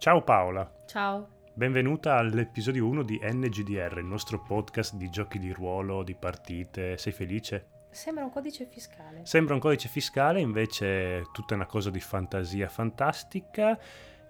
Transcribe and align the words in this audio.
Ciao 0.00 0.22
Paola. 0.22 0.66
Ciao. 0.86 1.28
Benvenuta 1.52 2.16
all'episodio 2.16 2.86
1 2.86 3.02
di 3.02 3.20
NGDR, 3.22 3.98
il 3.98 4.06
nostro 4.06 4.40
podcast 4.40 4.94
di 4.94 5.10
giochi 5.10 5.38
di 5.38 5.52
ruolo, 5.52 6.02
di 6.02 6.14
partite. 6.14 6.96
Sei 6.96 7.12
felice? 7.12 7.66
Sembra 7.90 8.24
un 8.24 8.30
codice 8.30 8.64
fiscale. 8.64 9.26
Sembra 9.26 9.52
un 9.52 9.60
codice 9.60 9.88
fiscale, 9.88 10.40
invece 10.40 11.26
tutta 11.34 11.54
una 11.54 11.66
cosa 11.66 11.90
di 11.90 12.00
fantasia 12.00 12.66
fantastica. 12.70 13.78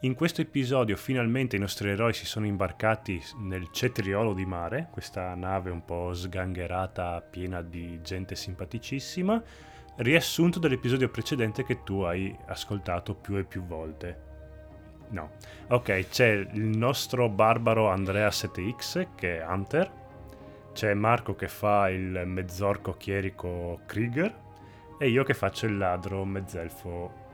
In 0.01 0.17
questo 0.17 0.41
episodio 0.41 0.96
finalmente 0.96 1.54
i 1.54 1.61
nostri 1.61 1.91
eroi 1.91 2.15
si 2.15 2.27
sono 2.27 2.47
imbarcati 2.47 3.23
nel 3.39 3.71
cetriolo 3.71 4.35
di 4.35 4.47
mare, 4.47 4.89
questa 4.91 5.37
nave 5.37 5.71
un 5.71 5.85
po' 5.85 6.13
sgangherata, 6.13 7.21
piena 7.21 7.63
di 7.63 8.01
gente 8.03 8.35
simpaticissima, 8.35 9.41
riassunto 9.99 10.59
dell'episodio 10.59 11.09
precedente 11.11 11.63
che 11.63 11.85
tu 11.85 12.01
hai 12.01 12.37
ascoltato 12.47 13.15
più 13.15 13.37
e 13.37 13.45
più 13.45 13.63
volte. 13.63 14.29
No. 15.11 15.31
Ok, 15.69 16.09
c'è 16.09 16.29
il 16.52 16.77
nostro 16.77 17.28
barbaro 17.28 17.88
Andrea 17.88 18.28
7X 18.28 19.09
che 19.14 19.41
è 19.41 19.46
Hunter, 19.46 19.91
c'è 20.73 20.95
Marco 20.95 21.34
che 21.34 21.48
fa 21.48 21.88
il 21.88 22.23
mezzorco 22.27 22.96
chierico 22.96 23.80
Krieger 23.86 24.34
e 24.98 25.09
io 25.09 25.24
che 25.24 25.34
faccio 25.34 25.66
il 25.66 25.77
ladro 25.77 26.24
mezzelfo 26.24 27.28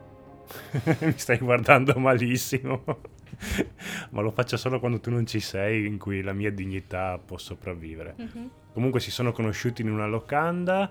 mi 1.01 1.15
stai 1.17 1.39
guardando 1.39 1.95
malissimo. 1.99 2.85
Ma 4.11 4.21
lo 4.21 4.31
faccio 4.31 4.57
solo 4.57 4.79
quando 4.79 5.01
tu 5.01 5.11
non 5.11 5.27
ci 5.27 5.41
sei, 5.41 5.87
in 5.87 5.99
cui 5.99 6.23
la 6.23 6.33
mia 6.33 6.51
dignità 6.51 7.19
può 7.19 7.37
sopravvivere. 7.39 8.15
Mm-hmm. 8.21 8.47
Comunque 8.73 9.01
si 9.01 9.11
sono 9.11 9.33
conosciuti 9.33 9.83
in 9.83 9.91
una 9.91 10.07
locanda. 10.07 10.91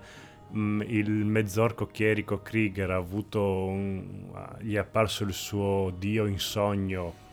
Mm, 0.54 0.82
il 0.86 1.10
mezzorco 1.10 1.86
chierico 1.86 2.40
Krieger 2.40 2.90
ha 2.90 2.96
avuto 2.96 3.40
un, 3.66 4.30
gli 4.60 4.74
è 4.74 4.78
apparso 4.78 5.24
il 5.24 5.32
suo 5.32 5.92
dio 5.96 6.26
in 6.26 6.38
sogno 6.38 7.24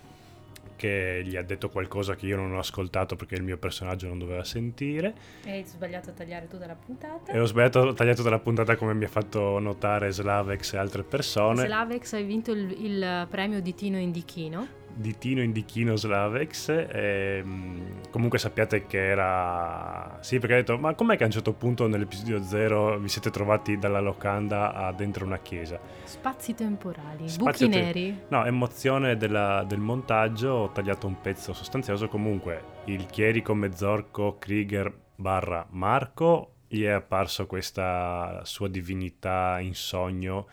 che 0.84 1.21
gli 1.23 1.38
ha 1.38 1.44
detto 1.44 1.70
qualcosa 1.70 2.16
che 2.16 2.26
io 2.26 2.35
non 2.35 2.54
ho 2.54 2.59
ascoltato 2.59 3.16
perché 3.16 3.35
il 3.35 3.44
mio 3.44 3.57
personaggio 3.57 4.07
non 4.07 4.20
doveva 4.20 4.43
sentire. 4.43 5.13
E 5.46 5.52
hai 5.52 5.63
sbagliato 5.63 6.10
a 6.10 6.13
tagliare 6.13 6.48
tutta 6.49 6.65
la 6.65 6.76
puntata. 6.76 7.32
E 7.32 7.40
ho 7.40 7.46
sbagliato 7.46 7.87
a 7.87 7.93
tagliare 7.93 8.18
tutta 8.18 8.29
la 8.29 8.40
puntata 8.40 8.76
come 8.76 8.93
mi 8.93 9.05
ha 9.05 9.07
fatto 9.07 9.59
notare 9.59 10.12
Slavex 10.12 10.74
e 10.74 10.77
altre 10.77 11.04
persone. 11.04 11.63
Slavex 11.63 12.13
hai 12.13 12.24
vinto 12.26 12.52
il, 12.52 12.70
il 12.84 13.27
premio 13.30 13.62
di 13.62 13.74
Tino 13.74 13.98
Indichino 13.98 14.82
di 14.94 15.18
Tino 15.18 15.41
Indichino 15.41 15.96
Slavex. 15.96 16.70
E, 16.70 17.41
mm, 17.44 17.82
comunque 18.10 18.40
sappiate 18.40 18.86
che 18.86 19.05
era. 19.05 20.18
Sì, 20.22 20.40
perché 20.40 20.54
ha 20.54 20.58
detto: 20.58 20.77
Ma 20.77 20.94
com'è 20.94 21.18
che 21.18 21.24
a 21.24 21.26
un 21.27 21.32
certo 21.32 21.54
punto 21.54 21.88
nell'episodio 21.88 22.41
0 22.41 22.99
vi 22.99 23.08
siete 23.08 23.30
trovati 23.30 23.77
dalla 23.77 23.99
locanda 23.99 24.74
a 24.74 24.91
dentro 24.91 25.26
una 25.26 25.40
chiesa? 25.40 25.80
Spazi 26.04 26.54
temporali, 26.54 27.27
Spazi 27.30 27.66
buchi 27.66 27.70
te... 27.70 27.84
neri. 27.84 28.20
No, 28.30 28.46
emozione 28.46 29.18
della, 29.18 29.64
del 29.68 29.80
montaggio. 29.80 30.49
Ho 30.49 30.71
tagliato 30.71 31.08
un 31.08 31.20
pezzo 31.21 31.54
sostanzioso. 31.54 32.08
Comunque, 32.08 32.64
il 32.86 33.05
chierico 33.08 33.54
mezzorco 33.54 34.38
Krieger 34.38 34.94
barra 35.16 35.66
Marco 35.70 36.54
gli 36.68 36.84
è 36.84 36.90
apparso 36.90 37.46
questa 37.46 38.41
sua 38.46 38.68
divinità 38.68 39.60
in 39.60 39.76
sogno 39.76 40.48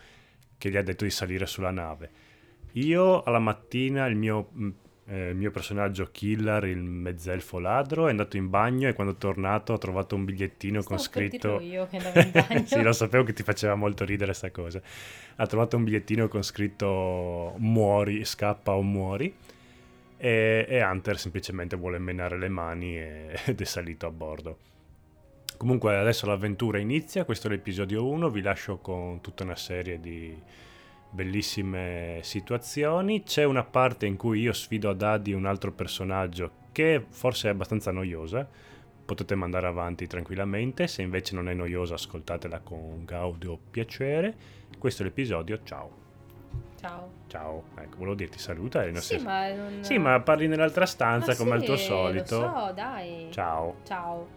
che 0.57 0.69
gli 0.69 0.77
ha 0.77 0.83
detto 0.83 1.03
di 1.03 1.09
salire 1.09 1.47
sulla 1.47 1.71
nave 1.71 2.20
io 2.73 3.23
alla 3.23 3.39
mattina 3.39 4.05
il 4.05 4.15
mio, 4.15 4.49
mm, 4.55 4.69
eh, 5.07 5.29
il 5.29 5.35
mio, 5.35 5.51
personaggio 5.51 6.09
killer, 6.11 6.63
il 6.65 6.81
mezzelfo 6.81 7.59
ladro, 7.59 8.07
è 8.07 8.11
andato 8.11 8.37
in 8.37 8.49
bagno 8.49 8.87
e 8.87 8.93
quando 8.93 9.13
è 9.13 9.17
tornato 9.17 9.73
ha 9.73 9.77
trovato 9.77 10.15
un 10.15 10.25
bigliettino 10.25 10.81
Stavo 10.81 10.95
con 10.95 11.03
scritto... 11.03 11.59
io 11.59 11.87
che 11.87 11.97
andavo 11.97 12.19
in 12.19 12.31
bagno. 12.47 12.65
sì, 12.65 12.81
lo 12.81 12.93
sapevo 12.93 13.23
che 13.23 13.33
ti 13.33 13.43
faceva 13.43 13.75
molto 13.75 14.05
ridere 14.05 14.27
questa 14.27 14.51
cosa. 14.51 14.81
Ha 15.35 15.47
trovato 15.47 15.75
un 15.75 15.83
bigliettino 15.83 16.27
con 16.27 16.43
scritto 16.43 17.55
muori, 17.57 18.23
scappa 18.23 18.73
o 18.73 18.81
muori. 18.81 19.33
E, 20.17 20.65
e 20.69 20.83
Hunter 20.83 21.17
semplicemente 21.17 21.75
vuole 21.75 21.97
menare 21.97 22.37
le 22.37 22.47
mani 22.47 22.95
e, 22.95 23.39
ed 23.45 23.59
è 23.59 23.65
salito 23.65 24.05
a 24.05 24.11
bordo. 24.11 24.57
Comunque 25.57 25.95
adesso 25.95 26.25
l'avventura 26.25 26.79
inizia, 26.79 27.23
questo 27.23 27.45
è 27.45 27.51
l'episodio 27.51 28.07
1, 28.07 28.29
vi 28.29 28.41
lascio 28.41 28.77
con 28.77 29.21
tutta 29.21 29.43
una 29.43 29.55
serie 29.55 29.99
di 29.99 30.35
bellissime 31.11 32.19
situazioni. 32.23 33.23
C'è 33.23 33.43
una 33.43 33.63
parte 33.63 34.05
in 34.05 34.17
cui 34.17 34.39
io 34.39 34.53
sfido 34.53 34.89
a 34.89 34.93
Daddy 34.93 35.33
un 35.33 35.45
altro 35.45 35.71
personaggio 35.71 36.59
che 36.71 37.05
forse 37.09 37.49
è 37.49 37.51
abbastanza 37.51 37.91
noiosa. 37.91 38.47
Potete 39.03 39.35
mandare 39.35 39.67
avanti 39.67 40.07
tranquillamente, 40.07 40.87
se 40.87 41.01
invece 41.01 41.35
non 41.35 41.49
è 41.49 41.53
noiosa 41.53 41.95
ascoltatela 41.95 42.61
con 42.61 43.03
gaudio 43.03 43.59
piacere. 43.69 44.35
Questo 44.77 45.03
è 45.03 45.05
l'episodio, 45.05 45.59
ciao. 45.63 45.99
Ciao. 46.79 47.11
Ciao, 47.27 47.63
ecco, 47.75 47.97
volevo 47.97 48.15
dirti 48.15 48.39
saluta. 48.39 48.83
Sì, 48.83 49.01
senso... 49.01 49.25
ma 49.25 49.51
non... 49.53 49.83
sì, 49.83 49.97
ma 49.97 50.19
parli 50.21 50.47
nell'altra 50.47 50.85
stanza 50.85 51.31
ma 51.31 51.37
come 51.37 51.51
sì, 51.51 51.55
al 51.57 51.63
tuo 51.63 51.75
solito. 51.77 52.41
Lo 52.41 52.53
so, 52.55 52.71
dai. 52.73 53.27
Ciao. 53.31 53.75
Ciao. 53.83 54.27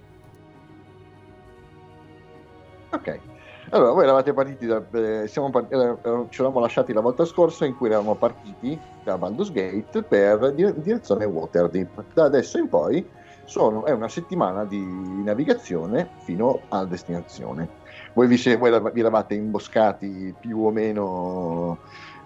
Ok. 2.90 3.33
Allora, 3.70 3.92
voi 3.92 4.04
eravate 4.04 4.32
partiti 4.34 4.66
da. 4.66 4.84
Eh, 4.92 5.30
part- 5.50 5.72
eh, 5.72 6.26
ci 6.28 6.40
eravamo 6.40 6.60
lasciati 6.60 6.92
la 6.92 7.00
volta 7.00 7.24
scorsa 7.24 7.64
in 7.64 7.74
cui 7.74 7.88
eravamo 7.88 8.14
partiti 8.16 8.78
da 9.02 9.16
Baldur's 9.16 9.50
Gate 9.50 10.02
per 10.02 10.52
dire- 10.54 10.80
direzione 10.80 11.24
Waterdeep. 11.24 12.06
Da 12.12 12.24
adesso 12.24 12.58
in 12.58 12.68
poi 12.68 13.08
sono, 13.44 13.84
è 13.84 13.92
una 13.92 14.08
settimana 14.08 14.64
di 14.64 15.22
navigazione 15.22 16.10
fino 16.18 16.60
alla 16.68 16.84
destinazione. 16.84 17.68
Voi 18.12 18.26
vi, 18.26 18.36
se- 18.36 18.56
voi 18.56 18.70
vi 18.92 19.00
eravate 19.00 19.34
imboscati 19.34 20.34
più 20.38 20.64
o 20.64 20.70
meno 20.70 21.78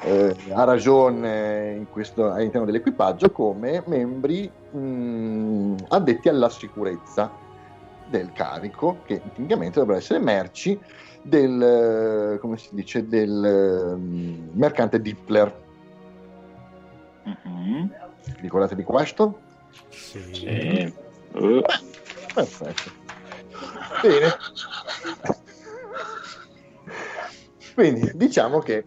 eh, 0.03 0.35
a 0.53 0.65
ragione 0.65 1.87
questo, 1.91 2.31
all'interno 2.31 2.67
dell'equipaggio 2.67 3.31
come 3.31 3.83
membri 3.87 4.51
mh, 4.71 5.75
addetti 5.89 6.29
alla 6.29 6.49
sicurezza 6.49 7.31
del 8.09 8.33
carico, 8.33 9.03
che 9.05 9.21
tecnicamente 9.21 9.79
dovrebbero 9.79 9.99
essere 9.99 10.19
merci 10.21 10.81
del, 11.23 12.39
come 12.41 12.57
si 12.57 12.69
dice, 12.73 13.07
del 13.07 13.95
um, 13.95 14.51
mercante 14.53 15.01
Dippler. 15.01 15.67
Mm-hmm. 17.29 17.87
Ricordate 18.41 18.75
di 18.75 18.85
questo? 18.85 19.41
Sì. 19.89 20.93
Uh. 21.33 21.63
Perfetto. 22.35 22.91
Bene. 24.03 24.37
Quindi 27.75 28.11
diciamo 28.15 28.59
che 28.59 28.85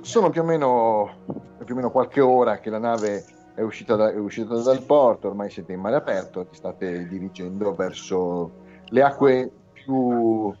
sono 0.00 0.30
più 0.30 0.42
o 0.42 0.44
meno, 0.44 1.16
più 1.64 1.74
o 1.74 1.76
meno 1.76 1.90
qualche 1.90 2.20
ora 2.20 2.58
che 2.58 2.70
la 2.70 2.78
nave 2.78 3.24
è 3.54 3.60
uscita, 3.62 3.96
da, 3.96 4.10
è 4.10 4.16
uscita 4.16 4.54
dal 4.60 4.82
porto, 4.82 5.28
ormai 5.28 5.50
siete 5.50 5.72
in 5.72 5.80
mare 5.80 5.96
aperto, 5.96 6.46
ti 6.46 6.56
state 6.56 7.06
dirigendo 7.06 7.74
verso 7.74 8.50
le 8.86 9.02
acque 9.02 9.50
più 9.72 10.54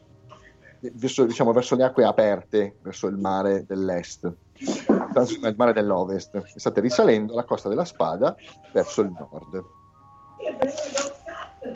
verso, 0.80 1.24
diciamo, 1.24 1.52
verso 1.52 1.76
le 1.76 1.84
acque 1.84 2.04
aperte, 2.04 2.76
verso 2.82 3.06
il 3.06 3.16
mare 3.16 3.64
dell'est, 3.66 4.24
il 4.58 5.54
mare 5.56 5.72
dell'ovest. 5.72 6.42
State 6.56 6.80
risalendo 6.80 7.34
la 7.34 7.44
costa 7.44 7.68
della 7.68 7.84
Spada 7.84 8.34
verso 8.72 9.02
il 9.02 9.10
nord. 9.10 9.64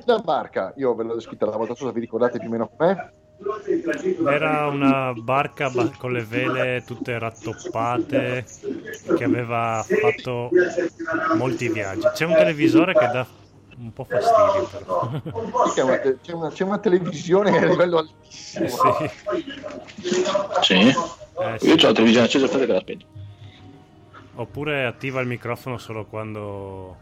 La 0.06 0.18
barca, 0.18 0.72
io 0.76 0.94
ve 0.94 1.04
l'ho 1.04 1.14
descritta 1.14 1.46
la 1.46 1.56
volta 1.56 1.74
scorsa, 1.74 1.92
vi 1.92 2.00
ricordate 2.00 2.38
più 2.38 2.48
o 2.48 2.50
meno 2.50 2.70
com'è? 2.74 2.96
Era 4.26 4.68
una 4.68 5.12
barca 5.12 5.70
con 5.98 6.12
le 6.12 6.22
vele 6.22 6.84
tutte 6.86 7.18
rattoppate 7.18 8.44
che 9.16 9.24
aveva 9.24 9.84
fatto 9.84 10.50
molti 11.36 11.68
viaggi. 11.68 12.08
C'è 12.14 12.24
un 12.24 12.32
televisore 12.34 12.92
che 12.94 13.06
dà 13.12 13.26
un 13.78 13.92
po' 13.92 14.04
fastidio 14.04 14.68
però. 14.68 15.20
C'è 15.72 15.82
una, 15.82 15.98
c'è 15.98 16.32
una, 16.32 16.48
c'è 16.50 16.64
una 16.64 16.78
televisione 16.78 17.56
a 17.56 17.66
livello 17.66 17.98
altissimo. 17.98 18.98
Eh, 18.98 19.12
sì. 20.60 20.60
sì. 20.62 20.74
Eh, 20.76 21.58
sì. 21.58 21.66
Io 21.66 21.74
ho 21.74 21.76
la 21.76 21.92
televisione 21.92 22.26
accesa, 22.26 22.44
aspetta 22.44 22.66
che 22.66 22.72
la 22.72 22.80
spento. 22.80 23.06
Oppure 24.36 24.84
attiva 24.84 25.20
il 25.20 25.28
microfono 25.28 25.78
solo 25.78 26.06
quando... 26.06 26.96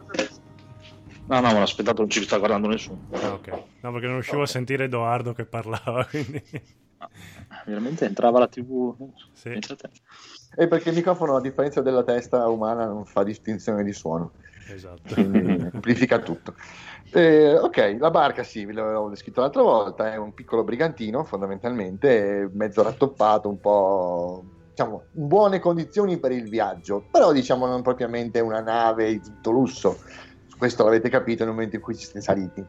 No, 1.25 1.41
no, 1.41 1.47
me 1.47 1.52
l'ho 1.55 1.62
aspettato, 1.62 2.02
non 2.02 2.11
ci 2.11 2.23
sta 2.23 2.38
guardando 2.38 2.69
nessuno. 2.69 3.06
Ah, 3.12 3.32
ok. 3.32 3.49
No, 3.81 3.93
perché 3.93 4.06
non 4.06 4.17
riuscivo 4.17 4.43
a 4.43 4.47
sentire 4.47 4.85
Edoardo 4.85 5.32
che 5.32 5.44
parlava, 5.44 6.05
quindi... 6.11 6.43
Ah, 6.99 7.08
veramente 7.67 8.05
entrava 8.05 8.38
la 8.38 8.47
tv 8.47 8.94
sì. 9.32 9.58
E 10.55 10.69
perché 10.69 10.91
il 10.91 10.94
microfono, 10.94 11.37
a 11.37 11.41
differenza 11.41 11.81
della 11.81 12.05
testa 12.05 12.47
umana, 12.49 12.85
non 12.87 13.05
fa 13.05 13.25
distinzione 13.25 13.82
di 13.82 13.93
suono. 13.93 14.32
Esatto. 14.69 15.14
Quindi 15.14 15.69
amplifica 15.73 16.19
tutto. 16.19 16.55
Eh, 17.12 17.55
ok, 17.59 17.97
la 17.99 18.11
barca 18.11 18.43
sì, 18.43 18.64
ve 18.64 18.73
l'avevo 18.73 19.09
descritto 19.09 19.41
l'altra 19.41 19.62
volta, 19.62 20.12
è 20.12 20.17
un 20.17 20.32
piccolo 20.32 20.64
brigantino 20.64 21.25
fondamentalmente, 21.25 22.49
mezzo 22.53 22.82
rattoppato, 22.82 23.49
un 23.49 23.61
po' 23.61 24.44
diciamo 24.70 25.05
in 25.12 25.29
buone 25.29 25.59
condizioni 25.59 26.19
per 26.19 26.32
il 26.32 26.49
viaggio, 26.49 27.05
però 27.11 27.32
diciamo 27.32 27.67
non 27.67 27.82
propriamente 27.82 28.41
una 28.41 28.61
nave 28.61 29.11
di 29.11 29.20
tutto 29.20 29.50
lusso, 29.50 29.99
questo 30.56 30.85
l'avete 30.85 31.11
capito 31.11 31.44
nel 31.44 31.53
momento 31.53 31.76
in 31.76 31.82
cui 31.82 31.94
ci 31.94 32.05
siete 32.05 32.23
saliti, 32.23 32.64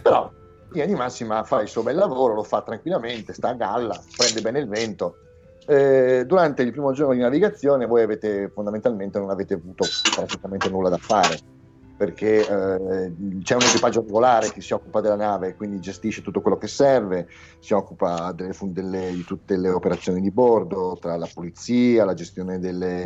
però 0.00 0.30
in 0.74 0.86
di 0.86 0.94
massima 0.94 1.42
fa 1.42 1.62
il 1.62 1.68
suo 1.68 1.82
bel 1.82 1.96
lavoro, 1.96 2.34
lo 2.34 2.44
fa 2.44 2.62
tranquillamente, 2.62 3.32
sta 3.32 3.48
a 3.48 3.54
galla, 3.54 4.00
prende 4.16 4.40
bene 4.40 4.60
il 4.60 4.68
vento, 4.68 5.16
eh, 5.68 6.24
durante 6.26 6.62
il 6.62 6.72
primo 6.72 6.92
giorno 6.92 7.12
di 7.12 7.20
navigazione 7.20 7.84
voi 7.84 8.02
avete 8.02 8.48
fondamentalmente 8.48 9.18
non 9.18 9.28
avete 9.28 9.54
avuto 9.54 9.84
praticamente 10.14 10.70
nulla 10.70 10.88
da 10.88 10.96
fare 10.96 11.38
perché 11.94 12.38
eh, 12.38 13.12
c'è 13.42 13.54
un 13.56 13.62
equipaggio 13.62 14.02
regolare 14.02 14.52
che 14.52 14.60
si 14.60 14.72
occupa 14.72 15.00
della 15.00 15.16
nave, 15.16 15.56
quindi 15.56 15.80
gestisce 15.80 16.22
tutto 16.22 16.40
quello 16.40 16.56
che 16.56 16.68
serve, 16.68 17.26
si 17.58 17.74
occupa 17.74 18.30
delle, 18.30 18.54
delle, 18.66 19.10
di 19.10 19.24
tutte 19.24 19.56
le 19.56 19.68
operazioni 19.68 20.20
di 20.20 20.30
bordo, 20.30 20.96
tra 21.00 21.16
la 21.16 21.28
pulizia, 21.32 22.04
la 22.04 22.14
gestione 22.14 22.60
delle, 22.60 23.04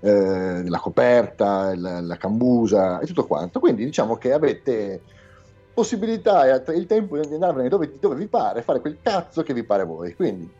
eh, 0.00 0.62
della 0.62 0.78
coperta, 0.78 1.76
la, 1.76 2.00
la, 2.00 2.16
cambusa 2.16 2.98
e 3.00 3.06
tutto 3.06 3.26
quanto. 3.26 3.60
Quindi 3.60 3.84
diciamo 3.84 4.16
che 4.16 4.32
avete 4.32 5.02
possibilità 5.74 6.46
e 6.46 6.76
il 6.76 6.86
tempo 6.86 7.18
di 7.18 7.34
andare 7.34 7.68
dove, 7.68 7.92
dove 8.00 8.14
vi 8.14 8.26
pare, 8.26 8.62
fare 8.62 8.80
quel 8.80 8.96
cazzo 9.02 9.42
che 9.42 9.52
vi 9.52 9.64
pare 9.64 9.84
voi. 9.84 10.14
Quindi 10.14 10.50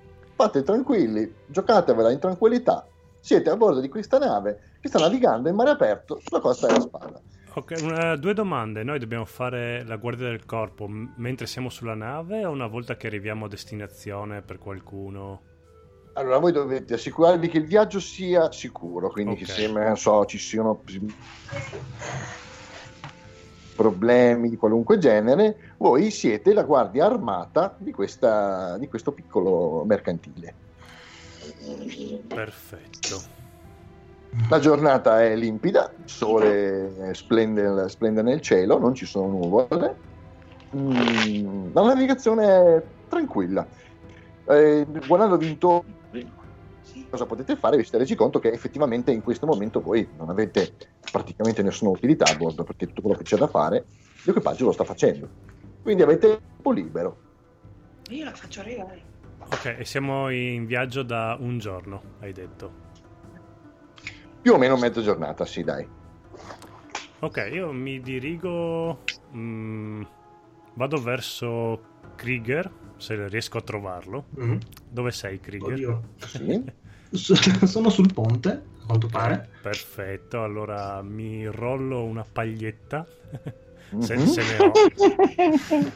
fate 0.41 0.63
tranquilli, 0.63 1.31
giocatevela 1.45 2.11
in 2.11 2.19
tranquillità, 2.19 2.87
siete 3.21 3.51
a 3.51 3.57
bordo 3.57 3.81
di 3.81 3.91
questa 3.91 4.17
nave 4.17 4.79
che 4.81 4.89
sta 4.89 4.99
navigando 4.99 5.51
in 5.51 5.55
mare 5.55 5.69
aperto 5.69 6.19
sulla 6.25 6.41
costa 6.41 6.67
della 6.67 6.81
spada. 6.81 7.21
Ok, 7.53 7.75
una, 7.83 8.17
due 8.17 8.33
domande. 8.33 8.83
Noi 8.83 8.99
dobbiamo 8.99 9.27
fare 9.27 9.85
la 9.85 9.97
guardia 9.97 10.29
del 10.29 10.47
corpo 10.47 10.89
m- 10.89 11.13
mentre 11.17 11.47
siamo 11.47 11.69
sulla 11.69 11.95
nave 11.95 12.47
o 12.47 12.51
una 12.51 12.69
volta 12.69 12.97
che 12.97 13.09
arriviamo 13.09 13.45
a 13.45 13.49
destinazione 13.49 14.41
per 14.41 14.57
qualcuno? 14.59 15.43
Allora, 16.15 16.39
voi 16.39 16.53
dovete 16.53 16.95
assicurarvi 16.95 17.49
che 17.49 17.59
il 17.59 17.67
viaggio 17.67 18.01
sia 18.01 18.51
sicuro, 18.51 19.11
quindi 19.11 19.43
okay. 19.43 19.67
che 19.67 19.69
non 19.71 19.97
so, 19.99 20.25
ci 20.25 20.39
siano 20.39 20.81
problemi 23.81 24.51
di 24.51 24.59
qualunque 24.59 24.99
genere, 24.99 25.75
voi 25.79 26.11
siete 26.11 26.53
la 26.53 26.65
guardia 26.65 27.07
armata 27.07 27.75
di, 27.79 27.93
questa, 27.93 28.77
di 28.77 28.87
questo 28.89 29.13
piccolo 29.13 29.85
mercantile. 29.87 30.53
Perfetto. 32.29 33.39
La 34.51 34.59
giornata 34.59 35.25
è 35.25 35.35
limpida, 35.35 35.91
il 35.97 36.11
sole 36.11 37.15
splende, 37.15 37.89
splende 37.89 38.21
nel 38.21 38.43
cielo, 38.43 38.79
non 38.79 38.95
ci 38.95 39.07
sono 39.07 39.29
nuvole. 39.29 39.97
Mm, 40.77 41.71
la 41.73 41.83
navigazione 41.83 42.45
è 42.45 42.83
tranquilla. 43.09 43.67
Eh, 44.47 44.87
guardandovi 45.07 45.49
intorno, 45.49 45.95
cosa 47.11 47.27
potete 47.27 47.57
fare? 47.57 47.77
Vi 47.77 47.83
siete 47.83 47.99
resi 47.99 48.15
conto 48.15 48.39
che 48.39 48.51
effettivamente 48.51 49.11
in 49.11 49.23
questo 49.23 49.45
momento 49.45 49.81
voi 49.81 50.09
non 50.17 50.31
avete 50.31 50.75
praticamente 51.11 51.63
nessuna 51.63 51.91
utilità 51.91 52.25
a 52.25 52.37
bordo 52.37 52.65
perché 52.65 52.87
tutto 52.87 53.03
quello 53.03 53.17
che 53.17 53.25
c'è 53.25 53.37
da 53.37 53.49
fare 53.49 53.85
l'equipaggio 54.25 54.65
lo 54.65 54.73
sta 54.73 54.85
facendo. 54.85 55.29
Quindi 55.83 56.03
avete 56.03 56.41
tempo 56.53 56.73
libero. 56.73 57.19
Io 58.11 58.25
la 58.25 58.33
faccio 58.33 58.61
arrivare. 58.61 59.09
Ok, 59.39 59.77
e 59.79 59.85
siamo 59.85 60.31
in 60.31 60.67
viaggio 60.67 61.03
da 61.03 61.37
un 61.39 61.59
giorno, 61.59 62.03
hai 62.21 62.33
detto. 62.33 62.89
Più 64.41 64.53
o 64.53 64.59
meno 64.59 64.77
mezza 64.77 65.03
giornata, 65.03 65.45
sì, 65.45 65.63
dai. 65.63 65.87
Ok, 67.21 67.49
io 67.53 67.73
mi 67.73 68.01
dirigo. 68.01 69.03
Mm, 69.35 70.03
vado 70.75 71.03
verso 71.03 71.81
Krieger, 72.17 72.71
se 72.97 73.29
riesco 73.29 73.59
a 73.59 73.63
trovarlo. 73.63 74.27
Mm-hmm. 74.39 74.59
Dove 74.89 75.11
sei, 75.11 75.41
Krieger? 75.41 75.73
Oddio. 75.73 76.03
Sì. 76.17 76.65
Sono 77.67 77.91
sul 77.91 78.13
ponte, 78.13 78.49
a 78.51 78.87
quanto 78.87 79.09
pare. 79.09 79.49
Perfetto, 79.61 80.43
allora 80.43 81.03
mi 81.03 81.47
rollo 81.47 82.05
una 82.05 82.25
paglietta. 82.31 83.07
se, 83.99 84.17
mm-hmm. 84.17 84.27
se, 84.27 84.43
ne 84.43 84.57
ho. 84.59 84.73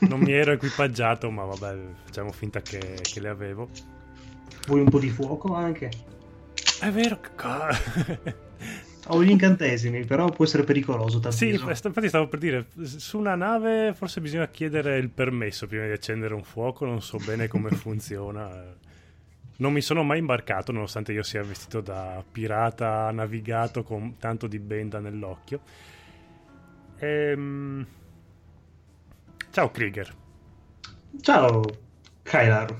Non 0.08 0.20
mi 0.20 0.32
ero 0.32 0.52
equipaggiato, 0.52 1.30
ma 1.30 1.44
vabbè, 1.44 1.78
facciamo 2.04 2.32
finta 2.32 2.60
che, 2.60 2.98
che 3.00 3.20
le 3.20 3.28
avevo. 3.28 3.68
Vuoi 4.66 4.80
un 4.80 4.88
po' 4.88 4.98
di 4.98 5.10
fuoco 5.10 5.54
anche? 5.54 5.90
È 6.80 6.90
vero. 6.90 7.20
Ho 9.08 9.22
gli 9.22 9.30
incantesimi, 9.30 10.04
però 10.04 10.30
può 10.30 10.44
essere 10.44 10.64
pericoloso. 10.64 11.20
Sì, 11.30 11.50
infatti 11.50 12.08
stavo 12.08 12.26
per 12.26 12.38
dire, 12.38 12.66
su 12.82 13.18
una 13.18 13.34
nave 13.34 13.92
forse 13.94 14.20
bisogna 14.20 14.48
chiedere 14.48 14.96
il 14.96 15.10
permesso 15.10 15.66
prima 15.66 15.84
di 15.84 15.92
accendere 15.92 16.32
un 16.34 16.42
fuoco, 16.42 16.86
non 16.86 17.02
so 17.02 17.18
bene 17.18 17.46
come 17.46 17.70
funziona. 17.70 18.74
Non 19.56 19.72
mi 19.72 19.80
sono 19.80 20.02
mai 20.02 20.18
imbarcato, 20.18 20.72
nonostante 20.72 21.12
io 21.12 21.22
sia 21.22 21.44
vestito 21.44 21.80
da 21.80 22.24
pirata 22.28 23.12
navigato 23.12 23.84
con 23.84 24.16
tanto 24.16 24.48
di 24.48 24.58
benda 24.58 24.98
nell'occhio. 24.98 25.60
Ehm... 26.98 27.86
Ciao 29.50 29.70
Krieger. 29.70 30.12
Ciao 31.20 31.62
Kylar. 32.24 32.76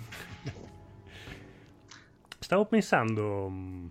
Stavo 2.41 2.67
pensando, 2.67 3.49
mm, 3.49 3.87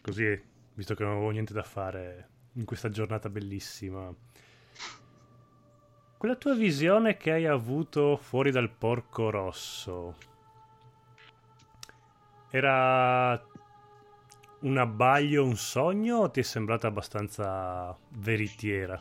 così, 0.00 0.42
visto 0.74 0.94
che 0.94 1.04
non 1.04 1.12
avevo 1.12 1.30
niente 1.30 1.52
da 1.52 1.62
fare 1.62 2.28
in 2.54 2.64
questa 2.64 2.88
giornata 2.88 3.28
bellissima, 3.28 4.12
quella 6.18 6.34
tua 6.34 6.56
visione 6.56 7.16
che 7.16 7.30
hai 7.30 7.46
avuto 7.46 8.16
fuori 8.16 8.50
dal 8.50 8.68
porco 8.68 9.30
rosso 9.30 10.16
era 12.50 13.42
un 14.60 14.76
abbaglio, 14.76 15.44
un 15.44 15.56
sogno 15.56 16.18
o 16.18 16.30
ti 16.30 16.40
è 16.40 16.42
sembrata 16.42 16.88
abbastanza 16.88 17.96
veritiera? 18.08 19.00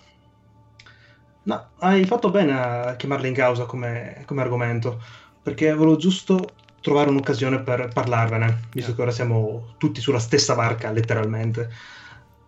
No, 1.44 1.69
hai 1.80 2.06
fatto 2.06 2.30
bene 2.30 2.60
a 2.60 2.96
chiamarla 2.96 3.28
in 3.28 3.34
causa 3.34 3.66
come, 3.66 4.24
come 4.25 4.42
argomento, 4.42 5.01
perché 5.42 5.74
volevo 5.74 5.96
giusto 5.96 6.50
trovare 6.81 7.10
un'occasione 7.10 7.62
per 7.62 7.90
parlarvene, 7.92 8.68
visto 8.72 8.94
che 8.94 9.01
ora 9.01 9.12
siamo 9.12 9.74
tutti 9.78 10.00
sulla 10.00 10.19
stessa 10.19 10.56
barca, 10.56 10.92
letteralmente. 10.92 11.69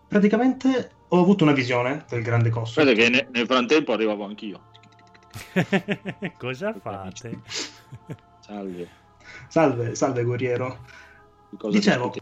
Praticamente 0.07 0.92
ho 1.07 1.19
avuto 1.19 1.44
una 1.44 1.53
visione 1.53 2.06
del 2.09 2.21
grande 2.21 2.50
costo. 2.50 2.81
Guarda 2.81 3.01
che 3.01 3.09
ne, 3.09 3.27
nel 3.31 3.45
frattempo 3.45 3.94
arrivavo 3.94 4.25
anch'io. 4.25 4.69
Cosa 6.38 6.74
fate? 6.74 7.39
salve. 8.39 9.00
Salve, 9.47 9.95
salve 9.95 10.23
guerriero. 10.23 10.79
Dicevo, 11.69 12.13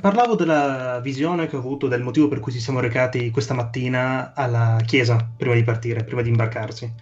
parlavo 0.00 0.34
della 0.34 1.00
visione 1.00 1.46
che 1.46 1.56
ho 1.56 1.60
avuto, 1.60 1.88
del 1.88 2.02
motivo 2.02 2.28
per 2.28 2.40
cui 2.40 2.52
ci 2.52 2.60
siamo 2.60 2.80
recati 2.80 3.30
questa 3.30 3.54
mattina 3.54 4.32
alla 4.34 4.80
chiesa 4.84 5.28
prima 5.36 5.54
di 5.54 5.64
partire, 5.64 6.04
prima 6.04 6.22
di 6.22 6.28
imbarcarsi. 6.28 6.92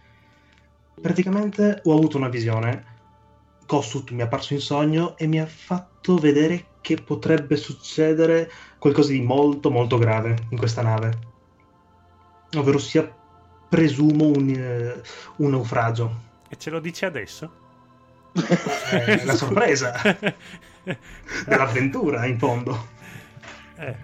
Praticamente 1.01 1.81
ho 1.85 1.95
avuto 1.95 2.17
una 2.17 2.29
visione 2.29 2.99
Kossut 3.71 4.11
mi 4.11 4.19
è 4.19 4.23
apparso 4.25 4.53
in 4.53 4.59
sogno 4.59 5.17
e 5.17 5.29
mi 5.29 5.39
ha 5.39 5.47
fatto 5.47 6.17
vedere 6.17 6.65
che 6.81 6.97
potrebbe 6.97 7.55
succedere 7.55 8.51
qualcosa 8.79 9.13
di 9.13 9.21
molto 9.21 9.71
molto 9.71 9.97
grave 9.97 10.47
in 10.49 10.59
questa 10.59 10.83
nave. 10.83 11.19
Ovvero 12.57 12.79
sia, 12.79 13.09
presumo, 13.69 14.27
un, 14.27 14.49
uh, 14.49 15.45
un 15.45 15.51
naufragio. 15.51 16.15
E 16.49 16.57
ce 16.57 16.71
lo 16.71 16.81
dici 16.81 17.05
adesso? 17.05 17.70
È 18.33 19.25
la 19.25 19.35
sorpresa 19.35 19.93
dell'avventura, 21.47 22.27
in 22.27 22.39
fondo. 22.39 22.89
Eh, 23.77 23.97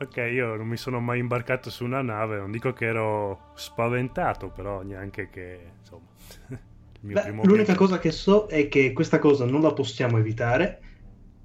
ok, 0.00 0.16
io 0.16 0.56
non 0.56 0.66
mi 0.66 0.76
sono 0.76 1.00
mai 1.00 1.18
imbarcato 1.18 1.70
su 1.70 1.84
una 1.84 2.02
nave, 2.02 2.38
non 2.38 2.50
dico 2.50 2.72
che 2.72 2.86
ero 2.86 3.52
spaventato, 3.54 4.48
però 4.48 4.82
neanche 4.82 5.28
che, 5.30 5.58
insomma... 5.80 6.12
Beh, 7.00 7.34
l'unica 7.42 7.74
cosa 7.74 7.98
che 7.98 8.10
so 8.10 8.46
è 8.46 8.68
che 8.68 8.94
questa 8.94 9.18
cosa 9.18 9.44
non 9.44 9.60
la 9.60 9.74
possiamo 9.74 10.16
evitare, 10.16 10.80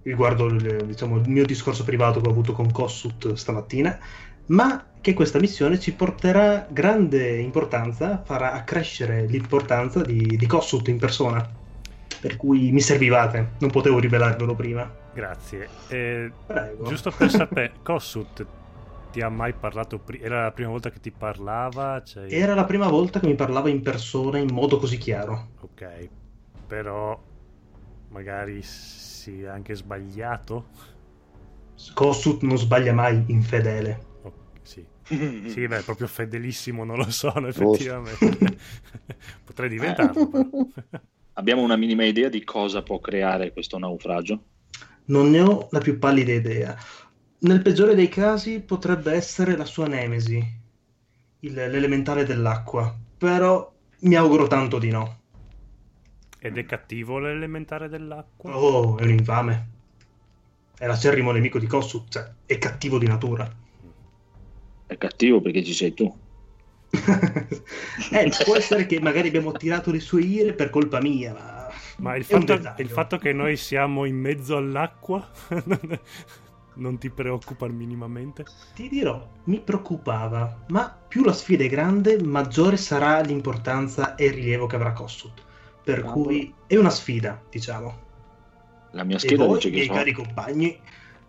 riguardo 0.04 0.46
il, 0.46 0.86
diciamo, 0.86 1.18
il 1.18 1.28
mio 1.28 1.46
discorso 1.46 1.84
privato 1.84 2.22
che 2.22 2.28
ho 2.28 2.32
avuto 2.32 2.54
con 2.54 2.72
Kossut 2.72 3.34
stamattina, 3.34 4.00
ma 4.48 4.86
che 5.02 5.14
questa 5.14 5.40
missione 5.40 5.78
ci 5.78 5.94
porterà 5.94 6.66
grande 6.70 7.40
importanza, 7.40 8.22
farà 8.24 8.54
accrescere 8.54 9.26
l'importanza 9.26 10.02
di, 10.02 10.38
di 10.38 10.46
Kossut 10.46 10.88
in 10.88 10.98
persona. 10.98 11.59
Per 12.20 12.36
cui 12.36 12.72
mi 12.72 12.82
servivate, 12.82 13.52
non 13.60 13.70
potevo 13.70 14.00
rivelarvelo 14.00 14.56
prima. 14.56 14.92
Grazie. 15.14 15.70
Eh, 15.88 16.32
giusto 16.84 17.12
per 17.12 17.30
sapere, 17.32 17.74
Kossut 17.82 18.46
ti 19.12 19.22
ha 19.22 19.30
mai 19.30 19.54
parlato 19.54 20.00
prima? 20.00 20.26
Era 20.26 20.44
la 20.44 20.52
prima 20.52 20.70
volta 20.70 20.90
che 20.90 21.00
ti 21.00 21.12
parlava? 21.12 22.02
Cioè... 22.04 22.28
Era 22.30 22.54
la 22.54 22.66
prima 22.66 22.88
volta 22.88 23.20
che 23.20 23.28
mi 23.28 23.36
parlava 23.36 23.70
in 23.70 23.82
persona 23.82 24.38
in 24.38 24.50
modo 24.52 24.78
così 24.78 24.98
chiaro. 24.98 25.50
Ok, 25.62 26.10
però 26.68 27.20
magari 28.10 28.62
si 28.62 29.44
è 29.44 29.48
anche 29.48 29.76
sbagliato? 29.76 30.68
Kossut 31.94 32.44
non 32.44 32.58
sbaglia 32.58 32.94
mai, 32.94 33.24
infedele. 33.28 34.06
Oh, 34.24 34.34
sì. 34.62 34.86
sì, 35.50 35.68
beh, 35.68 35.82
proprio 35.82 36.08
fedelissimo 36.08 36.84
non 36.84 36.98
lo 36.98 37.10
sono 37.10 37.48
effettivamente. 37.48 38.58
Potrei 39.44 39.70
diventarlo. 39.70 40.30
Abbiamo 41.40 41.62
una 41.62 41.78
minima 41.78 42.04
idea 42.04 42.28
di 42.28 42.44
cosa 42.44 42.84
può 42.84 43.00
creare 43.00 43.54
questo 43.54 43.78
naufragio? 43.78 44.44
Non 45.06 45.30
ne 45.30 45.40
ho 45.40 45.70
la 45.72 45.80
più 45.80 45.98
pallida 45.98 46.34
idea. 46.34 46.78
Nel 47.40 47.62
peggiore 47.62 47.96
dei 47.96 48.10
casi 48.10 48.60
potrebbe 48.60 49.14
essere 49.14 49.56
la 49.56 49.64
sua 49.64 49.88
nemesi, 49.88 50.38
il, 51.40 51.54
l'elementare 51.54 52.26
dell'acqua, 52.26 52.94
però 53.18 53.74
mi 54.00 54.16
auguro 54.16 54.48
tanto 54.48 54.80
di 54.80 54.90
no. 54.90 55.20
Ed 56.40 56.58
è 56.58 56.66
cattivo 56.66 57.20
l'elementare 57.20 57.88
dell'acqua? 57.88 58.58
Oh, 58.58 58.98
è 58.98 59.04
un 59.04 59.12
infame. 59.12 59.68
è 60.78 60.88
l'acerrimo 60.88 61.32
nemico 61.32 61.58
di 61.58 61.68
Kossut, 61.68 62.10
cioè 62.10 62.30
è 62.46 62.58
cattivo 62.58 63.00
di 63.00 63.08
natura. 63.08 63.50
È 64.88 64.98
cattivo 64.98 65.40
perché 65.40 65.64
ci 65.64 65.74
sei 65.74 65.94
tu. 65.94 66.14
eh, 68.12 68.32
può 68.44 68.56
essere 68.56 68.86
che 68.86 69.00
magari 69.00 69.28
abbiamo 69.28 69.52
tirato 69.52 69.92
le 69.92 70.00
sue 70.00 70.22
ire 70.22 70.54
per 70.54 70.70
colpa 70.70 71.00
mia, 71.00 71.34
ma... 71.34 71.68
Ma 71.98 72.16
il 72.16 72.24
fatto, 72.24 72.54
il 72.78 72.90
fatto 72.90 73.18
che 73.18 73.34
noi 73.34 73.58
siamo 73.58 74.06
in 74.06 74.16
mezzo 74.16 74.56
all'acqua 74.56 75.30
non 76.80 76.98
ti 76.98 77.10
preoccupa 77.10 77.68
minimamente? 77.68 78.46
Ti 78.74 78.90
dirò, 78.90 79.28
mi 79.46 79.60
preoccupava, 79.60 80.66
ma 80.70 80.98
più 81.08 81.24
la 81.24 81.34
sfida 81.34 81.64
è 81.64 81.70
grande, 81.70 82.22
maggiore 82.22 82.78
sarà 82.78 83.20
l'importanza 83.22 84.16
e 84.16 84.26
il 84.26 84.34
rilievo 84.34 84.66
che 84.66 84.76
avrà 84.76 84.94
Kossut. 84.94 85.44
Per 85.84 86.00
ah, 86.00 86.12
cui 86.12 86.54
è 86.66 86.76
una 86.76 86.90
sfida, 86.90 87.42
diciamo. 87.50 88.08
La 88.92 89.04
mia 89.04 89.20
scheda 89.20 89.44
e 89.44 89.48
voi, 89.48 89.56
dice 89.56 89.70
che 89.70 89.82
i 89.82 89.86
so... 89.86 89.94
cari 89.94 90.14
compagni, 90.14 90.80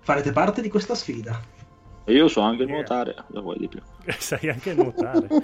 farete 0.00 0.33
parte 0.33 0.62
di 0.62 0.69
questa 0.69 0.95
sfida. 0.95 1.40
E 2.04 2.12
io 2.12 2.28
so 2.28 2.40
anche 2.40 2.64
nuotare, 2.64 3.14
lo 3.28 3.42
vuoi 3.42 3.59
di 3.59 3.69
più. 3.69 3.80
Sai 4.19 4.49
anche 4.49 4.75
nuotare. 4.75 5.28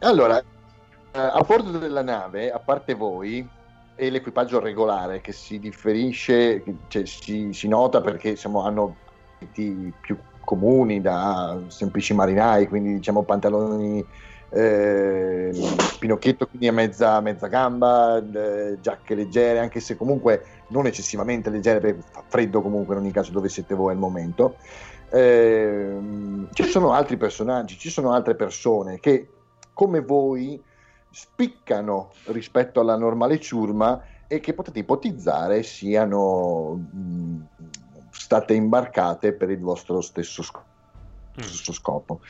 allora, 0.00 0.38
eh, 0.38 0.44
a 1.18 1.40
bordo 1.46 1.78
della 1.78 2.02
nave, 2.02 2.50
a 2.50 2.58
parte 2.58 2.94
voi, 2.94 3.48
e 4.00 4.10
l'equipaggio 4.10 4.60
regolare 4.60 5.20
che 5.20 5.32
si 5.32 5.58
differisce, 5.58 6.64
cioè 6.88 7.04
si, 7.04 7.52
si 7.52 7.68
nota 7.68 8.00
perché 8.00 8.30
diciamo, 8.30 8.64
hanno 8.64 8.96
più 9.52 10.16
comuni 10.42 11.00
da 11.00 11.60
semplici 11.68 12.14
marinai, 12.14 12.66
quindi 12.66 12.94
diciamo 12.94 13.22
pantaloni 13.22 14.04
eh, 14.50 15.52
pinocchietto 15.98 16.46
quindi 16.46 16.68
a 16.68 16.72
mezza, 16.72 17.20
mezza 17.20 17.46
gamba, 17.46 18.18
eh, 18.18 18.78
giacche 18.80 19.14
leggere, 19.14 19.60
anche 19.60 19.80
se 19.80 19.96
comunque 19.96 20.44
non 20.68 20.86
eccessivamente 20.86 21.50
leggere 21.50 21.80
perché 21.80 22.02
fa 22.10 22.22
freddo 22.26 22.60
comunque 22.60 22.94
in 22.94 23.00
ogni 23.00 23.12
caso 23.12 23.32
dove 23.32 23.48
siete 23.48 23.74
voi 23.74 23.92
al 23.92 23.98
momento. 23.98 24.56
Eh, 25.10 25.98
ci 26.52 26.64
sono 26.64 26.92
altri 26.92 27.16
personaggi, 27.16 27.78
ci 27.78 27.90
sono 27.90 28.12
altre 28.12 28.34
persone 28.34 29.00
che 29.00 29.28
come 29.72 30.00
voi 30.00 30.62
spiccano 31.10 32.10
rispetto 32.26 32.80
alla 32.80 32.96
normale 32.96 33.40
ciurma 33.40 34.02
e 34.28 34.38
che 34.38 34.54
potete 34.54 34.78
ipotizzare 34.78 35.64
siano 35.64 36.74
mh, 36.92 37.46
state 38.10 38.54
imbarcate 38.54 39.32
per 39.32 39.50
il 39.50 39.58
vostro 39.58 40.00
stesso 40.00 40.42
scopo. 40.42 40.69
Mm. 41.38 41.42
Stesso 41.42 41.72
scopo. 41.72 42.20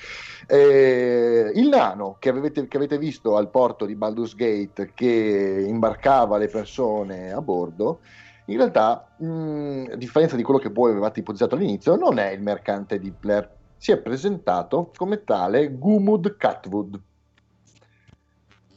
Eh, 0.47 1.53
il 1.55 1.69
nano 1.69 2.17
che 2.19 2.29
avete, 2.29 2.69
che 2.69 2.77
avete, 2.77 2.99
visto 2.99 3.37
al 3.37 3.49
porto 3.51 3.87
di 3.87 3.95
Baldur's 3.95 4.35
Gate 4.35 4.93
che 4.95 5.65
imbarcava 5.67 6.37
le 6.37 6.49
persone 6.49 7.33
a 7.33 7.41
bordo, 7.41 8.01
in 8.47 8.57
realtà, 8.57 9.15
mh, 9.17 9.93
a 9.93 9.97
differenza 9.97 10.37
di 10.37 10.43
quello 10.43 10.61
che 10.61 10.69
voi 10.69 10.91
avevate 10.91 11.21
ipotizzato 11.21 11.55
all'inizio, 11.55 11.97
non 11.97 12.19
è 12.19 12.31
il 12.31 12.43
mercante 12.43 12.99
Dippler, 12.99 13.59
si 13.77 13.93
è 13.93 13.99
presentato 13.99 14.93
come 14.97 15.25
tale 15.25 15.73
Gumud 15.73 16.37
Catwood 16.37 17.01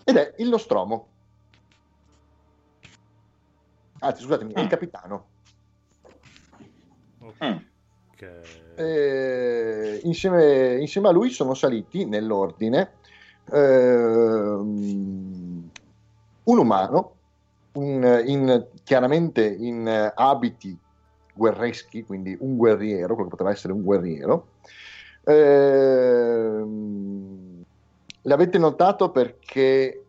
ed 0.03 0.15
è 0.15 0.33
il 0.37 0.49
Nostromo. 0.49 1.07
Anzi, 3.99 4.21
scusatemi, 4.21 4.53
è 4.53 4.59
il 4.59 4.65
mm. 4.65 4.69
capitano. 4.69 5.25
Okay. 8.13 8.62
Eh, 8.75 9.99
insieme, 10.03 10.77
insieme, 10.79 11.07
a 11.09 11.11
lui 11.11 11.29
sono 11.29 11.53
saliti 11.53 12.05
nell'ordine 12.05 12.93
eh, 13.51 13.95
un 16.43 16.57
umano, 16.57 17.13
un, 17.73 18.23
in, 18.25 18.67
chiaramente 18.83 19.45
in 19.45 20.11
abiti 20.15 20.77
guerreschi, 21.33 22.03
quindi 22.03 22.35
un 22.39 22.57
guerriero, 22.57 23.15
quello 23.15 23.29
che 23.29 23.35
poteva 23.35 23.51
essere 23.51 23.73
un 23.73 23.83
guerriero. 23.83 24.47
Eh, 25.23 26.63
L'avete 28.25 28.57
notato 28.57 29.11
perché 29.11 30.05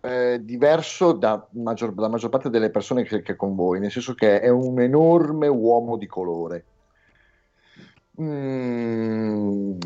è 0.00 0.38
diverso 0.38 1.12
da 1.12 1.46
maggior, 1.52 1.92
dalla 1.92 2.08
maggior 2.08 2.28
parte 2.28 2.50
delle 2.50 2.68
persone 2.68 3.04
che, 3.04 3.22
che 3.22 3.34
con 3.34 3.54
voi, 3.54 3.80
nel 3.80 3.90
senso 3.90 4.12
che 4.12 4.40
è 4.40 4.50
un 4.50 4.78
enorme 4.80 5.46
uomo 5.46 5.96
di 5.96 6.06
colore. 6.06 6.64
Mm, 8.20 9.78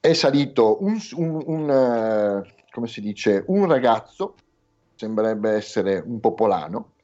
è 0.00 0.12
salito 0.12 0.82
un, 0.82 0.98
un, 1.14 1.42
un, 1.46 1.68
uh, 1.68 2.64
come 2.70 2.86
si 2.86 3.00
dice, 3.00 3.44
un 3.46 3.66
ragazzo, 3.66 4.34
sembrerebbe 4.94 5.50
essere 5.52 6.02
un 6.04 6.20
popolano. 6.20 6.94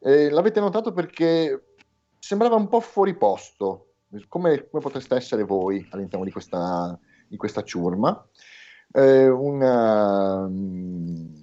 Eh, 0.00 0.30
l'avete 0.30 0.60
notato 0.60 0.92
perché 0.92 1.74
sembrava 2.18 2.56
un 2.56 2.68
po' 2.68 2.80
fuori 2.80 3.14
posto, 3.14 3.94
come, 4.28 4.68
come 4.68 4.82
potreste 4.82 5.14
essere 5.14 5.44
voi 5.44 5.86
all'interno 5.90 6.24
di 6.24 6.32
questa, 6.32 6.98
di 7.26 7.36
questa 7.36 7.62
ciurma 7.62 8.26
eh, 8.92 9.28
una, 9.28 10.44
um, 10.44 11.41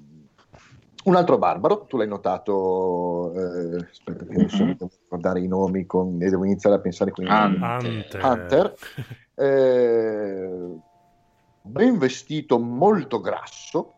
un 1.09 1.15
altro 1.15 1.37
barbaro, 1.37 1.85
tu 1.85 1.97
l'hai 1.97 2.07
notato, 2.07 3.33
eh, 3.33 3.87
aspetta 3.89 4.25
che 4.25 4.33
adesso 4.33 4.63
mm-hmm. 4.63 4.73
devo 4.73 4.91
ricordare 5.01 5.39
i 5.41 5.47
nomi 5.47 5.85
con, 5.85 6.21
e 6.21 6.29
devo 6.29 6.45
iniziare 6.45 6.75
a 6.75 6.79
pensare 6.79 7.11
con 7.11 7.25
i 7.25 7.27
nomi. 7.27 7.55
Hunter. 7.61 8.23
Hunter 8.23 8.73
eh, 9.35 10.77
ben 11.63 11.97
vestito, 11.97 12.59
molto 12.59 13.19
grasso, 13.19 13.93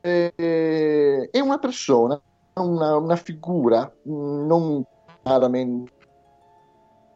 eh, 0.00 1.28
è 1.30 1.38
una 1.38 1.58
persona, 1.58 2.20
una, 2.54 2.96
una 2.96 3.16
figura, 3.16 3.92
non 4.04 4.82
chiaramente 5.22 5.92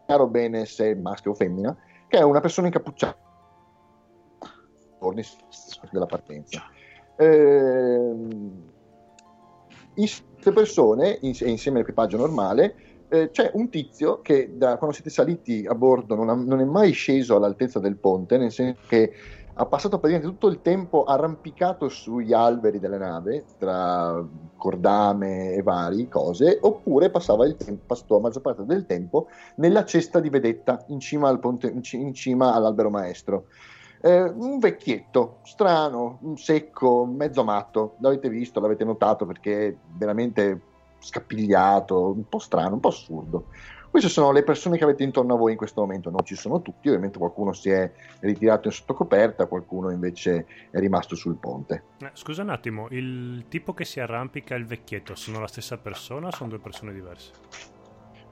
chiaro 0.07 0.27
bene 0.27 0.67
se 0.67 0.91
è 0.91 0.95
maschio 0.95 1.31
o 1.31 1.35
femmina, 1.35 1.75
che 2.07 2.19
è 2.19 2.23
una 2.23 2.41
persona 2.41 2.67
incappucciata 2.67 3.17
della 5.91 6.07
partenza. 6.07 6.63
Eh, 7.17 8.15
queste 9.95 10.53
persone, 10.53 11.19
insieme 11.21 11.79
all'equipaggio 11.79 12.17
normale, 12.17 12.75
eh, 13.09 13.31
c'è 13.31 13.51
un 13.55 13.69
tizio 13.69 14.21
che 14.23 14.53
da 14.57 14.77
quando 14.77 14.95
siete 14.95 15.11
saliti 15.11 15.65
a 15.69 15.75
bordo 15.75 16.15
non, 16.15 16.29
ha, 16.29 16.35
non, 16.35 16.61
è 16.61 16.65
mai 16.65 16.93
sceso 16.93 17.37
all'altezza 17.37 17.79
del 17.79 17.97
ponte, 17.97 18.39
nel 18.39 18.51
senso 18.51 18.81
che 18.89 19.13
ha 19.57 19.67
passato 19.67 19.99
praticamente 20.01 20.27
tutto 20.37 20.49
il 20.53 20.63
tempo 20.63 21.05
arrampicato 21.05 21.89
sugli 21.89 22.33
alberi 22.33 22.81
della 22.81 22.99
nave, 22.99 23.45
tra 23.57 24.27
cordame 24.57 25.53
e 25.53 25.63
varie 25.63 26.09
cose, 26.09 26.59
oppure 26.61 27.11
passava 27.11 27.47
il 27.47 27.57
tempo, 27.57 27.85
passò 27.87 28.17
la 28.17 28.21
maggior 28.21 28.43
parte 28.43 28.65
del 28.65 28.85
tempo 28.85 29.29
nella 29.57 29.85
cesta 29.85 30.19
di 30.19 30.29
vedetta 30.29 30.85
in 30.89 30.99
cima, 30.99 31.29
al 31.29 31.39
ponte, 31.39 31.73
in 31.93 32.15
cima 32.15 32.53
all'albero 32.53 32.91
maestro. 32.91 33.47
Eh, 34.07 34.21
un 34.21 34.59
vecchietto, 34.59 35.39
strano, 35.45 36.19
secco, 36.35 37.07
mezzo 37.07 37.43
matto, 37.43 37.95
l'avete 38.01 38.29
visto, 38.29 38.61
l'avete 38.61 38.85
notato 38.85 39.25
perché 39.25 39.69
è 39.69 39.75
veramente 39.97 40.61
scappigliato, 40.99 42.11
un 42.11 42.29
po' 42.29 42.39
strano, 42.39 42.75
un 42.75 42.81
po' 42.81 42.89
assurdo. 42.89 43.47
Queste 43.89 44.11
sono 44.11 44.31
le 44.31 44.43
persone 44.43 44.77
che 44.77 44.85
avete 44.85 45.05
intorno 45.05 45.33
a 45.33 45.39
voi 45.39 45.53
in 45.53 45.57
questo 45.57 45.81
momento, 45.81 46.11
non 46.11 46.23
ci 46.23 46.35
sono 46.35 46.61
tutti, 46.61 46.89
ovviamente 46.89 47.19
qualcuno 47.19 47.55
si 47.55 47.71
è 47.71 47.91
ritirato 48.21 48.69
in 48.69 48.75
sottocoperta, 48.75 49.47
qualcuno 49.47 49.91
invece 49.91 50.47
è 50.71 50.79
rimasto 50.81 51.15
sul 51.17 51.37
ponte. 51.37 51.85
Eh, 52.01 52.11
scusa 52.13 52.43
un 52.43 52.51
attimo, 52.51 52.89
il 52.91 53.47
tipo 53.49 53.73
che 53.73 53.87
si 53.87 54.01
arrampica 54.01 54.55
e 54.55 54.59
il 54.59 54.67
vecchietto 54.67 55.15
sono 55.15 55.41
la 55.41 55.47
stessa 55.47 55.79
persona 55.79 56.27
o 56.27 56.31
sono 56.31 56.51
due 56.51 56.59
persone 56.59 56.93
diverse? 56.93 57.33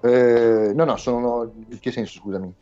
Eh, 0.02 0.73
no, 0.75 0.85
no, 0.85 0.97
sono... 0.99 1.50
In 1.71 1.79
che 1.79 1.93
senso, 1.93 2.19
scusami? 2.19 2.52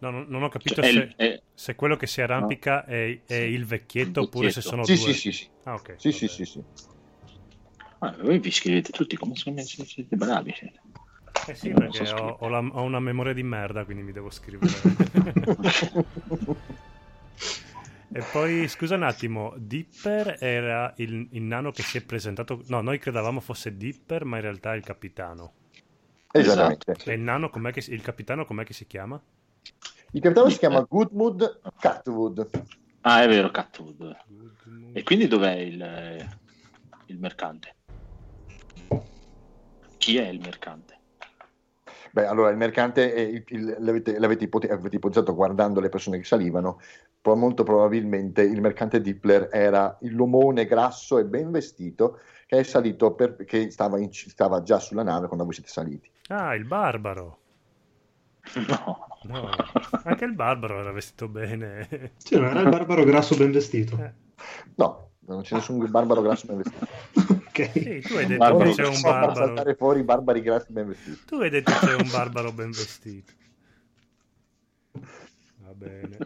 No, 0.00 0.10
non, 0.10 0.26
non 0.28 0.42
ho 0.44 0.48
capito 0.48 0.80
cioè, 0.80 0.92
se, 0.92 1.12
è, 1.16 1.42
se, 1.52 1.74
quello 1.74 1.96
che 1.96 2.06
si 2.06 2.20
arrampica 2.20 2.84
no. 2.86 2.94
è, 2.94 3.20
è, 3.26 3.34
il 3.34 3.64
vecchietto 3.64 4.22
oppure 4.22 4.50
se 4.50 4.60
sono 4.60 4.84
sì, 4.84 4.94
due. 4.94 5.12
Sì, 5.12 5.18
sì, 5.18 5.32
sì. 5.32 5.48
Ah, 5.64 5.74
ok. 5.74 5.94
Sì, 5.96 6.12
sì, 6.12 6.28
sì, 6.28 6.44
sì. 6.44 6.62
Ah, 7.98 8.16
voi 8.20 8.38
vi 8.38 8.50
scrivete 8.52 8.92
tutti 8.92 9.16
come 9.16 9.34
siete, 9.34 9.64
siete 9.64 10.14
bravi. 10.14 10.54
Siete. 10.56 10.80
Eh 11.48 11.54
sì, 11.54 11.70
perché 11.70 12.04
so 12.06 12.14
ho, 12.14 12.36
ho, 12.40 12.48
la, 12.48 12.58
ho, 12.58 12.82
una 12.82 13.00
memoria 13.00 13.32
di 13.32 13.42
merda, 13.42 13.84
quindi 13.84 14.04
mi 14.04 14.12
devo 14.12 14.30
scrivere. 14.30 14.70
e 18.12 18.22
poi, 18.30 18.68
scusa 18.68 18.94
un 18.94 19.02
attimo, 19.02 19.54
Dipper 19.56 20.36
era 20.38 20.92
il, 20.98 21.26
il, 21.32 21.42
nano 21.42 21.72
che 21.72 21.82
si 21.82 21.98
è 21.98 22.02
presentato... 22.04 22.62
No, 22.66 22.80
noi 22.82 22.98
credevamo 22.98 23.40
fosse 23.40 23.76
Dipper, 23.76 24.24
ma 24.24 24.36
in 24.36 24.42
realtà 24.42 24.74
è 24.74 24.76
il 24.76 24.84
capitano. 24.84 25.54
Esattamente. 26.30 26.94
E 27.04 27.14
il 27.14 27.20
nano, 27.20 27.50
com'è 27.50 27.72
che, 27.72 27.82
il 27.90 28.02
capitano 28.02 28.44
com'è 28.44 28.64
che 28.64 28.74
si 28.74 28.86
chiama? 28.86 29.20
Il 30.12 30.20
capitano 30.20 30.48
si 30.48 30.58
chiama 30.58 30.84
Goodwood 30.88 31.60
Catwood. 31.78 32.50
Ah, 33.02 33.22
è 33.22 33.28
vero, 33.28 33.50
Catwood. 33.50 34.16
E 34.92 35.02
quindi 35.02 35.28
dov'è 35.28 35.54
il, 35.54 36.28
il 37.06 37.18
mercante? 37.18 37.74
Chi 39.96 40.16
è 40.16 40.28
il 40.28 40.40
mercante? 40.40 40.96
Beh, 42.10 42.26
allora 42.26 42.50
il 42.50 42.56
mercante, 42.56 43.12
è, 43.12 43.20
il, 43.20 43.44
il, 43.48 43.76
l'avete, 43.80 44.18
l'avete, 44.18 44.44
ipote- 44.44 44.70
avete, 44.70 44.96
ipotizzato 44.96 45.34
guardando 45.34 45.80
le 45.80 45.88
persone 45.88 46.18
che 46.18 46.24
salivano, 46.24 46.80
però 47.20 47.36
molto 47.36 47.62
probabilmente 47.62 48.42
il 48.42 48.60
mercante 48.60 49.00
Dippler 49.00 49.48
era 49.52 49.96
l'omone 50.02 50.64
grasso 50.64 51.18
e 51.18 51.24
ben 51.24 51.50
vestito 51.50 52.20
che 52.46 52.58
è 52.58 52.62
salito 52.62 53.12
perché 53.12 53.70
stava, 53.70 53.98
stava 54.10 54.62
già 54.62 54.78
sulla 54.78 55.02
nave 55.02 55.26
quando 55.26 55.44
voi 55.44 55.54
siete 55.54 55.68
saliti. 55.68 56.10
Ah, 56.28 56.54
il 56.54 56.64
barbaro. 56.64 57.38
No. 58.66 59.06
no. 59.22 59.50
Anche 60.04 60.24
il 60.24 60.34
barbaro 60.34 60.80
era 60.80 60.92
vestito 60.92 61.28
bene. 61.28 62.12
Sì, 62.16 62.36
non 62.36 62.46
era 62.46 62.60
il 62.60 62.68
barbaro 62.68 63.04
grasso 63.04 63.36
ben 63.36 63.50
vestito. 63.50 63.96
Eh. 63.98 64.12
No, 64.76 65.10
non 65.20 65.42
c'è 65.42 65.56
nessun 65.56 65.90
barbaro 65.90 66.22
grasso 66.22 66.46
ben 66.46 66.56
vestito. 66.58 66.86
ok. 67.48 67.70
Sì, 67.72 68.00
tu 68.00 68.14
hai 68.14 68.26
detto 68.26 68.56
che 68.56 68.70
c'è 68.72 68.86
un 68.86 69.00
barbaro. 69.00 69.34
saltare 69.34 69.74
fuori 69.74 70.00
i 70.00 70.04
barbari 70.04 70.40
grassi 70.40 70.72
ben 70.72 70.88
vestiti. 70.88 71.24
Tu 71.26 71.34
hai 71.36 71.50
detto 71.50 71.72
che 71.72 71.78
c'è 71.86 71.94
un 71.94 72.10
barbaro 72.10 72.52
ben 72.52 72.70
vestito. 72.70 73.32
Va 74.92 75.74
bene. 75.74 76.18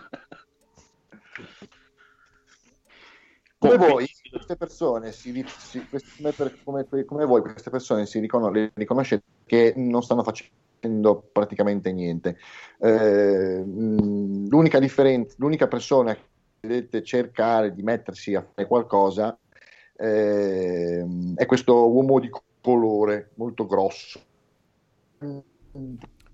Come 3.59 3.77
voi, 3.77 4.09
queste 4.29 4.57
persone 4.57 5.13
si, 5.13 5.45
si 5.47 5.87
come, 6.65 6.85
come, 7.07 7.25
voi, 7.25 7.43
queste 7.43 7.71
persone 7.71 8.07
si 8.07 8.19
riconos- 8.19 8.73
riconoscete 8.75 9.23
che 9.47 9.73
non 9.77 10.03
stanno 10.03 10.25
facendo 10.25 10.62
praticamente 11.33 11.93
niente. 11.93 12.37
Eh, 12.79 13.63
l'unica, 13.65 14.79
differenza, 14.79 15.35
l'unica 15.39 15.69
persona 15.69 16.15
che 16.15 16.23
dovete 16.61 17.03
cercare 17.03 17.75
di 17.75 17.83
mettersi 17.83 18.35
a 18.35 18.43
fare 18.43 18.67
qualcosa 18.67 19.37
eh, 19.97 21.05
è 21.35 21.47
questo 21.47 21.91
uomo 21.91 22.19
di 22.19 22.31
colore 22.61 23.31
molto 23.35 23.67
grosso. 23.67 24.21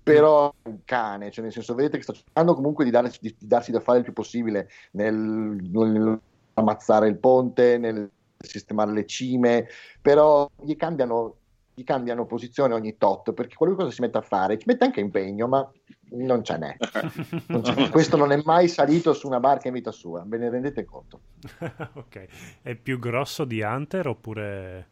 Però 0.03 0.53
un 0.63 0.79
cane, 0.85 1.29
cioè 1.29 1.43
nel 1.43 1.53
senso, 1.53 1.75
vedete 1.75 1.97
che 1.97 2.03
sta 2.03 2.13
cercando 2.13 2.55
comunque 2.55 2.83
di, 2.83 2.89
dare, 2.89 3.11
di, 3.19 3.35
di 3.37 3.47
darsi 3.47 3.71
da 3.71 3.79
fare 3.79 3.99
il 3.99 4.03
più 4.03 4.13
possibile 4.13 4.69
nel, 4.91 5.15
nel 5.15 6.19
ammazzare 6.55 7.07
il 7.07 7.17
ponte, 7.17 7.77
nel 7.77 8.09
sistemare 8.37 8.91
le 8.91 9.05
cime, 9.05 9.67
però 10.01 10.49
gli 10.61 10.75
cambiano, 10.75 11.35
gli 11.79 11.83
cambiano 11.85 12.25
posizione 12.25 12.73
ogni 12.73 12.97
tot, 12.97 13.31
perché 13.31 13.55
qualunque 13.55 13.85
cosa 13.85 13.95
si 13.95 14.01
mette 14.01 14.17
a 14.17 14.21
fare, 14.21 14.57
ci 14.57 14.65
mette 14.67 14.83
anche 14.83 14.99
impegno, 14.99 15.47
ma 15.47 15.71
non 16.11 16.43
ce 16.43 16.57
n'è. 16.57 16.75
Non 17.47 17.63
ce 17.63 17.73
n'è. 17.73 17.89
Questo 17.89 18.17
non 18.17 18.33
è 18.33 18.41
mai 18.43 18.67
salito 18.67 19.13
su 19.13 19.27
una 19.27 19.39
barca 19.39 19.69
in 19.69 19.75
vita 19.75 19.91
sua, 19.91 20.23
ve 20.25 20.37
ne 20.37 20.49
rendete 20.49 20.83
conto? 20.83 21.21
ok, 21.93 22.27
è 22.61 22.75
più 22.75 22.99
grosso 22.99 23.45
di 23.45 23.61
Hunter 23.61 24.07
oppure 24.07 24.87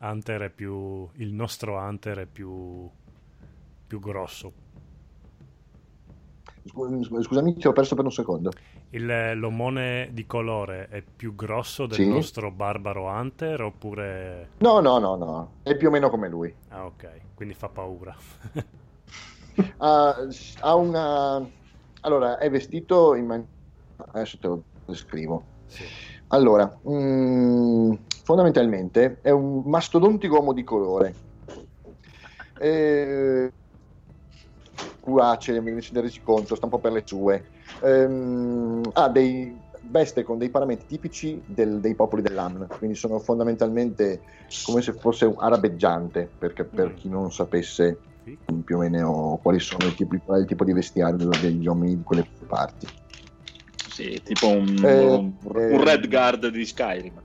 Hunter 0.00 0.42
è 0.42 0.50
più... 0.50 1.08
il 1.14 1.32
nostro 1.32 1.78
Hunter 1.78 2.18
è 2.18 2.26
più, 2.26 2.86
più 3.86 3.98
grosso? 3.98 4.52
Scusami, 6.66 7.54
ti 7.54 7.66
ho 7.66 7.72
perso 7.72 7.94
per 7.94 8.04
un 8.04 8.12
secondo. 8.12 8.50
Il, 8.90 9.32
l'omone 9.34 10.10
di 10.12 10.26
colore 10.26 10.88
è 10.88 11.02
più 11.02 11.34
grosso 11.34 11.86
del 11.86 11.98
sì. 11.98 12.08
nostro 12.08 12.50
barbaro 12.50 13.06
Hunter 13.06 13.62
oppure... 13.62 14.50
No, 14.58 14.80
no, 14.80 14.98
no, 14.98 15.16
no, 15.16 15.50
è 15.62 15.76
più 15.76 15.88
o 15.88 15.90
meno 15.90 16.08
come 16.08 16.28
lui. 16.28 16.54
Ah, 16.68 16.86
ok, 16.86 17.10
quindi 17.34 17.54
fa 17.54 17.68
paura. 17.68 18.16
uh, 18.54 19.64
ha 20.60 20.74
una... 20.74 21.46
Allora, 22.02 22.38
è 22.38 22.48
vestito 22.48 23.14
in 23.14 23.26
maniera... 23.26 23.48
Adesso 24.12 24.38
te 24.38 24.46
lo 24.46 24.62
descrivo. 24.84 25.44
Sì. 25.66 25.84
Allora, 26.28 26.78
mh, 26.82 26.92
mm, 26.92 27.92
fondamentalmente 28.24 29.18
è 29.20 29.30
un 29.30 29.62
mastodontico 29.64 30.36
uomo 30.36 30.52
di 30.52 30.64
colore. 30.64 31.14
Eh, 32.58 33.52
curace, 35.00 35.60
mi 35.60 35.80
siete 35.80 36.00
resi 36.00 36.20
conto, 36.22 36.56
sta 36.56 36.64
un 36.64 36.70
po' 36.70 36.78
per 36.78 36.92
le 36.92 37.02
sue. 37.04 37.54
Ehm, 37.82 38.82
ha 38.92 39.08
dei 39.08 39.64
veste 39.88 40.22
con 40.22 40.38
dei 40.38 40.50
paramenti 40.50 40.86
tipici 40.86 41.42
del, 41.46 41.80
dei 41.80 41.94
popoli 41.94 42.22
dell'Amn, 42.22 42.64
quindi 42.78 42.96
sono 42.96 43.18
fondamentalmente 43.18 44.22
come 44.64 44.82
se 44.82 44.92
fosse 44.92 45.26
un 45.26 45.36
arabeggiante, 45.38 46.28
perché 46.38 46.64
per 46.64 46.90
mm. 46.90 46.94
chi 46.94 47.08
non 47.08 47.32
sapesse 47.32 47.98
più 48.64 48.76
o 48.76 48.80
meno 48.80 49.38
quali 49.40 49.60
sono 49.60 49.86
i 49.86 49.94
tipi, 49.94 50.20
qual 50.24 50.38
è 50.38 50.40
il 50.40 50.48
tipo 50.48 50.64
di 50.64 50.72
vestiario 50.72 51.28
degli 51.40 51.66
uomini 51.66 51.96
di 51.96 52.02
quelle 52.02 52.26
parti. 52.46 52.86
Sì, 53.88 54.20
tipo 54.22 54.48
un, 54.48 54.84
eh, 54.84 55.04
un, 55.04 55.32
un 55.42 55.84
Red 55.84 56.08
Guard 56.08 56.48
di 56.48 56.64
Skyrim. 56.66 57.22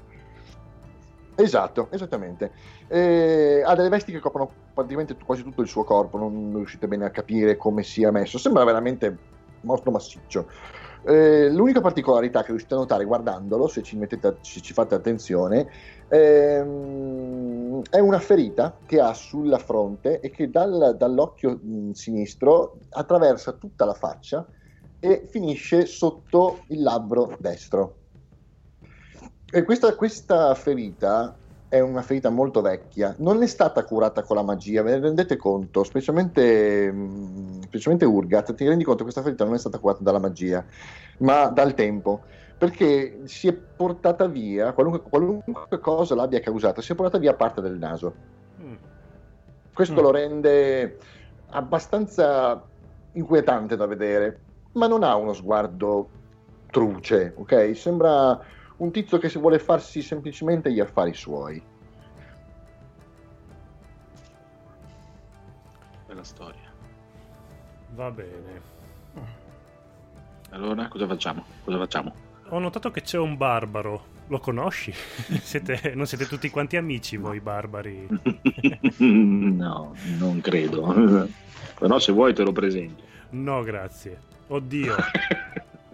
Esatto, 1.35 1.87
esattamente. 1.91 2.51
Eh, 2.87 3.63
ha 3.65 3.75
delle 3.75 3.89
vesti 3.89 4.11
che 4.11 4.19
coprono 4.19 4.51
praticamente 4.73 5.17
quasi 5.17 5.43
tutto 5.43 5.61
il 5.61 5.67
suo 5.67 5.83
corpo, 5.83 6.17
non 6.17 6.51
riuscite 6.53 6.87
bene 6.87 7.05
a 7.05 7.09
capire 7.09 7.57
come 7.57 7.83
sia 7.83 8.11
messo, 8.11 8.37
sembra 8.37 8.63
veramente 8.63 9.17
molto 9.61 9.91
massiccio. 9.91 10.47
Eh, 11.03 11.49
l'unica 11.49 11.81
particolarità 11.81 12.41
che 12.41 12.49
riuscite 12.49 12.75
a 12.75 12.77
notare 12.77 13.05
guardandolo, 13.05 13.67
se 13.67 13.81
ci, 13.81 13.97
mettete, 13.97 14.37
se 14.41 14.61
ci 14.61 14.73
fate 14.73 14.93
attenzione, 14.93 15.67
ehm, 16.07 17.81
è 17.89 17.99
una 17.99 18.19
ferita 18.19 18.77
che 18.85 18.99
ha 18.99 19.13
sulla 19.13 19.57
fronte 19.57 20.19
e 20.19 20.29
che 20.29 20.49
dal, 20.49 20.95
dall'occhio 20.97 21.59
sinistro 21.93 22.77
attraversa 22.89 23.53
tutta 23.53 23.85
la 23.85 23.93
faccia 23.93 24.45
e 24.99 25.27
finisce 25.27 25.87
sotto 25.87 26.59
il 26.67 26.83
labbro 26.83 27.35
destro. 27.39 27.95
E 29.51 29.63
questa, 29.63 29.95
questa 29.95 30.53
ferita 30.53 31.35
è 31.71 31.79
una 31.79 32.01
ferita 32.01 32.29
molto 32.29 32.59
vecchia, 32.59 33.15
non 33.19 33.41
è 33.41 33.47
stata 33.47 33.85
curata 33.85 34.23
con 34.23 34.35
la 34.35 34.43
magia, 34.43 34.81
ve 34.81 34.91
ne 34.91 34.99
rendete 34.99 35.37
conto? 35.37 35.85
Specialmente, 35.85 36.91
mm, 36.91 37.61
specialmente 37.61 38.03
Urgat, 38.03 38.53
ti 38.55 38.67
rendi 38.67 38.83
conto 38.83 38.97
che 38.97 39.03
questa 39.03 39.21
ferita 39.21 39.45
non 39.45 39.53
è 39.53 39.57
stata 39.57 39.77
curata 39.77 40.03
dalla 40.03 40.19
magia, 40.19 40.65
ma 41.19 41.45
dal 41.45 41.73
tempo, 41.73 42.23
perché 42.57 43.21
si 43.23 43.47
è 43.47 43.53
portata 43.53 44.27
via, 44.27 44.73
qualunque, 44.73 45.01
qualunque 45.01 45.79
cosa 45.79 46.13
l'abbia 46.13 46.41
causata, 46.41 46.81
si 46.81 46.91
è 46.91 46.95
portata 46.95 47.19
via 47.19 47.35
parte 47.35 47.61
del 47.61 47.77
naso. 47.77 48.13
Mm. 48.61 48.73
Questo 49.73 49.93
mm. 50.01 50.03
lo 50.03 50.11
rende 50.11 50.97
abbastanza 51.51 52.61
inquietante 53.13 53.77
da 53.77 53.85
vedere, 53.85 54.39
ma 54.73 54.87
non 54.87 55.03
ha 55.03 55.15
uno 55.15 55.31
sguardo 55.31 56.09
truce, 56.69 57.33
ok? 57.37 57.71
Sembra 57.77 58.37
un 58.81 58.91
tizio 58.91 59.19
che 59.19 59.29
vuole 59.37 59.59
farsi 59.59 60.01
semplicemente 60.01 60.71
gli 60.71 60.79
affari 60.79 61.13
suoi. 61.13 61.61
Bella 66.07 66.23
storia. 66.23 66.73
Va 67.93 68.09
bene. 68.09 68.79
Allora, 70.49 70.87
cosa 70.87 71.07
facciamo? 71.07 71.45
Cosa 71.63 71.77
facciamo? 71.77 72.13
Ho 72.49 72.59
notato 72.59 72.89
che 72.89 73.01
c'è 73.01 73.19
un 73.19 73.37
barbaro. 73.37 74.09
Lo 74.27 74.39
conosci? 74.39 74.91
siete, 75.39 75.93
non 75.93 76.07
siete 76.07 76.25
tutti 76.25 76.49
quanti 76.49 76.75
amici 76.75 77.17
voi 77.17 77.39
barbari? 77.39 78.07
no, 78.97 79.95
non 80.17 80.41
credo. 80.41 81.27
Però 81.77 81.99
se 81.99 82.11
vuoi 82.11 82.33
te 82.33 82.43
lo 82.43 82.51
presento. 82.51 83.03
No, 83.29 83.61
grazie. 83.61 84.19
Oddio. 84.47 84.95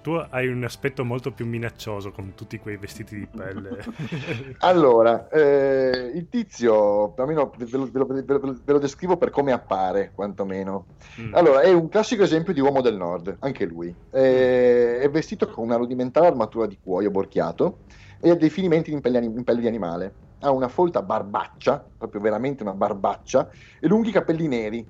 Tu 0.08 0.14
hai 0.30 0.48
un 0.48 0.64
aspetto 0.64 1.04
molto 1.04 1.34
più 1.34 1.46
minaccioso 1.46 2.14
con 2.14 2.32
tutti 2.34 2.60
quei 2.60 2.78
vestiti 2.78 3.18
di 3.18 3.28
pelle. 3.28 3.84
allora, 4.60 5.28
eh, 5.28 6.14
il 6.16 6.30
tizio, 6.30 7.14
almeno 7.18 7.52
ve 7.58 7.66
lo, 7.72 7.90
ve, 7.92 8.00
lo, 8.00 8.06
ve, 8.06 8.24
lo, 8.26 8.40
ve 8.40 8.72
lo, 8.72 8.80
descrivo 8.80 9.18
per 9.18 9.32
come 9.32 9.52
appare, 9.52 10.14
quantomeno. 10.16 10.86
Mm. 11.20 11.36
Allora, 11.36 11.60
è 11.60 11.74
un 11.74 11.90
classico 11.90 12.24
esempio 12.24 12.54
di 12.54 12.62
uomo 12.62 12.80
del 12.80 12.96
nord, 12.96 13.36
anche 13.40 13.66
lui. 13.66 13.94
Eh, 14.10 15.00
è 15.00 15.10
vestito 15.10 15.50
con 15.50 15.66
una 15.66 15.76
rudimentale 15.76 16.28
armatura 16.28 16.68
di 16.68 16.78
cuoio 16.82 17.12
borchiato 17.12 17.80
e 18.22 18.30
ha 18.30 18.36
dei 18.36 18.50
finimenti 18.50 18.94
in 18.94 19.02
pelle, 19.02 19.20
in 19.20 19.44
pelle 19.44 19.60
di 19.60 19.68
animale. 19.68 20.14
Ha 20.40 20.52
una 20.52 20.70
folta 20.70 21.02
barbaccia, 21.02 21.86
proprio 21.98 22.22
veramente 22.22 22.64
una 22.64 22.74
barbaccia, 22.74 23.50
e 23.78 23.88
lunghi 23.88 24.12
capelli 24.12 24.48
neri. 24.48 24.88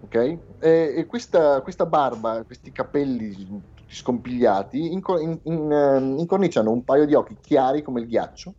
Ok? 0.00 0.14
E, 0.16 0.38
e 0.96 1.06
questa, 1.06 1.60
questa 1.60 1.86
barba, 1.86 2.42
questi 2.42 2.72
capelli 2.72 3.78
scompigliati, 3.90 4.92
inco- 4.92 5.18
in, 5.18 5.36
in, 5.42 5.70
uh, 5.70 6.18
incorniciano 6.18 6.70
un 6.70 6.84
paio 6.84 7.06
di 7.06 7.14
occhi 7.14 7.36
chiari 7.40 7.82
come 7.82 8.00
il 8.00 8.06
ghiaccio 8.06 8.54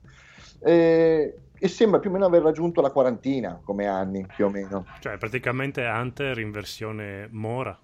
eh, 0.59 1.39
e 1.57 1.67
sembra 1.69 1.99
più 1.99 2.09
o 2.09 2.13
meno 2.13 2.25
aver 2.25 2.41
raggiunto 2.41 2.81
la 2.81 2.91
quarantina 2.91 3.59
come 3.63 3.87
anni, 3.87 4.27
più 4.35 4.45
o 4.45 4.49
meno. 4.49 4.85
Cioè 4.99 5.17
praticamente 5.17 5.85
Hunter 5.85 6.37
in 6.39 6.51
versione 6.51 7.29
Mora. 7.31 7.79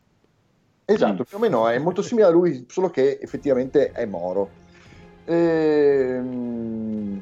Esatto, 0.83 1.23
più 1.23 1.38
o 1.38 1.39
meno 1.39 1.67
è 1.67 1.77
molto 1.79 2.01
simile 2.01 2.27
a 2.27 2.29
lui, 2.29 2.65
solo 2.67 2.89
che 2.89 3.17
effettivamente 3.21 3.91
è 3.91 4.05
Moro. 4.05 4.49
Ehm, 5.25 7.21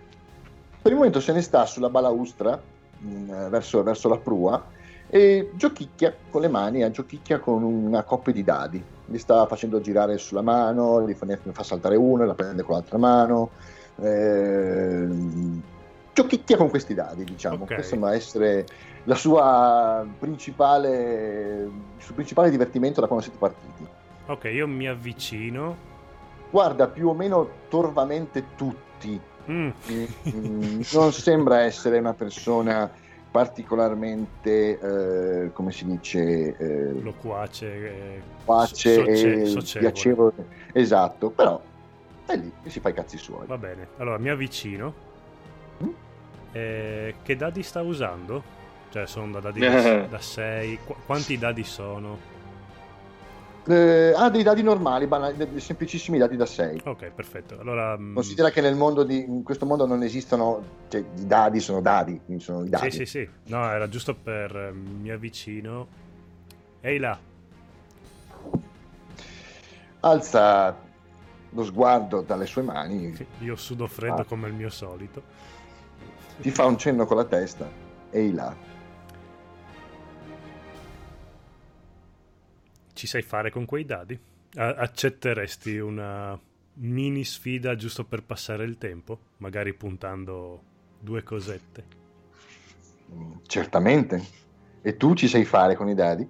per 0.81 0.91
il 0.91 0.97
momento 0.97 1.19
se 1.19 1.33
ne 1.33 1.41
sta 1.41 1.65
sulla 1.65 1.89
balaustra 1.89 2.59
mh, 2.97 3.49
verso, 3.49 3.83
verso 3.83 4.07
la 4.09 4.17
prua 4.17 4.63
e 5.07 5.51
giochicchia 5.53 6.15
con 6.29 6.41
le 6.41 6.47
mani, 6.47 6.89
giochicchia 6.91 7.39
con 7.39 7.63
una 7.63 8.03
coppia 8.03 8.33
di 8.33 8.43
dadi 8.43 8.83
li 9.07 9.17
sta 9.19 9.45
facendo 9.45 9.81
girare 9.81 10.17
sulla 10.17 10.41
mano, 10.41 11.05
li 11.05 11.13
fa, 11.13 11.25
ne 11.25 11.37
fa 11.51 11.63
saltare 11.63 11.95
uno 11.95 12.23
e 12.23 12.25
la 12.25 12.33
prende 12.33 12.63
con 12.63 12.75
l'altra 12.75 12.97
mano. 12.97 13.51
Eh, 14.01 15.07
giochicchia 16.13 16.57
con 16.57 16.69
questi 16.69 16.93
dadi, 16.93 17.23
diciamo. 17.23 17.63
Okay. 17.63 17.75
Questo 17.75 17.91
sembra 17.91 18.13
essere 18.13 18.65
la 19.03 19.15
sua 19.15 20.05
principale, 20.17 21.69
il 21.97 22.03
suo 22.03 22.13
principale 22.15 22.49
divertimento 22.49 23.01
da 23.01 23.07
quando 23.07 23.25
siete 23.25 23.39
partiti. 23.39 23.87
Ok, 24.27 24.45
io 24.45 24.67
mi 24.67 24.87
avvicino. 24.87 25.93
Guarda 26.49 26.87
più 26.87 27.09
o 27.09 27.13
meno 27.13 27.49
torvamente 27.67 28.43
tutti. 28.55 29.19
Mm. 29.49 29.69
Mm, 29.91 30.81
non 30.93 31.11
sembra 31.11 31.61
essere 31.61 31.99
una 31.99 32.13
persona 32.13 32.89
particolarmente, 33.35 34.79
eh, 34.79 35.51
come 35.51 35.73
si 35.73 35.85
dice, 35.85 36.55
eh, 36.55 36.93
loquace, 37.01 37.65
eh, 37.65 38.21
loquace 38.45 39.45
so, 39.45 39.59
e 39.59 39.79
piacevole. 39.79 40.47
Esatto, 40.71 41.31
però 41.31 41.61
è 42.25 42.37
lì 42.37 42.49
e 42.63 42.69
si 42.69 42.79
fa 42.79 42.89
i 42.89 42.93
cazzi 42.93 43.17
suoi. 43.17 43.45
Va 43.45 43.57
bene, 43.57 43.89
allora 43.97 44.17
mi 44.19 44.29
avvicino. 44.29 44.93
Mm? 45.83 45.89
Eh, 46.53 47.15
che 47.23 47.35
dadi 47.35 47.61
sta 47.61 47.81
usando? 47.81 48.41
Cioè 48.89 49.05
sono 49.05 49.33
da 49.33 49.39
dadi 49.41 49.59
da 49.59 50.19
6, 50.19 50.79
Qu- 50.87 50.97
quanti 51.05 51.37
dadi 51.37 51.65
sono? 51.65 52.34
Eh, 53.67 54.13
ha 54.15 54.29
dei 54.29 54.43
dadi 54.43 54.61
normali, 54.61 55.07
banali, 55.07 55.59
semplicissimi 55.59 56.19
dadi 56.19 56.35
da 56.35 56.45
6. 56.45 56.81
Ok, 56.85 57.09
perfetto. 57.11 57.59
Allora, 57.59 57.97
mm, 57.97 58.13
Considera 58.13 58.51
che 58.51 58.61
nel 58.61 58.75
mondo 58.75 59.03
di, 59.03 59.23
in 59.23 59.41
questo 59.41 59.65
mondo 59.65 59.87
non 59.87 60.03
esistono, 60.03 60.63
cioè 60.87 61.01
i 61.01 61.25
dadi 61.25 61.59
sono 61.59 61.81
dadi, 61.81 62.21
sono 62.37 62.63
i 62.63 62.69
dadi. 62.69 62.91
Sì, 62.91 62.97
sì, 62.97 63.05
sì. 63.05 63.29
No, 63.47 63.67
era 63.71 63.89
giusto 63.89 64.13
per 64.13 64.55
eh, 64.55 64.71
mi 64.71 65.09
avvicino. 65.09 65.87
Ehi 66.81 66.99
là. 66.99 67.17
Alza 70.01 70.77
lo 71.49 71.63
sguardo 71.63 72.21
dalle 72.21 72.45
sue 72.45 72.61
mani. 72.61 73.17
Io 73.39 73.55
sudo 73.55 73.87
freddo 73.87 74.21
ah. 74.21 74.25
come 74.25 74.47
il 74.47 74.53
mio 74.53 74.69
solito. 74.69 75.23
Ti 76.39 76.51
fa 76.51 76.65
un 76.65 76.77
cenno 76.77 77.07
con 77.07 77.17
la 77.17 77.25
testa. 77.25 77.67
Ehi 78.11 78.31
là. 78.31 78.74
Ci 82.95 83.05
sai 83.05 83.21
fare 83.21 83.51
con 83.51 83.65
quei 83.65 83.85
dadi? 83.85 84.19
accetteresti 84.57 85.77
una 85.77 86.39
mini 86.75 87.25
sfida 87.25 87.75
giusto 87.75 88.05
per 88.05 88.23
passare 88.23 88.63
il 88.63 88.77
tempo? 88.77 89.19
Magari 89.37 89.73
puntando 89.73 90.61
due 90.99 91.21
cosette? 91.23 91.83
Certamente. 93.45 94.23
E 94.81 94.95
tu 94.97 95.13
ci 95.13 95.27
sai 95.27 95.45
fare 95.45 95.75
con 95.75 95.89
i 95.89 95.93
dadi? 95.93 96.27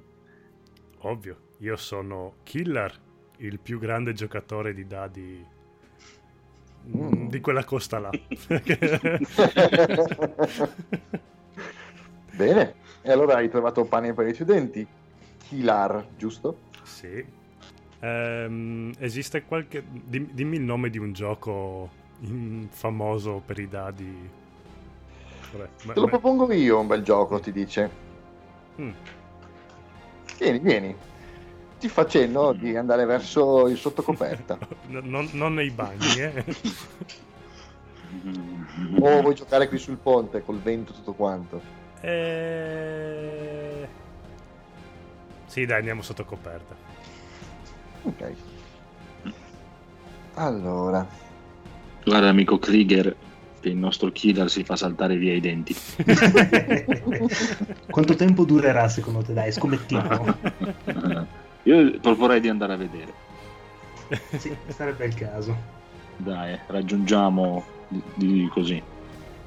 Ovvio, 0.99 1.37
io 1.59 1.75
sono 1.75 2.37
Killer, 2.43 2.99
il 3.37 3.59
più 3.59 3.79
grande 3.79 4.13
giocatore 4.13 4.73
di 4.73 4.87
dadi 4.87 5.45
mm. 6.95 7.27
di 7.27 7.39
quella 7.41 7.63
costa 7.63 7.99
là. 7.99 8.09
Bene, 12.35 12.73
e 13.01 13.11
allora 13.11 13.35
hai 13.35 13.49
trovato 13.49 13.85
pane 13.85 14.13
per 14.13 14.27
i 14.27 14.33
studenti? 14.33 14.87
Kilar, 15.47 16.05
giusto? 16.17 16.57
Sì. 16.83 17.23
Um, 17.99 18.91
esiste 18.99 19.43
qualche... 19.43 19.83
Dimmi 19.85 20.57
il 20.57 20.61
nome 20.61 20.89
di 20.89 20.97
un 20.97 21.13
gioco 21.13 21.89
famoso 22.69 23.41
per 23.45 23.59
i 23.59 23.67
dadi. 23.67 24.29
Vabbè, 25.51 25.69
Te 25.93 25.99
lo 25.99 26.03
ma... 26.03 26.09
propongo 26.09 26.51
io 26.51 26.79
un 26.79 26.87
bel 26.87 27.03
gioco, 27.03 27.39
ti 27.39 27.51
dice. 27.51 27.89
Mm. 28.79 28.91
Vieni, 30.37 30.59
vieni. 30.59 30.95
Ti 31.79 31.87
facendo 31.89 32.53
di 32.53 32.75
andare 32.75 33.05
verso 33.05 33.67
il 33.67 33.77
sottocoperta. 33.77 34.57
no, 34.87 35.01
non, 35.03 35.29
non 35.33 35.53
nei 35.53 35.69
bagni, 35.71 36.21
eh. 36.21 36.45
o 38.99 39.21
vuoi 39.21 39.35
giocare 39.35 39.67
qui 39.67 39.77
sul 39.77 39.97
ponte 39.97 40.43
col 40.43 40.59
vento 40.59 40.93
tutto 40.93 41.13
quanto? 41.13 41.61
Eh... 42.01 43.87
Sì, 45.55 45.65
dai, 45.65 45.77
andiamo 45.77 46.01
sotto 46.01 46.25
coperta. 46.25 46.75
Ok. 48.01 48.33
Allora. 50.33 51.07
Guarda, 52.03 52.27
amico 52.27 52.59
Krieger, 52.59 53.15
che 53.61 53.69
il 53.69 53.77
nostro 53.77 54.11
killer 54.11 54.49
si 54.49 54.65
fa 54.65 54.75
saltare 54.75 55.15
via 55.15 55.33
i 55.33 55.39
denti. 55.39 55.73
Quanto 57.89 58.15
tempo 58.15 58.43
durerà 58.43 58.89
secondo 58.89 59.21
te? 59.21 59.31
Dai, 59.31 59.53
scommettiamo. 59.53 60.37
Io 61.63 61.99
proporrei 62.01 62.41
di 62.41 62.49
andare 62.49 62.73
a 62.73 62.75
vedere. 62.75 63.13
Sì, 64.37 64.53
sarebbe 64.67 65.05
il 65.05 65.13
caso. 65.13 65.57
Dai, 66.17 66.59
raggiungiamo 66.67 67.63
di, 67.87 68.01
di 68.15 68.49
così. 68.51 68.83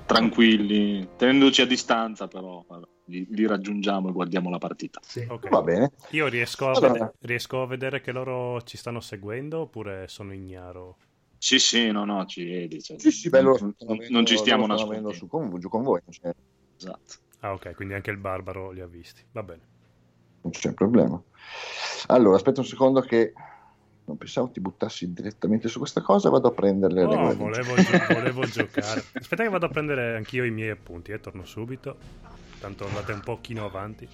Tranquilli, 0.07 1.07
tenendoci 1.19 1.61
a 1.61 1.67
distanza 1.67 2.29
però. 2.29 2.65
Vabbè 2.67 2.97
li, 3.09 3.27
li, 3.31 3.47
raggiungiamo 3.47 4.09
e 4.09 4.13
guardiamo 4.13 4.51
la 4.51 4.59
partita. 4.59 5.01
Sì. 5.03 5.27
Okay. 5.29 5.51
Va 5.51 5.63
bene. 5.63 5.91
Io 6.11 6.27
riesco 6.29 6.67
a, 6.67 6.71
allora. 6.73 6.93
vedere, 6.93 7.15
riesco 7.21 7.63
a, 7.63 7.67
vedere, 7.67 8.01
che 8.01 8.13
loro 8.13 8.63
ci 8.63 8.77
stanno 8.77 9.01
seguendo 9.01 9.61
oppure 9.61 10.09
sono 10.09 10.33
ignaro? 10.33 10.99
Sì, 11.39 11.59
sì, 11.59 11.91
no, 11.91 12.05
no, 12.05 12.25
ci 12.27 12.45
vedi. 12.45 12.83
Cioè, 12.83 12.99
sì, 12.99 13.11
sì, 13.11 13.29
bello, 13.29 13.57
non, 13.61 13.75
non, 13.81 13.99
non 14.09 14.27
ci 14.27 14.37
stiamo 14.37 14.67
nascondendo. 14.67 15.13
Su 15.13 15.27
con, 15.27 15.59
giù 15.59 15.69
con 15.69 15.83
voi. 15.83 16.01
Cioè. 16.09 16.33
Esatto. 16.77 17.15
Ah, 17.41 17.53
ok, 17.53 17.75
quindi 17.75 17.95
anche 17.95 18.11
il 18.11 18.17
barbaro 18.17 18.71
li 18.71 18.81
ha 18.81 18.87
visti. 18.87 19.23
Va 19.33 19.43
bene. 19.43 19.63
Non 20.41 20.53
c'è 20.53 20.73
problema. 20.73 21.21
Allora, 22.09 22.37
aspetta 22.37 22.61
un 22.61 22.67
secondo 22.67 23.01
che 23.01 23.33
non 24.09 24.17
pensavo 24.17 24.51
ti 24.51 24.61
buttassi 24.61 25.13
direttamente 25.13 25.69
su 25.69 25.79
questa 25.79 26.01
cosa, 26.01 26.31
vado 26.31 26.49
a 26.49 26.53
prendere 26.53 26.95
le 26.95 27.03
no, 27.03 27.35
volevo, 27.35 27.75
gio- 27.77 28.15
volevo 28.15 28.45
giocare. 28.47 29.05
Aspetta 29.13 29.43
che 29.43 29.49
vado 29.51 29.67
a 29.67 29.69
prendere 29.69 30.17
anch'io 30.17 30.45
i 30.45 30.51
miei 30.51 30.71
appunti, 30.71 31.13
eh, 31.13 31.21
torno 31.21 31.45
subito. 31.45 31.97
Tanto 32.61 32.87
andate 32.87 33.13
un 33.13 33.21
pochino 33.21 33.65
avanti. 33.65 34.09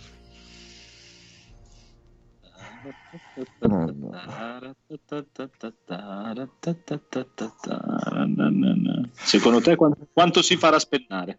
Secondo 9.15 9.61
te 9.61 9.77
quanto, 9.77 10.07
quanto 10.13 10.43
si 10.43 10.57
farà 10.57 10.79
spennare? 10.79 11.39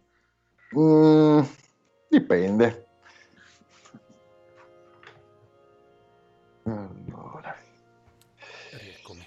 Mm, 0.76 1.40
dipende. 2.08 2.86
Allora. 6.64 7.56
Eccomi. 8.72 9.24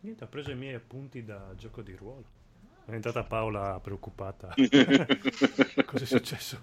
Niente, 0.00 0.24
ho 0.24 0.28
preso 0.28 0.50
i 0.50 0.56
miei 0.56 0.74
appunti 0.74 1.24
da 1.24 1.54
gioco 1.56 1.82
di 1.82 1.94
ruolo. 1.94 2.35
È 2.88 2.92
entrata 2.92 3.24
Paola 3.24 3.80
preoccupata. 3.82 4.54
Cosa 4.54 6.04
è 6.04 6.06
successo? 6.06 6.60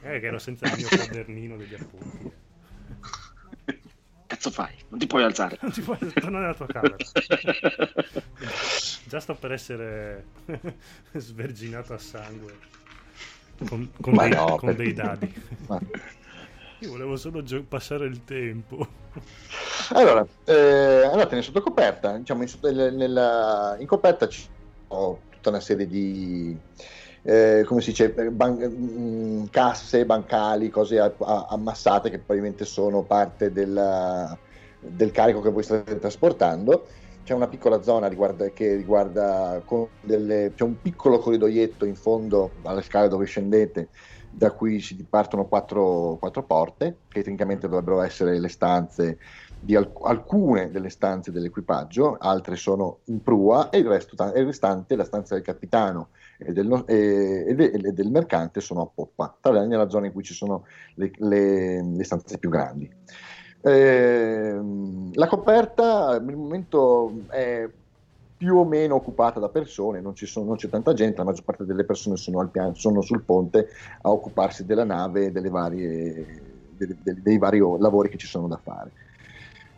Eh, 0.00 0.20
che 0.20 0.26
ero 0.26 0.38
senza 0.38 0.66
il 0.68 0.76
mio 0.76 0.86
quadernino 0.86 1.56
degli 1.56 1.74
appunti. 1.74 2.32
Cazzo 4.28 4.50
fai? 4.52 4.72
Non 4.90 5.00
ti 5.00 5.08
puoi 5.08 5.24
alzare. 5.24 5.58
Non 5.60 5.72
ti 5.72 5.80
puoi 5.80 5.98
tornare 5.98 6.38
nella 6.38 6.54
tua 6.54 6.66
camera. 6.66 6.94
Già 9.06 9.18
sto 9.18 9.34
per 9.34 9.50
essere 9.50 10.26
sverginato 11.14 11.94
a 11.94 11.98
sangue. 11.98 12.54
Con, 13.66 13.90
con, 14.00 14.14
dei, 14.14 14.30
no, 14.30 14.54
con 14.54 14.76
dei, 14.76 14.92
dadi. 14.92 15.34
Ma... 15.66 15.80
Io 16.78 16.90
volevo 16.90 17.16
solo 17.16 17.42
gio- 17.42 17.64
passare 17.64 18.06
il 18.06 18.22
tempo. 18.22 18.86
Allora, 19.94 20.24
eh, 20.44 21.08
andatene 21.10 21.42
sotto 21.42 21.60
coperta. 21.60 22.16
Diciamo, 22.16 22.42
in, 22.42 22.48
sotto, 22.48 22.70
nella, 22.70 23.74
in 23.80 23.86
coperta 23.88 24.28
ci 24.28 24.46
tutta 24.88 25.50
una 25.50 25.60
serie 25.60 25.86
di 25.86 26.60
eh, 27.22 27.62
come 27.66 27.80
si 27.80 27.90
dice, 27.90 28.12
ban- 28.30 28.56
mm, 28.58 29.44
casse 29.50 30.06
bancali, 30.06 30.70
cose 30.70 30.98
a- 30.98 31.14
a- 31.18 31.46
ammassate 31.50 32.10
che 32.10 32.18
probabilmente 32.18 32.64
sono 32.64 33.04
parte 33.04 33.50
della, 33.52 34.38
del 34.78 35.10
carico 35.10 35.40
che 35.40 35.50
voi 35.50 35.62
state 35.62 35.98
trasportando. 35.98 36.86
C'è 37.22 37.34
una 37.34 37.48
piccola 37.48 37.82
zona 37.82 38.08
riguarda, 38.08 38.50
che 38.52 38.74
riguarda 38.76 39.62
delle, 40.00 40.52
c'è 40.54 40.64
un 40.64 40.80
piccolo 40.80 41.18
corridoietto 41.18 41.84
in 41.84 41.94
fondo 41.94 42.54
alle 42.62 42.80
scale 42.82 43.08
dove 43.08 43.26
scendete, 43.26 43.90
da 44.30 44.52
cui 44.52 44.80
si 44.80 45.06
partono 45.06 45.46
quattro, 45.46 46.16
quattro 46.18 46.46
porte, 46.46 47.02
che 47.08 47.22
tecnicamente 47.22 47.68
dovrebbero 47.68 48.00
essere 48.00 48.38
le 48.40 48.48
stanze 48.48 49.18
di 49.60 49.74
alc- 49.74 50.04
alcune 50.04 50.70
delle 50.70 50.88
stanze 50.88 51.32
dell'equipaggio, 51.32 52.16
altre 52.18 52.56
sono 52.56 52.98
in 53.04 53.22
prua 53.22 53.70
e 53.70 53.78
il, 53.78 53.86
resto, 53.86 54.14
il 54.34 54.44
restante, 54.44 54.96
la 54.96 55.04
stanza 55.04 55.34
del 55.34 55.42
capitano 55.42 56.08
e 56.38 56.52
del, 56.52 56.84
e, 56.86 57.44
e, 57.48 57.54
de, 57.54 57.92
del, 57.92 58.10
mercante 58.10 58.60
sono 58.60 58.82
a 58.82 58.90
poppa, 58.92 59.36
tranne 59.40 59.66
nella 59.66 59.88
zona 59.88 60.06
in 60.06 60.12
cui 60.12 60.22
ci 60.22 60.34
sono 60.34 60.64
le, 60.94 61.10
le, 61.16 61.82
le 61.82 62.04
stanze 62.04 62.38
più 62.38 62.48
grandi. 62.48 62.90
Eh, 63.60 64.60
la 65.12 65.26
coperta 65.26 66.06
al 66.06 66.24
momento 66.24 67.22
è 67.28 67.68
più 68.36 68.56
o 68.56 68.64
meno 68.64 68.94
occupata 68.94 69.40
da 69.40 69.48
persone, 69.48 70.00
non, 70.00 70.14
sono, 70.14 70.46
non, 70.46 70.56
c'è 70.56 70.68
tanta 70.68 70.92
gente, 70.92 71.18
la 71.18 71.24
maggior 71.24 71.44
parte 71.44 71.64
delle 71.64 71.84
persone 71.84 72.14
sono, 72.14 72.46
piano, 72.46 72.72
sono 72.74 73.00
sul 73.00 73.22
ponte 73.22 73.68
a 74.02 74.10
occuparsi 74.12 74.64
della 74.64 74.84
nave 74.84 75.32
e 75.32 75.48
varie, 75.50 76.24
dei, 76.76 76.96
dei 77.20 77.36
vari 77.36 77.58
lavori 77.58 78.08
che 78.08 78.16
ci 78.16 78.28
sono 78.28 78.46
da 78.46 78.60
fare. 78.62 78.92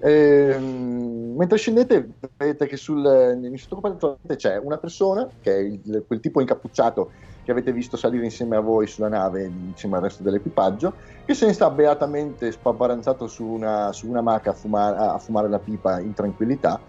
Ehm, 0.03 1.35
mentre 1.37 1.59
scendete, 1.59 2.09
vedete 2.37 2.67
che 2.67 2.77
sul, 2.77 3.05
in 3.43 3.57
sottocoperta 3.59 4.17
c'è 4.37 4.57
una 4.59 4.79
persona, 4.79 5.29
che 5.41 5.55
è 5.55 5.59
il, 5.59 6.05
quel 6.07 6.21
tipo 6.21 6.41
incappucciato 6.41 7.11
che 7.45 7.51
avete 7.51 7.73
visto 7.73 7.97
salire 7.97 8.25
insieme 8.25 8.57
a 8.57 8.61
voi 8.61 8.87
sulla 8.87 9.09
nave, 9.09 9.45
insieme 9.45 9.97
al 9.97 10.03
resto 10.03 10.23
dell'equipaggio, 10.23 10.95
che 11.25 11.35
se 11.35 11.47
ne 11.47 11.53
sta 11.53 11.71
beatamente 11.71 12.51
spaparanzato 12.53 13.27
su 13.27 13.45
una, 13.45 13.93
su 13.93 14.09
una 14.09 14.21
maca 14.21 14.51
a 14.51 14.55
fumare, 14.55 14.97
a 14.97 15.19
fumare 15.19 15.49
la 15.49 15.59
pipa 15.59 16.01
in 16.01 16.15
tranquillità. 16.15 16.81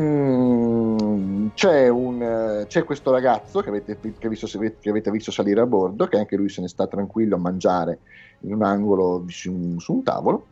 Mm, 0.00 1.48
c'è, 1.54 1.88
un, 1.88 2.64
c'è, 2.66 2.84
questo 2.84 3.10
ragazzo 3.10 3.60
che 3.60 3.68
avete, 3.68 3.98
che, 4.18 4.28
visto, 4.28 4.46
che 4.46 4.88
avete, 4.88 5.10
visto, 5.10 5.30
salire 5.30 5.60
a 5.60 5.66
bordo, 5.66 6.06
che 6.06 6.16
anche 6.16 6.36
lui 6.36 6.48
se 6.48 6.62
ne 6.62 6.68
sta 6.68 6.86
tranquillo 6.86 7.36
a 7.36 7.38
mangiare 7.38 7.98
in 8.40 8.54
un 8.54 8.62
angolo 8.62 9.24
su 9.28 9.52
un, 9.52 9.78
su 9.78 9.92
un 9.92 10.02
tavolo. 10.02 10.46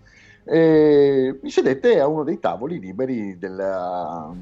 E 0.44 1.38
vi 1.42 1.50
sedete 1.50 2.00
a 2.00 2.06
uno 2.06 2.24
dei 2.24 2.38
tavoli 2.38 2.78
liberi 2.78 3.38
della... 3.38 4.34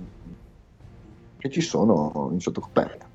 che 1.38 1.50
ci 1.50 1.60
sono 1.60 2.30
in 2.32 2.40
sottocoperta. 2.40 3.06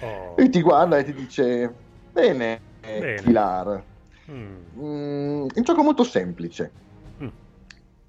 Oh. 0.00 0.34
E 0.36 0.48
ti 0.48 0.60
guarda 0.62 0.98
e 0.98 1.04
ti 1.04 1.12
dice: 1.12 1.72
Bene, 2.10 2.60
Bene. 2.80 3.22
Pilar. 3.22 3.84
Mm. 4.30 4.56
Mm, 4.78 5.46
è 5.48 5.58
un 5.58 5.62
gioco 5.62 5.82
molto 5.82 6.04
semplice. 6.04 6.72
Mm. 7.22 7.28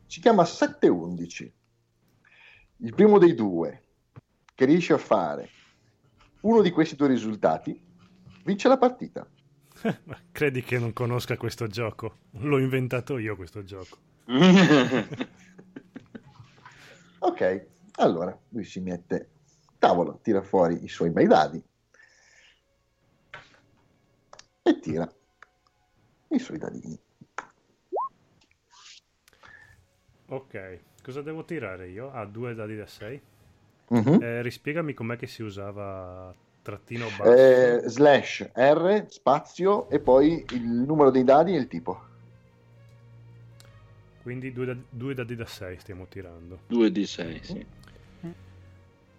Si 0.05 0.19
chiama 0.19 0.43
7-11. 0.43 1.51
Il 2.77 2.93
primo 2.95 3.17
dei 3.17 3.33
due 3.36 3.81
che 4.55 4.65
riesce 4.65 4.93
a 4.93 4.97
fare 4.97 5.49
uno 6.41 6.62
di 6.62 6.71
questi 6.71 6.95
due 6.95 7.07
risultati 7.07 7.79
vince 8.43 8.67
la 8.67 8.77
partita. 8.77 9.25
Credi 10.31 10.63
che 10.63 10.77
non 10.77 10.93
conosca 10.93 11.38
questo 11.38 11.67
gioco? 11.67 12.17
L'ho 12.31 12.59
inventato 12.59 13.17
io 13.17 13.36
questo 13.36 13.63
gioco. 13.63 13.97
Ok, 17.19 17.67
allora 17.95 18.38
lui 18.49 18.63
si 18.63 18.79
mette 18.79 19.29
tavolo, 19.77 20.19
tira 20.21 20.41
fuori 20.41 20.83
i 20.83 20.88
suoi 20.88 21.09
bei 21.09 21.27
dadi 21.27 21.62
e 24.63 24.79
tira 24.79 25.12
i 26.29 26.39
suoi 26.39 26.57
dadini. 26.57 26.97
Ok, 30.27 30.79
cosa 31.03 31.21
devo 31.21 31.43
tirare 31.43 31.89
io? 31.89 32.12
Ah, 32.12 32.25
due 32.25 32.55
dadi 32.55 32.75
da 32.75 32.88
6. 32.88 33.21
Mm-hmm. 33.93 34.21
Eh, 34.21 34.41
rispiegami 34.41 34.93
com'è 34.93 35.17
che 35.17 35.27
si 35.27 35.43
usava 35.43 36.33
trattino 36.62 37.05
basso. 37.17 37.36
Eh, 37.36 37.81
slash 37.86 38.49
R, 38.53 39.05
spazio 39.09 39.89
e 39.89 39.99
poi 39.99 40.43
il 40.51 40.63
numero 40.63 41.12
dei 41.12 41.23
dadi 41.23 41.53
e 41.53 41.57
il 41.59 41.67
tipo. 41.67 42.12
Quindi 44.23 44.53
due, 44.53 44.65
da, 44.65 44.75
due 44.89 45.13
dadi 45.13 45.36
da 45.36 45.45
6 45.45 45.79
stiamo 45.79 46.07
tirando. 46.07 46.62
Due 46.67 46.91
di 46.91 47.05
6, 47.05 47.39
sì. 47.43 47.65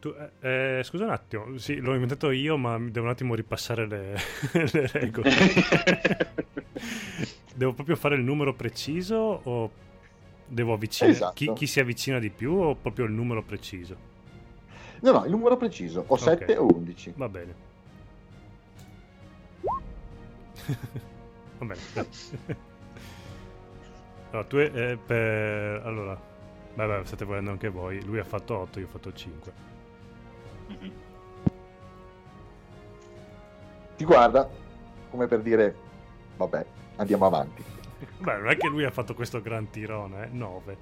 Tu, 0.00 0.14
eh, 0.40 0.78
eh, 0.78 0.82
scusa 0.82 1.04
un 1.04 1.10
attimo, 1.10 1.56
sì, 1.56 1.76
l'ho 1.76 1.94
inventato 1.94 2.30
io, 2.30 2.58
ma 2.58 2.78
devo 2.78 3.06
un 3.06 3.12
attimo 3.12 3.34
ripassare 3.34 3.86
le, 3.86 4.18
le 4.52 4.86
regole. 4.92 5.30
devo 7.56 7.72
proprio 7.72 7.96
fare 7.96 8.16
il 8.16 8.22
numero 8.22 8.52
preciso 8.54 9.16
o 9.16 9.70
devo 10.46 10.74
avvicinare 10.74 11.16
esatto. 11.16 11.32
chi, 11.34 11.50
chi, 11.54 11.66
si 11.66 11.80
avvicina 11.80 12.18
di 12.18 12.28
più 12.28 12.52
o 12.52 12.74
proprio 12.74 13.06
il 13.06 13.12
numero 13.12 13.42
preciso? 13.42 13.96
No, 15.00 15.12
no, 15.12 15.24
il 15.24 15.30
numero 15.30 15.56
preciso, 15.56 16.04
o 16.06 16.16
7 16.16 16.44
okay. 16.44 16.56
o 16.56 16.66
11. 16.66 17.14
Va 17.16 17.28
bene. 17.28 17.54
Va 21.58 21.66
bene. 21.66 21.80
Allora, 24.34 24.48
tu 24.48 24.56
eh, 24.56 24.98
per... 25.04 25.82
Allora, 25.84 26.20
vabbè, 26.74 27.04
state 27.04 27.24
volendo 27.24 27.52
anche 27.52 27.68
voi. 27.68 28.04
Lui 28.04 28.18
ha 28.18 28.24
fatto 28.24 28.58
8, 28.58 28.80
io 28.80 28.86
ho 28.86 28.88
fatto 28.88 29.12
5. 29.12 29.52
Ti 33.96 34.04
guarda 34.04 34.48
come 35.14 35.28
per 35.28 35.42
dire, 35.42 35.76
vabbè, 36.36 36.66
andiamo 36.96 37.26
avanti. 37.26 37.62
Beh, 38.18 38.36
non 38.38 38.48
è 38.48 38.56
che 38.56 38.66
lui 38.66 38.84
ha 38.84 38.90
fatto 38.90 39.14
questo 39.14 39.40
gran 39.40 39.70
tirone, 39.70 40.24
eh? 40.24 40.28
9. 40.32 40.76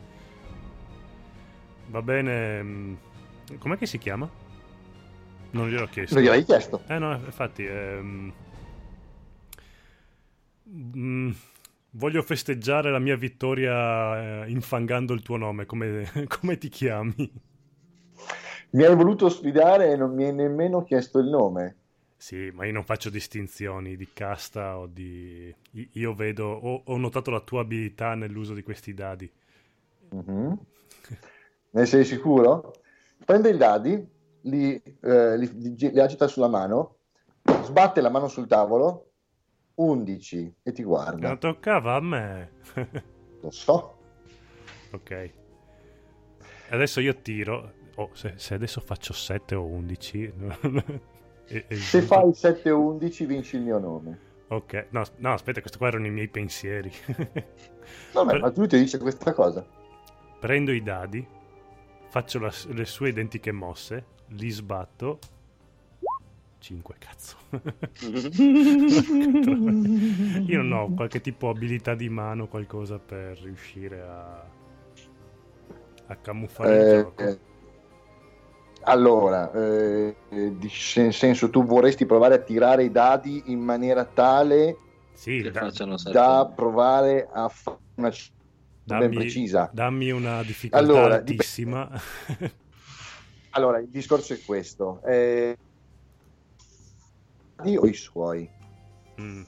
Va 1.88 2.00
bene. 2.00 2.62
Mm, 2.62 2.94
com'è 3.58 3.76
che 3.76 3.84
si 3.84 3.98
chiama? 3.98 4.26
Non 5.50 5.68
gliel'ho 5.68 5.86
chiesto. 5.88 6.14
Non 6.14 6.24
gliel'hai 6.24 6.44
chiesto. 6.44 6.82
Eh 6.86 6.98
no, 6.98 7.12
infatti... 7.12 7.66
Ehm... 7.66 8.32
Mm, 10.70 11.30
voglio 11.92 12.22
festeggiare 12.22 12.90
la 12.90 12.98
mia 12.98 13.16
vittoria 13.16 14.44
eh, 14.44 14.50
infangando 14.50 15.12
il 15.12 15.22
tuo 15.22 15.37
nome. 15.37 15.66
Come, 15.66 16.11
come 16.28 16.59
ti 16.59 16.68
chiami? 16.68 17.50
mi 18.72 18.85
hai 18.85 18.94
voluto 18.94 19.28
sfidare 19.28 19.90
e 19.90 19.96
non 19.96 20.14
mi 20.14 20.24
hai 20.24 20.35
nemmeno 20.35 20.83
chiesto 20.83 21.18
il 21.18 21.28
nome. 21.28 21.76
Sì, 22.16 22.50
ma 22.52 22.64
io 22.64 22.72
non 22.72 22.85
faccio 22.85 23.11
distinzioni 23.11 23.96
di 23.96 24.12
casta 24.12 24.78
o 24.78 24.87
di... 24.87 25.52
Io 25.92 26.14
vedo, 26.14 26.46
ho, 26.46 26.83
ho 26.85 26.96
notato 26.96 27.31
la 27.31 27.40
tua 27.40 27.62
abilità 27.62 28.14
nell'uso 28.14 28.55
di 28.55 28.62
questi 28.62 28.94
dadi. 28.94 29.31
Mm-hmm. 30.14 30.52
Ne 31.70 31.87
sei 31.87 32.05
sicuro? 32.05 32.74
Prende 33.24 33.50
i 33.50 33.57
dadi, 33.57 34.07
li, 34.42 34.81
eh, 35.00 35.37
li, 35.37 35.50
li, 35.52 35.76
li 35.76 36.00
agita 36.00 36.28
sulla 36.28 36.48
mano, 36.48 36.96
sbatte 37.42 38.00
la 38.00 38.11
mano 38.11 38.28
sul 38.28 38.46
tavolo, 38.46 39.12
11 39.74 40.54
e 40.62 40.72
ti 40.72 40.82
guarda. 40.82 41.28
Non 41.28 41.38
toccava 41.38 41.94
a 41.94 42.00
me. 42.00 42.50
Lo 43.40 43.50
so. 43.50 43.98
Ok. 44.92 45.32
Adesso 46.70 47.00
io 47.00 47.14
tiro 47.16 47.80
oh, 47.96 48.11
se, 48.12 48.35
se, 48.37 48.54
adesso 48.54 48.80
faccio 48.80 49.12
7 49.12 49.54
o 49.54 49.64
11... 49.64 50.32
e, 51.46 51.64
e 51.68 51.76
se 51.76 52.02
fai 52.02 52.32
7 52.32 52.70
o 52.70 52.80
11 52.92 53.26
vinci 53.26 53.56
il 53.56 53.62
mio 53.62 53.78
nome. 53.78 54.30
Ok, 54.48 54.88
no, 54.90 55.02
no 55.16 55.32
aspetta, 55.32 55.61
questi 55.61 55.78
qua 55.78 55.88
erano 55.88 56.06
i 56.06 56.11
miei 56.11 56.28
pensieri. 56.28 56.92
Vabbè, 58.12 58.38
ma 58.38 58.50
tu 58.50 58.66
ti 58.66 58.78
dice 58.78 58.98
questa 58.98 59.32
cosa. 59.32 59.66
Prendo 60.38 60.72
i 60.72 60.82
dadi, 60.82 61.26
faccio 62.08 62.38
la, 62.38 62.52
le 62.68 62.85
sue 62.85 63.08
identiche 63.08 63.50
mosse, 63.50 64.06
li 64.28 64.50
sbatto 64.50 65.18
5 66.62 66.94
cazzo. 66.98 67.37
Io 70.46 70.62
non 70.62 70.72
ho 70.72 70.94
qualche 70.94 71.20
tipo 71.20 71.48
abilità 71.48 71.96
di 71.96 72.09
mano, 72.09 72.46
qualcosa 72.46 73.01
per 73.01 73.37
riuscire 73.40 74.01
a, 74.01 74.44
a 76.07 76.16
camuffare 76.16 76.79
eh, 76.79 76.94
il 76.94 77.03
gioco. 77.03 77.22
Eh, 77.22 77.38
allora, 78.85 79.53
eh, 79.53 80.14
nel 80.29 81.12
senso 81.12 81.51
tu 81.51 81.64
vorresti 81.64 82.07
provare 82.07 82.35
a 82.37 82.38
tirare 82.38 82.85
i 82.85 82.92
dadi 82.92 83.42
in 83.46 83.59
maniera 83.59 84.05
tale 84.05 84.77
sì, 85.14 85.42
da, 85.51 85.68
da 86.12 86.53
provare 86.55 87.29
a 87.31 87.48
fare 87.48 87.79
una 87.96 88.12
dammi, 88.85 89.09
ben 89.09 89.18
precisa. 89.18 89.68
Dammi 89.72 90.11
una 90.11 90.42
difficoltà 90.44 90.85
allora, 90.85 91.14
altissima. 91.16 91.90
Dip- 92.38 92.55
allora, 93.51 93.79
il 93.79 93.88
discorso 93.88 94.33
è 94.33 94.40
questo. 94.44 95.03
Eh, 95.05 95.57
o 97.77 97.87
i 97.87 97.94
suoi? 97.94 98.48
Mm. 99.20 99.42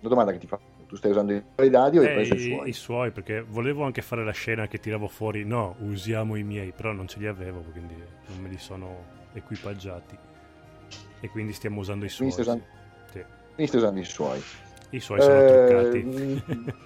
La 0.00 0.08
domanda 0.08 0.32
che 0.32 0.38
ti 0.38 0.46
fa 0.46 0.58
tu 0.86 0.94
stai 0.96 1.10
usando 1.10 1.32
i 1.32 1.42
tuoi 1.54 1.68
dadi 1.68 1.98
o 1.98 2.02
hai 2.02 2.08
eh, 2.08 2.12
preso 2.14 2.34
i, 2.34 2.36
i 2.36 2.40
suoi? 2.40 2.68
I 2.68 2.72
suoi, 2.72 3.10
perché 3.10 3.42
volevo 3.42 3.84
anche 3.84 4.02
fare 4.02 4.24
la 4.24 4.32
scena 4.32 4.66
che 4.68 4.78
tiravo 4.78 5.08
fuori, 5.08 5.44
no, 5.44 5.74
usiamo 5.80 6.36
i 6.36 6.42
miei, 6.42 6.72
però 6.72 6.92
non 6.92 7.08
ce 7.08 7.18
li 7.18 7.26
avevo, 7.26 7.60
quindi 7.72 7.94
non 8.28 8.38
me 8.40 8.48
li 8.48 8.58
sono 8.58 9.04
equipaggiati. 9.32 10.16
E 11.20 11.28
quindi 11.30 11.52
stiamo 11.52 11.80
usando 11.80 12.04
i 12.04 12.08
suoi. 12.08 12.30
Quindi 12.30 12.44
stai 12.44 12.56
usando, 12.56 12.64
sì. 13.10 13.24
quindi 13.54 13.66
stai 13.66 13.80
usando 13.80 14.00
i 14.00 14.04
suoi. 14.04 14.42
I 14.90 15.00
suoi 15.00 15.20
sono 15.20 15.40
eh, 15.40 15.66
truccati. 15.66 16.74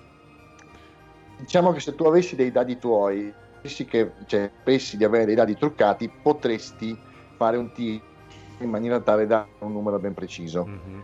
diciamo 1.40 1.72
che 1.72 1.80
se 1.80 1.94
tu 1.94 2.04
avessi 2.04 2.37
dei 2.37 2.50
dadi 2.50 2.78
tuoi, 2.78 3.33
che, 3.61 4.12
cioè, 4.26 4.50
pensi 4.62 4.96
di 4.96 5.04
avere 5.04 5.26
dei 5.26 5.35
dadi 5.35 5.56
truccati, 5.56 6.09
potresti 6.09 6.96
fare 7.37 7.56
un 7.56 7.70
tiro 7.72 8.09
in 8.60 8.70
maniera 8.70 9.00
tale 9.00 9.26
da 9.26 9.46
un 9.58 9.72
numero 9.72 9.98
ben 9.98 10.14
preciso. 10.14 10.64
Mm-hmm 10.64 11.00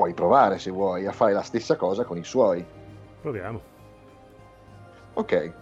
puoi 0.00 0.14
provare 0.14 0.58
se 0.58 0.70
vuoi 0.70 1.06
a 1.06 1.12
fare 1.12 1.34
la 1.34 1.42
stessa 1.42 1.76
cosa 1.76 2.04
con 2.04 2.16
i 2.16 2.24
suoi. 2.24 2.64
Proviamo. 3.20 3.60
Ok. 5.12 5.52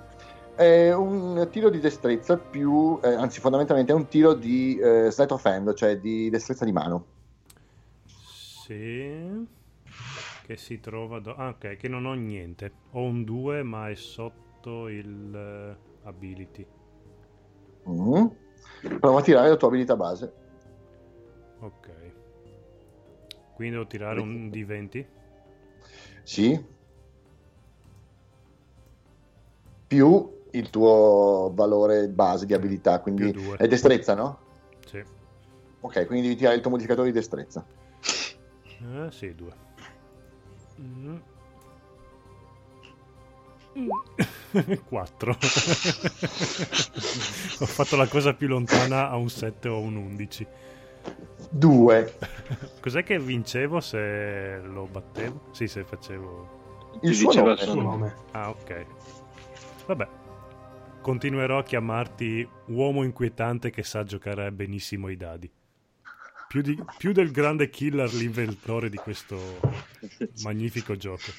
È 0.54 0.92
un 0.92 1.48
tiro 1.50 1.70
di 1.70 1.81
destrezza 1.81 2.37
più, 2.37 3.00
eh, 3.02 3.14
anzi 3.14 3.40
fondamentalmente 3.40 3.90
è 3.90 3.96
un 3.96 4.07
tiro 4.07 4.35
di 4.35 4.78
eh, 4.78 5.11
sleight 5.11 5.33
of 5.33 5.44
hand, 5.44 5.74
cioè 5.74 5.98
di 5.98 6.31
destrezza 6.31 6.64
di 6.64 6.70
mano. 6.70 7.07
Sì. 8.04 9.44
Che 10.46 10.57
si 10.57 10.78
trova... 10.78 11.18
Do- 11.18 11.35
ah, 11.35 11.48
ok, 11.48 11.76
che 11.76 11.88
non 11.88 12.04
ho 12.07 12.14
niente. 12.14 12.72
Ho 12.92 13.02
un 13.02 13.24
2 13.24 13.64
ma 13.64 13.90
è 13.90 13.96
sotto 13.96 14.87
il 14.87 15.74
uh, 15.74 16.07
ability. 16.07 16.66
Mm. 17.88 18.26
Prova 19.00 19.18
a 19.18 19.22
tirare 19.22 19.48
la 19.48 19.57
tua 19.57 19.68
abilità 19.68 19.96
base. 19.96 20.33
Ok. 21.61 21.90
Quindi 23.54 23.74
devo 23.74 23.87
tirare 23.87 24.20
un 24.20 24.48
D20? 24.52 25.07
Sì. 26.22 26.76
più 29.88 30.37
il 30.52 30.70
tuo 30.70 31.50
valore 31.54 32.09
base 32.09 32.46
di 32.46 32.54
abilità, 32.54 33.00
quindi 33.00 33.35
è 33.57 33.66
destrezza, 33.66 34.14
no? 34.14 34.38
Sì. 34.87 35.02
Ok, 35.81 36.07
quindi 36.07 36.28
devi 36.28 36.37
tirare 36.37 36.57
il 36.57 36.61
tuo 36.61 36.70
modificatore 36.70 37.09
di 37.09 37.14
destrezza. 37.14 37.66
Eh, 38.00 39.11
sì, 39.11 39.35
due. 39.35 39.52
Mm. 40.81 41.16
4 44.88 45.31
ho 47.61 47.67
fatto 47.67 47.97
la 47.97 48.07
cosa 48.09 48.35
più 48.35 48.49
lontana 48.49 49.09
a 49.11 49.17
un 49.17 49.31
7 49.31 49.69
o 49.69 49.79
un 49.81 49.97
11 49.97 50.47
2 51.51 52.19
cos'è 52.81 53.03
che 53.05 53.19
vincevo 53.19 53.81
se 53.81 54.61
lo 54.62 54.87
battevo? 54.87 55.49
sì 55.53 55.67
se 55.67 55.85
facevo. 55.85 56.57
Il 57.03 57.14
suo 57.14 57.33
nome. 57.33 57.53
il 57.53 57.59
suo 57.59 57.81
nome. 57.81 58.14
Ah 58.33 58.51
ok. 58.51 58.87
Vabbè. 59.87 60.09
Continuerò 61.01 61.59
a 61.59 61.62
chiamarti 61.62 62.47
uomo 62.67 63.05
inquietante 63.05 63.71
che 63.71 63.83
sa 63.83 64.03
giocare 64.05 64.51
benissimo 64.53 65.09
i 65.09 65.17
dadi. 65.17 65.51
Più, 66.49 66.61
di, 66.61 66.83
più 66.97 67.12
del 67.12 67.31
grande 67.31 67.71
killer 67.71 68.12
l'inventore 68.12 68.88
di 68.91 68.97
questo 68.97 69.38
magnifico 70.43 70.97
gioco 70.97 71.31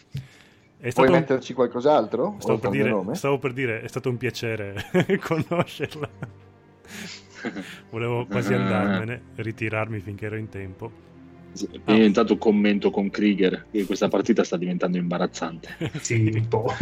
Vuoi 0.81 1.09
metterci 1.09 1.53
qualcos'altro? 1.53 2.37
Stavo 2.39 2.57
per, 2.57 2.69
dire, 2.69 3.15
stavo 3.15 3.37
per, 3.37 3.51
dire, 3.51 3.81
è 3.81 3.87
stato 3.87 4.09
un 4.09 4.17
piacere 4.17 4.75
conoscerla. 5.19 6.09
Volevo 7.89 8.25
quasi 8.25 8.53
andarmene, 8.53 9.21
ritirarmi 9.35 9.99
finché 9.99 10.25
ero 10.25 10.37
in 10.37 10.47
tempo. 10.47 11.07
Ah. 11.85 11.93
Intanto 11.93 12.37
commento 12.37 12.91
con 12.91 13.09
Krieger 13.09 13.65
che 13.71 13.85
questa 13.85 14.07
partita 14.07 14.43
sta 14.43 14.55
diventando 14.55 14.97
imbarazzante. 14.97 15.75
sì, 15.99 16.31
un 16.33 16.47
po'. 16.47 16.73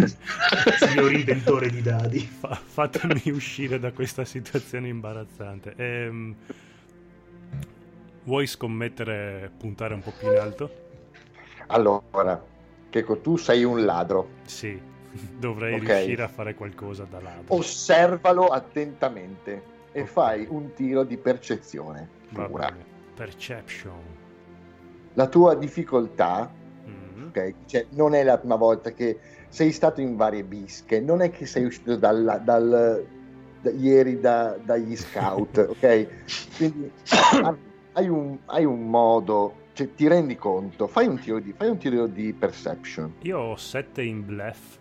Signor 0.78 1.14
inventore 1.14 1.70
di 1.70 1.82
dadi. 1.82 2.20
Fa- 2.20 2.60
fatemi 2.64 3.32
uscire 3.32 3.80
da 3.80 3.92
questa 3.92 4.26
situazione 4.26 4.90
imbarazzante. 4.90 5.74
Ehm, 5.76 6.36
vuoi 8.26 8.46
scommettere, 8.46 9.50
puntare 9.58 9.94
un 9.94 10.02
po' 10.02 10.14
più 10.18 10.30
in 10.32 10.38
alto? 10.38 10.86
Allora, 11.68 12.44
che 12.90 13.06
tu 13.22 13.38
sei 13.38 13.64
un 13.64 13.86
ladro. 13.86 14.30
Sì, 14.46 14.80
dovrei 15.38 15.76
okay. 15.76 15.98
riuscire 15.98 16.24
a 16.24 16.28
fare 16.28 16.56
qualcosa 16.56 17.06
da 17.10 17.20
ladro. 17.22 17.56
Osservalo 17.56 18.48
attentamente 18.48 19.76
e 19.92 20.02
okay. 20.02 20.06
fai 20.06 20.48
un 20.50 20.74
tiro 20.74 21.04
di 21.04 21.18
percezione. 21.18 22.08
Pura. 22.32 22.74
Perception. 23.16 24.16
La 25.14 25.28
tua 25.28 25.56
difficoltà, 25.56 26.52
mm-hmm. 26.88 27.28
okay, 27.30 27.56
cioè, 27.66 27.88
non 27.92 28.14
è 28.14 28.24
la 28.24 28.38
prima 28.38 28.56
volta 28.56 28.92
che 28.92 29.18
sei 29.50 29.72
stato 29.72 30.02
in 30.02 30.16
varie 30.16 30.44
bische, 30.44 31.00
non 31.00 31.22
è 31.22 31.32
che 31.32 31.46
sei 31.46 31.66
uscito 31.66 31.96
dal, 31.96 32.42
dal, 32.44 33.06
da, 33.62 33.70
ieri 33.72 34.20
da, 34.20 34.58
dagli 34.64 34.96
scout, 34.96 35.58
ok? 35.70 36.08
Quindi 36.58 36.92
hai 37.94 38.08
un, 38.08 38.38
hai 38.46 38.66
un 38.66 38.88
modo 38.88 39.66
cioè, 39.78 39.94
ti 39.94 40.08
rendi 40.08 40.36
conto, 40.36 40.88
fai 40.88 41.06
un, 41.06 41.20
tiro 41.20 41.38
di, 41.40 41.54
fai 41.54 41.70
un 41.70 41.78
tiro 41.78 42.08
di 42.08 42.34
perception. 42.34 43.14
Io 43.22 43.38
ho 43.38 43.56
7 43.56 44.02
in 44.02 44.26
bluff, 44.26 44.78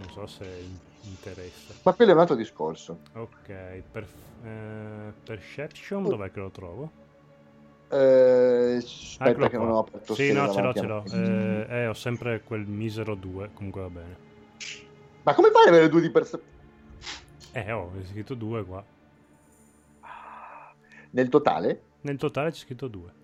non 0.00 0.10
so 0.10 0.26
se 0.26 0.66
interessa. 1.00 1.72
Ma 1.82 1.94
quello 1.94 2.10
è 2.10 2.14
un 2.14 2.20
altro 2.20 2.36
discorso. 2.36 2.98
Ok, 3.14 3.82
per, 3.90 4.06
eh, 4.44 5.12
perception 5.24 6.04
oh. 6.04 6.08
dov'è 6.10 6.30
che 6.30 6.40
lo 6.40 6.50
trovo? 6.50 6.90
Eh, 7.88 8.74
aspetta 8.76 9.46
ah, 9.46 9.48
che 9.48 9.56
non 9.56 9.70
ho 9.70 9.78
aperto 9.78 10.14
Sì, 10.14 10.30
no, 10.30 10.52
ce 10.52 10.60
l'ho, 10.60 10.74
ce 10.74 10.86
l'ho. 10.86 11.04
Eh, 11.10 11.66
eh, 11.66 11.86
ho 11.86 11.94
sempre 11.94 12.42
quel 12.42 12.66
misero 12.66 13.14
2, 13.14 13.52
comunque 13.54 13.80
va 13.80 13.88
bene. 13.88 14.16
Ma 15.22 15.32
come 15.32 15.50
fai 15.50 15.62
ad 15.62 15.68
avere 15.68 15.88
2 15.88 16.00
di 16.02 16.10
percezione? 16.10 16.44
Eh, 17.52 17.72
ho 17.72 17.90
scritto 18.04 18.34
2 18.34 18.64
qua. 18.66 18.84
Nel 21.12 21.30
totale? 21.30 21.80
Nel 22.02 22.18
totale 22.18 22.50
c'è 22.50 22.58
scritto 22.58 22.88
2 22.88 23.17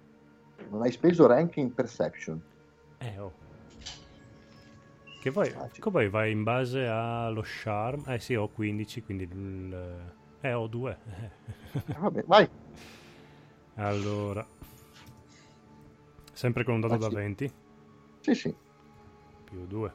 non 0.70 0.83
hai 0.83 0.92
speso 0.92 1.27
ranking 1.27 1.70
perception. 1.72 2.40
Eh, 2.98 3.18
oh. 3.18 3.33
Che 5.20 5.31
poi, 5.31 5.50
che 5.72 5.90
poi 5.90 6.09
vai 6.11 6.33
in 6.33 6.42
base 6.42 6.87
allo 6.87 7.42
charm. 7.44 8.03
Eh 8.07 8.18
sì, 8.18 8.35
ho 8.35 8.48
15, 8.48 9.03
quindi... 9.03 9.24
Il... 9.24 10.12
Eh, 10.40 10.53
ho 10.53 10.66
2. 10.66 10.98
Eh, 11.72 11.92
vabbè, 11.98 12.24
vai. 12.27 12.48
Allora. 13.77 14.46
Sempre 16.33 16.64
con 16.64 16.74
un 16.74 16.81
dato 16.81 16.94
ah, 16.94 16.98
da 16.98 17.09
sì. 17.09 17.14
20? 17.14 17.53
Sì, 18.20 18.35
sì. 18.35 18.55
Più 19.44 19.66
2. 19.66 19.92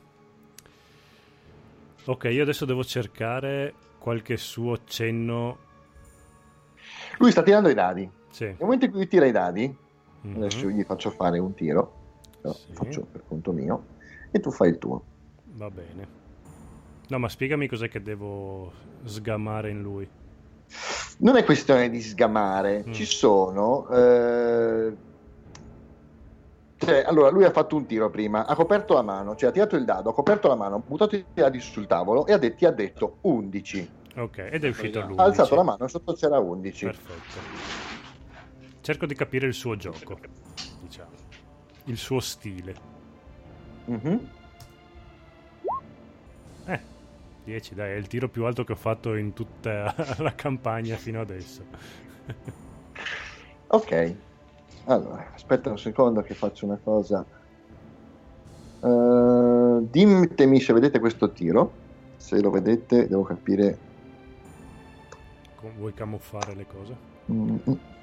Ok, 2.06 2.24
io 2.26 2.42
adesso 2.42 2.66
devo 2.66 2.84
cercare 2.84 3.74
qualche 4.00 4.36
suo 4.38 4.84
cenno. 4.86 5.58
Lui 7.20 7.30
sta 7.30 7.44
tirando 7.44 7.70
i 7.70 7.76
dadi. 7.76 8.10
Sì. 8.32 8.46
Nel 8.46 8.56
momento 8.60 8.86
in 8.86 8.92
cui 8.92 9.08
tira 9.08 9.28
i 9.28 9.32
dadi, 9.32 9.78
Mm-hmm. 10.26 10.36
Adesso 10.36 10.70
gli 10.70 10.84
faccio 10.84 11.12
fare 11.12 11.40
un 11.40 11.54
tiro, 11.54 11.94
lo 12.42 12.54
sì. 12.54 12.74
faccio 12.74 13.06
per 13.12 13.24
conto 13.28 13.52
mio, 13.52 13.86
e 14.32 14.40
tu 14.40 14.52
fai 14.52 14.70
il 14.70 14.78
tuo. 14.78 15.04
Va 15.54 15.70
bene. 15.70 16.18
No, 17.08 17.18
ma 17.18 17.30
spiegami 17.30 17.68
cos'è 17.68 17.90
che 17.90 18.02
devo 18.02 18.72
sgamare 19.04 19.70
in 19.70 19.82
lui. 19.82 20.08
Non 21.20 21.36
è 21.36 21.44
questione 21.44 21.90
di 21.90 22.02
sgamare, 22.02 22.84
mm. 22.88 22.92
ci 22.92 23.06
sono... 23.06 23.88
Eh... 23.90 25.08
Cioè, 26.78 27.04
allora, 27.06 27.30
lui 27.30 27.44
ha 27.44 27.52
fatto 27.52 27.76
un 27.76 27.86
tiro 27.86 28.10
prima, 28.10 28.46
ha 28.46 28.56
coperto 28.56 28.94
la 28.94 29.02
mano, 29.02 29.36
cioè 29.36 29.50
ha 29.50 29.52
tirato 29.52 29.76
il 29.76 29.84
dado, 29.84 30.12
ha 30.12 30.14
coperto 30.14 30.48
la 30.48 30.56
mano, 30.56 30.76
ha 30.76 30.82
buttato 30.86 31.16
i 31.16 31.26
dadi 31.34 31.60
sul 31.60 31.88
tavolo 31.88 32.26
e 32.26 32.32
ha 32.32 32.38
detto, 32.38 32.56
ti 32.56 32.66
ha 32.66 32.72
detto 32.72 33.18
11. 33.22 33.90
Ok, 34.16 34.48
ed 34.50 34.64
è 34.64 34.70
uscito 34.70 35.02
lui. 35.06 35.18
Ha 35.18 35.24
alzato 35.24 35.56
la 35.56 35.64
mano 35.64 35.86
e 35.86 35.88
sotto 35.90 36.14
c'era 36.14 36.40
11. 36.40 36.86
Perfetto. 36.86 37.89
Cerco 38.90 39.06
di 39.06 39.14
capire 39.14 39.46
il 39.46 39.54
suo 39.54 39.76
gioco, 39.76 40.18
diciamo. 40.82 41.12
Il 41.84 41.98
suo 41.98 42.20
stile. 42.20 42.74
Mm-hmm. 43.88 44.18
Eh, 46.66 46.80
10 47.44 47.76
dai, 47.76 47.92
è 47.92 47.96
il 47.98 48.08
tiro 48.08 48.30
più 48.30 48.46
alto 48.46 48.64
che 48.64 48.72
ho 48.72 48.76
fatto 48.76 49.14
in 49.14 49.34
tutta 49.34 49.94
la 50.18 50.34
campagna 50.34 50.96
fino 50.96 51.22
adesso. 51.22 51.64
ok. 53.68 54.16
Allora, 54.86 55.34
aspetta 55.36 55.70
un 55.70 55.78
secondo 55.78 56.24
che 56.24 56.34
faccio 56.34 56.66
una 56.66 56.80
cosa. 56.84 57.24
Uh, 58.80 59.88
ditemi 59.88 60.60
se 60.60 60.74
vedete 60.74 60.98
questo 60.98 61.30
tiro. 61.30 61.74
Se 62.18 62.42
lo 62.42 62.50
vedete, 62.50 63.08
devo 63.08 63.22
capire. 63.22 63.78
Vuoi 65.78 65.94
camuffare 65.94 66.56
le 66.56 66.66
cose? 66.66 66.98
Mm-hmm. 67.32 67.98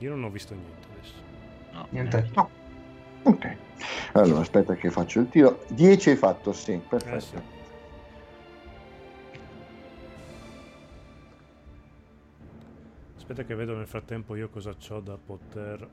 Io 0.00 0.10
non 0.10 0.24
ho 0.24 0.30
visto 0.30 0.54
niente 0.54 0.88
adesso. 0.92 1.14
No, 1.72 1.86
niente. 1.90 2.30
No. 2.34 2.50
Ok. 3.22 3.56
Allora, 4.12 4.40
aspetta 4.40 4.74
che 4.74 4.90
faccio 4.90 5.20
il 5.20 5.28
tiro. 5.28 5.64
10 5.68 6.10
hai 6.10 6.16
fatto, 6.16 6.52
sì, 6.52 6.80
perfetto. 6.86 7.16
Eh 7.16 7.20
sì. 7.20 7.36
Aspetta 13.16 13.44
che 13.44 13.54
vedo 13.54 13.76
nel 13.76 13.86
frattempo 13.86 14.34
io 14.34 14.48
cosa 14.48 14.74
ho 14.88 15.00
da 15.00 15.16
poter... 15.16 15.88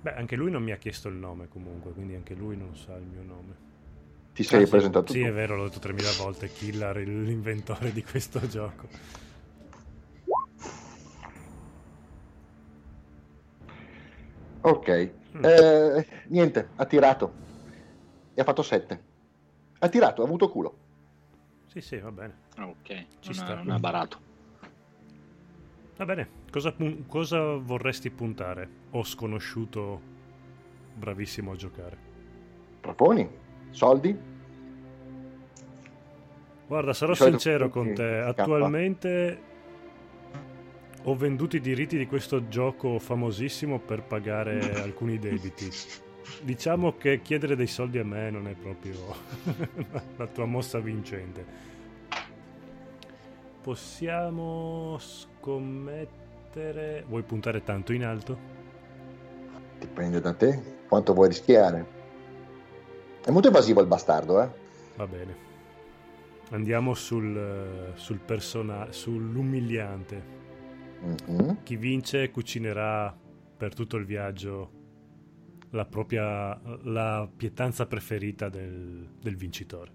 Beh, 0.00 0.14
anche 0.14 0.34
lui 0.34 0.50
non 0.50 0.62
mi 0.62 0.72
ha 0.72 0.76
chiesto 0.76 1.08
il 1.08 1.14
nome 1.16 1.46
comunque, 1.48 1.92
quindi 1.92 2.14
anche 2.14 2.34
lui 2.34 2.56
non 2.56 2.74
sa 2.74 2.96
il 2.96 3.04
mio 3.04 3.22
nome. 3.22 3.68
Ti 4.32 4.42
sei 4.42 4.62
ah, 4.62 4.66
presentato 4.66 5.12
sì, 5.12 5.18
tu? 5.18 5.24
Sì, 5.24 5.30
è 5.30 5.32
vero, 5.32 5.56
l'ho 5.56 5.64
detto 5.64 5.78
3000 5.78 6.10
volte, 6.18 6.50
Killer, 6.50 6.96
l'inventore 6.96 7.92
di 7.92 8.02
questo 8.02 8.40
gioco. 8.48 8.88
Ok, 14.62 15.12
mm. 15.36 15.44
eh, 15.44 16.06
niente, 16.28 16.68
ha 16.76 16.84
tirato 16.84 17.32
e 18.34 18.40
ha 18.40 18.44
fatto 18.44 18.62
7. 18.62 19.02
Ha 19.78 19.88
tirato, 19.88 20.22
ha 20.22 20.24
avuto 20.24 20.50
culo. 20.50 20.76
Sì, 21.66 21.80
sì, 21.80 21.98
va 21.98 22.10
bene. 22.10 22.34
Ok, 22.58 23.06
ci 23.20 23.30
non 23.30 23.34
sta. 23.34 23.54
non 23.54 23.70
ha 23.70 23.78
barato. 23.78 24.28
Va 25.96 26.04
bene, 26.04 26.28
cosa, 26.50 26.74
cosa 27.06 27.56
vorresti 27.56 28.10
puntare? 28.10 28.68
O 28.90 29.04
sconosciuto 29.04 30.00
bravissimo 30.94 31.52
a 31.52 31.56
giocare? 31.56 31.96
Proponi? 32.80 33.28
Soldi? 33.70 34.18
Guarda, 36.66 36.92
sarò 36.92 37.14
sincero 37.14 37.68
con 37.68 37.94
te. 37.94 38.18
Attualmente 38.18 39.49
ho 41.04 41.16
venduto 41.16 41.56
i 41.56 41.60
diritti 41.60 41.96
di 41.96 42.06
questo 42.06 42.48
gioco 42.48 42.98
famosissimo 42.98 43.78
per 43.78 44.02
pagare 44.02 44.74
alcuni 44.82 45.18
debiti. 45.18 45.70
Diciamo 46.42 46.96
che 46.96 47.22
chiedere 47.22 47.56
dei 47.56 47.66
soldi 47.66 47.98
a 47.98 48.04
me 48.04 48.30
non 48.30 48.46
è 48.46 48.54
proprio 48.54 48.94
la 50.16 50.26
tua 50.26 50.44
mossa 50.44 50.78
vincente. 50.78 51.68
Possiamo 53.62 54.96
scommettere... 54.98 57.04
Vuoi 57.06 57.22
puntare 57.22 57.62
tanto 57.62 57.92
in 57.92 58.04
alto? 58.04 58.58
Dipende 59.78 60.20
da 60.20 60.32
te. 60.32 60.78
Quanto 60.88 61.12
vuoi 61.12 61.28
rischiare? 61.28 61.98
È 63.24 63.30
molto 63.30 63.48
evasivo 63.48 63.80
il 63.80 63.86
bastardo, 63.86 64.42
eh? 64.42 64.48
Va 64.96 65.06
bene. 65.06 65.48
Andiamo 66.50 66.94
sul, 66.94 67.92
sul 67.94 68.18
persona, 68.18 68.88
sull'umiliante. 68.90 70.38
Mhm. 71.00 71.62
Chi 71.62 71.76
vince 71.76 72.30
cucinerà 72.30 73.16
per 73.56 73.74
tutto 73.74 73.96
il 73.96 74.04
viaggio 74.04 74.78
la 75.70 75.84
propria 75.84 76.60
la 76.82 77.30
pietanza 77.34 77.86
preferita 77.86 78.48
del, 78.48 79.08
del 79.20 79.36
vincitore. 79.36 79.92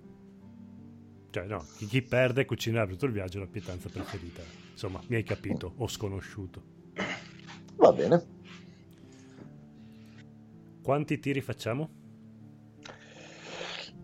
Cioè, 1.30 1.45
no, 1.47 1.66
chi, 1.76 1.86
chi 1.86 2.01
perde 2.01 2.45
cucinerà 2.45 2.86
per 2.86 2.93
tutto 2.93 3.08
il 3.08 3.12
viaggio 3.12 3.39
la 3.39 3.47
pietanza 3.47 3.89
preferita. 3.89 4.41
Insomma, 4.72 5.01
mi 5.08 5.16
hai 5.16 5.24
capito, 5.24 5.74
o 5.78 5.88
sconosciuto. 5.88 6.64
Va 7.76 7.91
bene. 7.91 8.24
Quanti 10.82 11.20
tiri 11.20 11.41
facciamo? 11.41 11.89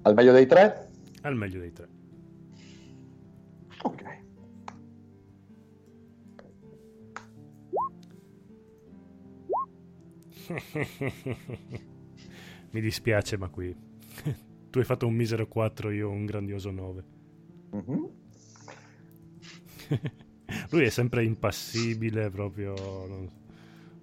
Al 0.01 0.13
meglio 0.13 0.33
dei 0.33 0.45
tre? 0.47 0.89
Al 1.21 1.35
meglio 1.35 1.59
dei 1.59 1.71
tre. 1.71 1.87
Ok. 3.83 4.03
Mi 12.71 12.81
dispiace, 12.81 13.37
ma 13.37 13.49
qui 13.49 13.75
tu 14.69 14.79
hai 14.79 14.85
fatto 14.85 15.05
un 15.07 15.13
misero 15.13 15.47
4, 15.47 15.91
io 15.91 16.09
un 16.09 16.25
grandioso 16.25 16.71
9. 16.71 17.03
Mhm. 17.71 18.09
Lui 20.71 20.83
è 20.85 20.89
sempre 20.89 21.23
impassibile, 21.25 22.29
proprio. 22.29 22.73
non- 23.07 23.29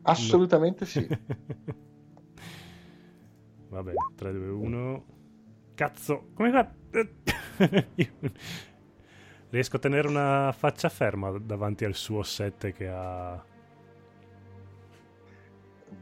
Assolutamente 0.02 0.84
sì. 0.86 1.06
Va 3.68 3.82
bene, 3.82 3.96
3, 4.14 4.32
2, 4.32 4.48
1. 4.48 5.04
Cazzo, 5.74 6.28
come 6.34 6.50
fa? 6.50 6.70
Riesco 9.50 9.76
a 9.76 9.78
tenere 9.78 10.08
una 10.08 10.52
faccia 10.52 10.88
ferma 10.90 11.30
davanti 11.38 11.84
al 11.84 11.94
suo 11.94 12.22
7 12.22 12.72
che 12.72 12.88
ha. 12.88 13.42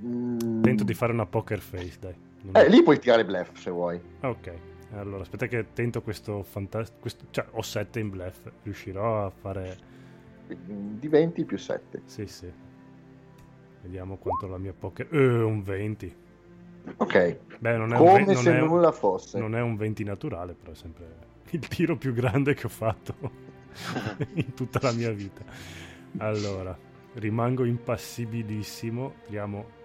Mm. 0.04 0.62
Tento 0.62 0.84
di 0.84 0.94
fare 0.94 1.12
una 1.12 1.26
poker 1.26 1.60
face, 1.60 1.96
dai. 2.00 2.14
Non- 2.42 2.56
Eh, 2.56 2.68
lì 2.68 2.82
puoi 2.82 2.98
tirare 2.98 3.24
bluff 3.24 3.56
se 3.56 3.70
vuoi. 3.70 4.00
Ok, 4.20 4.52
allora 4.92 5.22
aspetta 5.22 5.46
che 5.46 5.66
tento 5.72 6.02
questo 6.02 6.42
fantastico. 6.42 7.08
Cioè, 7.30 7.46
ho 7.52 7.62
7 7.62 7.98
in 8.00 8.10
bluff. 8.10 8.50
Riuscirò 8.62 9.24
a 9.26 9.30
fare. 9.30 9.94
Di 10.46 11.08
20 11.08 11.44
più 11.44 11.56
7. 11.58 12.02
Sì, 12.04 12.26
sì. 12.26 12.50
Vediamo 13.82 14.16
quanto 14.16 14.46
la 14.48 14.58
mia 14.58 14.72
poker. 14.72 15.08
Eh, 15.12 15.42
un 15.42 15.62
20. 15.62 16.14
Ok. 16.98 17.38
Beh, 17.58 17.76
non 17.76 17.92
è 17.92 17.98
un, 17.98 18.04
Come 18.06 18.24
ve- 18.24 18.32
non 18.34 18.42
se 18.42 18.56
è 18.56 18.60
un- 18.60 18.68
nulla 18.68 18.92
fosse. 18.92 19.38
non 19.40 19.56
è 19.56 19.60
un 19.60 19.76
20 19.76 20.04
naturale, 20.04 20.54
però 20.54 20.72
è 20.72 20.74
sempre 20.76 21.24
il 21.50 21.66
tiro 21.66 21.96
più 21.96 22.12
grande 22.12 22.54
che 22.54 22.66
ho 22.66 22.70
fatto 22.70 23.14
in 24.34 24.54
tutta 24.54 24.78
la 24.82 24.92
mia 24.92 25.10
vita. 25.10 25.42
Allora, 26.18 26.76
rimango 27.14 27.64
impassibilissimo. 27.64 29.14
Tiriamo. 29.24 29.75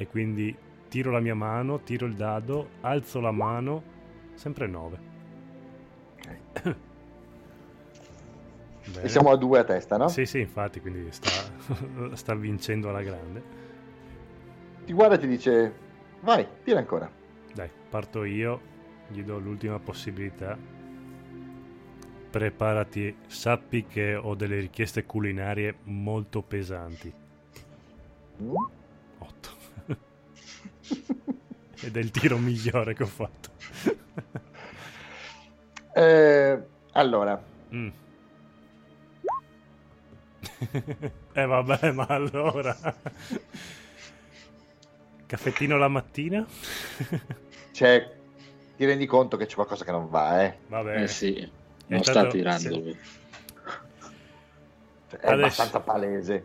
E 0.00 0.06
quindi 0.06 0.56
tiro 0.88 1.10
la 1.10 1.20
mia 1.20 1.34
mano, 1.34 1.82
tiro 1.82 2.06
il 2.06 2.14
dado, 2.14 2.70
alzo 2.80 3.20
la 3.20 3.30
mano, 3.32 3.82
sempre 4.32 4.66
9. 4.66 4.98
E 9.02 9.08
siamo 9.10 9.30
a 9.30 9.36
due 9.36 9.58
a 9.58 9.64
testa, 9.64 9.98
no? 9.98 10.08
Sì, 10.08 10.24
sì, 10.24 10.40
infatti, 10.40 10.80
quindi 10.80 11.12
sta, 11.12 11.28
sta 12.16 12.34
vincendo 12.34 12.88
alla 12.88 13.02
grande. 13.02 13.42
Ti 14.86 14.92
guarda 14.94 15.16
e 15.16 15.18
ti 15.18 15.26
dice: 15.26 15.74
Vai, 16.20 16.46
tira 16.64 16.78
ancora. 16.78 17.10
Dai, 17.52 17.68
parto 17.90 18.24
io, 18.24 18.58
gli 19.08 19.22
do 19.22 19.38
l'ultima 19.38 19.78
possibilità. 19.78 20.56
Preparati, 22.30 23.14
sappi 23.26 23.84
che 23.84 24.14
ho 24.14 24.34
delle 24.34 24.60
richieste 24.60 25.04
culinarie 25.04 25.76
molto 25.82 26.40
pesanti. 26.40 27.12
Mm? 28.42 28.79
8. 29.86 29.96
Ed 31.82 31.96
è 31.96 32.00
il 32.00 32.10
tiro 32.10 32.36
migliore 32.38 32.94
che 32.94 33.02
ho 33.02 33.06
fatto. 33.06 33.48
Eh, 35.92 36.62
allora, 36.92 37.42
Mm. 37.74 37.88
eh 41.32 41.44
vabbè, 41.46 41.90
ma 41.92 42.06
allora... 42.08 42.76
Caffettino 45.26 45.76
la 45.78 45.88
mattina? 45.88 46.46
c'è. 47.72 48.12
Ti 48.76 48.84
rendi 48.84 49.06
conto 49.06 49.36
che 49.36 49.46
c'è 49.46 49.54
qualcosa 49.56 49.84
che 49.84 49.90
non 49.90 50.08
va, 50.08 50.44
eh? 50.44 50.58
Va 50.68 50.82
bene. 50.82 51.02
Eh 51.02 51.08
sì, 51.08 51.34
non 51.88 51.98
Intanto- 51.98 52.20
sta 52.20 52.26
tirando. 52.28 52.60
sì. 52.60 52.96
Cioè, 55.10 55.20
è 55.20 55.26
Adesso- 55.26 55.32
abbastanza 55.32 55.80
palese. 55.80 56.44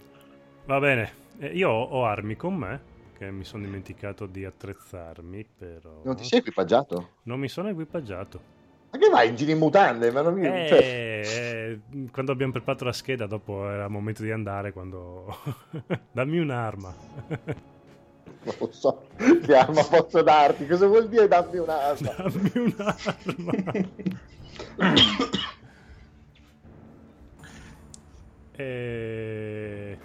Va 0.66 0.80
bene, 0.80 1.12
Eh, 1.40 1.48
io 1.56 1.70
ho 1.70 2.06
armi 2.06 2.36
con 2.36 2.56
me, 2.56 2.80
che 3.18 3.32
mi 3.32 3.44
sono 3.44 3.64
dimenticato 3.64 4.26
di 4.26 4.46
attrezzarmi, 4.46 5.46
però... 5.58 6.02
Non 6.04 6.16
ti 6.16 6.24
sei 6.24 6.40
equipaggiato? 6.40 7.10
Non 7.24 7.40
mi 7.40 7.48
sono 7.48 7.70
equipaggiato. 7.70 8.54
Ma 8.92 8.98
che 8.98 9.10
vai 9.10 9.30
in 9.30 9.36
giro 9.36 9.52
in 9.52 9.58
mutande? 9.58 10.12
Ma 10.12 10.22
non 10.22 10.34
mi... 10.34 10.46
Eh, 10.46 10.68
cioè, 10.68 10.80
eh, 10.80 11.80
quando 12.12 12.32
abbiamo 12.32 12.52
preparato 12.52 12.86
la 12.86 12.94
scheda, 12.94 13.26
dopo 13.26 13.70
era 13.70 13.86
il 13.86 13.92
momento 13.92 14.24
di 14.24 14.32
andare, 14.32 14.72
quando... 14.72 15.36
Dammi 16.12 16.40
un'arma. 16.40 16.94
non 18.44 18.56
lo 18.58 18.72
so. 18.72 19.08
Che 19.18 19.56
arma 19.56 19.84
posso 19.84 20.22
darti? 20.22 20.68
Cosa 20.68 20.88
vuol 20.88 21.10
dire 21.10 21.28
dammi 21.28 21.58
un'arma? 21.58 22.14
Dammi 22.16 22.52
un'arma. 22.56 23.52
e... 28.52 29.98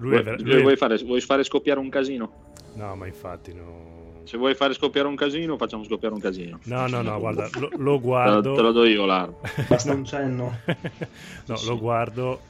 Lui 0.00 0.22
Vuoi, 0.22 0.36
vuoi 0.42 0.62
lui 0.62 0.72
è- 0.72 0.76
fare, 0.76 0.96
vuoi 0.98 1.20
fare 1.20 1.44
scoppiare 1.44 1.78
un 1.78 1.88
casino? 1.88 2.32
No, 2.74 2.94
ma 2.96 3.06
infatti 3.06 3.52
no. 3.52 3.98
Se 4.24 4.36
vuoi 4.36 4.54
fare 4.54 4.74
scoppiare 4.74 5.08
un 5.08 5.14
casino, 5.16 5.56
facciamo 5.56 5.84
scoppiare 5.84 6.14
un 6.14 6.20
casino. 6.20 6.58
No, 6.64 6.86
no, 6.86 7.02
no, 7.02 7.18
guarda, 7.18 7.48
lo, 7.58 7.68
lo 7.76 8.00
guardo. 8.00 8.54
te 8.54 8.60
lo 8.62 8.72
do 8.72 8.84
io 8.84 9.04
l'arma. 9.06 9.34
Basta 9.68 9.92
un 9.92 10.04
cenno. 10.04 10.58
no, 11.46 11.56
Sì, 11.56 11.66
lo 11.66 11.78
guardo 11.78 12.40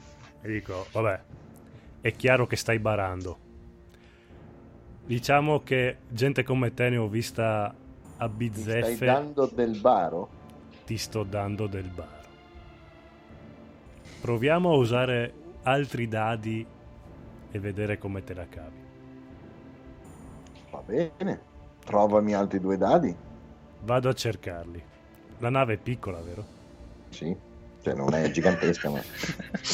e 0.41 0.47
dico, 0.51 0.85
vabbè, 0.91 1.19
è 2.01 2.15
chiaro 2.15 2.47
che 2.47 2.55
stai 2.55 2.79
barando. 2.79 3.37
Diciamo 5.05 5.61
che 5.63 5.97
gente 6.07 6.43
come 6.43 6.73
te 6.73 6.89
ne 6.89 6.97
ho 6.97 7.07
vista 7.07 7.65
a 8.17 8.27
Mi 8.27 8.29
stai 8.29 8.35
bizzeffe, 8.37 9.05
dando 9.05 9.49
del 9.53 9.77
baro? 9.79 10.29
ti 10.85 10.97
sto 10.97 11.23
dando 11.23 11.67
del 11.67 11.89
baro. 11.89 12.19
Proviamo 14.21 14.71
a 14.71 14.75
usare 14.75 15.33
altri 15.63 16.07
dadi 16.07 16.65
e 17.51 17.59
vedere 17.59 17.97
come 17.97 18.23
te 18.23 18.33
la 18.33 18.45
cavi. 18.47 18.79
Va 20.71 20.81
bene. 20.85 21.41
Trovami 21.83 22.33
altri 22.33 22.59
due 22.59 22.77
dadi. 22.77 23.13
Vado 23.83 24.09
a 24.09 24.13
cercarli. 24.13 24.81
La 25.39 25.49
nave 25.49 25.73
è 25.73 25.77
piccola, 25.77 26.19
vero? 26.21 26.45
Sì. 27.09 27.35
Cioè, 27.83 27.95
non 27.95 28.13
è 28.13 28.29
gigantesca, 28.29 28.89
ma... 28.91 29.01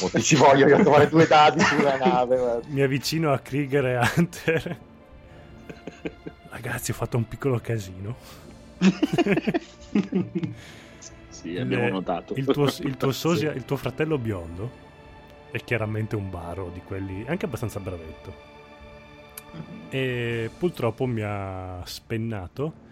O 0.01 0.09
ti 0.09 0.21
ci 0.21 0.35
voglio 0.35 0.65
io 0.65 0.77
trovare 0.79 1.09
due 1.09 1.27
dadi 1.27 1.59
sulla 1.59 1.97
nave. 1.97 2.37
ma- 2.37 2.59
Mi 2.67 2.81
avvicino 2.81 3.33
a 3.33 3.39
Krieger 3.39 3.85
e 3.85 3.99
Hunter. 4.15 4.79
Ragazzi, 6.49 6.91
ho 6.91 6.93
fatto 6.93 7.17
un 7.17 7.27
piccolo 7.27 7.59
casino. 7.59 8.15
Sì, 11.29 11.57
abbiamo 11.57 11.83
Le- 11.83 11.91
notato. 11.91 12.33
Il 12.35 12.45
tuo, 12.45 12.65
il 12.79 12.95
tuo 12.97 13.11
sosia- 13.11 13.51
il 13.51 13.65
tuo 13.65 13.75
fratello 13.75 14.17
biondo 14.17 14.85
è 15.51 15.63
chiaramente 15.63 16.15
un 16.15 16.29
baro 16.29 16.69
di 16.69 16.81
quelli, 16.81 17.25
anche 17.27 17.45
abbastanza 17.45 17.79
bravetto. 17.79 18.55
E 19.89 20.49
purtroppo 20.57 21.05
mi 21.05 21.21
ha 21.23 21.81
spennato. 21.85 22.85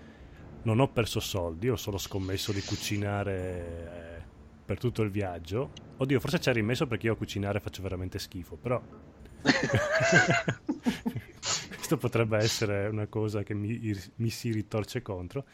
Non 0.64 0.80
ho 0.80 0.88
perso 0.88 1.20
soldi, 1.20 1.70
ho 1.70 1.76
solo 1.76 1.98
scommesso 1.98 2.52
di 2.52 2.62
cucinare 2.62 4.18
eh, 4.18 4.24
per 4.66 4.80
tutto 4.80 5.04
il 5.04 5.12
viaggio. 5.12 5.72
Oddio, 5.98 6.20
forse 6.20 6.40
ci 6.40 6.50
ha 6.50 6.54
rimesso 6.54 6.88
perché 6.88 7.06
io 7.06 7.14
a 7.14 7.18
cucinare 7.18 7.60
faccio 7.60 7.84
veramente 7.84 8.18
schifo, 8.18 8.56
però 8.56 8.82
questo 11.86 11.98
potrebbe 11.98 12.38
essere 12.38 12.88
una 12.88 13.06
cosa 13.06 13.44
che 13.44 13.54
mi, 13.54 13.80
mi 14.16 14.30
si 14.30 14.52
ritorce 14.52 15.04
contro. 15.04 15.46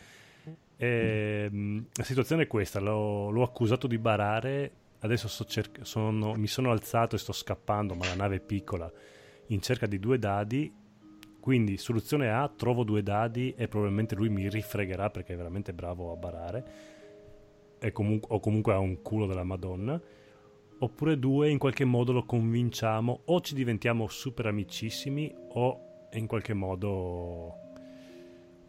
E, 0.77 1.49
mh, 1.51 1.85
la 1.93 2.03
situazione 2.03 2.43
è 2.43 2.47
questa: 2.47 2.79
l'ho, 2.79 3.29
l'ho 3.29 3.43
accusato 3.43 3.87
di 3.87 3.97
barare. 3.97 4.71
Adesso 5.03 5.27
sto 5.27 5.45
cerc- 5.45 5.85
sono- 5.85 6.33
mi 6.33 6.47
sono 6.47 6.71
alzato 6.71 7.15
e 7.15 7.19
sto 7.19 7.31
scappando, 7.33 7.95
ma 7.95 8.05
la 8.05 8.15
nave 8.15 8.37
è 8.37 8.39
piccola, 8.39 8.91
in 9.47 9.61
cerca 9.61 9.85
di 9.85 9.99
due 9.99 10.17
dadi. 10.19 10.73
Quindi, 11.39 11.77
soluzione 11.77 12.29
A: 12.31 12.47
trovo 12.47 12.83
due 12.83 13.01
dadi 13.01 13.53
e 13.57 13.67
probabilmente 13.67 14.15
lui 14.15 14.29
mi 14.29 14.47
rifregherà 14.47 15.09
perché 15.09 15.33
è 15.33 15.35
veramente 15.37 15.73
bravo 15.73 16.11
a 16.11 16.15
barare. 16.15 16.65
Comunque, 17.91 18.35
o 18.35 18.39
comunque 18.39 18.73
ha 18.73 18.79
un 18.79 19.01
culo 19.01 19.25
della 19.25 19.43
Madonna. 19.43 19.99
Oppure 20.83 21.17
due, 21.17 21.49
in 21.49 21.57
qualche 21.57 21.85
modo 21.85 22.11
lo 22.11 22.25
convinciamo, 22.25 23.21
o 23.25 23.41
ci 23.41 23.55
diventiamo 23.55 24.07
super 24.07 24.45
amicissimi, 24.47 25.33
o 25.53 26.07
in 26.13 26.27
qualche 26.27 26.53
modo 26.53 27.70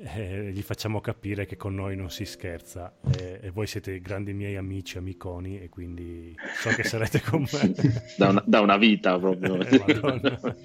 e 0.05 0.51
gli 0.53 0.63
facciamo 0.63 1.01
capire 1.01 1.47
che 1.47 1.57
con 1.57 1.75
noi 1.75 1.95
non 1.97 2.11
si 2.11 2.25
scherza 2.25 2.97
e, 3.17 3.39
e, 3.41 3.51
voi 3.51 3.69
siete 3.69 4.01
grandi 4.01 4.33
miei 4.33 4.57
amici, 4.57 4.99
amiconi 4.99 5.61
e 5.61 5.69
quindi 5.69 6.35
so 6.61 6.71
che 6.71 6.83
sarete 6.83 7.21
con 7.21 7.43
me. 7.53 7.73
da, 8.19 8.29
una, 8.31 8.43
da 8.45 8.61
una 8.61 8.77
vita 8.77 9.17
proprio. 9.19 9.61
Eh, 9.61 10.57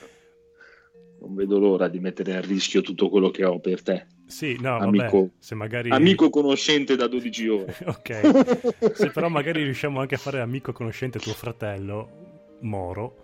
non 1.20 1.34
vedo 1.34 1.58
l'ora 1.58 1.88
di 1.88 2.00
mettere 2.00 2.36
a 2.36 2.40
rischio 2.40 2.80
tutto 2.80 3.10
quello 3.10 3.30
che 3.30 3.44
ho 3.44 3.60
per 3.60 3.82
te. 3.82 4.06
Sì, 4.26 4.56
no, 4.58 4.78
amico, 4.78 5.18
vabbè, 5.18 5.30
se 5.38 5.54
magari... 5.54 5.90
amico 5.90 6.30
conoscente 6.30 6.96
da 6.96 7.06
12 7.06 7.48
ore. 7.48 7.76
ok, 7.84 8.94
se 8.94 9.10
però 9.10 9.28
magari 9.28 9.62
riusciamo 9.62 10.00
anche 10.00 10.14
a 10.14 10.18
fare 10.18 10.40
amico 10.40 10.72
conoscente 10.72 11.18
tuo 11.18 11.34
fratello, 11.34 12.58
Moro, 12.62 13.23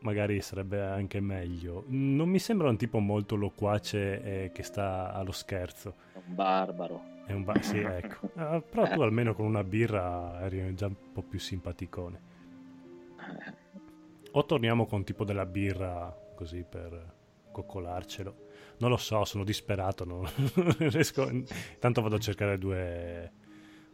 magari 0.00 0.40
sarebbe 0.40 0.80
anche 0.80 1.20
meglio. 1.20 1.84
Non 1.88 2.28
mi 2.28 2.38
sembra 2.38 2.68
un 2.68 2.76
tipo 2.76 2.98
molto 2.98 3.36
loquace 3.36 4.22
e 4.22 4.50
che 4.52 4.62
sta 4.62 5.12
allo 5.12 5.32
scherzo. 5.32 5.94
È 6.12 6.18
un 6.26 6.34
barbaro. 6.34 7.02
È 7.26 7.32
un 7.32 7.44
ba- 7.44 7.60
sì, 7.60 7.78
ecco. 7.78 8.30
Uh, 8.34 8.62
però 8.68 8.88
tu 8.90 9.00
almeno 9.00 9.34
con 9.34 9.46
una 9.46 9.64
birra 9.64 10.40
eri 10.42 10.74
già 10.74 10.86
un 10.86 10.96
po' 11.12 11.22
più 11.22 11.38
simpaticone. 11.38 12.28
O 14.32 14.44
torniamo 14.44 14.86
con 14.86 15.04
tipo 15.04 15.24
della 15.24 15.46
birra 15.46 16.16
così 16.34 16.64
per 16.68 17.14
coccolarcelo. 17.50 18.48
Non 18.78 18.90
lo 18.90 18.96
so, 18.96 19.24
sono 19.24 19.44
disperato. 19.44 20.04
Non 20.04 20.26
riesco... 20.78 21.28
Intanto 21.28 22.00
vado 22.00 22.16
a 22.16 22.20
cercare 22.20 22.58
due, 22.58 23.30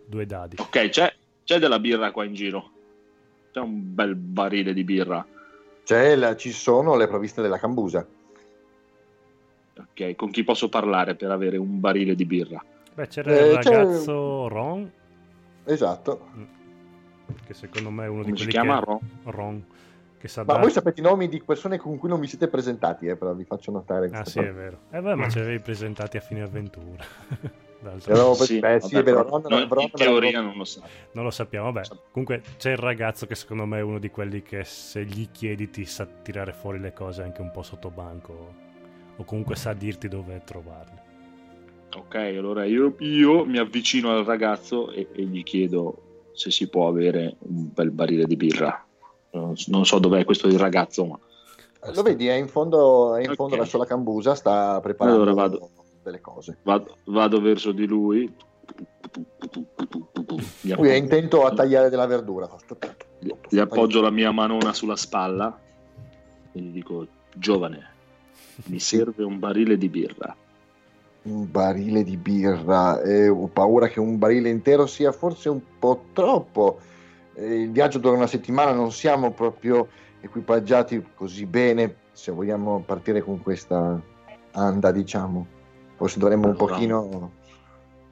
due 0.07 0.27
dadi. 0.27 0.57
Ok, 0.59 0.89
c'è, 0.89 1.13
c'è 1.43 1.59
della 1.59 1.81
birra 1.81 2.13
qua 2.13 2.25
in 2.25 2.35
giro. 2.35 2.71
C'è 3.51 3.61
un 3.61 3.95
bel 3.95 4.15
barile 4.15 4.73
di 4.73 4.85
birra 4.85 5.27
la, 6.17 6.37
ci 6.37 6.53
sono 6.53 6.97
le 6.97 7.07
provviste 7.07 7.43
della 7.43 7.59
cambusa. 7.59 8.07
Ok, 9.79 10.15
con 10.15 10.31
chi 10.31 10.43
posso 10.43 10.69
parlare 10.69 11.15
per 11.15 11.31
avere 11.31 11.57
un 11.57 11.81
barile 11.81 12.15
di 12.15 12.25
birra? 12.25 12.63
Beh, 12.95 13.07
c'era 13.09 13.31
eh, 13.31 13.49
il 13.49 13.55
ragazzo 13.55 14.47
c'è... 14.49 14.55
Ron. 14.55 14.93
Esatto. 15.65 16.29
Mm. 16.35 16.45
Che 17.45 17.55
secondo 17.55 17.91
me 17.91 18.05
è 18.05 18.09
uno 18.09 18.23
Come 18.23 18.33
di 18.33 18.37
quelli 18.37 18.51
si 18.53 18.59
chiama 18.59 18.79
che... 18.79 18.85
Ron? 18.85 19.01
Ron. 19.25 19.65
Che 20.19 20.29
sa 20.29 20.45
ma 20.45 20.55
dar... 20.55 20.63
voi 20.63 20.71
sapete 20.71 21.01
i 21.01 21.03
nomi 21.03 21.29
di 21.29 21.43
persone 21.43 21.77
con 21.77 21.99
cui 21.99 22.09
non 22.09 22.21
vi 22.21 22.27
siete 22.27 22.49
presentati, 22.49 23.07
eh, 23.07 23.17
però 23.17 23.35
vi 23.35 23.45
faccio 23.45 23.71
notare. 23.71 24.09
Ah, 24.13 24.25
sì, 24.25 24.39
cosa. 24.39 24.49
è 24.49 24.53
vero. 24.53 24.79
Eh, 24.91 25.01
beh, 25.01 25.15
ma 25.15 25.29
ce 25.29 25.41
l'avevi 25.41 25.61
presentati 25.61 26.17
a 26.17 26.21
fine 26.21 26.43
avventura. 26.43 27.05
Eravamo 27.83 28.35
sì, 28.35 28.59
beh, 28.59 28.81
sì, 28.81 28.95
vabbè, 28.95 29.05
vero, 29.05 29.23
Ron, 29.23 29.69
Ron, 29.69 29.81
in 29.83 29.91
teoria 29.91 30.41
non 30.41 30.57
lo 30.57 30.65
sa. 30.65 30.83
Non 31.13 31.25
lo 31.25 31.31
sappiamo, 31.31 31.71
vabbè. 31.71 31.89
Comunque 32.11 32.43
c'è 32.57 32.71
il 32.71 32.79
ragazzo 32.79 33.27
che 33.27 33.35
secondo 33.35 33.67
me 33.67 33.79
è 33.79 33.83
uno 33.83 33.99
di 33.99 34.11
quelli 34.11 34.43
che 34.43 34.65
se 34.65 35.05
gli 35.05 35.29
chiedi 35.31 35.71
ti 35.71 35.85
sa 35.85 36.07
tirare 36.07 36.53
fuori 36.53 36.81
le 36.81 36.93
cose 36.93 37.23
anche 37.23 37.41
un 37.41 37.51
po' 37.51 37.63
sotto 37.63 37.91
banco 37.91 38.65
o 39.17 39.25
comunque 39.25 39.57
sa 39.57 39.73
dirti 39.73 40.09
dove 40.09 40.43
trovarle. 40.45 41.05
Ok, 41.95 42.15
allora 42.15 42.65
io, 42.65 42.95
io 42.99 43.45
mi 43.45 43.59
avvicino 43.59 44.11
al 44.11 44.25
ragazzo 44.25 44.91
e, 44.91 45.09
e, 45.13 45.23
gli 45.23 45.43
chiedo 45.43 46.31
se 46.33 46.51
si 46.51 46.69
può 46.69 46.89
avere 46.89 47.37
un 47.39 47.71
bel 47.73 47.91
barile 47.91 48.27
di 48.27 48.37
birra. 48.37 48.85
Non, 49.31 49.55
non 49.67 49.87
so 49.87 49.99
dov'è 49.99 50.25
questo 50.25 50.49
il 50.49 50.59
ragazzo, 50.59 51.07
ma... 51.07 51.19
Lo 51.95 52.03
vedi, 52.03 52.27
è 52.27 52.35
in 52.35 52.49
fondo, 52.49 53.15
è 53.15 53.21
in 53.21 53.27
fondo 53.35 53.45
okay. 53.45 53.59
verso 53.59 53.79
la 53.79 53.87
cambusa, 53.87 54.35
sta 54.35 54.81
preparando... 54.81 55.23
Allora 55.23 55.35
vado 55.35 55.71
delle 56.07 56.21
cose. 56.21 56.59
Vado, 56.63 56.99
vado 57.05 57.41
verso 57.41 57.73
di 57.73 57.87
lui. 57.87 58.33
Lui 60.63 60.89
è 60.89 60.95
intento 60.95 61.45
a 61.45 61.53
tagliare 61.53 61.91
della 61.91 62.07
verdura. 62.07 62.49
Gli 63.49 63.59
appoggio 63.59 64.01
la 64.01 64.11
mia 64.11 64.31
manona 64.31 64.73
sulla 64.73 64.97
spalla 64.97 65.59
e 66.53 66.61
gli 66.61 66.71
dico: 66.71 67.07
Giovane, 67.35 67.91
mi 68.67 68.79
serve 68.79 69.25
un 69.25 69.39
barile 69.39 69.77
di 69.77 69.89
birra. 69.89 70.35
Un 71.23 71.51
barile 71.51 72.05
di 72.05 72.17
birra, 72.17 73.03
eh, 73.03 73.29
ho 73.29 73.49
paura 73.49 73.89
che 73.89 73.99
un 73.99 74.17
barile 74.17 74.49
intero 74.49 74.87
sia 74.87 75.11
forse 75.11 75.49
un 75.49 75.61
po' 75.79 76.05
troppo. 76.13 76.79
Eh, 77.35 77.63
il 77.63 77.73
viaggio 77.73 77.99
dura 77.99 78.15
una 78.15 78.29
settimana, 78.29 78.73
non 78.73 78.93
siamo 78.93 79.33
proprio 79.33 79.89
equipaggiati 80.21 81.05
così 81.15 81.45
bene 81.47 81.97
se 82.13 82.31
vogliamo 82.31 82.81
partire 82.87 83.23
con 83.23 83.43
questa 83.43 84.01
anda, 84.53 84.93
diciamo. 84.93 85.56
Forse 85.97 86.19
dovremmo 86.19 86.49
un 86.49 86.57
pochino... 86.57 87.33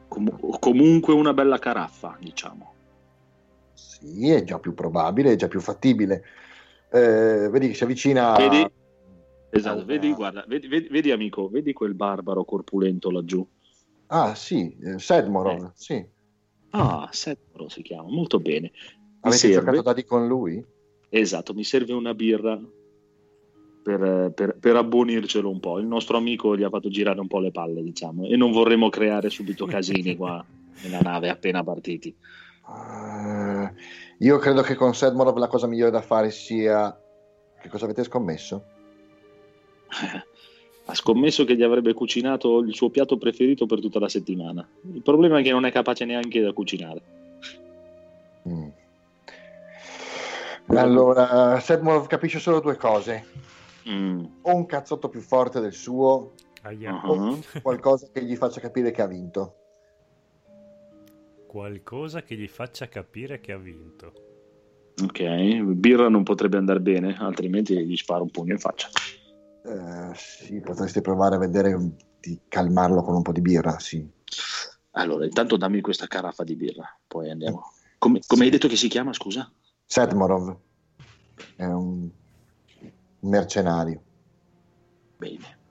Com- 0.08 0.58
comunque 0.58 1.12
una 1.14 1.32
bella 1.34 1.58
caraffa, 1.58 2.16
diciamo. 2.20 2.72
Sì, 3.72 4.30
è 4.30 4.42
già 4.44 4.58
più 4.58 4.74
probabile, 4.74 5.32
è 5.32 5.36
già 5.36 5.48
più 5.48 5.60
fattibile. 5.60 6.24
Eh, 6.90 7.48
vedi 7.50 7.68
che 7.68 7.74
si 7.74 7.84
avvicina... 7.84 8.34
Vedi? 8.36 8.70
Esatto, 9.50 9.74
allora... 9.74 9.86
vedi, 9.86 10.12
guarda, 10.14 10.44
vedi, 10.48 10.66
vedi, 10.66 10.88
vedi, 10.88 11.10
amico, 11.10 11.48
vedi 11.48 11.72
quel 11.72 11.94
barbaro 11.94 12.44
corpulento 12.44 13.10
laggiù? 13.10 13.46
Ah 14.08 14.34
sì, 14.34 14.76
eh, 14.82 14.98
Sedmorov, 14.98 15.64
eh. 15.64 15.70
sì. 15.74 16.06
Ah, 16.70 17.08
Sedmorov 17.12 17.68
si 17.68 17.82
chiama, 17.82 18.08
molto 18.08 18.40
bene. 18.40 18.72
Mi 18.72 19.18
Avete 19.20 19.38
serve... 19.38 19.54
giocato 19.56 19.82
dadi 19.82 20.04
con 20.04 20.26
lui? 20.26 20.64
Esatto, 21.08 21.54
mi 21.54 21.62
serve 21.62 21.92
una 21.92 22.14
birra 22.14 22.60
per, 23.84 24.32
per, 24.34 24.56
per, 24.58 24.76
abbonircelo 24.76 25.48
un 25.48 25.60
po'. 25.60 25.78
Il 25.78 25.86
nostro 25.86 26.16
amico 26.16 26.56
gli 26.56 26.62
ha 26.62 26.70
fatto 26.70 26.88
girare 26.88 27.20
un 27.20 27.28
po' 27.28 27.38
le 27.38 27.50
palle, 27.50 27.82
diciamo, 27.82 28.26
e 28.26 28.34
non 28.34 28.50
vorremmo 28.50 28.88
creare 28.88 29.28
subito 29.28 29.66
casini 29.66 30.16
qua 30.16 30.42
nella 30.82 31.00
nave 31.00 31.28
appena 31.28 31.62
partiti. 31.62 32.12
Uh, 32.66 33.68
io 34.24 34.38
credo 34.38 34.62
che 34.62 34.74
con 34.74 34.94
Sedmorov 34.94 35.36
la 35.36 35.48
cosa 35.48 35.66
migliore 35.66 35.90
da 35.90 36.00
fare 36.00 36.30
sia... 36.30 36.98
Che 37.60 37.68
cosa 37.68 37.84
avete 37.84 38.04
scommesso? 38.04 38.64
ha 40.86 40.94
scommesso 40.94 41.44
che 41.44 41.54
gli 41.54 41.62
avrebbe 41.62 41.92
cucinato 41.92 42.60
il 42.60 42.74
suo 42.74 42.88
piatto 42.88 43.18
preferito 43.18 43.66
per 43.66 43.80
tutta 43.80 43.98
la 43.98 44.08
settimana. 44.08 44.66
Il 44.94 45.02
problema 45.02 45.40
è 45.40 45.42
che 45.42 45.50
non 45.50 45.66
è 45.66 45.72
capace 45.72 46.06
neanche 46.06 46.40
da 46.40 46.52
cucinare. 46.52 47.02
Mm. 48.48 48.68
Allora, 50.68 51.60
Sedmorov 51.60 52.06
capisce 52.06 52.38
solo 52.38 52.60
due 52.60 52.76
cose 52.76 53.52
mm. 53.88 54.24
o 54.42 54.54
un 54.54 54.66
cazzotto 54.66 55.08
più 55.08 55.20
forte 55.20 55.60
del 55.60 55.72
suo 55.72 56.34
uh-huh. 56.62 57.10
o 57.10 57.38
qualcosa 57.62 58.08
che 58.12 58.24
gli 58.24 58.36
faccia 58.36 58.60
capire 58.60 58.90
che 58.90 59.02
ha 59.02 59.06
vinto. 59.06 59.56
Qualcosa 61.46 62.22
che 62.22 62.36
gli 62.36 62.48
faccia 62.48 62.88
capire 62.88 63.40
che 63.40 63.52
ha 63.52 63.58
vinto. 63.58 64.12
Ok, 65.02 65.60
birra 65.62 66.08
non 66.08 66.22
potrebbe 66.22 66.56
andare 66.56 66.80
bene, 66.80 67.16
altrimenti 67.18 67.76
gli 67.84 67.96
sparo 67.96 68.22
un 68.22 68.30
pugno 68.30 68.52
in 68.52 68.58
faccia. 68.58 68.88
Uh, 69.62 70.12
sì, 70.14 70.60
potresti 70.60 71.00
provare 71.00 71.36
a 71.36 71.38
vedere 71.38 71.76
di 72.20 72.40
calmarlo 72.48 73.02
con 73.02 73.14
un 73.14 73.22
po' 73.22 73.32
di 73.32 73.40
birra, 73.40 73.78
sì. 73.78 74.06
Allora, 74.92 75.24
intanto 75.24 75.56
dammi 75.56 75.80
questa 75.80 76.06
caraffa 76.06 76.44
di 76.44 76.54
birra, 76.54 76.86
poi 77.06 77.30
andiamo. 77.30 77.72
Come, 77.98 78.20
come 78.26 78.40
sì. 78.40 78.46
hai 78.46 78.50
detto 78.50 78.68
che 78.68 78.76
si 78.76 78.88
chiama, 78.88 79.12
scusa? 79.12 79.50
Sedmorov. 79.84 80.56
È 81.56 81.64
un 81.64 82.08
mercenario. 83.24 84.00
Bene. 85.16 85.62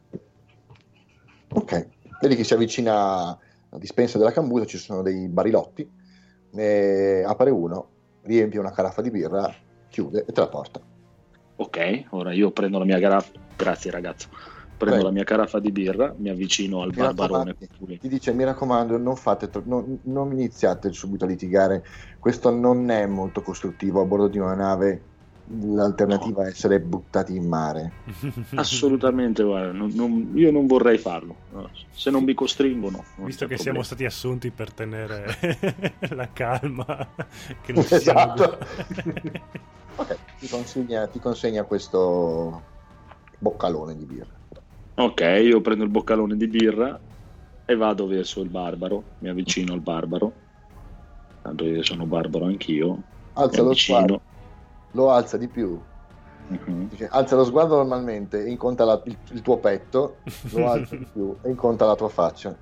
Ok, 1.49 1.87
vedi 2.21 2.35
che 2.35 2.43
si 2.43 2.53
avvicina 2.53 2.93
alla 3.27 3.79
dispensa 3.79 4.17
della 4.17 4.31
cambusa, 4.31 4.65
ci 4.65 4.77
sono 4.77 5.01
dei 5.01 5.27
barilotti, 5.27 5.87
ne 6.51 7.23
apre 7.23 7.51
uno, 7.51 7.87
riempie 8.23 8.59
una 8.59 8.71
caraffa 8.71 9.01
di 9.01 9.11
birra, 9.11 9.53
chiude 9.89 10.25
e 10.27 10.31
te 10.31 10.39
la 10.39 10.47
porta. 10.47 10.81
Ok, 11.55 12.05
ora 12.09 12.33
io 12.33 12.51
prendo 12.51 12.79
la 12.79 12.85
mia 12.85 12.99
caraffa, 12.99 13.31
grazie 13.55 13.91
ragazzo, 13.91 14.29
prendo 14.31 14.77
Prego. 14.77 15.03
la 15.03 15.11
mia 15.11 15.23
caraffa 15.23 15.59
di 15.59 15.71
birra, 15.71 16.13
mi 16.17 16.29
avvicino 16.29 16.81
al 16.81 16.89
mi 16.89 16.95
barbarone. 16.95 17.55
Ti 17.55 18.07
dice, 18.07 18.33
mi 18.33 18.43
raccomando, 18.43 18.97
non, 18.97 19.15
fate, 19.15 19.49
non, 19.65 19.99
non 20.03 20.31
iniziate 20.31 20.91
subito 20.91 21.25
a 21.25 21.27
litigare, 21.27 21.85
questo 22.17 22.49
non 22.49 22.89
è 22.89 23.05
molto 23.05 23.43
costruttivo 23.43 24.01
a 24.01 24.05
bordo 24.05 24.27
di 24.27 24.39
una 24.39 24.55
nave 24.55 25.11
l'alternativa 25.45 26.41
no. 26.41 26.47
è 26.47 26.51
essere 26.51 26.79
buttati 26.79 27.35
in 27.35 27.47
mare. 27.47 27.91
Assolutamente, 28.55 29.43
guarda, 29.43 29.71
non, 29.71 29.91
non, 29.93 30.31
io 30.35 30.51
non 30.51 30.67
vorrei 30.67 30.97
farlo. 30.97 31.35
Se 31.91 32.09
non 32.09 32.23
mi 32.23 32.33
costringono. 32.33 33.03
Non 33.17 33.25
Visto 33.25 33.45
che 33.45 33.55
problema. 33.55 33.61
siamo 33.61 33.83
stati 33.83 34.05
assunti 34.05 34.51
per 34.51 34.71
tenere 34.71 35.37
la 36.11 36.29
calma, 36.31 37.07
che 37.61 37.73
non 37.73 37.85
esatto. 37.87 38.57
ok, 39.95 40.17
ti 40.39 40.47
consegna, 40.47 41.07
ti 41.07 41.19
consegna 41.19 41.63
questo 41.63 42.61
boccalone 43.37 43.97
di 43.97 44.05
birra. 44.05 44.41
Ok, 44.95 45.21
io 45.21 45.59
prendo 45.61 45.83
il 45.83 45.89
boccalone 45.89 46.37
di 46.37 46.47
birra 46.47 46.99
e 47.65 47.75
vado 47.75 48.07
verso 48.07 48.41
il 48.41 48.49
barbaro. 48.49 49.03
Mi 49.19 49.29
avvicino 49.29 49.73
al 49.73 49.81
barbaro. 49.81 50.41
Tanto 51.41 51.65
io 51.65 51.83
sono 51.83 52.05
barbaro 52.05 52.45
anch'io. 52.45 53.01
Alza 53.33 53.63
lo 53.63 53.73
sguardo 53.73 54.21
lo 54.93 55.11
alza 55.11 55.37
di 55.37 55.47
più. 55.47 55.79
Dice, 56.47 57.07
alza 57.07 57.35
lo 57.35 57.45
sguardo 57.45 57.75
normalmente 57.75 58.43
e 58.43 58.49
incontra 58.49 58.85
la, 58.85 59.01
il, 59.05 59.17
il, 59.31 59.41
tuo 59.41 59.57
petto, 59.57 60.17
lo 60.51 60.67
alza 60.71 60.95
di 60.95 61.07
più 61.11 61.35
e 61.41 61.49
incontra 61.49 61.85
la 61.87 61.95
tua 61.95 62.09
faccia. 62.09 62.55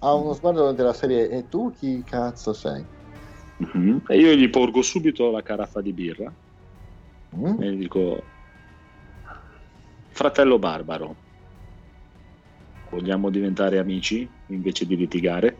Ha 0.00 0.12
uno 0.14 0.32
sguardo 0.32 0.72
della 0.72 0.92
serie 0.92 1.28
e 1.28 1.48
tu 1.48 1.72
chi 1.72 2.02
cazzo 2.04 2.52
sei? 2.52 2.84
Uh-huh. 3.58 4.02
E 4.06 4.18
io 4.18 4.32
gli 4.34 4.48
porgo 4.48 4.82
subito 4.82 5.30
la 5.30 5.42
caraffa 5.42 5.80
di 5.80 5.92
birra 5.92 6.32
uh-huh. 7.30 7.60
e 7.60 7.72
gli 7.72 7.78
dico 7.78 8.22
fratello 10.10 10.60
barbaro 10.60 11.26
Vogliamo 12.90 13.28
diventare 13.28 13.78
amici 13.78 14.28
invece 14.46 14.86
di 14.86 14.96
litigare? 14.96 15.56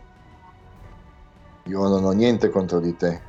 Io 1.65 1.87
non 1.87 2.03
ho 2.03 2.11
niente 2.11 2.49
contro 2.49 2.79
di 2.79 2.95
te. 2.95 3.21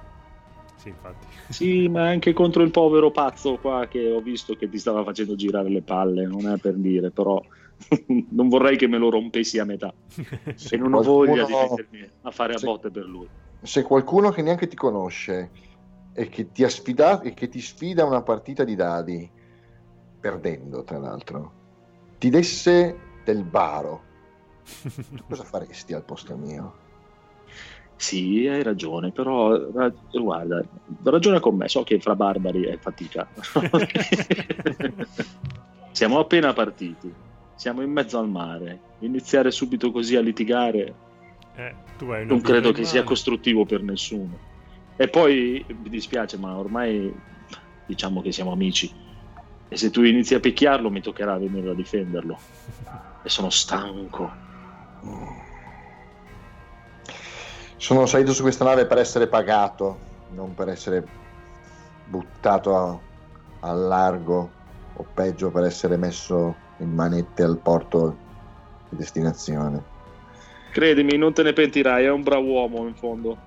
Sì, 0.77 0.89
infatti. 0.89 1.27
Sì, 1.51 1.89
ma 1.89 2.09
anche 2.09 2.33
contro 2.33 2.63
il 2.63 2.71
povero 2.71 3.11
pazzo 3.11 3.57
qua 3.57 3.87
che 3.89 4.11
ho 4.11 4.21
visto 4.21 4.55
che 4.55 4.69
ti 4.69 4.79
stava 4.79 5.03
facendo 5.03 5.35
girare 5.35 5.69
le 5.69 5.83
palle, 5.83 6.25
non 6.25 6.49
è 6.49 6.57
per 6.59 6.75
dire, 6.75 7.11
però 7.11 7.43
non 8.31 8.49
vorrei 8.49 8.77
che 8.77 8.87
me 8.87 8.99
lo 8.99 9.11
rompessi 9.11 9.59
a 9.59 9.65
metà. 9.65 9.93
E 10.71 10.77
non 10.77 10.95
ho 10.95 11.03
voglia 11.03 11.45
di 11.45 11.53
mettermi 11.53 12.09
a 12.23 12.31
fare 12.31 12.55
a 12.55 12.59
botte 12.61 12.91
per 12.91 13.05
lui. 13.05 13.29
Se 13.63 13.83
qualcuno 13.83 14.31
che 14.31 14.43
neanche 14.43 14.69
ti 14.69 14.77
conosce 14.77 15.51
e 16.13 16.29
che 16.29 16.53
ti, 16.53 16.63
ha 16.65 16.69
sfidato, 16.69 17.27
e 17.27 17.35
che 17.35 17.49
ti 17.49 17.61
sfida 17.61 18.05
una 18.05 18.23
partita 18.23 18.63
di 18.63 18.77
dadi, 18.77 19.31
perdendo 20.21 20.85
tra 20.85 20.99
l'altro, 20.99 21.53
ti 22.19 22.31
desse 22.31 22.97
del 23.25 23.45
baro, 23.45 24.03
cosa 25.29 25.43
faresti 25.43 25.95
al 25.95 26.05
posto 26.05 26.37
mio? 26.37 26.89
Sì, 28.01 28.47
hai 28.47 28.63
ragione, 28.63 29.11
però 29.11 29.55
guarda, 30.11 30.65
ragiona 31.03 31.39
con 31.39 31.55
me, 31.55 31.69
so 31.69 31.83
che 31.83 32.01
fra 32.01 32.17
barbari 32.17 32.63
è 32.63 32.79
fatica. 32.79 33.29
Siamo 35.93 36.19
appena 36.19 36.55
partiti, 36.55 37.13
siamo 37.55 37.83
in 37.83 37.93
mezzo 37.93 38.19
al 38.19 38.31
mare, 38.31 38.81
iniziare 39.01 39.51
subito 39.51 39.93
così 39.93 40.17
a 40.17 40.23
litigare 40.23 40.95
eh, 41.57 41.75
non 42.25 42.41
credo 42.41 42.73
che 42.73 42.85
sia 42.85 43.05
costruttivo 43.05 43.67
per 43.67 43.83
nessuno. 43.83 44.39
E 44.97 45.09
poi 45.09 45.63
mi 45.69 45.91
dispiace, 45.91 46.39
ma 46.39 46.57
ormai 46.57 47.15
diciamo 47.85 48.23
che 48.23 48.33
siamo 48.33 48.53
amici. 48.53 48.91
E 49.69 49.77
se 49.77 49.91
tu 49.91 50.03
inizi 50.05 50.35
a 50.35 50.41
picchiarlo 50.41 50.89
mi 50.89 51.03
toccherà 51.03 51.37
venire 51.37 51.69
a 51.69 51.75
difenderlo. 51.75 52.39
E 53.23 53.29
sono 53.29 53.51
stanco. 53.51 54.33
Sono 57.81 58.05
salito 58.05 58.35
su 58.35 58.43
questa 58.43 58.63
nave 58.63 58.85
per 58.85 58.99
essere 58.99 59.27
pagato, 59.27 59.99
non 60.35 60.55
per 60.55 60.69
essere 60.69 61.03
buttato 62.05 62.77
a, 62.77 62.99
a 63.61 63.73
largo 63.73 64.51
o 64.93 65.07
peggio 65.15 65.51
per 65.51 65.65
essere 65.65 65.97
messo 65.97 66.55
in 66.77 66.93
manette 66.93 67.43
al 67.43 67.57
porto 67.57 68.17
di 68.91 68.99
destinazione. 68.99 69.83
Credimi, 70.73 71.17
non 71.17 71.33
te 71.33 71.43
ne 71.43 71.55
pentirai, 71.55 72.05
è 72.05 72.11
un 72.11 72.23
bravo 72.23 72.49
uomo 72.49 72.87
in 72.87 72.95
fondo. 72.95 73.39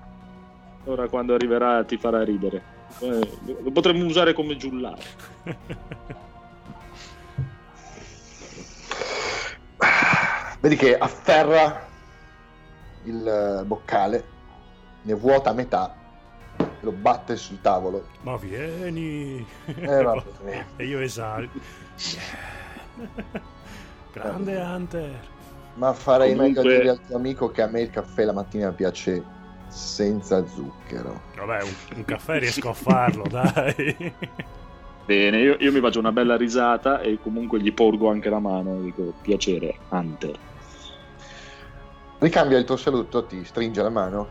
Ora 0.86 1.06
quando 1.06 1.34
arriverà 1.34 1.84
ti 1.84 1.96
farà 1.96 2.24
ridere. 2.24 2.60
Eh, 2.98 3.28
lo 3.62 3.70
potremmo 3.70 4.04
usare 4.04 4.32
come 4.32 4.56
giullare. 4.56 5.02
Vedi 10.58 10.74
che 10.74 10.98
afferra 10.98 11.92
il 13.04 13.26
eh, 13.26 13.64
boccale, 13.64 14.24
ne 15.02 15.14
vuota 15.14 15.50
a 15.50 15.54
metà 15.54 15.94
e 16.56 16.64
lo 16.80 16.92
batte 16.92 17.36
sul 17.36 17.60
tavolo. 17.60 18.06
Ma 18.22 18.36
vieni! 18.36 19.46
Eh, 19.66 20.22
e 20.76 20.84
io 20.84 21.00
esalto. 21.00 21.58
Grande 24.12 24.56
Hunter! 24.56 25.32
Ma 25.74 25.92
farei 25.92 26.34
Comunque... 26.34 26.62
meglio 26.62 26.76
a 26.76 26.80
dire 26.80 26.90
al 26.90 27.00
tuo 27.06 27.16
amico 27.16 27.50
che 27.50 27.62
a 27.62 27.66
me 27.66 27.80
il 27.80 27.90
caffè 27.90 28.24
la 28.24 28.32
mattina 28.32 28.70
piace 28.70 29.22
senza 29.68 30.46
zucchero. 30.46 31.20
Vabbè, 31.36 31.62
un, 31.62 31.72
un 31.96 32.04
caffè 32.04 32.38
riesco 32.38 32.68
a 32.68 32.74
farlo, 32.74 33.24
dai. 33.28 34.12
Bene, 35.04 35.38
io, 35.38 35.56
io, 35.58 35.70
mi 35.70 35.80
faccio 35.80 35.98
una 35.98 36.12
bella 36.12 36.36
risata 36.36 37.00
e 37.00 37.18
comunque 37.20 37.60
gli 37.60 37.72
porgo 37.72 38.08
anche 38.08 38.30
la 38.30 38.38
mano. 38.38 38.80
Dico, 38.80 39.12
piacere, 39.20 39.76
Hunter. 39.90 40.38
Ricambia 42.24 42.56
il 42.56 42.64
tuo 42.64 42.78
saluto, 42.78 43.26
ti 43.26 43.44
stringe 43.44 43.82
la 43.82 43.90
mano. 43.90 44.26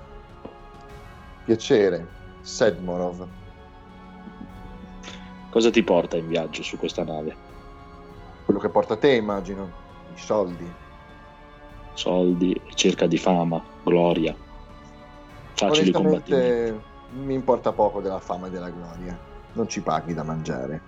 Piacere, 1.46 2.08
Sedmorov. 2.42 3.28
Cosa 5.52 5.70
ti 5.70 5.84
porta 5.84 6.18
in 6.18 6.28
viaggio 6.28 6.64
su 6.64 6.76
questa 6.80 7.04
nave? 7.04 7.36
Quello 8.46 8.60
che 8.60 8.70
porta 8.70 8.98
te, 8.98 9.12
immagino. 9.12 9.72
I 10.12 10.18
soldi. 10.18 10.74
Soldi, 11.94 12.60
cerca 12.74 13.06
di 13.06 13.20
fama, 13.20 13.64
gloria. 13.84 14.36
Facili 15.54 15.92
combattimenti. 15.92 16.84
Mi 17.12 17.36
importa 17.36 17.74
poco 17.74 18.02
della 18.02 18.20
fama 18.20 18.48
e 18.48 18.50
della 18.50 18.72
gloria. 18.72 19.16
Non 19.52 19.70
ci 19.70 19.82
paghi 19.82 20.16
da 20.16 20.24
mangiare. 20.24 20.82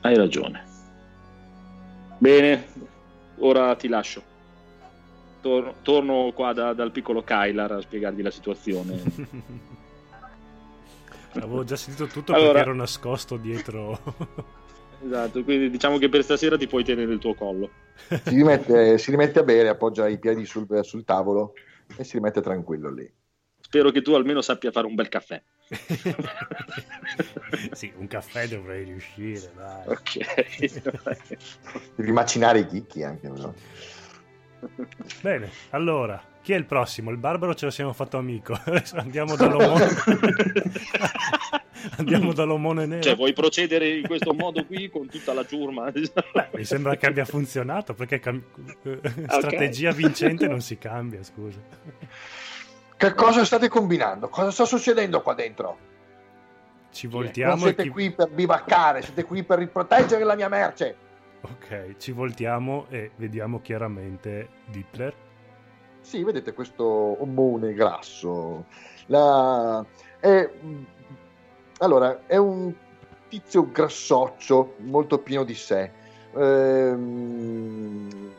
Hai 0.00 0.16
ragione. 0.16 0.64
Bene, 2.16 2.68
ora 3.40 3.76
ti 3.76 3.88
lascio 3.88 4.34
tor- 5.46 5.74
torno 5.82 6.32
qua 6.34 6.52
da, 6.52 6.72
dal 6.72 6.90
piccolo 6.90 7.22
Kylar 7.22 7.70
a 7.70 7.80
spiegargli 7.80 8.20
la 8.20 8.32
situazione. 8.32 9.00
Avevo 11.34 11.62
già 11.62 11.76
sentito 11.76 12.06
tutto 12.06 12.32
allora... 12.32 12.54
perché 12.54 12.68
ero 12.68 12.74
nascosto 12.74 13.36
dietro. 13.36 14.00
esatto, 15.04 15.44
quindi 15.44 15.70
diciamo 15.70 15.98
che 15.98 16.08
per 16.08 16.24
stasera 16.24 16.56
ti 16.56 16.66
puoi 16.66 16.82
tenere 16.82 17.12
il 17.12 17.18
tuo 17.18 17.34
collo. 17.34 17.70
Si 18.08 18.34
rimette, 18.34 18.98
si 18.98 19.12
rimette 19.12 19.38
a 19.38 19.44
bere, 19.44 19.68
appoggia 19.68 20.08
i 20.08 20.18
piedi 20.18 20.44
sul, 20.46 20.66
sul 20.82 21.04
tavolo 21.04 21.52
e 21.96 22.02
si 22.02 22.16
rimette 22.16 22.40
tranquillo 22.40 22.90
lì. 22.90 23.08
Spero 23.60 23.90
che 23.90 24.02
tu 24.02 24.14
almeno 24.14 24.40
sappia 24.40 24.72
fare 24.72 24.86
un 24.86 24.94
bel 24.94 25.08
caffè. 25.08 25.42
sì, 27.72 27.92
un 27.96 28.06
caffè 28.08 28.48
dovrei 28.48 28.84
riuscire, 28.84 29.50
dai. 29.54 29.88
Ok. 29.88 31.38
Devi 31.94 32.12
macinare 32.12 32.60
i 32.60 32.66
chicchi 32.66 33.02
anche, 33.02 33.28
no? 33.28 33.54
Bene, 35.20 35.50
allora, 35.70 36.22
chi 36.42 36.52
è 36.52 36.56
il 36.56 36.64
prossimo? 36.64 37.10
Il 37.10 37.16
barbaro 37.16 37.54
ce 37.54 37.64
lo 37.64 37.70
siamo 37.70 37.92
fatto 37.92 38.18
amico. 38.18 38.56
Andiamo 38.94 39.34
dall'omone. 39.34 39.88
Andiamo 41.98 42.32
dall'omone 42.32 42.86
nero. 42.86 43.02
Cioè, 43.02 43.16
vuoi 43.16 43.32
procedere 43.32 43.88
in 43.88 44.06
questo 44.06 44.32
modo 44.32 44.64
qui 44.64 44.88
con 44.88 45.08
tutta 45.08 45.32
la 45.32 45.44
ciurma? 45.44 45.90
Beh, 45.90 46.48
mi 46.52 46.64
sembra 46.64 46.96
che 46.96 47.06
abbia 47.06 47.24
funzionato 47.24 47.94
perché 47.94 48.20
cam- 48.20 48.42
strategia 49.26 49.90
okay. 49.90 50.02
vincente 50.02 50.46
non 50.46 50.60
si 50.60 50.78
cambia, 50.78 51.22
scusa. 51.22 51.58
Che 52.96 53.14
cosa 53.14 53.44
state 53.44 53.68
combinando? 53.68 54.28
Cosa 54.28 54.50
sta 54.50 54.64
succedendo 54.64 55.22
qua 55.22 55.34
dentro? 55.34 55.78
Ci 56.92 57.08
voltiamo. 57.08 57.54
Non 57.54 57.60
siete 57.60 57.82
chi... 57.82 57.88
qui 57.88 58.10
per 58.12 58.30
bivaccare, 58.30 59.02
siete 59.02 59.24
qui 59.24 59.42
per 59.42 59.58
riproteggere 59.58 60.24
la 60.24 60.34
mia 60.34 60.48
merce. 60.48 60.96
Ok, 61.48 61.96
ci 61.98 62.10
voltiamo 62.10 62.86
e 62.88 63.12
vediamo 63.16 63.60
chiaramente 63.60 64.48
Dittler. 64.66 65.14
Sì, 66.00 66.24
vedete 66.24 66.52
questo 66.52 66.84
omone 66.84 67.72
grasso. 67.72 68.64
La... 69.06 69.84
È... 70.18 70.50
Allora, 71.78 72.26
è 72.26 72.36
un 72.36 72.74
tizio 73.28 73.70
grassoccio, 73.70 74.74
molto 74.78 75.18
pieno 75.18 75.44
di 75.44 75.54
sé. 75.54 75.90
Ehm... 76.34 78.32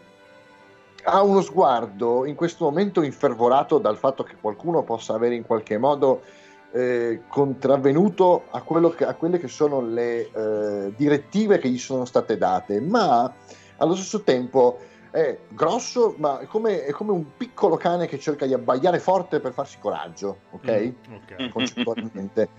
Ha 1.04 1.22
uno 1.22 1.40
sguardo 1.40 2.26
in 2.26 2.36
questo 2.36 2.66
momento 2.66 3.02
infervorato 3.02 3.78
dal 3.78 3.98
fatto 3.98 4.24
che 4.24 4.36
qualcuno 4.36 4.84
possa 4.84 5.14
avere 5.14 5.36
in 5.36 5.46
qualche 5.46 5.78
modo 5.78 6.24
eh, 6.72 7.22
contravvenuto 7.28 8.44
a, 8.52 8.64
che, 8.96 9.06
a, 9.06 9.14
quelle 9.14 9.40
che 9.40 9.48
sono 9.48 9.82
le 9.82 10.30
eh, 10.32 10.94
direttive 10.96 11.58
che 11.60 11.70
gli 11.70 11.78
sono 11.78 12.06
state 12.06 12.38
date, 12.38 12.80
ma 12.82 13.32
allo 13.78 13.96
stesso 13.96 14.22
tempo 14.22 14.80
è 15.12 15.38
grosso, 15.50 16.16
ma 16.18 16.40
è 16.40 16.46
come, 16.46 16.84
è 16.84 16.92
come, 16.92 17.12
un 17.12 17.36
piccolo 17.38 17.78
cane 17.78 18.08
che 18.08 18.20
cerca 18.20 18.46
di 18.46 18.54
abbaiare 18.54 19.00
forte 19.00 19.40
per 19.40 19.54
farsi 19.54 19.78
coraggio, 19.80 20.40
ok? 20.52 20.70
Mm, 20.70 21.14
okay. 21.16 21.50
Concettualmente. 21.50 22.50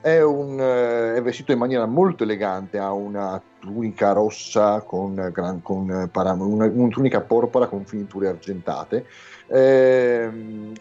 È, 0.00 0.20
un, 0.20 0.60
eh, 0.60 1.16
è, 1.16 1.22
vestito 1.22 1.52
in 1.52 1.58
maniera 1.58 1.84
molto 1.86 2.22
elegante, 2.22 2.78
ha 2.78 2.92
una 2.92 3.40
tunica 3.58 4.12
rossa 4.12 4.80
con, 4.80 5.30
gran, 5.32 5.60
con 5.60 6.08
para, 6.10 6.32
una, 6.32 6.66
una, 6.66 6.88
tunica 6.88 7.20
porpora 7.20 7.66
con 7.66 7.84
finiture 7.84 8.28
argentate. 8.28 9.06
Eh, 9.50 10.30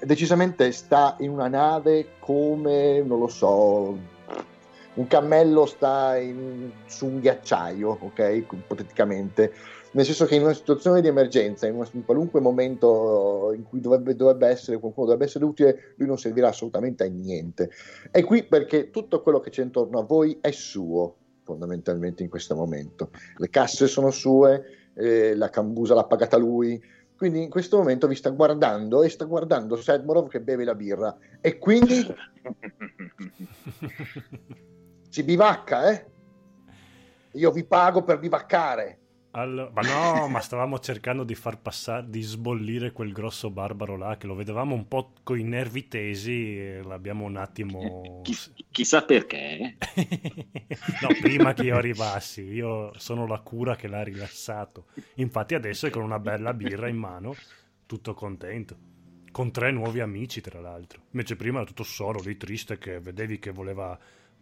decisamente 0.01 0.71
sta 0.71 1.15
in 1.19 1.29
una 1.29 1.47
nave 1.47 2.09
come, 2.19 3.01
non 3.01 3.19
lo 3.19 3.27
so, 3.27 3.97
un 4.93 5.07
cammello 5.07 5.65
sta 5.65 6.17
in, 6.17 6.71
su 6.85 7.05
un 7.05 7.19
ghiacciaio, 7.19 7.97
ok? 8.01 8.45
Ipoteticamente 8.51 9.53
nel 9.97 10.05
senso 10.05 10.25
che 10.25 10.35
in 10.35 10.43
una 10.43 10.53
situazione 10.53 11.01
di 11.01 11.07
emergenza, 11.07 11.65
in, 11.65 11.75
una, 11.75 11.87
in 11.93 12.05
qualunque 12.05 12.39
momento 12.39 13.51
in 13.55 13.63
cui 13.63 13.79
dovrebbe, 13.79 14.15
dovrebbe, 14.15 14.47
essere 14.47 14.77
qualcuno 14.77 15.07
dovrebbe 15.07 15.25
essere 15.25 15.45
utile, 15.45 15.93
lui 15.95 16.07
non 16.07 16.19
servirà 16.19 16.49
assolutamente 16.49 17.03
a 17.03 17.07
niente. 17.07 17.71
È 18.11 18.23
qui 18.23 18.43
perché 18.43 18.91
tutto 18.91 19.21
quello 19.21 19.39
che 19.39 19.49
c'è 19.49 19.63
intorno 19.63 19.99
a 19.99 20.03
voi 20.03 20.37
è 20.41 20.51
suo, 20.51 21.15
fondamentalmente 21.43 22.21
in 22.21 22.29
questo 22.29 22.55
momento. 22.55 23.09
Le 23.37 23.49
casse 23.49 23.87
sono 23.87 24.11
sue, 24.11 24.91
eh, 24.93 25.35
la 25.35 25.49
cambusa 25.49 25.95
l'ha 25.95 26.03
pagata 26.03 26.37
lui, 26.37 26.79
quindi 27.17 27.41
in 27.41 27.49
questo 27.49 27.77
momento 27.77 28.07
vi 28.07 28.15
sta 28.15 28.29
guardando 28.29 29.01
e 29.01 29.09
sta 29.09 29.25
guardando 29.25 29.75
Sedmorov 29.75 30.29
che 30.29 30.39
beve 30.39 30.63
la 30.63 30.75
birra 30.75 31.17
e 31.41 31.57
quindi 31.57 32.05
si 35.09 35.23
bivacca, 35.23 35.89
eh? 35.89 36.05
Io 37.31 37.51
vi 37.51 37.65
pago 37.65 38.03
per 38.03 38.19
bivaccare 38.19 38.99
All... 39.31 39.71
Ma 39.73 39.81
no, 39.81 40.27
ma 40.27 40.39
stavamo 40.39 40.79
cercando 40.79 41.23
di 41.23 41.35
far 41.35 41.59
passare, 41.59 42.09
di 42.09 42.21
sbollire 42.21 42.91
quel 42.91 43.11
grosso 43.11 43.49
barbaro 43.49 43.97
là, 43.97 44.17
che 44.17 44.27
lo 44.27 44.35
vedevamo 44.35 44.73
un 44.73 44.87
po' 44.87 45.13
con 45.23 45.39
i 45.39 45.43
nervi 45.43 45.87
tesi 45.87 46.57
e 46.57 46.81
l'abbiamo 46.83 47.25
un 47.25 47.37
attimo... 47.37 48.21
Chi, 48.23 48.35
chissà 48.71 49.03
perché. 49.03 49.77
no, 51.01 51.07
prima 51.21 51.53
che 51.53 51.63
io 51.63 51.75
arrivassi, 51.75 52.41
io 52.41 52.91
sono 52.97 53.27
la 53.27 53.39
cura 53.39 53.75
che 53.75 53.87
l'ha 53.87 54.03
rilassato. 54.03 54.87
Infatti 55.15 55.55
adesso 55.55 55.87
è 55.87 55.89
con 55.89 56.03
una 56.03 56.19
bella 56.19 56.53
birra 56.53 56.87
in 56.87 56.97
mano, 56.97 57.35
tutto 57.85 58.13
contento. 58.13 58.77
Con 59.31 59.51
tre 59.51 59.71
nuovi 59.71 59.99
amici, 59.99 60.41
tra 60.41 60.59
l'altro. 60.59 61.01
Invece 61.11 61.35
prima 61.35 61.57
era 61.57 61.67
tutto 61.67 61.83
solo, 61.83 62.21
lì 62.23 62.37
triste, 62.37 62.77
che 62.77 62.99
vedevi 62.99 63.37
che 63.37 63.51
voleva 63.51 63.97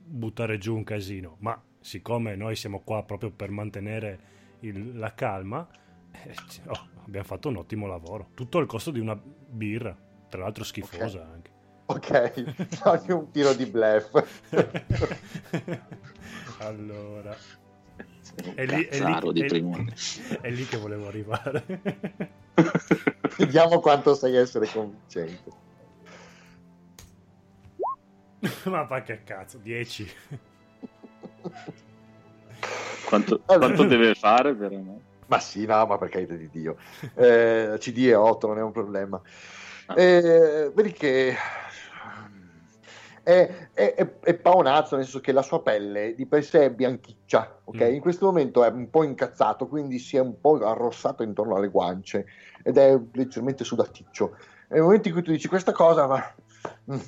buttare 0.06 0.58
giù 0.58 0.76
un 0.76 0.84
casino. 0.84 1.38
Ma 1.40 1.62
siccome 1.80 2.36
noi 2.36 2.56
siamo 2.56 2.82
qua 2.82 3.04
proprio 3.04 3.32
per 3.32 3.50
mantenere 3.50 4.34
il, 4.60 4.98
la 4.98 5.14
calma, 5.14 5.68
eh, 6.12 6.36
oh, 6.68 6.88
abbiamo 7.06 7.26
fatto 7.26 7.50
un 7.50 7.58
ottimo 7.58 7.88
lavoro. 7.88 8.30
Tutto 8.34 8.60
il 8.60 8.66
costo 8.66 8.92
di 8.92 9.00
una 9.00 9.16
birra, 9.16 9.96
tra 10.30 10.42
l'altro 10.42 10.64
schifosa 10.64 11.20
okay. 11.20 11.34
anche. 11.34 11.54
Ok, 11.88 12.80
ogni 12.86 13.12
un 13.12 13.32
tiro 13.32 13.54
di 13.54 13.66
bluff. 13.66 14.50
allora, 16.60 17.36
è 18.56 18.66
lì, 18.66 18.86
è, 18.86 19.00
lì, 19.00 19.14
è, 19.42 19.48
lì, 19.50 19.94
è 20.42 20.50
lì 20.50 20.66
che 20.66 20.78
volevo 20.78 21.08
arrivare. 21.08 21.64
Vediamo 23.38 23.80
quanto 23.80 24.16
sai 24.16 24.36
essere 24.36 24.68
convincente. 24.68 25.64
Ma 28.66 28.86
fa 28.86 29.02
che 29.02 29.24
cazzo, 29.24 29.58
10. 29.58 30.12
Quanto, 33.06 33.42
quanto 33.46 33.84
deve 33.86 34.16
fare 34.16 34.54
per 34.54 34.72
me? 34.72 35.00
Ma 35.28 35.40
sì, 35.40 35.66
no, 35.66 35.86
ma 35.86 35.98
per 35.98 36.10
carità 36.10 36.36
di 36.36 36.50
Dio. 36.50 36.78
Eh, 37.16 37.76
CD 37.80 38.08
è 38.08 38.18
8, 38.18 38.48
non 38.48 38.58
è 38.60 38.62
un 38.62 38.72
problema. 38.72 39.20
Ah. 39.88 40.00
Eh, 40.00 40.72
vedi 40.74 40.92
che 40.92 41.36
è, 43.26 43.70
è, 43.74 43.96
è, 43.96 44.20
è, 44.20 44.34
paonazzo, 44.36 44.96
nel 44.96 45.06
senso 45.06 45.20
che 45.20 45.32
la 45.32 45.42
sua 45.42 45.64
pelle 45.64 46.14
di 46.14 46.28
per 46.28 46.44
sé 46.44 46.66
è 46.66 46.72
bianchiccia, 46.72 47.62
ok? 47.64 47.84
Mm. 47.84 47.94
In 47.96 48.00
questo 48.00 48.28
momento 48.28 48.64
è 48.64 48.70
un 48.70 48.90
po' 48.92 49.04
incazzato, 49.04 49.68
quindi 49.68 49.98
si 49.98 50.16
è 50.16 50.20
un 50.20 50.40
po' 50.40 50.64
arrossato 50.64 51.24
intorno 51.24 51.56
alle 51.56 51.70
guance 51.70 52.26
ed 52.64 52.78
è 52.78 53.00
leggermente 53.14 53.64
sudaticcio. 53.64 54.38
Nel 54.70 54.82
momento 54.82 55.08
in 55.08 55.14
cui 55.16 55.24
tu 55.24 55.32
dici 55.32 55.48
questa 55.48 55.72
cosa, 55.72 56.06
va, 56.06 56.36
mm, 56.92 57.00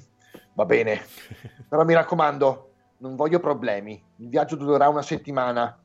va 0.53 0.65
bene, 0.65 1.01
però 1.69 1.85
mi 1.85 1.93
raccomando, 1.93 2.71
non 2.97 3.15
voglio 3.15 3.39
problemi. 3.39 4.03
Il 4.15 4.29
viaggio 4.29 4.55
durerà 4.55 4.89
una 4.89 5.03
settimana 5.03 5.79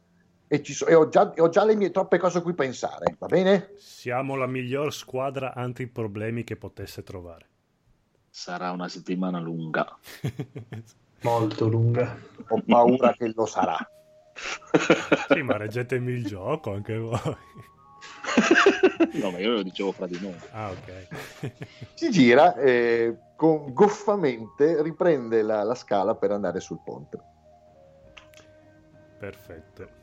e, 0.53 0.62
so, 0.64 0.86
e 0.86 0.94
ho, 0.94 1.09
già, 1.09 1.32
ho, 1.34 1.48
già, 1.48 1.64
le 1.64 1.74
mie 1.74 1.90
troppe 1.90 2.18
cose 2.18 2.36
a 2.36 2.42
cui 2.42 2.53
pensare, 2.53 3.16
va 3.18 3.26
bene? 3.26 3.72
Siamo 3.78 4.36
la 4.36 4.46
miglior 4.46 4.92
squadra 4.92 5.55
anti-problemi 5.55 6.44
che 6.44 6.57
potesse 6.57 7.03
trovare. 7.03 7.46
Sarà 8.28 8.70
una 8.70 8.88
settimana 8.88 9.40
lunga. 9.40 9.96
Molto 11.22 11.68
lunga. 11.68 12.14
Ho 12.48 12.62
paura 12.66 13.14
che 13.14 13.32
lo 13.34 13.46
sarà. 13.46 13.78
sì, 15.28 15.40
ma 15.40 15.57
reggetemi 15.57 16.12
il 16.12 16.26
gioco 16.26 16.74
anche 16.74 16.98
voi. 16.98 17.16
no, 19.22 19.30
ma 19.30 19.38
io 19.38 19.53
lo 19.53 19.62
dicevo 19.62 19.92
fra 19.92 20.07
di 20.07 20.18
noi. 20.20 20.36
Ah, 20.50 20.70
ok. 20.70 21.62
si 21.94 22.11
gira 22.11 22.57
e 22.57 23.16
con, 23.36 23.72
goffamente 23.72 24.82
riprende 24.82 25.40
la, 25.40 25.62
la 25.62 25.74
scala 25.74 26.14
per 26.14 26.30
andare 26.30 26.61
sul 26.61 26.80
ponte. 26.84 27.18
Perfetto. 29.18 30.00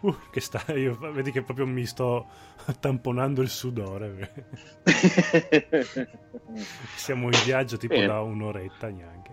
Uh, 0.00 0.14
che 0.30 0.40
sta, 0.40 0.62
io, 0.72 0.96
vedi 1.12 1.30
che 1.30 1.42
proprio 1.42 1.66
mi 1.66 1.84
sto 1.86 2.26
tamponando 2.80 3.42
il 3.42 3.48
sudore. 3.48 4.46
Siamo 6.96 7.24
in 7.24 7.40
viaggio 7.44 7.76
tipo 7.76 7.94
Bene. 7.94 8.06
da 8.06 8.20
un'oretta 8.20 8.88
neanche. 8.88 9.32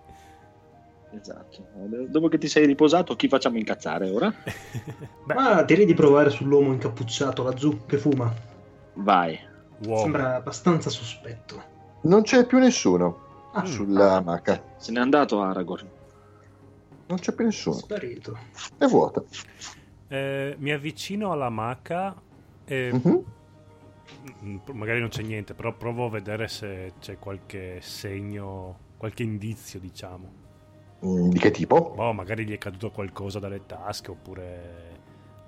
Esatto. 1.11 1.67
Dopo 2.07 2.27
che 2.29 2.37
ti 2.37 2.47
sei 2.47 2.65
riposato, 2.65 3.15
chi 3.15 3.27
facciamo 3.27 3.57
incazzare 3.57 4.09
ora? 4.09 4.33
Beh. 5.25 5.33
Ah, 5.33 5.63
direi 5.63 5.85
di 5.85 5.93
provare 5.93 6.29
sull'uomo 6.29 6.71
incappucciato 6.71 7.43
laggiù 7.43 7.85
che 7.85 7.97
fuma. 7.97 8.33
Vai. 8.93 9.37
Wow. 9.85 10.01
Sembra 10.01 10.35
abbastanza 10.35 10.89
sospetto. 10.89 11.69
Non 12.03 12.21
c'è 12.23 12.45
più 12.45 12.59
nessuno 12.59 13.49
ah, 13.53 13.65
sulla 13.65 14.15
ah, 14.15 14.21
maca. 14.21 14.63
Se 14.77 14.91
n'è 14.91 14.99
andato 14.99 15.41
Aragorn. 15.41 15.89
Non 17.07 17.19
c'è 17.19 17.33
più 17.33 17.43
nessuno. 17.43 17.75
Sparito. 17.75 18.37
È 18.77 18.85
vuota. 18.85 19.21
Eh, 20.11 20.55
mi 20.57 20.71
avvicino 20.71 21.31
alla 21.31 21.47
maca 21.47 22.13
e 22.65 22.91
mm-hmm. 22.93 24.57
magari 24.73 24.99
non 24.99 25.07
c'è 25.07 25.21
niente, 25.21 25.53
però 25.53 25.73
provo 25.73 26.07
a 26.07 26.09
vedere 26.09 26.49
se 26.49 26.95
c'è 26.99 27.17
qualche 27.17 27.79
segno, 27.79 28.77
qualche 28.97 29.23
indizio, 29.23 29.79
diciamo. 29.79 30.39
Mm, 31.05 31.29
di 31.29 31.39
che 31.39 31.51
tipo? 31.51 31.93
Boh, 31.95 32.11
magari 32.11 32.45
gli 32.45 32.51
è 32.51 32.57
caduto 32.57 32.91
qualcosa 32.91 33.39
dalle 33.39 33.65
tasche 33.65 34.11
oppure 34.11 34.99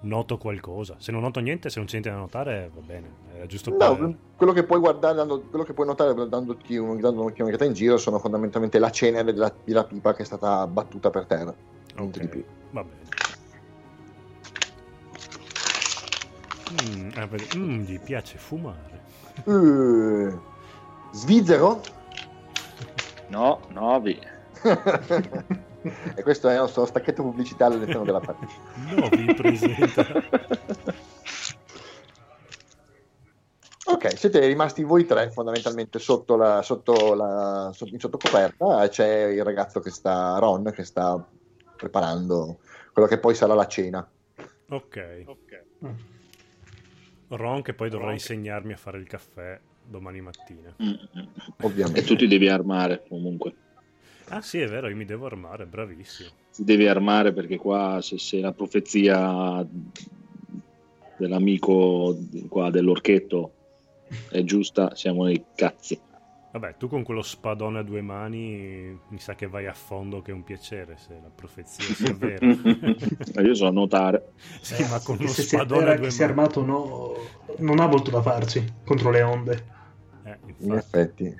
noto 0.03 0.37
qualcosa. 0.37 0.95
Se 0.97 1.11
non 1.11 1.19
noto 1.19 1.41
niente, 1.41 1.69
se 1.69 1.79
non 1.79 1.87
c'è 1.87 1.99
niente 1.99 2.11
da 2.11 2.15
notare, 2.15 2.71
va 2.73 2.79
bene. 2.79 3.11
È 3.41 3.45
giusto 3.47 3.69
no, 3.69 3.77
per... 3.77 4.17
quello 4.37 4.53
che 4.53 4.63
puoi 4.63 4.79
guardare, 4.79 5.15
dando, 5.15 5.41
quello 5.41 5.65
che 5.65 5.73
puoi 5.73 5.87
notare 5.87 6.13
dandoti 6.29 6.77
un, 6.77 7.01
dando 7.01 7.19
un'occhiata 7.19 7.65
in 7.65 7.73
giro 7.73 7.97
sono 7.97 8.17
fondamentalmente 8.17 8.79
la 8.79 8.91
cenere 8.91 9.33
della, 9.33 9.53
della 9.61 9.83
pipa 9.83 10.13
che 10.13 10.21
è 10.21 10.25
stata 10.25 10.65
battuta 10.67 11.09
per 11.09 11.25
terra. 11.25 11.53
Non 11.95 12.07
okay. 12.07 12.21
di 12.21 12.27
più. 12.29 12.45
Va 12.71 12.81
bene. 12.81 13.32
Mm, 16.81 17.09
mm, 17.57 17.81
gli 17.81 17.99
piace 17.99 18.37
fumare. 18.37 19.01
Uh, 19.45 20.39
svizzero? 21.11 21.81
No, 23.27 23.61
Novi. 23.69 24.19
e 26.15 26.23
questo 26.23 26.49
è 26.49 26.53
il 26.53 26.59
nostro 26.59 26.85
stacchetto 26.85 27.23
pubblicitario 27.23 27.77
all'interno 27.77 28.03
della 28.03 28.19
partita. 28.19 28.53
Novi 28.95 29.33
presenta. 29.33 30.05
Ok, 33.85 34.17
siete 34.17 34.45
rimasti 34.45 34.83
voi 34.83 35.05
tre 35.05 35.29
fondamentalmente 35.29 35.99
sotto 35.99 36.35
la, 36.35 36.61
sotto 36.61 37.13
la, 37.13 37.71
sotto, 37.73 37.93
in 37.93 37.99
sottocoperta. 37.99 38.87
C'è 38.87 39.25
il 39.25 39.43
ragazzo 39.43 39.79
che 39.81 39.91
sta, 39.91 40.37
Ron, 40.39 40.71
che 40.73 40.83
sta 40.83 41.23
preparando 41.75 42.59
quello 42.93 43.07
che 43.07 43.19
poi 43.19 43.35
sarà 43.35 43.53
la 43.53 43.67
cena. 43.67 44.07
Ok. 44.69 45.23
okay. 45.25 45.63
Mm. 45.85 46.12
Ron 47.35 47.61
che 47.61 47.73
poi 47.73 47.89
dovrà 47.89 48.05
Ron 48.05 48.15
insegnarmi 48.15 48.73
a 48.73 48.77
fare 48.77 48.97
il 48.97 49.07
caffè 49.07 49.59
domani 49.85 50.21
mattina. 50.21 50.73
Mm-hmm. 50.81 51.25
Ovviamente. 51.61 51.99
E 51.99 52.03
tu 52.03 52.15
ti 52.15 52.27
devi 52.27 52.47
armare 52.47 53.03
comunque. 53.07 53.53
Ah 54.29 54.41
sì, 54.41 54.59
è 54.59 54.67
vero, 54.67 54.87
io 54.87 54.95
mi 54.95 55.05
devo 55.05 55.25
armare, 55.25 55.65
bravissimo. 55.65 56.29
Ti 56.53 56.63
devi 56.63 56.87
armare 56.87 57.33
perché 57.33 57.57
qua 57.57 57.99
se, 58.01 58.17
se 58.17 58.39
la 58.39 58.53
profezia 58.53 59.67
dell'amico 61.17 62.17
qua 62.47 62.69
dell'orchetto 62.69 63.53
è 64.29 64.43
giusta, 64.43 64.95
siamo 64.95 65.25
nei 65.25 65.43
cazzi. 65.55 65.99
Vabbè, 66.53 66.77
tu 66.77 66.87
con 66.87 67.01
quello 67.01 67.23
spadone 67.23 67.79
a 67.79 67.81
due 67.81 68.01
mani 68.01 68.95
mi 69.07 69.17
sa 69.17 69.33
che 69.33 69.47
vai 69.47 69.65
a 69.65 69.73
fondo 69.73 70.21
che 70.21 70.29
è 70.29 70.35
un 70.35 70.43
piacere 70.43 70.97
se 70.97 71.19
la 71.19 71.31
profezia 71.33 71.83
sia 71.95 72.13
vera. 72.13 72.45
Io 73.41 73.55
so 73.55 73.71
notare. 73.71 74.33
Sì, 74.61 74.83
eh, 74.83 74.87
ma 74.87 74.99
con 74.99 75.17
uno 75.19 75.29
spadone 75.29 75.81
a 75.81 75.85
due 75.85 75.95
mani. 75.95 76.11
Si 76.11 76.21
è 76.21 76.25
armato 76.25 76.63
no, 76.63 77.15
non 77.57 77.79
ha 77.79 77.87
molto 77.87 78.11
da 78.11 78.21
farci 78.21 78.63
contro 78.85 79.09
le 79.09 79.23
onde. 79.23 79.65
Eh, 80.25 80.37
In 80.59 80.73
effetti. 80.73 81.35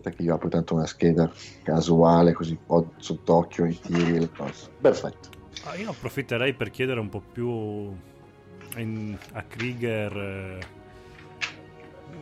Perché 0.00 0.22
io 0.22 0.34
apro 0.34 0.48
tanto 0.48 0.72
una 0.72 0.86
scheda 0.86 1.30
casuale 1.62 2.32
così 2.32 2.58
ho 2.68 2.92
sott'occhio 2.96 3.66
i 3.66 3.78
tiri 3.78 4.16
e 4.16 4.20
le 4.20 4.30
cose. 4.30 4.70
Perfetto. 4.80 5.28
Ah, 5.64 5.76
io 5.76 5.90
approfitterei 5.90 6.54
per 6.54 6.70
chiedere 6.70 7.00
un 7.00 7.10
po' 7.10 7.20
più 7.20 7.94
in, 8.78 9.14
a 9.32 9.42
Krieger... 9.42 10.80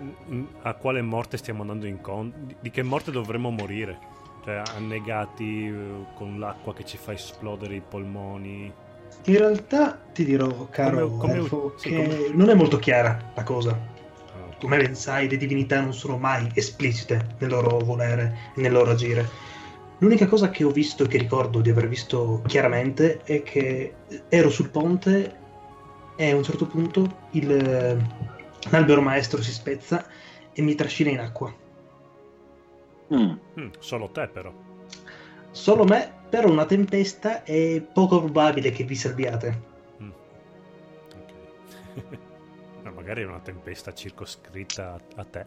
Eh 0.00 0.60
a 0.62 0.74
quale 0.74 1.02
morte 1.02 1.36
stiamo 1.36 1.60
andando 1.62 1.86
incontro, 1.86 2.40
di 2.60 2.70
che 2.70 2.82
morte 2.82 3.10
dovremmo 3.10 3.50
morire, 3.50 3.98
cioè 4.44 4.62
annegati 4.74 5.66
eh, 5.66 6.04
con 6.14 6.38
l'acqua 6.38 6.74
che 6.74 6.84
ci 6.84 6.96
fa 6.96 7.12
esplodere 7.12 7.76
i 7.76 7.82
polmoni. 7.86 8.72
In 9.24 9.36
realtà 9.36 10.00
ti 10.12 10.24
dirò, 10.24 10.68
caro 10.70 11.08
come, 11.08 11.18
come, 11.18 11.34
Elfo, 11.34 11.74
sì, 11.76 11.88
che 11.90 12.06
come... 12.06 12.28
non 12.32 12.48
è 12.48 12.54
molto 12.54 12.78
chiara 12.78 13.32
la 13.34 13.42
cosa. 13.42 13.72
Ah, 13.72 14.54
come 14.58 14.78
ben 14.78 14.94
sai, 14.94 15.28
le 15.28 15.36
divinità 15.36 15.80
non 15.80 15.92
sono 15.92 16.16
mai 16.16 16.48
esplicite 16.54 17.34
nel 17.38 17.50
loro 17.50 17.78
volere 17.78 18.52
e 18.54 18.60
nel 18.60 18.72
loro 18.72 18.92
agire. 18.92 19.48
L'unica 19.98 20.26
cosa 20.26 20.48
che 20.48 20.64
ho 20.64 20.70
visto 20.70 21.04
e 21.04 21.08
che 21.08 21.18
ricordo 21.18 21.60
di 21.60 21.68
aver 21.68 21.86
visto 21.86 22.42
chiaramente 22.46 23.20
è 23.24 23.42
che 23.42 23.94
ero 24.30 24.48
sul 24.48 24.70
ponte 24.70 25.36
e 26.16 26.30
a 26.30 26.36
un 26.36 26.42
certo 26.42 26.66
punto 26.66 27.16
il, 27.32 28.02
L'albero 28.68 29.00
maestro 29.00 29.42
si 29.42 29.52
spezza 29.52 30.06
e 30.52 30.62
mi 30.62 30.74
trascina 30.74 31.10
in 31.10 31.20
acqua. 31.20 31.54
Mm. 33.14 33.32
Mm, 33.58 33.70
solo 33.78 34.10
te 34.10 34.28
però. 34.28 34.52
Solo 35.50 35.84
me, 35.84 36.12
però 36.28 36.48
una 36.48 36.66
tempesta 36.66 37.42
è 37.42 37.80
poco 37.80 38.20
probabile 38.20 38.70
che 38.70 38.84
vi 38.84 38.94
salviate. 38.94 39.62
Mm. 40.02 40.10
Ma 42.84 42.90
magari 42.90 43.22
è 43.22 43.26
una 43.26 43.40
tempesta 43.40 43.92
circoscritta 43.92 45.00
a 45.16 45.24
te. 45.24 45.46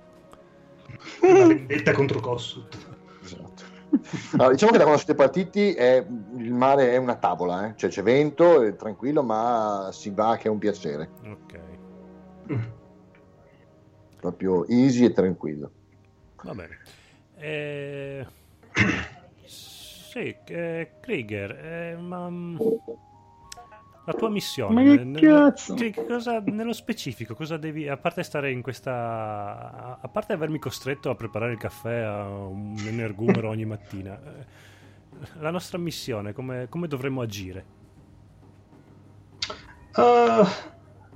Una 1.22 1.48
vendetta 1.48 1.94
contro 1.94 2.20
Kossut. 2.20 2.78
Esatto. 3.24 3.72
Allora, 4.34 4.52
diciamo 4.52 4.72
che 4.72 4.78
da 4.78 4.84
quando 4.84 5.02
siete 5.02 5.16
partiti 5.16 5.74
è, 5.74 6.06
il 6.38 6.52
mare 6.52 6.92
è 6.92 6.98
una 6.98 7.16
tavola, 7.16 7.68
eh? 7.68 7.74
cioè 7.76 7.90
c'è 7.90 8.02
vento, 8.02 8.62
è 8.62 8.76
tranquillo, 8.76 9.22
ma 9.22 9.90
si 9.92 10.10
va 10.10 10.36
che 10.36 10.48
è 10.48 10.52
un 10.52 10.58
piacere. 10.58 11.10
Ok. 11.26 11.60
Proprio 14.24 14.66
easy 14.68 15.04
e 15.04 15.12
tranquillo. 15.12 15.72
Va 16.44 16.54
bene. 16.54 16.78
Eh... 17.36 18.26
Sì, 19.44 20.34
eh, 20.46 20.92
Krieger, 21.02 21.52
eh, 21.52 21.98
ma... 21.98 22.30
mm, 22.30 22.58
La 24.06 24.14
tua 24.14 24.30
missione, 24.30 24.74
Ma 24.82 24.96
che 24.96 25.04
nel- 25.04 25.22
cazzo? 25.22 25.74
che 25.74 25.94
cosa, 26.08 26.40
nello 26.40 26.72
specifico, 26.72 27.36
cosa 27.36 27.58
devi, 27.58 27.90
a 27.90 27.98
parte 27.98 28.24
stare 28.24 28.50
in 28.50 28.62
questa, 28.62 30.00
a 30.00 30.08
parte 30.08 30.32
avermi 30.32 30.58
costretto 30.58 31.10
a 31.10 31.16
preparare 31.16 31.52
il 31.52 31.58
caffè 31.58 32.00
a 32.00 32.26
un 32.26 32.78
energumero 32.88 33.50
ogni 33.50 33.66
mattina, 33.66 34.18
eh, 34.24 34.46
la 35.42 35.52
nostra 35.52 35.78
missione, 35.78 36.32
come, 36.32 36.68
come 36.70 36.88
dovremmo 36.88 37.20
agire? 37.20 37.66
Uh, 39.96 40.48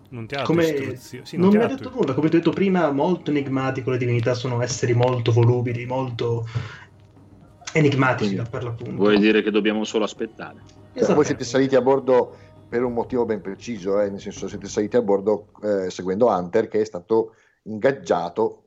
Non 0.10 0.26
ti 0.26 0.36
ha 0.36 0.40
dato 0.40 0.52
come... 0.52 0.66
istruzioni? 0.66 1.26
Sì, 1.26 1.38
non 1.38 1.50
ti 1.50 1.58
mi 1.58 1.64
ha 1.64 1.68
detto 1.68 1.90
nulla, 1.90 2.14
come 2.14 2.30
ti 2.30 2.36
ho 2.36 2.40
detto 2.40 2.52
prima, 2.52 2.92
molto 2.92 3.32
enigmatico. 3.32 3.92
Le 3.92 3.98
divinità 3.98 4.34
sono 4.34 4.62
esseri 4.62 4.94
molto 4.94 5.32
volubili, 5.32 5.86
molto 5.86 6.46
enigmatici 7.74 8.34
Quindi, 8.34 8.50
per 8.50 8.64
l'appunto. 8.64 8.96
Vuoi 8.96 9.20
dire 9.20 9.42
che 9.42 9.52
dobbiamo 9.52 9.84
solo 9.84 10.06
aspettare? 10.06 10.62
Cioè, 10.94 11.14
voi 11.14 11.26
siete 11.26 11.44
saliti 11.44 11.76
a 11.76 11.82
bordo 11.82 12.36
per 12.68 12.84
un 12.84 12.94
motivo 12.94 13.26
ben 13.26 13.42
preciso, 13.42 14.00
eh, 14.02 14.10
nel 14.10 14.20
senso 14.20 14.48
siete 14.48 14.68
saliti 14.68 14.96
a 14.96 15.02
bordo 15.02 15.50
eh, 15.62 15.90
seguendo 15.90 16.28
Hunter 16.28 16.68
che 16.68 16.82
è 16.82 16.86
stato 16.86 17.36
ingaggiato 17.64 18.64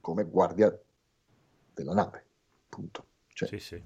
come 0.00 0.24
guardia 0.24 0.76
della 1.74 1.94
nave. 1.94 2.24
Punto. 2.68 3.04
Cioè, 3.28 3.48
Sì, 3.48 3.58
sì. 3.58 3.82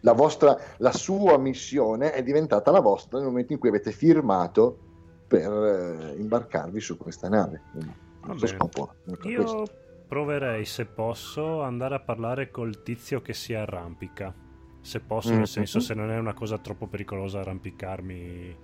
la, 0.00 0.12
vostra, 0.12 0.58
la 0.78 0.92
sua 0.92 1.38
missione 1.38 2.12
è 2.12 2.22
diventata 2.22 2.70
la 2.70 2.80
vostra 2.80 3.18
nel 3.18 3.28
momento 3.28 3.52
in 3.52 3.58
cui 3.58 3.68
avete 3.68 3.92
firmato 3.92 4.89
per 5.30 5.52
eh, 5.52 6.16
imbarcarvi 6.18 6.80
su 6.80 6.96
questa 6.96 7.28
nave. 7.28 7.62
Scopo 8.36 8.94
è 9.04 9.16
questo. 9.16 9.28
Io 9.28 9.64
proverei, 10.08 10.64
se 10.64 10.86
posso, 10.86 11.62
andare 11.62 11.94
a 11.94 12.00
parlare 12.00 12.50
col 12.50 12.82
tizio 12.82 13.22
che 13.22 13.32
si 13.32 13.54
arrampica. 13.54 14.34
Se 14.80 14.98
posso, 14.98 15.32
nel 15.32 15.46
senso, 15.46 15.78
se 15.78 15.94
non 15.94 16.10
è 16.10 16.18
una 16.18 16.34
cosa 16.34 16.58
troppo 16.58 16.88
pericolosa 16.88 17.38
arrampicarmi 17.38 18.56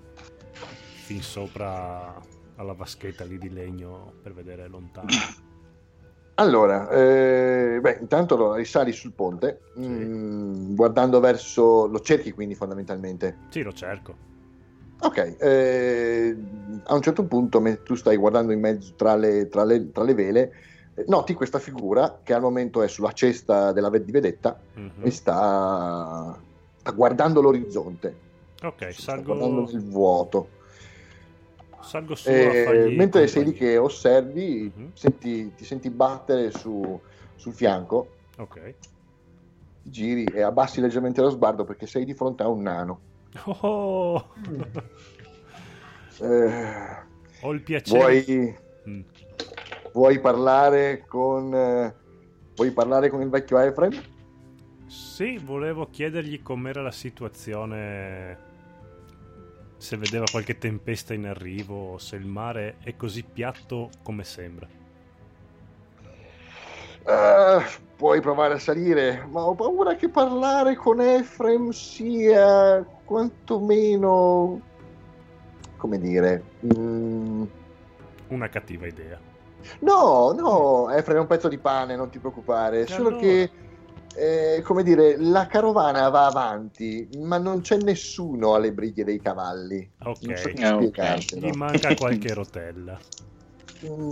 fin 1.04 1.22
sopra 1.22 2.20
alla 2.56 2.72
vaschetta 2.72 3.22
lì 3.22 3.38
di 3.38 3.50
legno 3.50 4.14
per 4.20 4.34
vedere 4.34 4.66
lontano. 4.66 5.06
Allora, 6.38 6.90
eh, 6.90 7.78
beh, 7.80 7.96
intanto 7.98 8.34
allora, 8.34 8.56
risali 8.56 8.92
sul 8.92 9.12
ponte, 9.12 9.60
mm, 9.78 10.74
guardando 10.74 11.18
verso... 11.18 11.86
lo 11.86 12.00
cerchi 12.00 12.32
quindi 12.32 12.54
fondamentalmente. 12.54 13.38
Sì, 13.48 13.62
lo 13.62 13.72
cerco. 13.72 14.35
Ok, 14.98 15.36
eh, 15.38 16.36
a 16.84 16.94
un 16.94 17.02
certo 17.02 17.26
punto, 17.26 17.60
mentre 17.60 17.82
tu 17.82 17.94
stai 17.94 18.16
guardando 18.16 18.52
in 18.52 18.60
mezzo 18.60 18.94
tra 18.96 19.14
le, 19.14 19.48
tra 19.48 19.62
le- 19.64 19.90
tra 19.90 20.02
le 20.04 20.14
vele, 20.14 20.52
eh, 20.94 21.04
noti 21.08 21.34
questa 21.34 21.58
figura 21.58 22.20
che 22.22 22.32
al 22.32 22.40
momento 22.40 22.82
è 22.82 22.88
sulla 22.88 23.12
cesta 23.12 23.72
della 23.72 23.90
di 23.90 24.10
vedetta 24.10 24.58
Mhm. 24.74 25.04
e 25.04 25.10
sta, 25.10 26.42
sta 26.76 26.90
guardando 26.92 27.42
l'orizzonte, 27.42 28.20
Ok, 28.62 28.90
sta 28.94 29.16
guardando 29.20 29.66
salgo, 29.66 29.70
il 29.70 29.90
vuoto. 29.90 30.50
salgo 31.82 32.14
su 32.14 32.28
a 32.30 32.72
Eh, 32.72 32.88
mentre 32.96 33.26
sei 33.28 33.44
lì 33.44 33.52
che 33.52 33.76
osservi, 33.76 34.72
Mhm. 34.74 34.92
senti- 34.94 35.54
ti 35.54 35.64
senti 35.64 35.90
battere 35.90 36.50
su- 36.50 37.00
sul 37.34 37.54
fianco, 37.54 38.16
Ok. 38.38 38.76
ti 39.82 39.90
giri 39.90 40.24
e 40.24 40.40
abbassi 40.40 40.80
leggermente 40.80 41.20
lo 41.20 41.30
sguardo 41.30 41.64
perché 41.64 41.86
sei 41.86 42.04
di 42.04 42.14
fronte 42.14 42.42
a 42.42 42.48
un 42.48 42.62
nano. 42.62 43.02
Oh, 43.44 44.32
Eh, 46.20 46.96
ho 47.42 47.52
il 47.52 47.60
piacere. 47.60 47.98
vuoi, 47.98 48.56
Mm. 48.88 49.00
vuoi 49.92 50.20
parlare 50.20 51.04
con 51.06 51.52
eh, 51.52 51.94
vuoi 52.54 52.70
parlare 52.70 53.10
con 53.10 53.20
il 53.20 53.28
vecchio 53.28 53.58
Efrem? 53.58 53.92
Sì, 54.86 55.38
volevo 55.38 55.90
chiedergli 55.90 56.40
com'era 56.40 56.80
la 56.80 56.92
situazione, 56.92 58.38
se 59.76 59.96
vedeva 59.96 60.24
qualche 60.30 60.56
tempesta 60.56 61.12
in 61.14 61.26
arrivo, 61.26 61.92
o 61.92 61.98
se 61.98 62.16
il 62.16 62.26
mare 62.26 62.76
è 62.84 62.94
così 62.96 63.24
piatto 63.24 63.90
come 64.02 64.22
sembra. 64.22 64.68
Eh, 67.08 67.62
puoi 67.96 68.20
provare 68.20 68.54
a 68.54 68.58
salire, 68.58 69.26
ma 69.30 69.46
ho 69.46 69.54
paura 69.54 69.94
che 69.94 70.08
parlare 70.08 70.74
con 70.74 71.00
Efrem 71.00 71.70
sia 71.70 72.84
quantomeno 73.04 74.60
come 75.76 75.98
dire. 75.98 76.42
mm, 76.74 77.42
Una 78.28 78.48
cattiva 78.48 78.86
idea. 78.86 79.18
No, 79.80 80.32
no, 80.32 80.90
Efrem 80.90 81.16
è 81.16 81.20
un 81.20 81.26
pezzo 81.26 81.48
di 81.48 81.58
pane, 81.58 81.96
non 81.96 82.10
ti 82.10 82.18
preoccupare. 82.18 82.80
E 82.80 82.86
Solo 82.86 83.08
allora? 83.08 83.22
che, 83.22 83.50
eh, 84.14 84.62
come 84.62 84.82
dire, 84.82 85.16
la 85.18 85.46
carovana 85.46 86.08
va 86.08 86.26
avanti, 86.26 87.08
ma 87.22 87.38
non 87.38 87.60
c'è 87.60 87.76
nessuno 87.76 88.54
alle 88.54 88.72
briglie 88.72 89.04
dei 89.04 89.20
cavalli. 89.20 89.88
Ok. 90.04 90.22
Non 90.22 90.36
so 90.36 90.50
come 90.50 90.64
ok. 90.64 90.74
spiegartelo. 90.74 91.46
Gli 91.48 91.52
manca 91.52 91.94
qualche 91.94 92.34
rotella. 92.34 92.98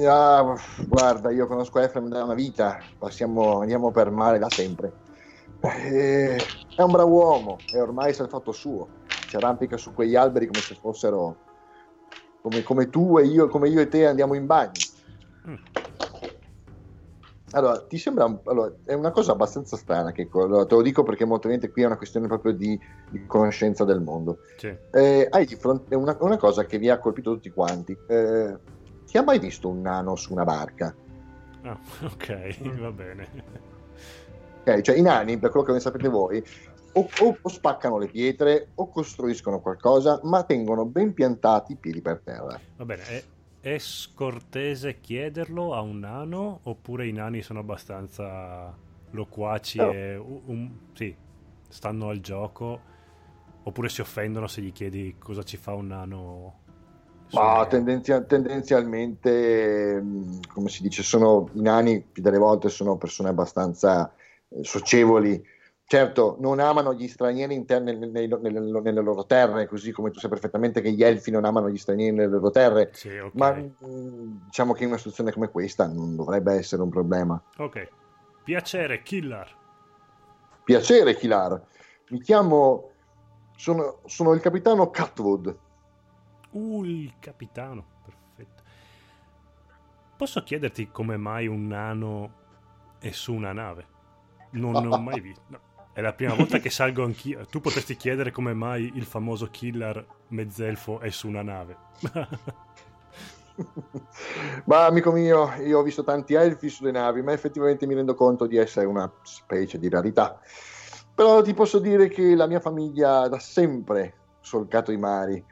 Ah, 0.06 0.56
guarda, 0.86 1.30
io 1.30 1.46
conosco 1.46 1.78
Efrem 1.80 2.08
da 2.08 2.24
una 2.24 2.34
vita, 2.34 2.78
passiamo, 2.98 3.60
andiamo 3.60 3.90
per 3.90 4.10
mare 4.10 4.38
da 4.38 4.50
sempre. 4.50 4.98
Eh, 5.60 6.44
è 6.74 6.82
un 6.82 6.90
bravo 6.90 7.10
uomo 7.10 7.62
e 7.72 7.80
ormai 7.80 8.12
si 8.12 8.22
è 8.22 8.28
fatto 8.28 8.52
suo. 8.52 8.90
Si 9.26 9.36
arrampica 9.36 9.76
su 9.78 9.94
quegli 9.94 10.16
alberi 10.16 10.46
come 10.46 10.60
se 10.60 10.74
fossero 10.74 11.38
come, 12.42 12.62
come 12.62 12.90
tu 12.90 13.18
e 13.18 13.24
io, 13.24 13.48
come 13.48 13.70
io 13.70 13.80
e 13.80 13.88
te 13.88 14.06
andiamo 14.06 14.34
in 14.34 14.44
bagno. 14.44 14.72
Mm. 15.48 15.54
Allora, 17.52 17.80
ti 17.86 17.96
sembra 17.98 18.24
un- 18.26 18.40
allora, 18.44 18.74
è 18.84 18.92
una 18.94 19.12
cosa 19.12 19.32
abbastanza 19.32 19.76
strana 19.76 20.12
che 20.12 20.28
allora, 20.32 20.66
te 20.66 20.74
lo 20.74 20.82
dico 20.82 21.04
perché 21.04 21.24
molto 21.24 21.46
ovviamente 21.46 21.72
qui 21.72 21.82
è 21.82 21.86
una 21.86 21.96
questione 21.96 22.26
proprio 22.26 22.52
di, 22.52 22.78
di 23.08 23.24
conoscenza 23.26 23.84
del 23.84 24.00
mondo. 24.00 24.40
Sì. 24.56 24.76
Eh, 24.90 25.26
hai 25.30 25.46
di 25.46 25.54
fronte 25.54 25.94
una, 25.94 26.16
una 26.20 26.36
cosa 26.36 26.66
che 26.66 26.78
vi 26.78 26.90
ha 26.90 26.98
colpito 26.98 27.32
tutti 27.32 27.50
quanti. 27.50 27.96
Eh, 28.06 28.58
chi 29.14 29.20
ha 29.20 29.22
mai 29.22 29.38
visto 29.38 29.68
un 29.68 29.80
nano 29.80 30.16
su 30.16 30.32
una 30.32 30.42
barca? 30.42 30.92
Ah, 31.62 31.78
ok, 32.02 32.78
va 32.80 32.90
bene. 32.90 33.28
Ok, 34.62 34.80
cioè 34.80 34.96
i 34.96 35.02
nani, 35.02 35.38
per 35.38 35.50
quello 35.50 35.64
che 35.66 35.70
ne 35.72 35.78
sapete 35.78 36.08
voi, 36.08 36.42
o, 36.94 37.08
o- 37.20 37.38
o 37.40 37.48
spaccano 37.48 37.96
le 37.98 38.08
pietre 38.08 38.70
o 38.74 38.88
costruiscono 38.88 39.60
qualcosa, 39.60 40.18
ma 40.24 40.42
tengono 40.42 40.84
ben 40.84 41.14
piantati 41.14 41.74
i 41.74 41.76
piedi 41.76 42.02
per 42.02 42.22
terra. 42.24 42.58
Va 42.76 42.84
bene, 42.84 43.04
è, 43.04 43.24
è 43.60 43.78
scortese 43.78 44.98
chiederlo 44.98 45.74
a 45.74 45.80
un 45.80 46.00
nano 46.00 46.58
oppure 46.64 47.06
i 47.06 47.12
nani 47.12 47.40
sono 47.40 47.60
abbastanza 47.60 48.76
loquaci 49.10 49.78
No. 49.78 49.92
e 49.92 50.16
u- 50.16 50.42
un- 50.46 50.76
sì, 50.92 51.14
stanno 51.68 52.08
al 52.08 52.18
gioco 52.18 52.80
oppure 53.62 53.88
si 53.88 54.00
offendono 54.00 54.48
se 54.48 54.60
gli 54.60 54.72
chiedi 54.72 55.14
cosa 55.20 55.44
ci 55.44 55.56
fa 55.56 55.72
un 55.72 55.86
nano? 55.86 56.62
Ma 57.32 57.66
tendenzia- 57.66 58.22
tendenzialmente, 58.22 60.00
mh, 60.00 60.40
come 60.52 60.68
si 60.68 60.82
dice, 60.82 61.02
sono 61.02 61.48
i 61.54 61.60
nani 61.62 62.00
più 62.02 62.22
delle 62.22 62.38
volte 62.38 62.68
sono 62.68 62.96
persone 62.96 63.28
abbastanza 63.30 64.12
eh, 64.48 64.62
socievoli. 64.62 65.42
Certo, 65.86 66.36
non 66.40 66.60
amano 66.60 66.94
gli 66.94 67.08
stranieri 67.08 67.54
interni 67.54 67.96
nel- 67.96 68.10
nei- 68.10 68.28
nelle, 68.28 68.80
nelle 68.80 69.00
loro 69.02 69.26
terre, 69.26 69.66
così 69.66 69.92
come 69.92 70.10
tu 70.10 70.18
sai 70.18 70.30
perfettamente 70.30 70.80
che 70.80 70.92
gli 70.92 71.02
elfi 71.04 71.30
non 71.30 71.44
amano 71.44 71.68
gli 71.68 71.76
stranieri 71.76 72.14
nelle 72.16 72.30
loro 72.30 72.50
terre. 72.50 72.90
Sì, 72.92 73.16
ok. 73.18 73.34
Ma 73.34 73.52
mh, 73.52 74.44
diciamo 74.46 74.72
che 74.72 74.82
in 74.84 74.88
una 74.88 74.96
situazione 74.98 75.32
come 75.32 75.50
questa 75.50 75.86
non 75.86 76.16
dovrebbe 76.16 76.54
essere 76.54 76.82
un 76.82 76.88
problema. 76.88 77.40
Ok. 77.58 77.88
Piacere, 78.44 79.02
killer. 79.02 79.62
Piacere, 80.64 81.14
Kilar. 81.16 81.62
Mi 82.08 82.20
chiamo. 82.20 82.90
Sono, 83.56 84.00
sono 84.06 84.32
il 84.32 84.40
capitano 84.40 84.90
Catwood. 84.90 85.54
Uh, 86.54 86.84
il 86.84 87.14
capitano, 87.18 87.84
perfetto. 88.04 88.62
Posso 90.16 90.42
chiederti 90.42 90.90
come 90.90 91.16
mai 91.16 91.46
un 91.46 91.66
nano 91.66 92.42
è 92.98 93.10
su 93.10 93.34
una 93.34 93.52
nave? 93.52 93.86
Non 94.50 94.72
ne 94.72 94.94
ho 94.94 94.98
mai 94.98 95.20
visto. 95.20 95.42
no. 95.48 95.60
È 95.92 96.00
la 96.00 96.12
prima 96.12 96.34
volta 96.34 96.58
che 96.58 96.70
salgo 96.70 97.04
anch'io. 97.04 97.46
Tu 97.46 97.60
potresti 97.60 97.96
chiedere 97.96 98.32
come 98.32 98.52
mai 98.52 98.90
il 98.94 99.04
famoso 99.04 99.48
killer 99.48 100.04
mezzelfo 100.28 100.98
è 100.98 101.10
su 101.10 101.28
una 101.28 101.42
nave. 101.42 101.76
ma 104.64 104.86
amico 104.86 105.12
mio, 105.12 105.52
io 105.62 105.78
ho 105.78 105.82
visto 105.82 106.02
tanti 106.02 106.34
elfi 106.34 106.68
sulle 106.68 106.90
navi, 106.90 107.22
ma 107.22 107.32
effettivamente 107.32 107.86
mi 107.86 107.94
rendo 107.94 108.14
conto 108.14 108.46
di 108.46 108.56
essere 108.56 108.86
una 108.86 109.10
specie 109.22 109.78
di 109.78 109.88
rarità. 109.88 110.40
Però 111.14 111.42
ti 111.42 111.54
posso 111.54 111.78
dire 111.78 112.08
che 112.08 112.34
la 112.34 112.48
mia 112.48 112.58
famiglia 112.58 113.28
da 113.28 113.38
sempre 113.38 114.14
solcato 114.40 114.90
i 114.90 114.98
mari. 114.98 115.44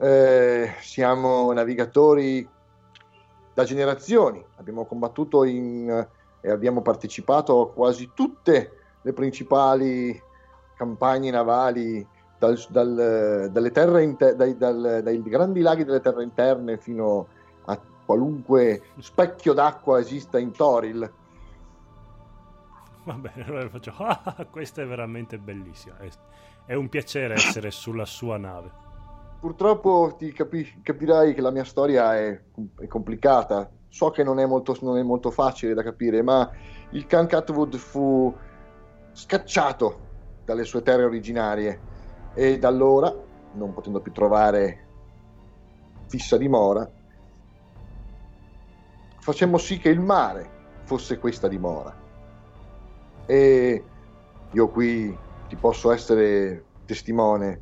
Eh, 0.00 0.74
siamo 0.80 1.52
navigatori 1.52 2.48
da 3.52 3.64
generazioni, 3.64 4.42
abbiamo 4.56 4.86
combattuto 4.86 5.44
in, 5.44 6.08
e 6.40 6.50
abbiamo 6.50 6.80
partecipato 6.80 7.60
a 7.60 7.70
quasi 7.70 8.10
tutte 8.14 8.78
le 9.02 9.12
principali 9.12 10.20
campagne 10.74 11.30
navali 11.30 12.06
dal, 12.38 12.58
dal, 12.70 13.48
dalle 13.52 13.70
terre 13.70 14.02
inter- 14.02 14.34
dai, 14.34 14.56
dal, 14.56 15.00
dai 15.02 15.22
grandi 15.22 15.60
laghi 15.60 15.84
delle 15.84 16.00
terre 16.00 16.22
interne 16.22 16.78
fino 16.78 17.26
a 17.66 17.78
qualunque 18.06 18.84
specchio 18.98 19.52
d'acqua 19.52 20.00
esista 20.00 20.38
in 20.38 20.52
Toril. 20.52 21.12
Va 23.04 23.14
bene, 23.14 23.44
allora 23.44 23.68
faccio. 23.68 23.92
Ah, 23.98 24.46
questa 24.50 24.80
è 24.80 24.86
veramente 24.86 25.38
bellissima. 25.38 25.96
È 26.64 26.74
un 26.74 26.88
piacere 26.88 27.34
essere 27.34 27.70
sulla 27.70 28.06
sua 28.06 28.38
nave. 28.38 28.88
Purtroppo 29.40 30.16
ti 30.18 30.32
capi- 30.32 30.82
capirai 30.82 31.32
che 31.32 31.40
la 31.40 31.50
mia 31.50 31.64
storia 31.64 32.14
è, 32.14 32.38
è 32.78 32.86
complicata. 32.86 33.70
So 33.88 34.10
che 34.10 34.22
non 34.22 34.38
è, 34.38 34.46
molto, 34.46 34.76
non 34.82 34.98
è, 34.98 35.02
molto, 35.02 35.30
facile 35.30 35.74
da 35.74 35.82
capire, 35.82 36.22
ma 36.22 36.48
il 36.90 37.06
Khan 37.06 37.26
Catwood 37.26 37.76
fu 37.76 38.36
scacciato 39.12 40.08
dalle 40.44 40.64
sue 40.64 40.82
terre 40.82 41.04
originarie 41.04 41.80
e 42.34 42.58
da 42.58 42.68
allora, 42.68 43.12
non 43.54 43.72
potendo 43.72 44.00
più 44.00 44.12
trovare 44.12 44.86
fissa 46.06 46.36
dimora, 46.36 46.88
facemmo 49.18 49.58
sì 49.58 49.78
che 49.78 49.88
il 49.88 50.00
mare 50.00 50.50
fosse 50.84 51.18
questa 51.18 51.48
dimora. 51.48 51.94
E 53.26 53.84
io 54.52 54.68
qui 54.68 55.16
ti 55.48 55.56
posso 55.56 55.92
essere 55.92 56.64
testimone. 56.84 57.60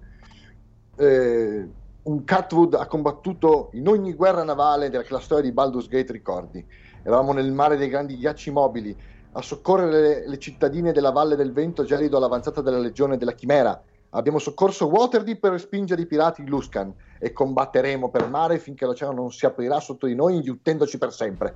Eh, 0.98 1.68
un 2.02 2.24
Catwood 2.24 2.74
ha 2.74 2.86
combattuto 2.86 3.70
in 3.72 3.86
ogni 3.88 4.14
guerra 4.14 4.42
navale 4.44 4.90
che 4.90 5.06
la 5.08 5.20
storia 5.20 5.44
di 5.44 5.52
Baldur's 5.52 5.88
Gate 5.88 6.12
ricordi. 6.12 6.64
Eravamo 7.02 7.32
nel 7.32 7.52
mare 7.52 7.76
dei 7.76 7.88
grandi 7.88 8.16
ghiacci 8.16 8.50
mobili 8.50 8.96
a 9.32 9.42
soccorrere 9.42 10.00
le, 10.00 10.28
le 10.28 10.38
cittadine 10.38 10.92
della 10.92 11.10
Valle 11.10 11.36
del 11.36 11.52
Vento 11.52 11.84
gelido 11.84 12.16
all'avanzata 12.16 12.60
della 12.60 12.78
legione 12.78 13.16
della 13.16 13.32
Chimera 13.32 13.80
Abbiamo 14.10 14.38
soccorso 14.38 14.86
Waterdeep 14.86 15.38
per 15.38 15.52
respingere 15.52 16.00
i 16.00 16.06
pirati 16.06 16.42
di 16.42 16.48
Luscan 16.48 16.94
e 17.18 17.32
combatteremo 17.32 18.08
per 18.10 18.28
mare 18.28 18.58
finché 18.58 18.86
l'oceano 18.86 19.12
non 19.12 19.30
si 19.30 19.44
aprirà 19.44 19.80
sotto 19.80 20.06
di 20.06 20.14
noi, 20.14 20.36
inghiottendoti 20.36 20.96
per 20.96 21.12
sempre. 21.12 21.54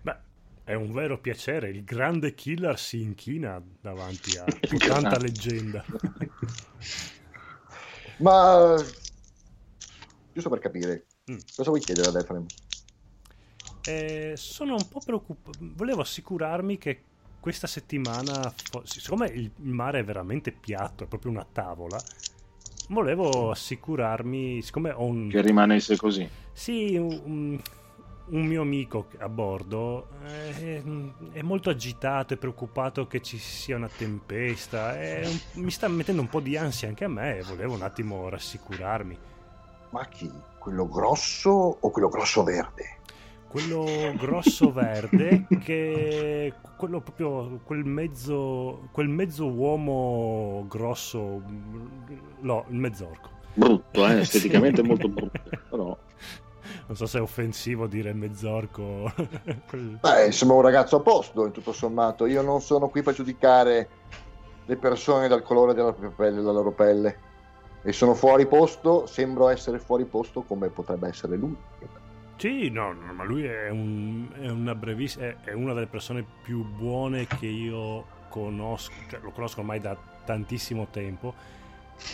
Beh, 0.00 0.16
è 0.64 0.72
un 0.72 0.92
vero 0.92 1.20
piacere. 1.20 1.68
Il 1.68 1.84
grande 1.84 2.32
killer 2.32 2.78
si 2.78 3.02
inchina 3.02 3.62
davanti 3.82 4.38
a 4.38 4.44
tanta 4.78 5.18
leggenda. 5.18 5.84
Ma 8.20 8.76
giusto 10.32 10.48
per 10.48 10.58
capire, 10.58 11.06
mm. 11.30 11.38
cosa 11.56 11.70
vuoi 11.70 11.80
chiedere 11.80 12.08
ad 12.08 12.16
Efrem? 12.16 12.46
Eh, 13.84 14.34
sono 14.36 14.74
un 14.74 14.88
po' 14.88 15.00
preoccupato. 15.04 15.58
Volevo 15.60 16.02
assicurarmi 16.02 16.78
che 16.78 17.02
questa 17.40 17.66
settimana, 17.66 18.52
siccome 18.84 19.28
il 19.28 19.50
mare 19.56 20.00
è 20.00 20.04
veramente 20.04 20.52
piatto, 20.52 21.04
è 21.04 21.06
proprio 21.06 21.30
una 21.30 21.46
tavola, 21.50 21.98
volevo 22.88 23.50
assicurarmi, 23.50 24.60
siccome 24.60 24.90
ho 24.90 25.04
un... 25.04 25.28
Che 25.30 25.40
rimanesse 25.40 25.96
così. 25.96 26.28
Sì, 26.52 26.96
un, 26.96 27.58
un 28.30 28.46
mio 28.46 28.62
amico 28.62 29.06
a 29.18 29.28
bordo 29.28 30.08
è, 30.22 30.82
è, 31.32 31.42
molto 31.42 31.70
agitato 31.70 32.34
e 32.34 32.36
preoccupato 32.36 33.06
che 33.06 33.20
ci 33.22 33.38
sia 33.38 33.76
una 33.76 33.88
tempesta, 33.88 34.96
un, 34.96 35.38
mi 35.62 35.70
sta 35.70 35.88
mettendo 35.88 36.20
un 36.20 36.28
po' 36.28 36.40
di 36.40 36.56
ansia 36.56 36.88
anche 36.88 37.04
a 37.04 37.08
me 37.08 37.38
e 37.38 37.42
volevo 37.42 37.74
un 37.74 37.82
attimo 37.82 38.28
rassicurarmi. 38.28 39.18
Ma 39.90 40.06
chi? 40.06 40.30
Quello 40.58 40.88
grosso 40.88 41.50
o 41.80 41.90
quello 41.90 42.08
grosso 42.08 42.42
verde? 42.42 42.98
quello 43.50 44.14
grosso 44.16 44.70
verde 44.70 45.46
che 45.58 46.54
quello 46.76 47.00
proprio 47.00 47.58
quel 47.64 47.84
mezzo 47.84 48.88
quel 48.92 49.08
mezzo 49.08 49.50
uomo 49.50 50.64
grosso 50.68 51.42
no 52.42 52.64
il 52.68 52.76
mezzorco 52.76 53.28
brutto 53.54 54.06
eh 54.06 54.20
esteticamente 54.22 54.84
molto 54.84 55.08
brutto 55.08 55.42
però 55.68 55.98
non 56.86 56.96
so 56.96 57.06
se 57.06 57.18
è 57.18 57.20
offensivo 57.20 57.86
dire 57.86 58.12
mezzorco. 58.12 59.12
Beh 60.00 60.32
sembra 60.32 60.56
un 60.56 60.62
ragazzo 60.62 60.96
a 60.96 61.00
posto 61.00 61.46
in 61.46 61.52
tutto 61.52 61.72
sommato. 61.72 62.26
Io 62.26 62.42
non 62.42 62.60
sono 62.60 62.88
qui 62.88 63.02
per 63.02 63.14
giudicare 63.14 63.88
le 64.64 64.76
persone 64.76 65.28
dal 65.28 65.42
colore 65.42 65.74
della 65.74 65.92
propria 65.92 66.12
pelle 66.14 66.36
della 66.36 66.52
loro 66.52 66.72
pelle. 66.72 67.28
E 67.82 67.92
sono 67.92 68.14
fuori 68.14 68.46
posto 68.46 69.06
sembro 69.06 69.48
essere 69.48 69.78
fuori 69.78 70.04
posto 70.04 70.42
come 70.42 70.68
potrebbe 70.68 71.08
essere 71.08 71.36
lui. 71.36 71.56
Sì, 72.40 72.70
no, 72.70 72.94
no, 72.94 73.12
ma 73.12 73.22
lui 73.22 73.44
è, 73.44 73.68
un, 73.68 74.26
è 74.32 74.48
una 74.48 74.74
brevissima, 74.74 75.26
è, 75.26 75.36
è, 75.44 75.52
una 75.52 75.74
delle 75.74 75.86
persone 75.86 76.24
più 76.42 76.64
buone 76.64 77.26
che 77.26 77.44
io 77.44 78.06
conosco, 78.30 78.92
cioè, 79.10 79.20
lo 79.20 79.30
conosco 79.30 79.60
ormai 79.60 79.78
da 79.78 79.94
tantissimo 80.24 80.86
tempo, 80.90 81.34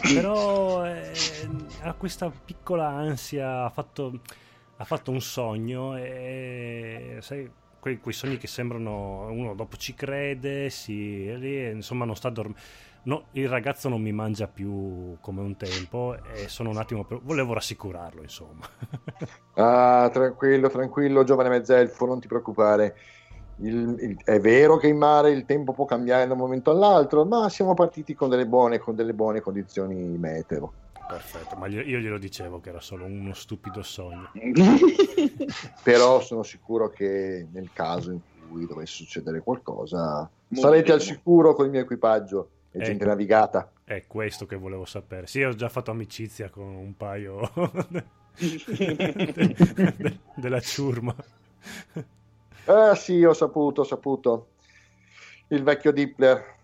però 0.03 0.85
eh, 0.85 1.13
ha 1.83 1.93
questa 1.93 2.29
piccola 2.29 2.89
ansia, 2.89 3.67
ha 3.67 3.71
fatto, 3.71 4.19
ha 4.77 4.85
fatto 4.85 5.11
un 5.11 5.21
sogno 5.21 5.97
e 5.97 7.19
sai, 7.21 7.51
quei, 7.81 7.99
quei, 7.99 8.15
sogni 8.15 8.37
che 8.37 8.47
sembrano, 8.47 9.27
uno 9.31 9.55
dopo 9.55 9.77
ci 9.77 9.95
crede, 9.95 10.71
si, 10.71 11.37
lì, 11.39 11.71
insomma 11.71 12.05
non 12.05 12.17
sta 12.17 12.31
dormendo 12.31 12.61
no, 13.07 13.27
il 13.33 13.49
ragazzo 13.49 13.89
non 13.89 14.01
mi 14.01 14.13
mangia 14.13 14.47
più 14.47 15.17
come 15.21 15.41
un 15.41 15.57
tempo 15.57 16.17
e 16.35 16.49
sono 16.49 16.71
un 16.71 16.77
attimo... 16.77 17.05
Per... 17.05 17.21
Volevo 17.23 17.55
rassicurarlo, 17.55 18.23
insomma. 18.23 18.67
ah, 19.55 20.09
tranquillo, 20.13 20.69
tranquillo, 20.69 21.25
giovane 21.25 21.49
mezzelfo, 21.49 22.07
non 22.07 22.21
ti 22.21 22.29
preoccupare. 22.29 22.97
Il, 23.59 23.97
il, 24.01 24.23
è 24.23 24.39
vero 24.39 24.77
che 24.77 24.89
in 24.89 24.99
mare 24.99 25.31
il 25.31 25.45
tempo 25.47 25.73
può 25.73 25.85
cambiare 25.85 26.27
da 26.27 26.35
un 26.35 26.39
momento 26.39 26.71
all'altro, 26.71 27.25
ma 27.25 27.49
siamo 27.49 27.75
partiti 27.75 28.15
con 28.15 28.29
delle 28.29 28.47
buone, 28.47 28.79
con 28.79 28.95
delle 28.95 29.15
buone 29.15 29.41
condizioni 29.41 30.19
meteo. 30.19 30.73
Perfetto, 31.07 31.57
ma 31.57 31.67
io, 31.67 31.83
glielo 31.83 32.19
dicevo 32.19 32.61
che 32.61 32.71
era 32.71 32.81
solo 32.81 33.05
uno 33.05 33.33
stupido 33.33 33.83
sogno. 33.83 34.31
Però 35.83 36.21
sono 36.21 36.43
sicuro 36.43 36.91
che 36.91 37.47
nel 37.53 37.71
caso 37.73 38.11
in 38.11 38.21
cui 38.49 38.67
dovesse 38.67 39.05
succedere 39.05 39.41
qualcosa, 39.41 40.29
Molto 40.49 40.67
sarete 40.67 40.83
bene. 40.83 40.95
al 40.95 41.01
sicuro 41.01 41.55
con 41.55 41.67
il 41.67 41.71
mio 41.71 41.81
equipaggio 41.81 42.51
è 42.71 42.79
gente 42.79 43.03
ecco. 43.03 43.07
navigata. 43.07 43.71
È 43.85 44.05
questo 44.07 44.47
che 44.47 44.57
volevo 44.57 44.85
sapere. 44.85 45.27
Sì, 45.27 45.43
ho 45.43 45.55
già 45.55 45.69
fatto 45.69 45.93
amicizia 45.93 46.51
con 46.51 46.75
un 46.75 46.97
paio 46.97 47.51
della 50.35 50.61
ciurma. 50.61 51.15
Ah 52.67 52.95
sì, 52.97 53.25
ho 53.25 53.33
saputo, 53.33 53.83
ho 53.83 53.85
saputo. 53.85 54.49
Il 55.49 55.63
vecchio 55.63 55.93
Dippler 55.93 56.55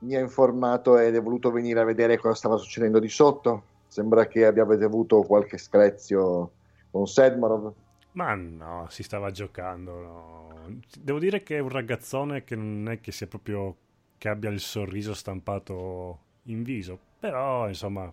mi 0.00 0.14
ha 0.14 0.20
informato 0.20 0.96
ed 0.98 1.16
è 1.16 1.20
voluto 1.20 1.50
venire 1.50 1.80
a 1.80 1.84
vedere 1.84 2.18
cosa 2.18 2.34
stava 2.34 2.56
succedendo 2.56 3.00
di 3.00 3.08
sotto. 3.08 3.64
Sembra 3.88 4.26
che 4.26 4.46
abbia 4.46 4.62
avuto 4.62 5.22
qualche 5.22 5.58
screzio 5.58 6.52
con 6.90 7.06
Sedmarov. 7.06 7.72
Ma 8.12 8.34
no, 8.34 8.86
si 8.90 9.02
stava 9.02 9.30
giocando. 9.30 10.00
No. 10.00 10.80
Devo 11.00 11.18
dire 11.18 11.42
che 11.42 11.56
è 11.56 11.60
un 11.60 11.70
ragazzone 11.70 12.44
che 12.44 12.54
non 12.54 12.88
è 12.88 13.00
che 13.00 13.12
sia 13.12 13.26
proprio 13.26 13.76
che 14.18 14.28
abbia 14.28 14.50
il 14.50 14.60
sorriso 14.60 15.14
stampato 15.14 16.18
in 16.44 16.62
viso, 16.62 16.98
però 17.18 17.68
insomma 17.68 18.12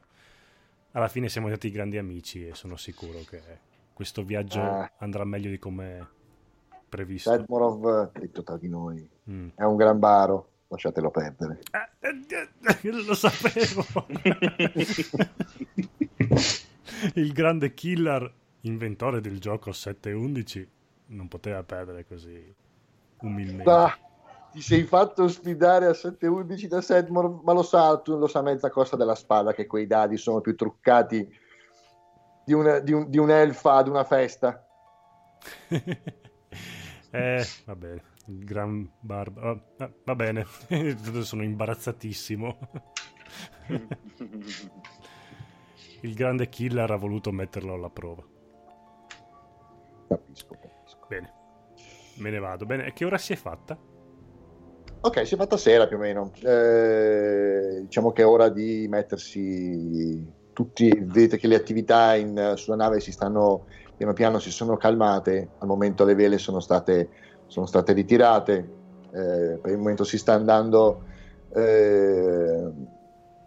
alla 0.92 1.08
fine 1.08 1.28
siamo 1.28 1.48
stati 1.48 1.72
grandi 1.72 1.98
amici 1.98 2.48
e 2.48 2.56
sono 2.56 2.78
sicuro 2.78 3.20
che 3.28 3.42
questo 3.94 4.24
viaggio 4.24 4.62
ah. 4.62 4.92
andrà 4.98 5.26
meglio 5.26 5.50
di 5.50 5.60
come 5.60 6.08
previsto. 6.88 7.32
Sedmorov, 7.32 8.12
detto 8.14 8.44
tra 8.44 8.58
di 8.58 8.70
noi, 8.70 9.10
mm. 9.30 9.50
è 9.56 9.64
un 9.64 9.76
gran 9.76 10.00
baro, 10.00 10.50
lasciatelo 10.68 11.12
perdere. 11.12 11.60
Eh, 11.72 12.08
eh, 12.08 12.50
eh, 12.82 12.92
lo 12.92 13.14
sapevo. 13.14 13.86
il 17.16 17.34
grande 17.34 17.74
killer, 17.74 18.34
inventore 18.62 19.22
del 19.22 19.40
gioco 19.40 19.72
711, 19.72 20.70
non 21.08 21.28
poteva 21.28 21.64
perdere 21.64 22.06
così 22.06 22.54
umilmente. 23.20 23.70
Ah 23.70 23.98
ti 24.56 24.62
sei 24.62 24.84
fatto 24.84 25.28
sfidare 25.28 25.86
a 25.88 25.92
7-11 25.92 26.68
da 26.68 26.80
Sedmore, 26.80 27.42
ma 27.44 27.52
lo 27.52 27.62
sa, 27.62 27.98
tu 27.98 28.18
lo 28.18 28.28
sa 28.28 28.42
mezza 28.42 28.70
cosa 28.70 28.96
della 28.96 29.14
spada 29.14 29.52
che 29.52 29.68
quei 29.68 29.86
dadi 29.86 30.16
sono 30.16 30.40
più 30.40 30.56
truccati 30.56 31.28
di, 32.46 32.54
una, 32.54 32.80
di, 32.80 32.94
un, 32.94 33.10
di 33.10 33.18
un'elfa 33.18 33.74
ad 33.74 33.90
una 33.90 34.06
festa. 34.06 34.66
eh, 37.12 37.46
vabbè, 37.66 37.92
il 37.92 38.02
gran 38.26 38.90
barba. 39.00 39.52
Oh, 39.52 39.62
ah, 39.78 39.92
va 40.04 40.16
bene, 40.16 40.46
sono 41.22 41.44
imbarazzatissimo. 41.44 42.58
il 46.02 46.14
grande 46.14 46.50
killer 46.50 46.92
ha 46.92 46.96
voluto 46.96 47.32
metterlo 47.32 47.74
alla 47.74 47.90
prova. 47.90 48.24
Capisco, 50.08 50.58
capisco. 50.60 51.06
Bene, 51.08 51.34
me 52.18 52.30
ne 52.30 52.40
vado. 52.40 52.66
Bene, 52.66 52.88
e 52.88 52.94
che 52.94 53.06
ora 53.06 53.18
si 53.18 53.34
è 53.34 53.36
fatta? 53.36 53.78
Ok, 55.02 55.28
si 55.28 55.36
è 55.36 55.38
fatta 55.38 55.58
sera 55.58 55.88
più 55.88 55.98
o 55.98 56.00
meno. 56.00 56.32
Eh, 56.42 57.82
diciamo 57.82 58.12
che 58.12 58.24
è 58.24 58.26
ora 58.26 58.50
di 58.50 58.88
mettersi 58.90 60.44
tutti 60.56 60.90
vedete 60.90 61.38
che 61.38 61.48
le 61.48 61.56
attività 61.56 62.16
in, 62.16 62.54
sulla 62.56 62.78
nave 62.78 63.02
si 63.02 63.12
stanno 63.12 63.66
piano 63.96 64.14
piano 64.14 64.40
si 64.40 64.52
sono 64.52 64.78
calmate, 64.78 65.50
al 65.60 65.68
momento 65.68 66.04
le 66.04 66.16
vele 66.16 66.38
sono 66.38 66.60
state, 66.60 67.10
sono 67.48 67.66
state 67.66 67.94
ritirate, 67.94 68.70
eh, 69.12 69.60
per 69.62 69.72
il 69.72 69.78
momento 69.78 70.04
si 70.04 70.18
sta 70.18 70.34
andando 70.34 71.04
eh, 71.54 72.70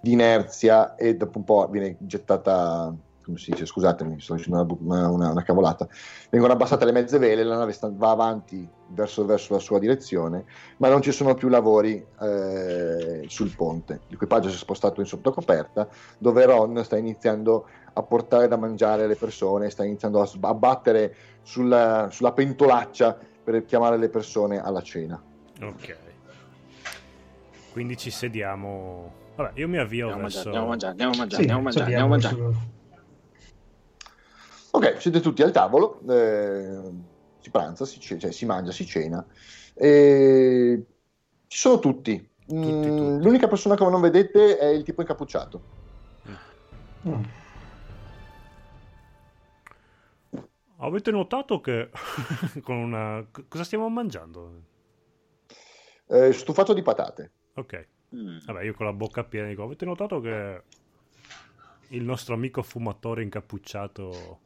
di 0.01 0.13
inerzia 0.13 0.95
e 0.95 1.17
dopo 1.17 1.39
un 1.39 1.45
po' 1.45 1.69
viene 1.71 1.97
gettata 1.99 2.95
come 3.29 3.39
si 3.39 3.51
dice, 3.51 3.67
scusatemi, 3.67 4.19
sto 4.21 4.37
dicendo 4.37 4.79
una, 4.81 5.07
una, 5.11 5.31
una, 5.31 5.43
cavolata, 5.43 5.87
vengono 6.31 6.55
abbassate 6.55 6.87
le 6.87 6.93
mezze 6.93 7.19
vele, 7.19 7.45
la 7.45 7.59
nave 7.59 7.73
sta, 7.73 7.91
va 7.93 8.09
avanti 8.09 8.67
verso, 8.89 9.27
verso, 9.27 9.53
la 9.53 9.59
sua 9.59 9.79
direzione, 9.79 10.47
ma 10.79 10.89
non 10.89 11.03
ci 11.03 11.13
sono 11.13 11.35
più 11.35 11.49
lavori 11.49 12.03
eh, 12.23 13.25
sul 13.27 13.55
ponte. 13.55 14.01
L'equipaggio 14.09 14.49
si 14.49 14.55
è 14.55 14.59
spostato 14.59 15.01
in 15.01 15.07
sottocoperta, 15.07 15.87
dove 16.17 16.47
Ron 16.47 16.83
sta 16.83 16.97
iniziando 16.97 17.67
a 17.93 18.03
portare 18.03 18.49
da 18.49 18.57
mangiare 18.57 19.07
le 19.07 19.17
persone, 19.17 19.69
sta 19.69 19.85
iniziando 19.85 20.23
a, 20.23 20.29
a 20.41 20.55
battere 20.55 21.15
sulla, 21.43 22.09
sulla 22.11 22.33
pentolaccia 22.33 23.19
per 23.51 23.65
chiamare 23.65 23.97
le 23.97 24.11
persone 24.11 24.61
alla 24.61 24.83
cena. 24.83 25.19
Ok. 25.63 25.97
Quindi 27.73 27.97
ci 27.97 28.11
sediamo. 28.11 29.13
Vabbè, 29.37 29.59
io 29.59 29.69
mi 29.69 29.79
avvio 29.79 30.09
andiamo 30.09 30.23
verso. 30.29 30.43
Andiamo 30.45 30.67
a 30.67 30.69
mangiare, 30.69 30.91
andiamo 30.91 31.13
a 31.13 31.17
mangiare, 31.17 31.43
sì, 31.43 31.49
andiamo 31.49 31.61
a 31.61 31.63
mangiare, 31.63 31.85
andiamo 31.85 32.07
a 32.07 32.09
mangiare. 32.09 32.67
Ok, 34.71 35.01
siete 35.01 35.21
tutti 35.21 35.43
al 35.43 35.51
tavolo, 35.51 35.99
eh, 36.11 36.79
si 37.41 37.51
pranza, 37.51 37.87
si, 37.87 37.99
cioè, 38.01 38.31
si, 38.31 38.45
mangia, 38.45 38.71
si 38.71 38.85
cena. 38.85 39.25
E... 39.73 40.85
Ci 41.47 41.59
sono 41.59 41.79
tutti. 41.79 42.31
tutti, 42.47 42.55
mm, 42.55 42.83
tutti. 42.83 43.25
L'unica 43.25 43.49
persona 43.49 43.77
che 43.77 43.85
non 43.85 44.01
vedete 44.03 44.59
è 44.59 44.67
il 44.67 44.83
tipo 44.83 45.01
incappucciato. 45.01 45.63
Mm. 47.09 47.23
Avete 50.81 51.11
notato 51.11 51.61
che 51.61 51.91
con 52.62 52.76
una... 52.76 53.26
cosa 53.49 53.64
stiamo 53.64 53.89
mangiando? 53.89 54.62
Eh, 56.07 56.33
stufato 56.33 56.72
di 56.72 56.83
patate. 56.83 57.33
Ok. 57.55 57.89
Mm. 58.14 58.39
Vabbè, 58.47 58.62
io 58.62 58.74
con 58.74 58.87
la 58.87 58.93
bocca 58.93 59.24
piena 59.24 59.49
dico, 59.49 59.62
avete 59.62 59.85
notato 59.85 60.20
che 60.20 60.62
il 61.89 62.03
nostro 62.03 62.35
amico 62.35 62.62
fumatore 62.62 63.22
incappucciato 63.22 64.39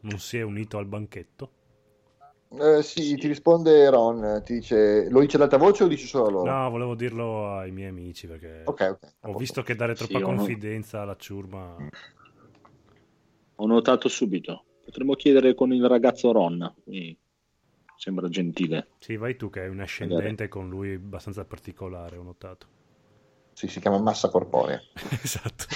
non 0.00 0.18
si 0.18 0.38
è 0.38 0.42
unito 0.42 0.78
al 0.78 0.86
banchetto? 0.86 1.52
Eh, 2.50 2.82
sì, 2.82 3.02
sì, 3.02 3.16
ti 3.16 3.26
risponde 3.26 3.90
Ron, 3.90 4.40
ti 4.42 4.54
dice, 4.54 5.10
lo 5.10 5.20
dice 5.20 5.36
ad 5.36 5.42
alta 5.42 5.58
voce 5.58 5.84
o 5.84 5.86
dici 5.86 6.06
solo 6.06 6.26
a 6.26 6.30
loro? 6.30 6.50
No, 6.50 6.70
volevo 6.70 6.94
dirlo 6.94 7.56
ai 7.56 7.70
miei 7.72 7.88
amici 7.88 8.26
perché 8.26 8.62
okay, 8.64 8.88
okay, 8.88 9.10
ho 9.20 9.34
visto 9.34 9.62
che 9.62 9.74
dare 9.74 9.94
troppa 9.94 10.18
sì, 10.18 10.24
confidenza 10.24 11.02
alla 11.02 11.16
ciurma... 11.16 11.76
Ho 13.56 13.66
notato 13.66 14.08
subito, 14.08 14.64
potremmo 14.88 15.14
chiedere 15.16 15.54
con 15.54 15.70
il 15.74 15.86
ragazzo 15.86 16.32
Ron, 16.32 16.74
sembra 17.94 18.28
gentile. 18.30 18.88
Sì, 19.00 19.16
vai 19.16 19.36
tu 19.36 19.50
che 19.50 19.60
hai 19.60 19.68
un 19.68 19.80
ascendente 19.80 20.48
con 20.48 20.70
lui 20.70 20.94
abbastanza 20.94 21.44
particolare, 21.44 22.16
ho 22.16 22.22
notato. 22.22 22.66
Sì, 23.52 23.68
si 23.68 23.80
chiama 23.80 23.98
massa 23.98 24.30
corporea. 24.30 24.80
esatto. 25.22 25.66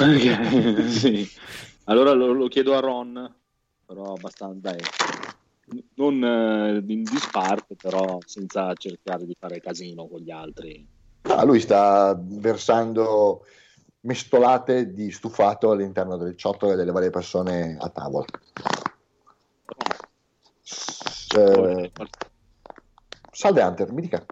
sì. 0.88 1.28
Allora 1.84 2.12
lo, 2.12 2.32
lo 2.32 2.48
chiedo 2.48 2.74
a 2.74 2.80
Ron 2.80 3.34
però 3.84 4.14
abbastanza, 4.14 4.70
dai, 4.70 4.80
non 5.96 6.24
eh, 6.24 6.92
in 6.92 7.02
disparte, 7.02 7.76
però 7.76 8.18
senza 8.24 8.72
cercare 8.72 9.26
di 9.26 9.36
fare 9.38 9.60
casino 9.60 10.06
con 10.06 10.20
gli 10.20 10.30
altri. 10.30 10.88
Ah, 11.22 11.44
lui 11.44 11.60
sta 11.60 12.18
versando 12.18 13.44
mestolate 14.02 14.92
di 14.92 15.10
stufato 15.10 15.70
all'interno 15.70 16.16
del 16.16 16.36
ciotto 16.36 16.72
e 16.72 16.76
delle 16.76 16.92
varie 16.92 17.10
persone 17.10 17.76
a 17.78 17.90
tavola. 17.90 18.24
Eh, 21.34 21.92
salve 23.30 23.62
Hunter, 23.62 23.92
mi 23.92 24.02
dica. 24.02 24.26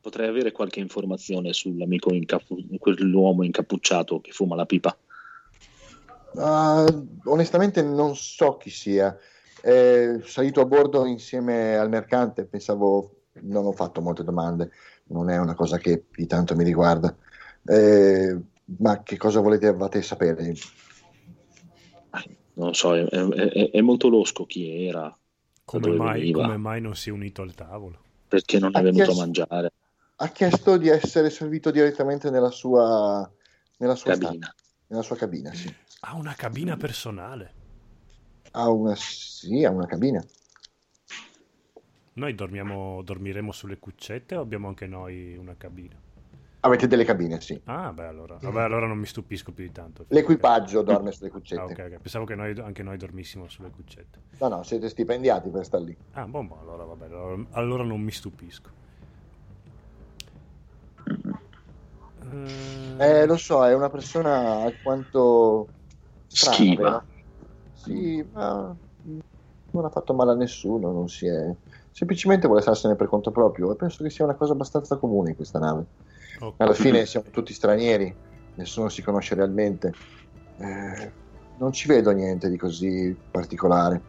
Potrei 0.00 0.28
avere 0.28 0.52
qualche 0.52 0.80
informazione 0.80 1.52
sull'amico 1.52 2.12
incappu- 2.12 2.78
quell'uomo 2.78 3.44
incappucciato 3.44 4.20
che 4.20 4.32
fuma 4.32 4.56
la 4.56 4.66
pipa? 4.66 4.96
Uh, 6.32 7.06
onestamente 7.24 7.82
non 7.82 8.16
so 8.16 8.56
chi 8.56 8.70
sia. 8.70 9.16
È 9.60 10.18
salito 10.24 10.60
a 10.60 10.64
bordo 10.64 11.06
insieme 11.06 11.76
al 11.76 11.88
mercante, 11.88 12.46
pensavo, 12.46 13.26
non 13.42 13.64
ho 13.66 13.72
fatto 13.72 14.00
molte 14.00 14.24
domande, 14.24 14.72
non 15.06 15.30
è 15.30 15.38
una 15.38 15.54
cosa 15.54 15.78
che 15.78 16.06
di 16.14 16.26
tanto 16.26 16.56
mi 16.56 16.64
riguarda. 16.64 17.16
Eh, 17.64 18.36
ma 18.78 19.02
che 19.04 19.16
cosa 19.16 19.38
volete 19.38 20.02
sapere? 20.02 20.52
Non 22.54 22.74
so, 22.74 22.94
è, 22.94 23.04
è, 23.04 23.70
è, 23.70 23.80
molto 23.80 24.08
losco 24.08 24.44
chi 24.44 24.86
era. 24.86 25.16
Come 25.64 25.90
mai, 25.94 26.32
come 26.32 26.56
mai, 26.56 26.80
non 26.80 26.94
si 26.94 27.08
è 27.08 27.12
unito 27.12 27.42
al 27.42 27.54
tavolo? 27.54 27.98
Perché 28.28 28.58
non 28.58 28.70
è 28.74 28.78
ha 28.78 28.82
venuto 28.82 29.04
chiesto, 29.04 29.20
a 29.20 29.24
mangiare. 29.24 29.72
Ha 30.16 30.28
chiesto 30.28 30.76
di 30.76 30.88
essere 30.88 31.30
servito 31.30 31.70
direttamente 31.70 32.30
nella 32.30 32.50
sua, 32.50 33.30
nella 33.78 33.94
sua 33.94 34.12
cabina. 34.12 34.30
Stanza, 34.32 34.54
nella 34.88 35.02
sua 35.02 35.16
cabina, 35.16 35.52
sì. 35.54 35.74
Ha 36.00 36.14
una 36.14 36.34
cabina 36.34 36.76
personale. 36.76 37.54
Ha 38.50 38.68
una, 38.68 38.94
sì, 38.96 39.64
ha 39.64 39.70
una 39.70 39.86
cabina. 39.86 40.22
Noi 42.14 42.34
dormiamo, 42.34 43.02
dormiremo 43.02 43.52
sulle 43.52 43.78
cuccette 43.78 44.36
o 44.36 44.42
abbiamo 44.42 44.68
anche 44.68 44.86
noi 44.86 45.36
una 45.36 45.56
cabina? 45.56 45.98
Avete 46.64 46.86
delle 46.86 47.04
cabine, 47.04 47.40
sì. 47.40 47.60
Ah, 47.64 47.92
beh, 47.92 48.06
allora, 48.06 48.36
vabbè, 48.40 48.62
allora 48.62 48.86
non 48.86 48.96
mi 48.96 49.06
stupisco 49.06 49.50
più 49.50 49.64
di 49.64 49.72
tanto. 49.72 50.04
L'equipaggio 50.08 50.80
okay. 50.80 50.94
dorme 50.94 51.10
sulle 51.10 51.28
cuccette. 51.28 51.60
Ah, 51.60 51.64
okay, 51.64 51.86
okay. 51.86 51.98
Pensavo 51.98 52.24
che 52.24 52.36
noi, 52.36 52.56
anche 52.60 52.84
noi 52.84 52.96
dormissimo 52.96 53.48
sulle 53.48 53.70
cuccette. 53.70 54.20
No, 54.38 54.46
no, 54.46 54.62
siete 54.62 54.88
stipendiati 54.88 55.50
per 55.50 55.64
star 55.64 55.80
lì. 55.80 55.96
Ah, 56.12 56.24
boh, 56.24 56.44
boh 56.44 56.60
allora 56.60 56.84
vabbè, 56.84 57.06
allora, 57.06 57.44
allora 57.50 57.82
non 57.82 58.00
mi 58.00 58.12
stupisco. 58.12 58.70
Eh, 62.98 63.26
lo 63.26 63.36
so, 63.36 63.66
è 63.66 63.74
una 63.74 63.90
persona 63.90 64.62
alquanto 64.62 65.66
strana, 66.28 66.54
Schiva. 66.54 66.90
Vero? 66.90 67.04
Sì, 67.72 68.24
ma 68.32 68.76
non 69.72 69.84
ha 69.84 69.90
fatto 69.90 70.14
male 70.14 70.30
a 70.30 70.34
nessuno, 70.34 70.92
non 70.92 71.08
si 71.08 71.26
è... 71.26 71.52
Semplicemente 71.90 72.46
vuole 72.46 72.62
starsene 72.62 72.94
per 72.94 73.08
conto 73.08 73.32
proprio 73.32 73.72
e 73.72 73.76
penso 73.76 74.04
che 74.04 74.10
sia 74.10 74.24
una 74.24 74.34
cosa 74.34 74.52
abbastanza 74.52 74.96
comune 74.96 75.30
in 75.30 75.36
questa 75.36 75.58
nave. 75.58 75.84
Okay. 76.38 76.66
Alla 76.66 76.74
fine 76.74 77.06
siamo 77.06 77.26
tutti 77.30 77.52
stranieri, 77.52 78.14
nessuno 78.54 78.88
si 78.88 79.02
conosce 79.02 79.34
realmente. 79.34 79.92
Eh, 80.58 81.12
non 81.58 81.72
ci 81.72 81.88
vedo 81.88 82.10
niente 82.10 82.48
di 82.48 82.56
così 82.56 83.16
particolare. 83.30 84.00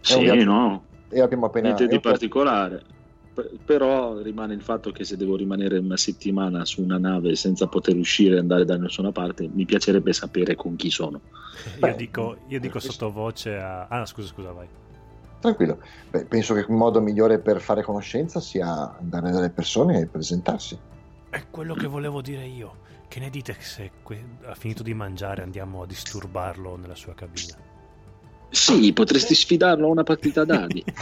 Sì, 0.00 0.20
viaggio... 0.20 0.44
no. 0.44 0.84
E 1.08 1.20
abbiamo 1.20 1.46
appena... 1.46 1.66
Niente 1.68 1.86
di 1.86 2.00
particolare 2.00 2.94
però 3.64 4.18
rimane 4.20 4.54
il 4.54 4.62
fatto 4.62 4.90
che 4.90 5.04
se 5.04 5.16
devo 5.16 5.36
rimanere 5.36 5.78
una 5.78 5.96
settimana 5.96 6.64
su 6.64 6.82
una 6.82 6.98
nave 6.98 7.36
senza 7.36 7.66
poter 7.66 7.96
uscire 7.96 8.36
e 8.36 8.38
andare 8.38 8.64
da 8.64 8.76
nessuna 8.76 9.12
parte, 9.12 9.48
mi 9.52 9.64
piacerebbe 9.64 10.12
sapere 10.12 10.54
con 10.54 10.76
chi 10.76 10.90
sono. 10.90 11.20
Io 11.82 11.94
dico, 11.96 12.36
io 12.48 12.60
dico 12.60 12.78
sottovoce 12.78 13.56
a... 13.56 13.86
Ah, 13.88 14.06
scusa, 14.06 14.28
scusa, 14.28 14.52
vai. 14.52 14.66
Tranquillo. 15.40 15.78
Beh, 16.10 16.24
penso 16.24 16.54
che 16.54 16.60
il 16.60 16.70
modo 16.70 17.00
migliore 17.00 17.38
per 17.38 17.60
fare 17.60 17.82
conoscenza 17.82 18.40
sia 18.40 18.96
andare 18.98 19.30
dalle 19.30 19.50
persone 19.50 20.00
e 20.00 20.06
presentarsi. 20.06 20.78
È 21.28 21.46
quello 21.50 21.74
che 21.74 21.86
volevo 21.86 22.20
dire 22.20 22.44
io. 22.46 22.84
Che 23.08 23.20
ne 23.20 23.30
dite 23.30 23.56
se 23.60 23.90
ha 24.44 24.54
finito 24.54 24.82
di 24.82 24.94
mangiare 24.94 25.42
andiamo 25.42 25.82
a 25.82 25.86
disturbarlo 25.86 26.76
nella 26.76 26.94
sua 26.94 27.14
cabina? 27.14 27.56
Sì, 28.50 28.92
potresti 28.92 29.34
sfidarlo 29.34 29.86
a 29.86 29.90
una 29.90 30.02
partita 30.02 30.44
dadi. 30.44 30.84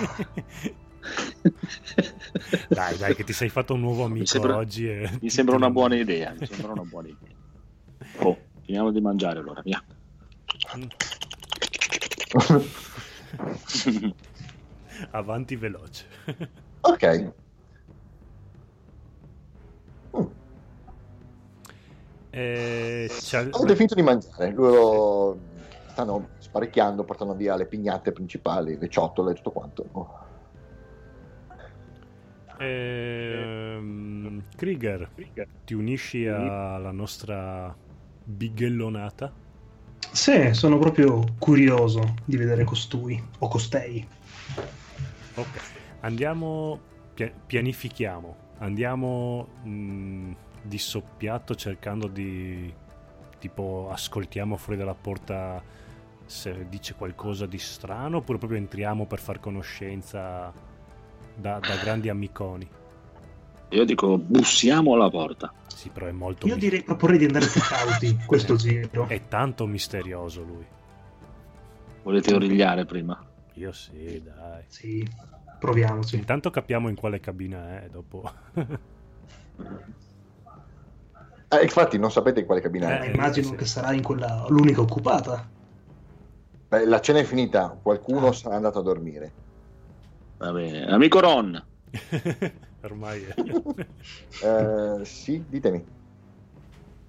dai, 2.68 2.96
dai, 2.96 3.14
che 3.14 3.24
ti 3.24 3.32
sei 3.32 3.48
fatto 3.48 3.74
un 3.74 3.80
nuovo 3.80 4.04
amico 4.04 4.20
mi 4.20 4.26
sembra, 4.26 4.56
oggi. 4.56 4.88
E... 4.88 5.18
Mi 5.20 5.30
sembra 5.30 5.56
una 5.56 5.70
buona 5.70 5.96
idea. 5.96 6.34
Mi 6.38 6.46
sembra 6.46 6.72
una 6.72 6.82
buona 6.82 7.08
idea. 7.08 7.36
Oh, 8.18 8.38
finiamo 8.62 8.90
di 8.90 9.00
mangiare 9.00 9.38
allora, 9.38 9.60
via. 9.62 9.82
Avanti 15.10 15.56
veloce. 15.56 16.06
ok. 16.80 17.32
Eh, 22.36 23.08
Avete 23.32 23.76
finito 23.76 23.94
di 23.94 24.02
mangiare, 24.02 24.50
loro 24.50 25.38
stanno 25.86 26.30
sparecchiando, 26.38 27.04
portano 27.04 27.34
via 27.34 27.54
le 27.54 27.66
pignate 27.66 28.10
principali, 28.10 28.76
le 28.76 28.88
ciotole 28.88 29.30
e 29.30 29.34
tutto 29.34 29.52
quanto. 29.52 29.88
Oh. 29.92 30.18
Ehm, 32.58 34.42
Krieger, 34.56 35.10
ti 35.64 35.74
unisci 35.74 36.26
alla 36.26 36.90
nostra 36.90 37.72
bighellonata? 38.24 39.32
Sì, 40.10 40.52
sono 40.54 40.78
proprio 40.78 41.22
curioso 41.38 42.14
di 42.24 42.36
vedere 42.36 42.64
costui 42.64 43.22
o 43.38 43.46
costei. 43.46 44.04
Ok, 45.36 45.60
andiamo, 46.00 46.80
pianifichiamo, 47.46 48.36
andiamo 48.58 49.46
mh, 49.62 50.32
di 50.64 50.78
soppiatto 50.78 51.54
cercando 51.54 52.08
di, 52.08 52.72
tipo 53.38 53.88
ascoltiamo 53.92 54.56
fuori 54.56 54.78
dalla 54.78 54.94
porta 54.94 55.62
se 56.26 56.66
dice 56.68 56.94
qualcosa 56.94 57.44
di 57.44 57.58
strano 57.58 58.18
oppure 58.18 58.38
proprio 58.38 58.58
entriamo 58.58 59.06
per 59.06 59.20
far 59.20 59.40
conoscenza 59.40 60.52
da, 61.34 61.58
da 61.58 61.76
grandi 61.82 62.08
amiconi? 62.08 62.68
Io 63.70 63.84
dico 63.84 64.16
bussiamo 64.18 64.94
alla 64.94 65.10
porta. 65.10 65.52
Sì, 65.66 65.90
però 65.90 66.06
è 66.06 66.12
molto... 66.12 66.46
Io 66.46 66.56
direi, 66.56 66.82
proporrei 66.82 67.18
di 67.18 67.24
andare 67.24 67.46
più 67.46 67.60
cauti 67.60 68.16
questo 68.24 68.54
giro. 68.56 69.08
È 69.08 69.26
tanto 69.28 69.66
misterioso 69.66 70.42
lui. 70.42 70.64
Volete 72.04 72.34
origliare 72.34 72.84
prima? 72.84 73.22
Io 73.54 73.72
sì, 73.72 74.22
dai. 74.22 74.62
Sì, 74.68 75.06
proviamoci. 75.58 76.16
Intanto 76.16 76.50
capiamo 76.50 76.88
in 76.88 76.94
quale 76.94 77.18
cabina 77.20 77.82
è 77.82 77.88
dopo. 77.88 78.30
eh, 81.48 81.62
infatti 81.62 81.98
non 81.98 82.10
sapete 82.10 82.40
in 82.40 82.46
quale 82.46 82.60
cabina 82.60 83.00
eh, 83.00 83.10
è. 83.10 83.14
Immagino 83.14 83.48
sì. 83.48 83.54
che 83.56 83.66
sarà 83.66 83.92
in 83.92 84.02
quella 84.02 84.44
l'unica 84.48 84.80
occupata. 84.80 85.48
Beh, 86.68 86.86
la 86.86 87.00
cena 87.00 87.20
è 87.20 87.24
finita, 87.24 87.78
qualcuno 87.80 88.28
ah. 88.28 88.32
sarà 88.32 88.56
andato 88.56 88.78
a 88.78 88.82
dormire. 88.82 89.32
Va 90.38 90.52
bene, 90.52 90.86
amico 90.86 91.20
Ron. 91.20 91.64
Ormai 92.82 93.22
è. 93.22 93.34
eh, 94.44 95.04
sì, 95.04 95.42
ditemi. 95.48 95.84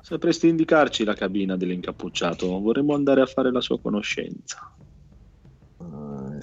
Sapresti 0.01 0.47
indicarci 0.47 1.03
la 1.03 1.15
cabina 1.15 1.57
dell'incappucciato? 1.57 2.59
Vorremmo 2.59 2.93
andare 2.93 3.21
a 3.21 3.25
fare 3.25 3.51
la 3.51 3.59
sua 3.59 3.79
conoscenza. 3.79 4.71
Uh, 5.77 6.37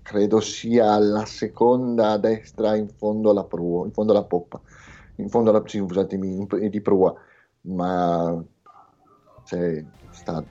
credo 0.00 0.40
sia 0.40 0.96
la 0.98 1.24
seconda 1.24 2.12
a 2.12 2.18
destra 2.18 2.76
in 2.76 2.88
fondo 2.88 3.30
alla 3.30 3.42
prua, 3.42 3.84
in 3.84 3.92
fondo 3.92 4.12
alla 4.12 4.22
poppa, 4.22 4.60
in 5.16 5.28
fondo 5.28 5.50
alla, 5.50 5.62
scusatemi, 5.64 6.46
di 6.68 6.80
prua, 6.80 7.14
ma 7.62 8.42
cioè, 9.44 9.84
sta 10.10 10.44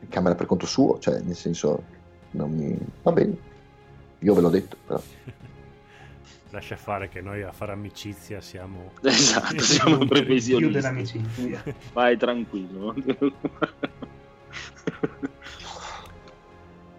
in 0.00 0.08
camera 0.08 0.34
per 0.34 0.46
conto 0.46 0.66
suo, 0.66 0.98
cioè 0.98 1.20
nel 1.20 1.36
senso 1.36 1.82
non 2.32 2.50
mi 2.52 2.76
va 3.02 3.12
bene. 3.12 3.50
Io 4.18 4.34
ve 4.34 4.40
l'ho 4.40 4.50
detto, 4.50 4.76
però. 4.86 5.00
lascia 6.52 6.76
fare 6.76 7.08
che 7.08 7.22
noi 7.22 7.42
a 7.42 7.50
fare 7.50 7.72
amicizia 7.72 8.42
siamo 8.42 8.92
esatto 9.02 9.58
siamo 9.58 10.04
previsionisti 10.04 10.56
più 10.56 10.70
dell'amicizia 10.70 11.62
vai 11.94 12.16
tranquillo 12.18 12.94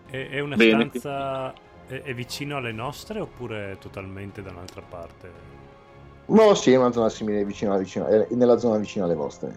è, 0.10 0.30
è 0.30 0.40
una 0.40 0.56
Bene. 0.56 0.90
stanza 0.90 1.54
è, 1.86 2.02
è, 2.02 2.14
vicino 2.16 2.58
alle 2.58 2.72
nostre 2.72 3.20
oppure 3.20 3.78
totalmente 3.80 4.42
da 4.42 4.50
un'altra 4.50 4.82
parte 4.82 5.53
no 6.34 6.54
sì 6.54 6.72
è 6.72 6.78
una 6.78 6.92
zona 6.92 7.10
simile 7.10 7.44
vicino, 7.46 7.78
vicino 7.78 8.08
nella 8.30 8.58
zona 8.58 8.78
vicina 8.78 9.06
alle 9.06 9.16
vostre 9.16 9.56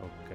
ok 0.00 0.34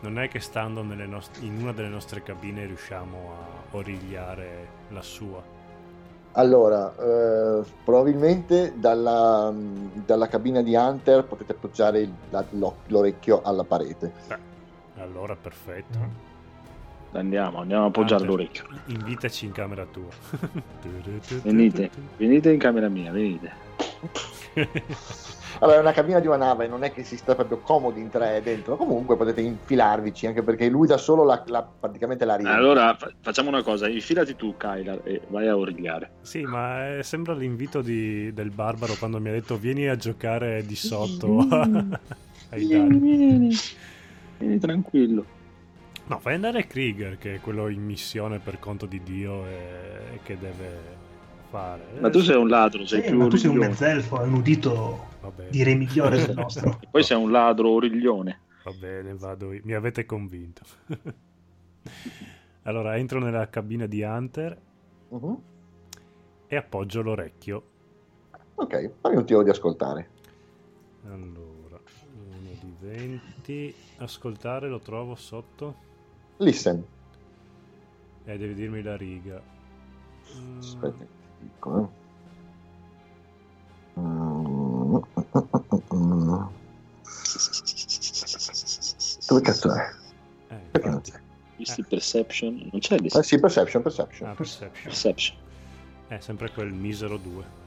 non 0.00 0.18
è 0.18 0.28
che 0.28 0.40
stando 0.40 0.82
nost- 0.82 1.42
in 1.42 1.60
una 1.60 1.72
delle 1.72 1.88
nostre 1.88 2.22
cabine 2.22 2.66
riusciamo 2.66 3.16
a 3.16 3.76
origliare 3.76 4.68
la 4.88 5.02
sua 5.02 5.56
allora, 6.38 6.94
eh, 6.94 7.64
probabilmente 7.82 8.74
dalla, 8.76 9.50
dalla, 10.04 10.28
cabina 10.28 10.60
di 10.60 10.74
Hunter 10.74 11.24
potete 11.24 11.52
appoggiare 11.52 12.00
il, 12.00 12.12
la, 12.28 12.44
l'orecchio 12.88 13.40
alla 13.42 13.64
parete. 13.64 14.12
Beh, 14.28 14.38
allora 15.00 15.34
perfetto. 15.34 15.98
Andiamo, 17.12 17.60
andiamo 17.60 17.84
a 17.84 17.86
appoggiare 17.86 18.24
Hunter, 18.24 18.28
l'orecchio. 18.28 18.64
Invitaci 18.88 19.46
in 19.46 19.52
camera 19.52 19.86
tua. 19.86 20.10
venite, 21.42 21.90
venite 22.18 22.52
in 22.52 22.58
camera 22.58 22.88
mia, 22.90 23.10
venite. 23.10 23.65
Allora, 25.60 25.78
è 25.78 25.80
una 25.80 25.92
cabina 25.92 26.20
di 26.20 26.26
una 26.26 26.36
nave, 26.36 26.66
non 26.66 26.84
è 26.84 26.92
che 26.92 27.02
si 27.02 27.16
sta 27.16 27.34
proprio 27.34 27.58
comodi 27.58 28.00
in 28.00 28.10
tre 28.10 28.42
dentro, 28.42 28.76
comunque 28.76 29.16
potete 29.16 29.40
infilarvici, 29.40 30.26
anche 30.26 30.42
perché 30.42 30.68
lui 30.68 30.86
da 30.86 30.98
solo 30.98 31.24
la, 31.24 31.42
la, 31.46 31.62
praticamente 31.62 32.26
la 32.26 32.36
riempie. 32.36 32.56
Allora, 32.58 32.94
fa- 32.94 33.10
facciamo 33.20 33.48
una 33.48 33.62
cosa, 33.62 33.88
infilati 33.88 34.36
tu, 34.36 34.56
Kyla, 34.56 35.02
e 35.02 35.22
vai 35.28 35.48
a 35.48 35.56
origliare. 35.56 36.10
Sì, 36.20 36.42
ma 36.42 36.98
è, 36.98 37.02
sembra 37.02 37.34
l'invito 37.34 37.80
di, 37.80 38.32
del 38.34 38.50
barbaro 38.50 38.94
quando 38.98 39.18
mi 39.18 39.30
ha 39.30 39.32
detto 39.32 39.56
vieni 39.56 39.88
a 39.88 39.96
giocare 39.96 40.64
di 40.66 40.76
sotto 40.76 41.38
ai 42.50 42.66
vieni, 42.66 42.98
vieni, 42.98 43.56
vieni 44.38 44.58
tranquillo. 44.58 45.24
No, 46.08 46.18
fai 46.20 46.34
andare 46.34 46.66
Krieger, 46.66 47.16
che 47.18 47.36
è 47.36 47.40
quello 47.40 47.68
in 47.68 47.82
missione 47.82 48.38
per 48.38 48.58
conto 48.58 48.86
di 48.86 49.02
Dio 49.02 49.44
e 49.46 50.20
che 50.22 50.38
deve 50.38 50.95
fare. 51.56 52.00
Ma 52.00 52.10
tu 52.10 52.20
sei 52.20 52.36
un 52.36 52.48
ladro, 52.48 52.84
sei 52.84 53.00
sì, 53.00 53.08
più 53.08 53.18
ma 53.18 53.28
tu 53.28 53.36
sei 53.36 53.50
un 53.50 53.56
mezzelfo, 53.56 54.20
è 54.20 54.24
un 54.24 54.34
udito 54.34 55.14
direi 55.48 55.74
migliore 55.74 56.26
del 56.26 56.34
nostro. 56.36 56.78
Poi 56.90 57.02
sei 57.02 57.16
un 57.16 57.30
ladro 57.30 57.70
origlione. 57.70 58.40
Va 58.62 58.72
bene, 58.72 59.14
vado 59.14 59.52
io. 59.52 59.62
Mi 59.64 59.72
avete 59.72 60.04
convinto. 60.04 60.62
allora, 62.64 62.96
entro 62.96 63.20
nella 63.20 63.48
cabina 63.48 63.86
di 63.86 64.02
Hunter 64.02 64.60
uh-huh. 65.08 65.42
e 66.46 66.56
appoggio 66.56 67.00
l'orecchio. 67.00 67.62
Ok, 68.56 68.90
fammi 69.00 69.16
un 69.16 69.24
tiro 69.24 69.42
di 69.42 69.50
ascoltare. 69.50 70.10
Allora, 71.06 71.80
uno 72.12 72.50
di 72.60 72.74
20. 72.80 73.74
Ascoltare 73.98 74.68
lo 74.68 74.80
trovo 74.80 75.14
sotto. 75.14 75.84
Listen. 76.38 76.84
Eh, 78.24 78.36
devi 78.36 78.54
dirmi 78.54 78.82
la 78.82 78.96
riga. 78.96 79.40
Aspetta 80.58 81.15
eh. 81.40 82.04
Dove 89.26 89.40
cazzo 89.40 89.74
è? 89.74 89.88
Eh, 90.48 90.54
Perché 90.70 90.88
non 90.88 91.00
c'è? 91.00 91.20
Visti 91.56 91.84
perception? 91.84 92.68
Non 92.70 92.80
c'è 92.80 92.96
Ah 93.12 93.22
sì, 93.22 93.40
perception, 93.40 93.82
perception. 93.82 94.28
Ah, 94.28 94.34
perception. 94.34 94.84
perception. 94.84 95.36
È 96.08 96.18
sempre 96.20 96.50
quel 96.52 96.72
misero 96.72 97.16
2. 97.16 97.65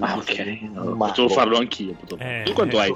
Ah, 0.00 0.16
ok. 0.16 0.60
No, 0.72 0.96
potevo 0.96 1.28
farlo 1.28 1.58
anch'io. 1.58 1.94
Potevo... 1.94 2.20
Eh, 2.22 2.42
tu 2.44 2.52
quanto 2.52 2.76
eh, 2.76 2.80
hai? 2.80 2.94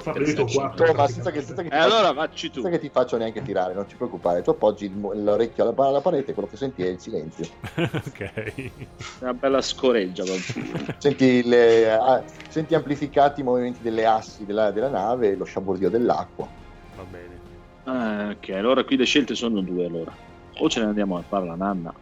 ma 0.95 1.07
senza 1.07 1.31
che, 1.31 1.41
senza 1.41 1.61
che 1.61 1.67
eh, 1.67 1.77
allora 1.77 2.13
facci 2.13 2.47
tu. 2.47 2.61
Senza 2.61 2.69
che 2.69 2.79
ti 2.79 2.89
faccio 2.89 3.17
neanche 3.17 3.41
tirare, 3.41 3.73
non 3.73 3.85
ti 3.85 3.95
preoccupare. 3.95 4.41
Tu 4.41 4.51
appoggi 4.51 4.91
l'orecchio 4.93 5.63
alla, 5.63 5.87
alla 5.87 6.01
parete, 6.01 6.33
quello 6.33 6.47
che 6.47 6.57
senti 6.57 6.83
è 6.83 6.87
il 6.87 6.99
silenzio. 6.99 7.45
ok. 7.75 8.71
Una 9.19 9.33
bella 9.33 9.61
scoreggia. 9.61 10.23
senti, 10.97 11.43
le, 11.43 11.91
ah, 11.91 12.23
senti, 12.47 12.75
amplificati 12.75 13.41
i 13.41 13.43
movimenti 13.43 13.81
delle 13.81 14.05
assi 14.05 14.45
della, 14.45 14.71
della 14.71 14.89
nave 14.89 15.31
e 15.31 15.35
lo 15.35 15.45
sciabordio 15.45 15.89
dell'acqua. 15.89 16.47
Va 16.95 17.03
bene. 17.03 17.41
Ah, 17.83 18.29
ok, 18.31 18.49
allora 18.49 18.83
qui 18.83 18.95
le 18.95 19.05
scelte 19.05 19.35
sono 19.35 19.61
due. 19.61 19.85
Allora. 19.85 20.15
O 20.59 20.69
ce 20.69 20.79
ne 20.79 20.85
andiamo 20.85 21.17
a 21.17 21.21
fare 21.21 21.45
la 21.45 21.55
nanna 21.55 21.93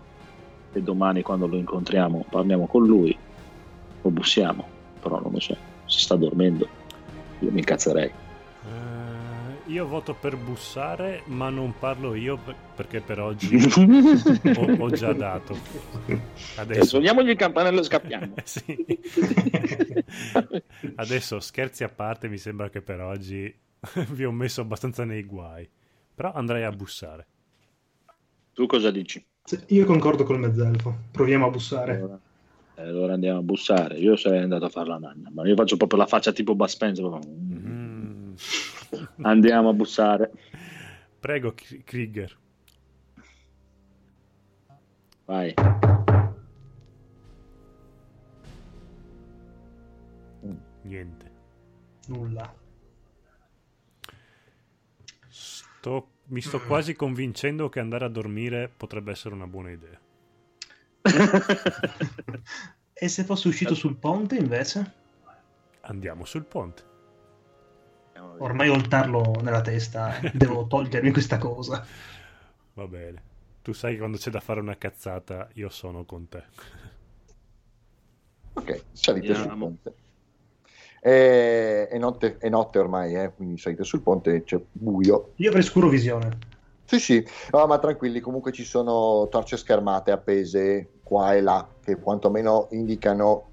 e 0.74 0.82
domani 0.82 1.22
quando 1.22 1.48
lo 1.48 1.58
incontriamo 1.58 2.26
parliamo 2.30 2.66
con 2.66 2.86
lui 2.86 3.18
o 4.02 4.10
bussiamo 4.10 4.80
non 5.32 5.34
lo 5.34 5.40
so, 5.40 5.56
si 5.86 6.00
sta 6.00 6.16
dormendo, 6.16 6.68
io 7.40 7.52
mi 7.52 7.60
incazzerei. 7.60 8.12
Uh, 8.64 9.72
io 9.72 9.88
voto 9.88 10.14
per 10.14 10.36
bussare, 10.36 11.24
ma 11.28 11.50
non 11.50 11.74
parlo 11.80 12.14
io 12.16 12.38
perché 12.76 13.00
per 13.00 13.20
oggi 13.20 13.56
ho, 13.56 14.76
ho, 14.78 14.90
già 14.90 15.14
dato. 15.14 15.58
Adesso... 16.58 16.86
Suoniamogli 16.86 17.30
il 17.30 17.38
campanello 17.38 17.80
e 17.80 17.84
scappiamo. 17.84 18.34
Adesso 20.96 21.40
scherzi 21.40 21.84
a 21.84 21.90
parte, 21.90 22.28
mi 22.28 22.38
sembra 22.38 22.70
che 22.70 22.82
per 22.82 23.00
oggi 23.00 23.54
vi 24.12 24.26
ho 24.26 24.32
messo 24.32 24.62
abbastanza 24.62 25.06
nei 25.06 25.24
guai. 25.24 25.68
Però 26.14 26.34
andrei 26.34 26.66
a 26.66 26.72
bussare. 26.72 27.26
Tu 28.54 28.66
cosa 28.66 28.92
dici? 28.92 29.26
Io 29.68 29.86
concordo 29.86 30.24
col 30.24 30.40
mezzelfo. 30.40 30.96
Proviamo 31.12 31.48
a 31.48 31.50
bussare. 31.50 31.96
Allora 31.96 32.20
allora 32.82 33.14
andiamo 33.14 33.40
a 33.40 33.44
bussare. 33.44 33.98
Io 33.98 34.16
sarei 34.16 34.42
andato 34.42 34.66
a 34.66 34.70
fare 34.70 34.90
la 34.90 34.98
nanna, 34.98 35.30
ma 35.32 35.48
io 35.48 35.56
faccio 35.56 35.78
proprio 35.78 36.00
la 36.00 36.08
faccia 36.08 36.32
tipo 36.32 36.56
Bud 36.56 36.68
Spencer. 36.68 37.20
Mm. 37.28 38.34
Andiamo 39.22 39.70
a 39.70 39.74
bussare. 39.74 40.32
Prego, 41.20 41.54
Krieger. 41.86 42.38
Vai. 45.26 45.54
Niente. 50.84 51.32
Nulla. 52.08 52.54
Sto, 55.28 56.08
mi 56.26 56.42
sto 56.42 56.60
quasi 56.62 56.96
convincendo 56.96 57.70
che 57.70 57.80
andare 57.80 58.06
a 58.06 58.10
dormire 58.10 58.70
potrebbe 58.76 59.12
essere 59.12 59.34
una 59.36 59.48
buona 59.48 59.72
idea. 59.72 60.00
E 62.94 63.08
se 63.08 63.24
fosse 63.24 63.48
uscito 63.48 63.74
sul 63.76 63.98
ponte 63.98 64.36
invece? 64.36 64.94
Andiamo 65.82 66.26
sul 66.26 66.46
ponte. 66.46 66.90
Ormai 68.38 68.70
ho 68.70 68.76
il 68.76 68.88
tarlo 68.88 69.40
nella 69.42 69.62
testa, 69.62 70.20
eh. 70.20 70.32
devo 70.34 70.66
togliermi 70.68 71.12
questa 71.12 71.38
cosa. 71.38 71.86
Va 72.74 72.88
bene. 72.88 73.30
Tu 73.62 73.74
sai 73.74 73.94
che 73.94 74.00
quando 74.00 74.18
c'è 74.18 74.32
da 74.32 74.40
fare 74.40 74.60
una 74.60 74.78
cazzata, 74.78 75.48
io 75.54 75.70
sono 75.70 76.06
con 76.06 76.28
te. 76.28 76.44
Ok, 78.54 78.84
salite 78.92 79.36
sul 79.36 79.56
ponte. 79.58 79.94
È, 81.00 81.88
è, 81.90 81.98
notte, 81.98 82.38
è 82.38 82.50
notte, 82.50 82.80
ormai, 82.80 83.16
eh, 83.16 83.32
quindi 83.34 83.58
salite 83.58 83.84
sul 83.84 84.02
ponte, 84.02 84.44
c'è 84.44 84.60
buio. 84.72 85.34
Io 85.36 85.50
avrei 85.50 85.64
scuro 85.64 85.90
visione. 85.90 86.38
Sì, 86.92 87.00
sì, 87.00 87.26
no, 87.52 87.66
ma 87.68 87.80
tranquilli, 87.80 88.20
comunque 88.20 88.52
ci 88.52 88.66
sono 88.66 89.30
torce 89.30 89.56
schermate 89.56 90.12
appese 90.12 91.00
qua 91.04 91.34
e 91.34 91.42
là, 91.42 91.66
che 91.82 91.96
quantomeno 91.96 92.68
indicano 92.72 93.48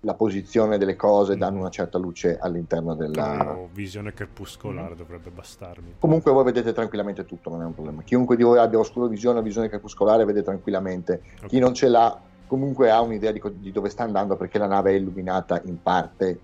la 0.00 0.12
posizione 0.12 0.76
delle 0.76 0.94
cose, 0.94 1.38
danno 1.38 1.60
una 1.60 1.70
certa 1.70 1.96
luce 1.96 2.38
all'interno 2.38 2.94
della... 2.94 3.56
Oh, 3.56 3.70
visione 3.72 4.12
crepuscolare 4.12 4.92
mm. 4.92 4.98
dovrebbe 4.98 5.30
bastarmi. 5.30 5.94
Comunque 5.98 6.30
voi 6.30 6.44
vedete 6.44 6.74
tranquillamente 6.74 7.24
tutto, 7.24 7.48
non 7.48 7.62
è 7.62 7.64
un 7.64 7.72
problema. 7.72 8.02
Chiunque 8.02 8.36
di 8.36 8.42
voi 8.42 8.58
abbia 8.58 8.78
oscuro 8.78 9.06
visione 9.06 9.38
o 9.38 9.42
visione 9.42 9.70
crepuscolare 9.70 10.26
vede 10.26 10.42
tranquillamente. 10.42 11.22
Okay. 11.36 11.48
Chi 11.48 11.58
non 11.58 11.72
ce 11.72 11.88
l'ha 11.88 12.20
comunque 12.46 12.90
ha 12.90 13.00
un'idea 13.00 13.32
di, 13.32 13.40
di 13.54 13.72
dove 13.72 13.88
sta 13.88 14.02
andando 14.02 14.36
perché 14.36 14.58
la 14.58 14.66
nave 14.66 14.90
è 14.90 14.94
illuminata 14.94 15.62
in 15.64 15.80
parte, 15.80 16.38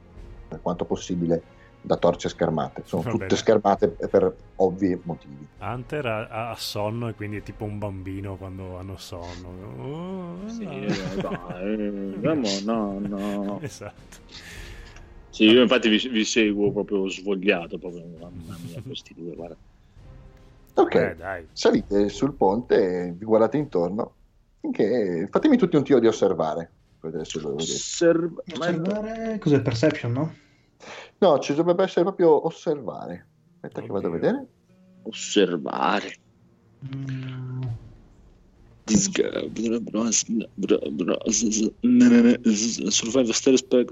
per 0.48 0.62
quanto 0.62 0.86
possibile, 0.86 1.42
da 1.84 1.96
torce 1.96 2.30
schermate. 2.30 2.82
Sono 2.86 3.02
Va 3.02 3.10
tutte 3.10 3.26
bene. 3.26 3.36
schermate 3.36 3.88
per 4.10 4.34
ovvi 4.56 4.98
motivi. 5.04 5.46
Hunter 5.58 6.06
ha, 6.06 6.50
ha, 6.50 6.54
sonno 6.56 7.08
e 7.08 7.14
quindi 7.14 7.36
è 7.36 7.42
tipo 7.42 7.64
un 7.64 7.78
bambino 7.78 8.36
quando 8.36 8.78
hanno 8.78 8.96
sonno. 8.96 9.82
Oh, 9.82 10.48
sì, 10.48 10.64
no. 10.64 11.58
Eh, 11.58 12.16
no, 12.64 12.98
no. 13.00 13.58
Esatto. 13.60 14.16
Sì, 15.28 15.44
io 15.44 15.60
infatti 15.62 15.88
vi, 15.88 16.08
vi 16.08 16.24
seguo 16.24 16.72
proprio 16.72 17.06
svogliato, 17.08 17.76
proprio, 17.76 18.02
mamma 18.18 18.56
mia, 18.64 18.80
questi 18.80 19.12
due, 19.14 19.34
guarda. 19.34 19.56
Ok, 20.76 20.94
eh, 20.94 21.48
salite 21.52 22.08
sul 22.08 22.34
ponte, 22.34 23.14
vi 23.16 23.24
guardate 23.24 23.58
intorno, 23.58 24.16
finché 24.60 25.28
fatemi 25.30 25.56
tutti 25.56 25.76
un 25.76 25.84
tiro 25.84 25.98
di 25.98 26.06
osservare. 26.06 26.72
Osserv- 27.00 28.42
osservare, 28.54 29.38
cos'è 29.38 29.60
perception, 29.60 30.12
no? 30.12 30.34
No, 31.24 31.38
ci 31.38 31.54
dovrebbe 31.54 31.84
essere 31.84 32.02
proprio 32.02 32.44
osservare. 32.44 33.26
Aspetta 33.54 33.80
Oddio. 33.80 33.86
che 33.86 33.92
vado 33.92 34.08
a 34.08 34.10
vedere. 34.10 34.46
Osservare. 35.04 36.16
Mm. 36.94 37.62
Survive 42.90 43.32
stare 43.32 43.56
spec 43.56 43.88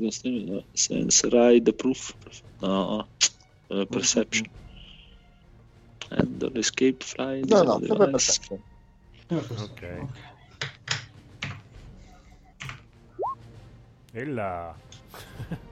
sense 0.75 1.29
ride 1.31 1.73
proof 1.73 2.15
no 2.61 3.09
uh, 3.71 3.87
perception 3.87 4.47
and 6.11 6.51
escape 6.55 7.03
fly 7.03 7.41
no 7.49 7.63
no 7.63 7.79
sempre 7.81 8.11
perception 8.11 8.63
ok 9.31 10.07
e 14.13 14.25
là 14.27 14.77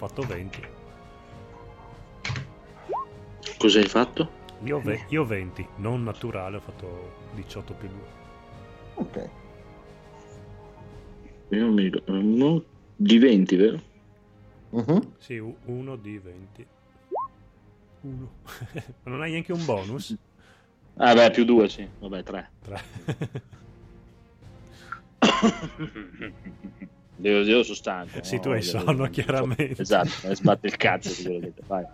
fatto 0.00 0.22
20. 0.22 0.62
Cosa 3.58 3.80
hai 3.80 3.84
fatto? 3.86 4.30
Io, 4.62 4.80
ve- 4.80 5.04
io 5.08 5.26
20, 5.26 5.66
non 5.76 6.02
naturale, 6.02 6.56
ho 6.56 6.60
fatto 6.60 7.12
18 7.34 7.74
più 7.74 7.88
2. 7.88 7.98
Ok. 8.94 9.30
Io 11.50 11.70
mi 11.70 11.90
uno 12.06 12.64
di 12.96 13.18
20, 13.18 13.56
vero? 13.56 13.82
Uh-huh. 14.70 15.14
Sì, 15.18 15.36
uno 15.36 15.96
di 15.96 16.16
20. 16.16 16.66
Uno. 18.00 18.32
Ma 19.02 19.10
non 19.12 19.20
hai 19.20 19.32
neanche 19.32 19.52
un 19.52 19.66
bonus? 19.66 20.16
Ah 20.96 21.12
beh, 21.12 21.30
più 21.30 21.44
2 21.44 21.68
sì. 21.68 21.86
Vabbè, 21.98 22.22
3. 22.22 22.50
3. 22.62 22.82
Io, 27.22 27.40
io 27.42 27.62
sono 27.62 27.74
stanco. 27.74 28.22
Sì, 28.22 28.36
no? 28.36 28.40
tu 28.40 28.48
hai 28.50 28.62
sonno, 28.62 29.08
chiaramente. 29.10 29.82
Esatto, 29.82 30.28
e 30.28 30.34
sbatte 30.34 30.66
il 30.66 30.76
cazzo. 30.76 31.40
Vai. 31.66 31.84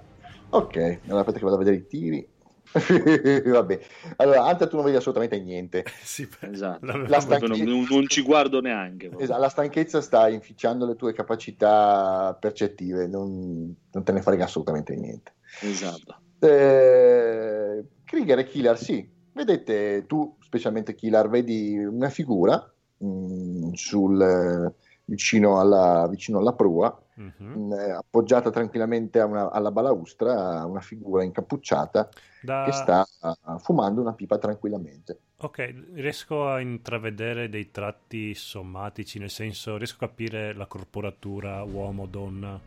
Ok, 0.51 0.77
allora 1.05 1.21
aspetta 1.21 1.39
che 1.39 1.45
vado 1.45 1.57
a 1.57 1.59
vedere 1.59 1.77
i 1.77 1.87
tiri. 1.87 2.29
Vabbè, 3.47 3.81
allora, 4.17 4.45
Ante 4.45 4.69
tu 4.69 4.77
non 4.77 4.85
vedi 4.85 4.97
assolutamente 4.97 5.39
niente. 5.41 5.85
Sì, 6.03 6.29
esatto. 6.41 6.85
La 6.85 7.21
stanchezza... 7.21 7.65
non, 7.65 7.87
non, 7.89 8.09
ci 8.09 8.23
guardo 8.23 8.61
neanche. 8.61 9.11
Esatto, 9.19 9.41
la 9.41 9.49
stanchezza 9.49 10.01
sta 10.01 10.29
inficiando 10.29 10.87
le 10.87 10.97
tue 10.97 11.13
capacità 11.13 12.37
percettive, 12.39 13.07
non, 13.07 13.75
non 13.91 14.05
te 14.05 14.13
ne 14.13 14.23
frega 14.23 14.45
assolutamente 14.45 14.95
niente. 14.95 15.35
Esatto. 15.63 16.21
Eh, 16.39 17.85
Krieger 18.05 18.39
e 18.39 18.45
Killer, 18.45 18.79
sì. 18.79 19.09
Vedete, 19.33 20.05
tu, 20.07 20.37
specialmente 20.41 20.95
Killer, 20.95 21.29
vedi 21.29 21.77
una 21.77 22.09
figura 22.09 22.73
mh, 22.99 23.07
mm, 23.07 23.73
sul 23.73 24.75
vicino 25.07 25.61
alla, 25.61 26.07
vicino 26.09 26.39
alla 26.39 26.53
prua, 26.53 26.97
uh-huh. 27.15 27.73
eh, 27.73 27.91
appoggiata 27.93 28.51
tranquillamente 28.51 29.21
una, 29.21 29.51
alla 29.51 29.71
balaustra, 29.71 30.65
una 30.65 30.81
figura 30.81 31.23
incappucciata 31.23 32.09
da... 32.43 32.65
che 32.65 32.73
sta 32.73 33.07
uh, 33.21 33.59
fumando 33.59 34.01
una 34.01 34.13
pipa 34.13 34.39
tranquillamente. 34.39 35.19
Ok, 35.39 35.75
riesco 35.95 36.49
a 36.49 36.61
intravedere 36.61 37.49
dei 37.49 37.71
tratti 37.71 38.35
sommatici, 38.35 39.19
nel 39.19 39.31
senso 39.31 39.77
riesco 39.77 40.05
a 40.05 40.09
capire 40.09 40.55
la 40.55 40.67
corporatura 40.67 41.63
uomo-donna? 41.63 42.59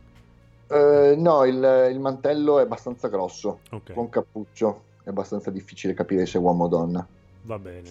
Uh, 0.68 1.20
no, 1.20 1.44
il, 1.44 1.88
il, 1.90 1.98
mantello 1.98 2.60
è 2.60 2.62
abbastanza 2.62 3.08
grosso, 3.08 3.60
okay. 3.70 3.94
con 3.94 4.08
cappuccio, 4.08 4.84
è 5.02 5.08
abbastanza 5.08 5.50
difficile 5.50 5.94
capire 5.94 6.26
se 6.26 6.38
è 6.38 6.40
uomo 6.40 6.64
o 6.64 6.68
donna. 6.68 7.06
Va 7.42 7.58
bene. 7.58 7.88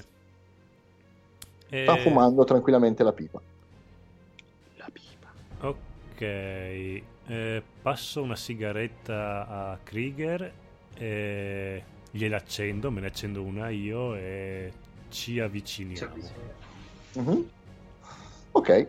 Sta 1.66 1.98
e... 1.98 2.00
fumando 2.00 2.46
tranquillamente 2.46 3.04
la 3.04 3.12
pipa. 3.12 3.42
Ok, 5.62 6.22
eh, 6.22 7.64
passo 7.82 8.22
una 8.22 8.36
sigaretta 8.36 9.48
a 9.48 9.80
Krieger, 9.84 10.54
e 10.96 11.84
gliela 12.12 12.38
accendo, 12.38 12.92
me 12.92 13.02
ne 13.02 13.08
accendo 13.08 13.44
una 13.44 13.70
io 13.70 14.16
e 14.16 14.72
ci 15.10 15.40
avviciniamo. 15.40 16.14
Uh-huh. 17.14 17.50
Ok, 18.52 18.88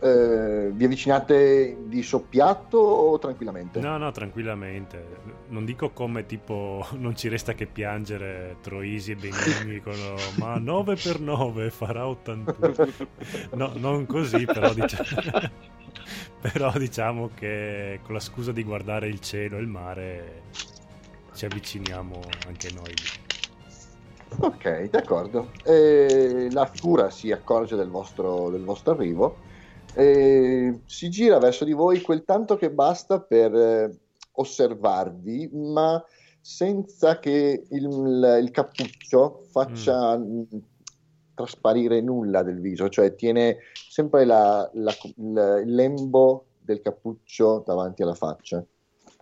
eh, 0.00 0.70
vi 0.72 0.84
avvicinate 0.84 1.76
di 1.86 2.02
soppiatto 2.02 2.78
o 2.78 3.18
tranquillamente? 3.18 3.80
No, 3.80 3.98
no, 3.98 4.12
tranquillamente. 4.12 5.04
Non 5.48 5.64
dico 5.64 5.90
come 5.90 6.24
tipo 6.24 6.86
non 6.96 7.16
ci 7.16 7.28
resta 7.28 7.54
che 7.54 7.66
piangere 7.66 8.56
Troisi 8.60 9.12
e 9.12 9.16
Benigni 9.16 9.74
dicono 9.74 10.14
ma 10.36 10.56
9 10.56 10.94
per 10.94 11.20
9 11.20 11.70
farà 11.70 12.06
81. 12.06 13.16
No, 13.56 13.72
non 13.74 14.06
così, 14.06 14.44
però 14.44 14.72
diciamo... 14.72 15.06
però 16.40 16.72
diciamo 16.76 17.30
che 17.34 18.00
con 18.02 18.14
la 18.14 18.20
scusa 18.20 18.52
di 18.52 18.62
guardare 18.64 19.08
il 19.08 19.20
cielo 19.20 19.56
e 19.56 19.60
il 19.60 19.66
mare 19.66 20.42
ci 21.34 21.44
avviciniamo 21.44 22.20
anche 22.46 22.70
noi. 22.74 22.94
Ok, 24.40 24.90
d'accordo. 24.90 25.52
Eh, 25.64 26.48
la 26.50 26.66
figura 26.66 27.10
si 27.10 27.32
accorge 27.32 27.76
del 27.76 27.88
vostro, 27.88 28.50
del 28.50 28.62
vostro 28.62 28.92
arrivo 28.92 29.36
e 29.94 30.80
si 30.84 31.08
gira 31.08 31.38
verso 31.38 31.64
di 31.64 31.72
voi 31.72 32.00
quel 32.02 32.24
tanto 32.24 32.56
che 32.56 32.70
basta 32.70 33.20
per 33.20 33.54
eh, 33.54 33.98
osservarvi, 34.32 35.50
ma 35.52 36.02
senza 36.40 37.18
che 37.18 37.66
il, 37.70 38.38
il 38.42 38.50
cappuccio 38.50 39.44
faccia 39.50 40.16
mm 40.16 40.42
trasparire 41.38 42.00
nulla 42.00 42.42
del 42.42 42.60
viso, 42.60 42.88
cioè 42.88 43.14
tiene 43.14 43.58
sempre 43.72 44.24
la, 44.24 44.68
la, 44.74 44.92
la, 45.16 45.60
il 45.60 45.72
lembo 45.72 46.46
del 46.58 46.80
cappuccio 46.80 47.62
davanti 47.64 48.02
alla 48.02 48.14
faccia. 48.14 48.64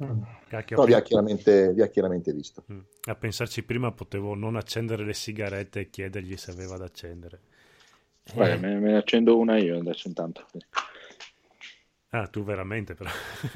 Mm. 0.02 0.22
Cacchio, 0.48 0.76
no, 0.76 0.84
vi 0.84 0.94
ha, 0.94 1.02
chiaramente, 1.02 1.72
vi 1.72 1.82
ha 1.82 1.88
chiaramente 1.88 2.32
visto. 2.32 2.64
Mm. 2.72 2.78
A 3.04 3.14
pensarci 3.14 3.62
prima 3.64 3.92
potevo 3.92 4.34
non 4.34 4.56
accendere 4.56 5.04
le 5.04 5.14
sigarette 5.14 5.80
e 5.80 5.90
chiedergli 5.90 6.36
se 6.36 6.50
aveva 6.50 6.78
da 6.78 6.86
accendere. 6.86 7.40
Guarda, 8.32 8.54
eh. 8.54 8.58
me, 8.58 8.78
me, 8.78 8.90
ne 8.92 8.96
accendo 8.96 9.38
una 9.38 9.58
io 9.58 9.78
adesso 9.78 10.08
intanto. 10.08 10.46
Ah, 12.10 12.26
tu 12.28 12.44
veramente 12.44 12.94
però. 12.94 13.10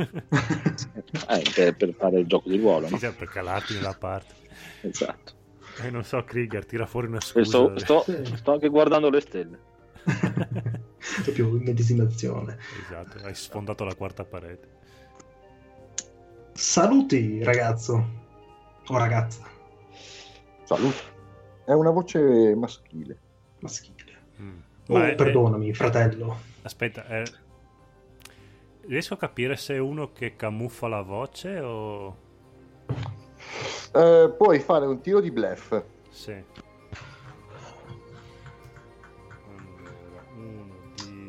eh, 1.28 1.42
per, 1.54 1.76
per, 1.76 1.94
fare 1.94 2.20
il 2.20 2.26
gioco 2.26 2.48
di 2.48 2.58
ruolo, 2.58 2.86
sì, 2.88 2.98
no? 3.06 3.14
Per 3.14 3.28
calarti 3.28 3.74
nella 3.74 3.96
parte. 3.98 4.34
Esatto. 4.82 5.38
Eh, 5.82 5.90
non 5.90 6.04
so, 6.04 6.22
Krieger, 6.24 6.66
tira 6.66 6.86
fuori 6.86 7.06
una 7.06 7.20
scusa. 7.20 7.44
Sto, 7.44 7.78
sto, 7.78 8.04
sto 8.36 8.52
anche 8.52 8.68
guardando 8.68 9.08
le 9.08 9.20
stelle. 9.20 9.58
Proprio 11.22 11.50
medesimazione. 11.50 12.58
Esatto, 12.82 13.24
hai 13.24 13.34
sfondato 13.34 13.84
la 13.84 13.94
quarta 13.94 14.24
parete. 14.24 14.78
Saluti, 16.52 17.42
ragazzo. 17.42 18.18
O 18.86 18.98
ragazza. 18.98 19.42
Saluti. 20.64 21.02
È 21.64 21.72
una 21.72 21.90
voce 21.90 22.54
maschile. 22.54 23.18
Maschile. 23.60 24.18
Mm. 24.40 24.58
Oh, 24.88 25.02
è, 25.02 25.14
perdonami, 25.14 25.72
fratello. 25.72 26.38
Aspetta, 26.62 27.06
eh... 27.06 27.24
riesco 28.86 29.14
a 29.14 29.16
capire 29.16 29.56
se 29.56 29.74
è 29.74 29.78
uno 29.78 30.12
che 30.12 30.36
camuffa 30.36 30.88
la 30.88 31.02
voce 31.02 31.60
o... 31.60 32.16
Eh, 33.92 34.34
puoi 34.36 34.60
fare 34.60 34.86
un 34.86 35.00
tiro 35.00 35.20
di 35.20 35.30
bluff. 35.30 35.82
Sì. 36.10 36.34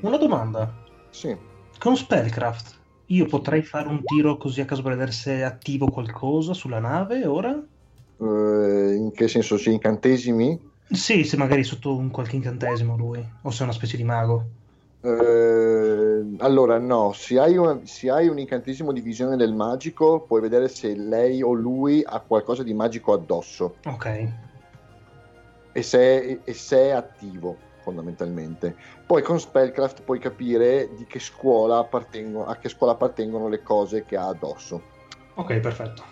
Una 0.01 0.17
domanda. 0.17 0.83
Sì. 1.09 1.35
Con 1.77 1.95
Spellcraft 1.95 2.79
io 3.07 3.25
potrei 3.25 3.61
fare 3.61 3.89
un 3.89 4.03
tiro 4.03 4.37
così 4.37 4.61
a 4.61 4.65
caso 4.65 4.81
per 4.81 4.93
vedere 4.93 5.11
se 5.11 5.37
è 5.37 5.41
attivo 5.41 5.87
qualcosa 5.87 6.53
sulla 6.53 6.79
nave 6.79 7.25
ora? 7.25 7.51
Eh, 7.51 8.95
in 8.95 9.11
che 9.13 9.27
senso? 9.27 9.57
Sì, 9.57 9.73
incantesimi? 9.73 10.69
Sì, 10.89 11.23
se 11.23 11.37
magari 11.37 11.63
sotto 11.63 11.95
un 11.95 12.09
qualche 12.09 12.35
incantesimo 12.37 12.95
lui, 12.95 13.25
o 13.43 13.49
se 13.49 13.61
è 13.61 13.63
una 13.63 13.73
specie 13.73 13.97
di 13.97 14.03
mago. 14.03 14.45
Eh, 15.03 16.35
allora, 16.37 16.77
no, 16.77 17.11
se 17.13 17.39
hai, 17.39 17.57
una, 17.57 17.79
se 17.83 18.09
hai, 18.09 18.27
un 18.27 18.37
incantesimo 18.37 18.91
di 18.91 19.01
visione 19.01 19.35
del 19.35 19.53
magico, 19.53 20.21
puoi 20.21 20.41
vedere 20.41 20.67
se 20.67 20.95
lei 20.95 21.41
o 21.41 21.53
lui 21.53 22.03
ha 22.05 22.19
qualcosa 22.19 22.61
di 22.63 22.73
magico 22.73 23.13
addosso. 23.13 23.77
Ok. 23.85 24.33
E 25.73 25.81
se, 25.81 25.99
è, 25.99 26.39
e 26.43 26.53
se 26.53 26.77
è 26.77 26.89
attivo, 26.91 27.57
fondamentalmente. 27.81 28.75
Poi 29.05 29.23
con 29.23 29.39
Spellcraft 29.39 30.03
puoi 30.03 30.19
capire 30.19 30.93
di 30.95 31.05
che 31.05 31.19
scuola 31.19 31.79
appartengono, 31.79 32.45
a 32.45 32.57
che 32.57 32.69
scuola 32.69 32.93
appartengono 32.93 33.47
le 33.47 33.63
cose 33.63 34.05
che 34.05 34.15
ha 34.17 34.27
addosso. 34.27 34.99
Ok, 35.35 35.59
perfetto. 35.59 36.03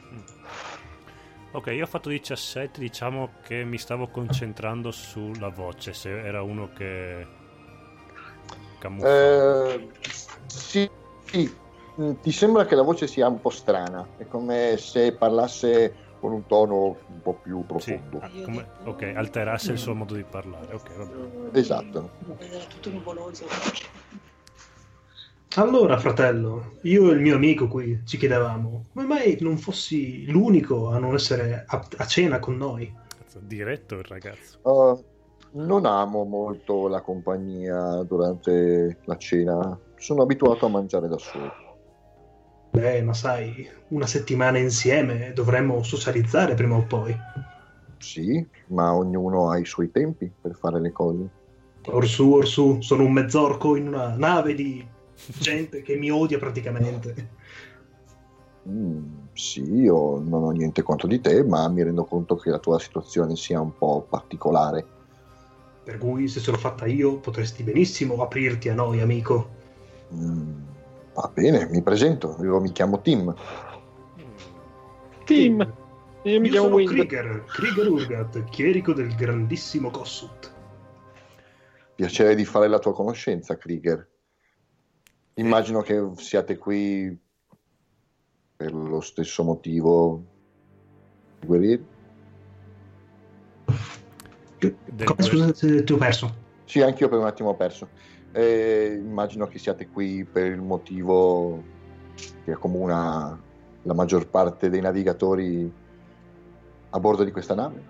Ok, 1.51 1.67
io 1.67 1.83
ho 1.83 1.87
fatto 1.87 2.09
17, 2.09 2.79
diciamo 2.79 3.31
che 3.43 3.63
mi 3.63 3.77
stavo 3.77 4.07
concentrando 4.07 4.91
sulla 4.91 5.49
voce, 5.49 5.93
se 5.93 6.09
era 6.09 6.43
uno 6.43 6.69
che 6.73 7.25
eh, 8.81 9.89
sì, 10.47 10.89
sì, 11.25 11.55
mm, 11.99 12.11
ti 12.21 12.31
sembra 12.31 12.65
che 12.65 12.75
la 12.75 12.81
voce 12.81 13.07
sia 13.07 13.27
un 13.27 13.39
po' 13.41 13.49
strana, 13.49 14.07
è 14.17 14.27
come 14.27 14.77
se 14.77 15.13
parlasse 15.13 16.07
con 16.19 16.31
un 16.33 16.45
tono 16.45 16.97
un 17.07 17.21
po' 17.21 17.33
più 17.33 17.65
profondo. 17.65 18.21
Sì, 18.31 18.41
come, 18.41 18.67
ok, 18.83 19.13
alterasse 19.15 19.71
il 19.71 19.77
suo 19.77 19.95
modo 19.95 20.15
di 20.15 20.23
parlare. 20.23 20.73
Ok, 20.73 20.95
vabbè. 20.95 21.57
Esatto. 21.57 22.09
tutto 22.67 22.89
nuvoloso. 22.89 23.45
Allora, 25.55 25.97
fratello, 25.97 26.77
io 26.83 27.09
e 27.09 27.13
il 27.15 27.21
mio 27.21 27.35
amico 27.35 27.67
qui 27.67 28.01
ci 28.05 28.17
chiedevamo 28.17 28.85
come 28.93 29.05
mai 29.05 29.37
non 29.41 29.57
fossi 29.57 30.29
l'unico 30.29 30.89
a 30.89 30.99
non 30.99 31.15
essere 31.15 31.63
a, 31.65 31.87
a 31.97 32.05
cena 32.05 32.39
con 32.39 32.55
noi. 32.55 32.93
Diretto 33.39 33.95
il 33.95 34.03
ragazzo. 34.03 34.59
Uh, 34.61 35.03
non 35.51 35.85
amo 35.85 36.23
molto 36.25 36.87
la 36.87 37.01
compagnia 37.01 38.03
durante 38.03 38.99
la 39.05 39.17
cena, 39.17 39.79
sono 39.95 40.21
abituato 40.21 40.65
a 40.65 40.69
mangiare 40.69 41.07
da 41.07 41.17
solo. 41.17 41.51
Beh, 42.71 43.01
ma 43.01 43.13
sai, 43.13 43.67
una 43.89 44.05
settimana 44.05 44.59
insieme 44.59 45.33
dovremmo 45.33 45.81
socializzare 45.81 46.53
prima 46.53 46.75
o 46.75 46.83
poi. 46.83 47.17
Sì, 47.97 48.47
ma 48.67 48.95
ognuno 48.95 49.49
ha 49.49 49.57
i 49.57 49.65
suoi 49.65 49.91
tempi 49.91 50.31
per 50.39 50.55
fare 50.55 50.79
le 50.79 50.91
cose. 50.91 51.27
Orsù, 51.87 52.33
orsù, 52.33 52.81
sono 52.81 53.03
un 53.03 53.11
mezzorco 53.11 53.75
in 53.75 53.87
una 53.87 54.15
nave 54.15 54.53
di 54.53 54.85
gente 55.39 55.81
che 55.81 55.95
mi 55.95 56.11
odia 56.11 56.37
praticamente. 56.37 57.37
Mm, 58.69 59.27
sì, 59.33 59.63
io 59.63 60.19
non 60.19 60.43
ho 60.43 60.51
niente 60.51 60.83
contro 60.83 61.07
di 61.07 61.19
te, 61.19 61.43
ma 61.43 61.67
mi 61.69 61.81
rendo 61.81 62.03
conto 62.03 62.35
che 62.35 62.51
la 62.51 62.59
tua 62.59 62.77
situazione 62.77 63.35
sia 63.35 63.59
un 63.59 63.75
po' 63.75 64.05
particolare 64.07 64.98
per 65.89 65.97
cui 65.97 66.27
se 66.27 66.39
ce 66.39 66.51
l'ho 66.51 66.57
fatta 66.57 66.85
io 66.85 67.17
potresti 67.17 67.63
benissimo 67.63 68.21
aprirti 68.21 68.69
a 68.69 68.75
noi, 68.75 69.01
amico. 69.01 69.49
Mm, 70.13 70.61
va 71.15 71.31
bene, 71.33 71.67
mi 71.67 71.81
presento, 71.81 72.37
io 72.43 72.59
mi 72.59 72.71
chiamo 72.71 73.01
Tim. 73.01 73.33
Tim, 75.25 75.59
io 76.21 76.39
mi 76.39 76.45
io 76.45 76.51
chiamo 76.51 76.65
sono 76.65 76.75
Wind. 76.75 76.89
Krieger, 76.89 77.43
Krieger 77.45 77.87
Urgat, 77.87 78.43
chierico 78.51 78.93
del 78.93 79.15
grandissimo 79.15 79.89
Kossut. 79.89 80.53
Piacere 81.95 82.35
di 82.35 82.45
fare 82.45 82.67
la 82.67 82.77
tua 82.77 82.93
conoscenza, 82.93 83.57
Krieger. 83.57 84.07
Immagino 85.33 85.81
che 85.81 86.07
siate 86.17 86.55
qui 86.57 87.17
per 88.55 88.71
lo 88.71 89.01
stesso 89.01 89.43
motivo 89.43 90.23
guerrieri. 91.43 91.83
Del... 94.59 95.05
Come, 95.05 95.23
scusa, 95.23 95.51
ti 95.51 95.91
ho 95.91 95.97
perso. 95.97 96.47
Sì, 96.65 96.81
anch'io 96.81 97.09
per 97.09 97.19
un 97.19 97.25
attimo 97.25 97.49
ho 97.49 97.55
perso. 97.55 97.87
Eh, 98.31 98.99
immagino 99.01 99.47
che 99.47 99.57
siate 99.57 99.87
qui 99.87 100.23
per 100.23 100.45
il 100.45 100.61
motivo 100.61 101.63
che 102.43 102.51
accomuna 102.51 103.39
la 103.83 103.93
maggior 103.93 104.27
parte 104.27 104.69
dei 104.69 104.81
navigatori 104.81 105.71
a 106.89 106.99
bordo 106.99 107.23
di 107.23 107.31
questa 107.31 107.55
nave. 107.55 107.81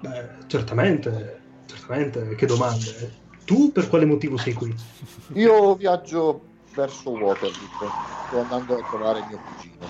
Beh, 0.00 0.28
certamente, 0.46 1.40
certamente, 1.66 2.34
che 2.34 2.46
domande. 2.46 3.26
Tu 3.44 3.72
per 3.72 3.88
quale 3.88 4.04
motivo 4.04 4.36
sei 4.36 4.52
qui? 4.52 4.74
Io 5.34 5.74
viaggio 5.74 6.42
verso 6.74 7.10
Waterdeep, 7.10 7.90
sto 8.26 8.40
andando 8.40 8.76
a 8.76 8.86
trovare 8.88 9.24
mio 9.28 9.38
cugino. 9.38 9.86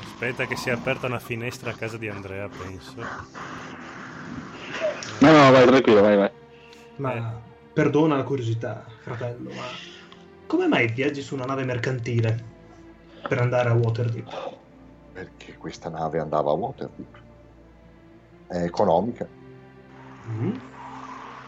Aspetta 0.00 0.46
che 0.46 0.56
si 0.56 0.70
è 0.70 0.72
aperta 0.72 1.06
una 1.06 1.18
finestra 1.18 1.70
a 1.70 1.74
casa 1.74 1.98
di 1.98 2.08
Andrea, 2.08 2.48
penso. 2.48 2.94
No, 5.20 5.30
no, 5.30 5.50
vai 5.50 5.66
tranquillo, 5.66 6.00
vai, 6.00 6.16
vai. 6.16 6.30
Ma 6.96 7.14
eh. 7.14 7.22
perdona 7.72 8.16
la 8.16 8.22
curiosità, 8.24 8.84
fratello, 9.00 9.50
ma 9.50 9.64
come 10.46 10.66
mai 10.66 10.88
viaggi 10.88 11.22
su 11.22 11.34
una 11.34 11.44
nave 11.44 11.64
mercantile 11.64 12.44
per 13.26 13.40
andare 13.40 13.70
a 13.70 13.74
Waterdeep? 13.74 14.56
Perché 15.12 15.56
questa 15.56 15.88
nave 15.88 16.18
andava 16.18 16.50
a 16.50 16.54
Waterdeep. 16.54 17.20
È 18.48 18.56
economica. 18.58 19.26
Mm. 20.28 20.54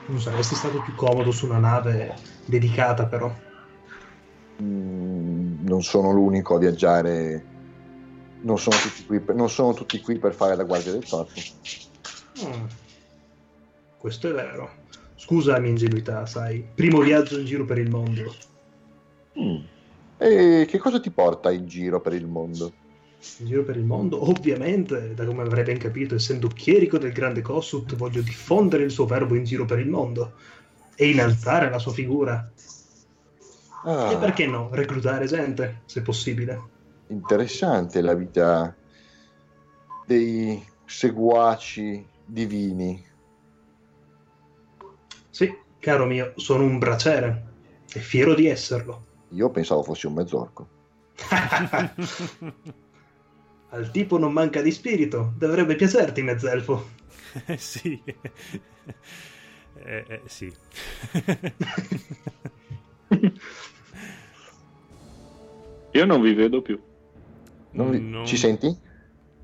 Non 0.06 0.20
saresti 0.20 0.54
stato 0.54 0.80
più 0.82 0.94
comodo 0.94 1.30
su 1.32 1.46
una 1.46 1.58
nave 1.58 2.14
dedicata, 2.46 3.06
però? 3.06 3.30
Mm, 4.62 5.66
non 5.66 5.82
sono 5.82 6.10
l'unico 6.12 6.54
a 6.54 6.58
viaggiare. 6.58 7.44
Non 8.40 8.58
sono, 8.58 8.76
qui, 9.06 9.22
non 9.34 9.50
sono 9.50 9.74
tutti 9.74 10.00
qui 10.00 10.18
per 10.18 10.32
fare 10.34 10.56
la 10.56 10.64
guardia 10.64 10.92
del 10.92 11.08
corpo. 11.08 11.40
Mm 12.44 12.82
questo 14.04 14.28
è 14.28 14.34
vero. 14.34 14.70
Scusa 15.14 15.52
la 15.52 15.60
mia 15.60 15.70
ingenuità, 15.70 16.26
sai. 16.26 16.62
Primo 16.74 17.00
viaggio 17.00 17.38
in 17.38 17.46
giro 17.46 17.64
per 17.64 17.78
il 17.78 17.88
mondo. 17.88 18.34
Mm. 19.40 19.64
E 20.18 20.66
che 20.68 20.76
cosa 20.76 21.00
ti 21.00 21.10
porta 21.10 21.50
in 21.50 21.66
giro 21.66 22.02
per 22.02 22.12
il 22.12 22.26
mondo? 22.26 22.70
In 23.38 23.46
giro 23.46 23.64
per 23.64 23.78
il 23.78 23.84
mondo? 23.84 24.28
Ovviamente, 24.28 25.14
da 25.14 25.24
come 25.24 25.40
avrei 25.40 25.64
ben 25.64 25.78
capito, 25.78 26.16
essendo 26.16 26.48
chierico 26.48 26.98
del 26.98 27.12
grande 27.12 27.40
Kossut, 27.40 27.96
voglio 27.96 28.20
diffondere 28.20 28.84
il 28.84 28.90
suo 28.90 29.06
verbo 29.06 29.36
in 29.36 29.44
giro 29.44 29.64
per 29.64 29.78
il 29.78 29.88
mondo 29.88 30.34
e 30.96 31.08
innalzare 31.08 31.70
la 31.70 31.78
sua 31.78 31.92
figura. 31.92 32.46
Ah. 33.84 34.12
E 34.12 34.18
perché 34.18 34.46
no? 34.46 34.68
Reclutare 34.70 35.24
gente, 35.24 35.80
se 35.86 36.02
possibile. 36.02 36.62
Interessante 37.06 38.02
la 38.02 38.12
vita 38.12 38.76
dei 40.06 40.62
seguaci 40.84 42.06
divini. 42.26 43.12
Sì, 45.34 45.52
caro 45.80 46.06
mio, 46.06 46.32
sono 46.36 46.62
un 46.62 46.78
braciere 46.78 47.42
e 47.92 47.98
fiero 47.98 48.34
di 48.34 48.46
esserlo. 48.46 49.04
Io 49.30 49.50
pensavo 49.50 49.82
fossi 49.82 50.06
un 50.06 50.12
mezzorco. 50.12 50.68
Al 53.70 53.90
tipo 53.90 54.16
non 54.16 54.32
manca 54.32 54.62
di 54.62 54.70
spirito, 54.70 55.32
dovrebbe 55.36 55.74
piacerti 55.74 56.22
mezzelfo. 56.22 56.88
sì. 57.58 58.00
Eh, 59.82 60.04
eh, 60.06 60.20
sì. 60.26 60.54
Io 65.90 66.04
non 66.04 66.20
vi 66.20 66.32
vedo 66.32 66.62
più. 66.62 66.80
Non 67.72 67.90
vi... 67.90 67.98
non... 67.98 68.24
Ci 68.24 68.36
senti? 68.36 68.72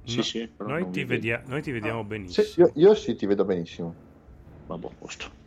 Sì, 0.05 0.17
no. 0.17 0.23
sì. 0.23 0.49
Noi 0.59 0.89
ti, 0.91 1.03
vedia... 1.03 1.43
Noi 1.47 1.63
ti, 1.63 1.73
vediamo 1.73 1.99
ah. 1.99 2.05
benissimo. 2.05 2.47
Sì, 2.47 2.61
io, 2.61 2.71
io, 2.77 2.95
sì 2.95 3.17
ti 3.17 3.27
vedo 3.27 3.45
benissimo. 3.45 3.93
Vabbè, 4.69 4.89
posto. 4.97 5.40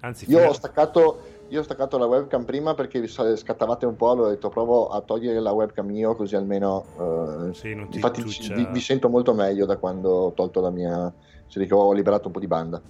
Anzi, 0.00 0.30
io, 0.30 0.46
ho 0.46 0.52
staccato, 0.52 1.22
io 1.48 1.60
ho 1.60 1.62
staccato 1.62 1.98
la 1.98 2.06
webcam 2.06 2.44
prima 2.44 2.74
perché 2.74 3.06
scattavate 3.08 3.84
un 3.86 3.96
po', 3.96 4.10
allora 4.10 4.28
ho 4.28 4.30
detto 4.30 4.48
provo 4.48 4.88
a 4.88 5.00
togliere 5.00 5.40
la 5.40 5.52
webcam 5.52 5.90
io 5.90 6.14
così 6.14 6.36
almeno... 6.36 6.84
Uh, 6.96 7.52
sì, 7.52 7.70
infatti 7.70 8.22
vi, 8.22 8.68
vi, 8.70 8.80
sento 8.80 9.08
molto 9.08 9.34
meglio 9.34 9.66
da 9.66 9.76
quando 9.76 10.10
ho 10.10 10.32
tolto 10.32 10.60
la 10.60 10.70
mia... 10.70 11.12
Cioè 11.48 11.66
che 11.66 11.74
ho 11.74 11.92
liberato 11.92 12.26
un 12.26 12.32
po' 12.32 12.40
di 12.40 12.46
banda. 12.46 12.80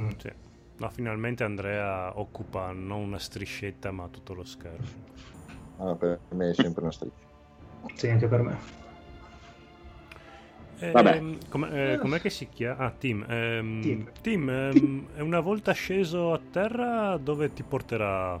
Mm, 0.00 0.10
sì. 0.16 0.32
No, 0.76 0.88
finalmente 0.90 1.42
Andrea 1.42 2.16
occupa 2.18 2.70
non 2.70 3.00
una 3.00 3.18
striscetta 3.18 3.90
ma 3.90 4.06
tutto 4.08 4.34
lo 4.34 4.44
schermo. 4.44 4.86
Ah, 5.78 5.94
per 5.96 6.20
me 6.30 6.50
è 6.50 6.54
sempre 6.54 6.82
una 6.82 6.92
striscia. 6.92 7.26
sì, 7.94 8.08
anche 8.08 8.28
per 8.28 8.42
me. 8.42 8.87
Eh, 10.80 11.38
com- 11.48 11.68
eh, 11.70 11.98
com'è 12.00 12.20
che 12.20 12.30
si 12.30 12.48
chiama? 12.48 12.84
Ah, 12.84 12.90
Tim. 12.90 13.24
Ehm, 13.28 13.80
Tim, 13.80 14.10
Tim 14.20 14.48
ehm, 14.48 15.06
è 15.16 15.20
una 15.20 15.40
volta 15.40 15.72
sceso 15.72 16.32
a 16.32 16.40
terra 16.50 17.16
dove 17.16 17.52
ti 17.52 17.62
porterà 17.62 18.40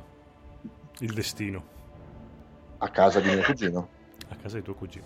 il 1.00 1.12
destino? 1.12 1.76
A 2.78 2.88
casa 2.90 3.20
di 3.20 3.28
mio 3.28 3.42
cugino. 3.42 3.88
A 4.28 4.36
casa 4.36 4.56
di 4.56 4.62
tuo 4.62 4.74
cugino. 4.74 5.04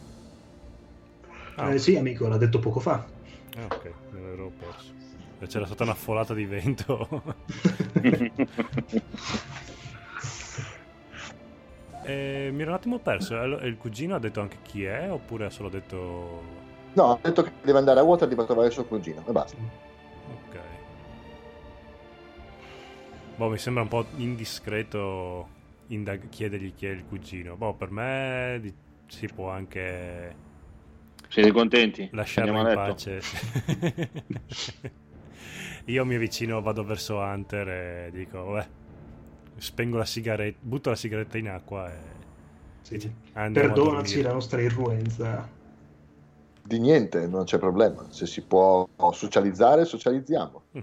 Ah, 1.55 1.73
eh, 1.73 1.79
sì, 1.79 1.97
amico, 1.97 2.29
l'ha 2.29 2.37
detto 2.37 2.59
poco 2.59 2.81
fa. 2.81 3.05
Ah, 3.57 3.65
ok, 3.65 3.93
me 4.11 4.21
l'ero 4.21 4.53
perso. 4.59 4.93
C'era 5.47 5.67
stata 5.67 5.83
una 5.83 5.95
folata 5.95 6.35
di 6.35 6.45
vento. 6.45 7.09
Eh, 12.05 12.51
mi 12.53 12.63
ero 12.63 12.71
un 12.71 12.77
attimo 12.77 12.99
perso. 12.99 13.41
Il 13.41 13.77
cugino 13.77 14.17
ha 14.17 14.19
detto 14.19 14.41
anche 14.41 14.57
chi 14.63 14.85
è 14.85 15.11
oppure 15.11 15.47
ha 15.47 15.51
solo 15.51 15.69
detto... 15.69 16.62
No, 16.95 17.13
ha 17.13 17.19
detto 17.23 17.43
che 17.43 17.53
deve 17.63 17.79
andare 17.79 18.01
a 18.01 18.03
Waterdeep 18.03 18.41
a 18.41 18.45
trovare 18.45 18.67
il 18.67 18.73
suo 18.73 18.85
cugino 18.85 19.25
e 19.27 19.33
basta. 19.33 19.57
Ok. 19.57 20.59
Boh, 23.37 23.49
mi 23.49 23.59
sembra 23.59 23.83
un 23.83 23.89
po' 23.89 24.05
indiscreto 24.17 25.49
indag- 25.89 26.29
chiedergli 26.29 26.75
chi 26.75 26.87
è 26.87 26.91
il 26.91 27.05
cugino. 27.07 27.57
Boh, 27.57 27.75
per 27.75 27.91
me 27.91 28.59
di- 28.61 28.75
si 29.07 29.27
può 29.27 29.51
anche... 29.51 30.51
Siete 31.29 31.51
contenti? 31.51 32.09
Lasciarlo 32.13 32.59
in 32.59 32.75
pace. 32.75 33.21
Io 35.87 36.05
mi 36.05 36.15
avvicino, 36.15 36.61
vado 36.61 36.85
verso 36.85 37.17
Hunter 37.19 37.69
e 37.69 38.11
dico, 38.13 38.53
beh, 38.53 38.67
spengo 39.57 39.97
la 39.97 40.05
sigaretta, 40.05 40.59
butto 40.61 40.91
la 40.91 40.97
sigaretta 40.97 41.39
in 41.39 41.49
acqua 41.49 41.91
e... 41.91 41.97
Sì. 42.83 43.11
Perdonaci 43.33 44.21
la 44.21 44.33
nostra 44.33 44.61
irruenza. 44.61 45.49
Di 46.65 46.79
niente, 46.79 47.27
non 47.27 47.45
c'è 47.45 47.59
problema. 47.59 48.07
Se 48.11 48.27
si 48.27 48.43
può 48.43 48.89
socializzare, 49.13 49.85
socializziamo. 49.85 50.63
Mm. 50.79 50.81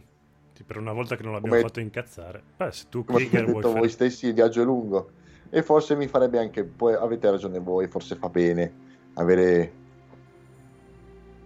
Sì, 0.54 0.64
per 0.64 0.78
una 0.78 0.92
volta 0.92 1.16
che 1.16 1.24
non 1.24 1.34
l'abbiamo 1.34 1.56
come, 1.56 1.68
fatto 1.68 1.80
incazzare. 1.80 2.44
Beh, 2.58 2.72
se 2.72 2.86
tu 2.90 3.06
come 3.06 3.20
Krieger 3.20 3.46
detto 3.46 3.72
voi 3.72 3.90
stessi, 3.90 4.28
il 4.28 4.34
viaggio 4.34 4.62
è 4.62 4.66
lungo. 4.66 5.12
E 5.50 5.64
forse 5.64 5.96
mi 5.96 6.08
farebbe 6.08 6.38
anche, 6.38 6.66
poi 6.66 6.94
avete 6.94 7.32
ragione 7.32 7.60
voi, 7.60 7.88
forse 7.88 8.16
fa 8.16 8.28
bene 8.30 8.88
avere 9.14 9.74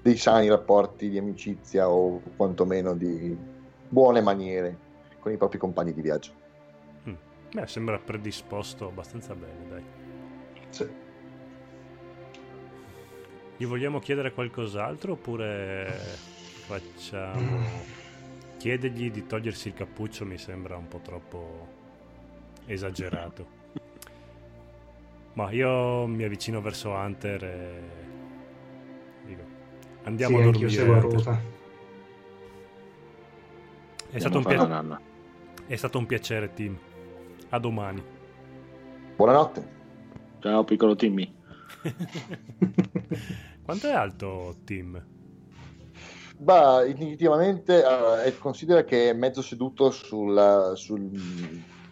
dei 0.01 0.17
sani 0.17 0.49
rapporti 0.49 1.09
di 1.09 1.17
amicizia 1.17 1.89
o 1.89 2.21
quantomeno 2.35 2.93
di 2.95 3.37
buone 3.87 4.21
maniere 4.21 4.77
con 5.19 5.31
i 5.31 5.37
propri 5.37 5.57
compagni 5.59 5.93
di 5.93 6.01
viaggio. 6.01 6.31
Mm. 7.07 7.13
Beh, 7.53 7.67
sembra 7.67 7.99
predisposto 7.99 8.87
abbastanza 8.87 9.35
bene, 9.35 9.67
dai. 9.69 9.83
Sì. 10.69 11.01
Gli 13.63 13.65
vogliamo 13.65 13.99
chiedere 13.99 14.33
qualcos'altro 14.33 15.13
oppure 15.13 15.87
facciamo... 16.65 17.61
Chiedergli 18.57 19.09
di 19.09 19.25
togliersi 19.25 19.69
il 19.69 19.73
cappuccio 19.73 20.25
mi 20.25 20.37
sembra 20.37 20.75
un 20.75 20.89
po' 20.89 20.99
troppo 20.99 21.67
esagerato. 22.65 23.47
Ma 25.35 25.49
io 25.51 26.05
mi 26.07 26.25
avvicino 26.25 26.59
verso 26.59 26.89
Hunter 26.89 27.43
e 27.45 27.81
dico, 29.27 29.43
andiamo 30.03 30.35
sì, 30.35 30.41
a 30.41 30.51
dormire. 30.51 31.41
È 34.11 34.19
stato, 34.19 34.37
un 34.39 34.43
pia- 34.43 35.01
è 35.67 35.75
stato 35.77 35.97
un 35.99 36.05
piacere, 36.05 36.53
Tim. 36.53 36.77
A 37.47 37.59
domani. 37.59 38.03
Buonanotte. 39.15 39.67
Ciao, 40.39 40.65
piccolo 40.65 40.97
Timmy. 40.97 41.33
Quanto 43.63 43.87
è 43.87 43.91
alto 43.91 44.57
Tim? 44.65 45.01
Beh, 46.37 46.89
intuitivamente 46.89 47.81
uh, 47.81 48.37
considera 48.39 48.83
che 48.83 49.11
è 49.11 49.13
mezzo 49.13 49.41
seduto 49.41 49.91
sul, 49.91 50.73
sul, 50.75 51.09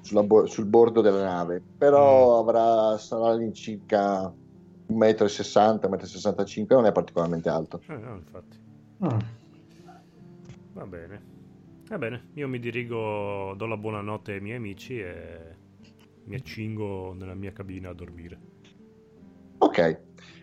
sulla, 0.02 0.46
sul 0.46 0.66
bordo 0.66 1.00
della 1.00 1.24
nave, 1.24 1.64
però 1.78 2.36
mm. 2.36 2.40
avrà, 2.40 2.98
sarà 2.98 3.28
all'incirca 3.28 4.24
1,60 4.24 5.88
m, 5.88 5.94
1,65 5.94 6.62
m, 6.64 6.66
non 6.70 6.86
è 6.86 6.92
particolarmente 6.92 7.48
alto. 7.48 7.82
Eh, 7.88 7.96
no, 7.96 8.16
infatti. 8.16 8.58
Mm. 9.06 9.20
Va 10.74 10.86
bene. 10.86 11.30
Va 11.88 11.98
bene, 11.98 12.28
io 12.34 12.48
mi 12.48 12.60
dirigo, 12.60 13.54
do 13.56 13.66
la 13.66 13.76
buonanotte 13.76 14.34
ai 14.34 14.40
miei 14.42 14.56
amici 14.56 15.00
e 15.00 15.56
mi 16.24 16.36
accingo 16.36 17.14
nella 17.14 17.34
mia 17.34 17.52
cabina 17.52 17.90
a 17.90 17.94
dormire. 17.94 18.40
Ok, 19.58 20.00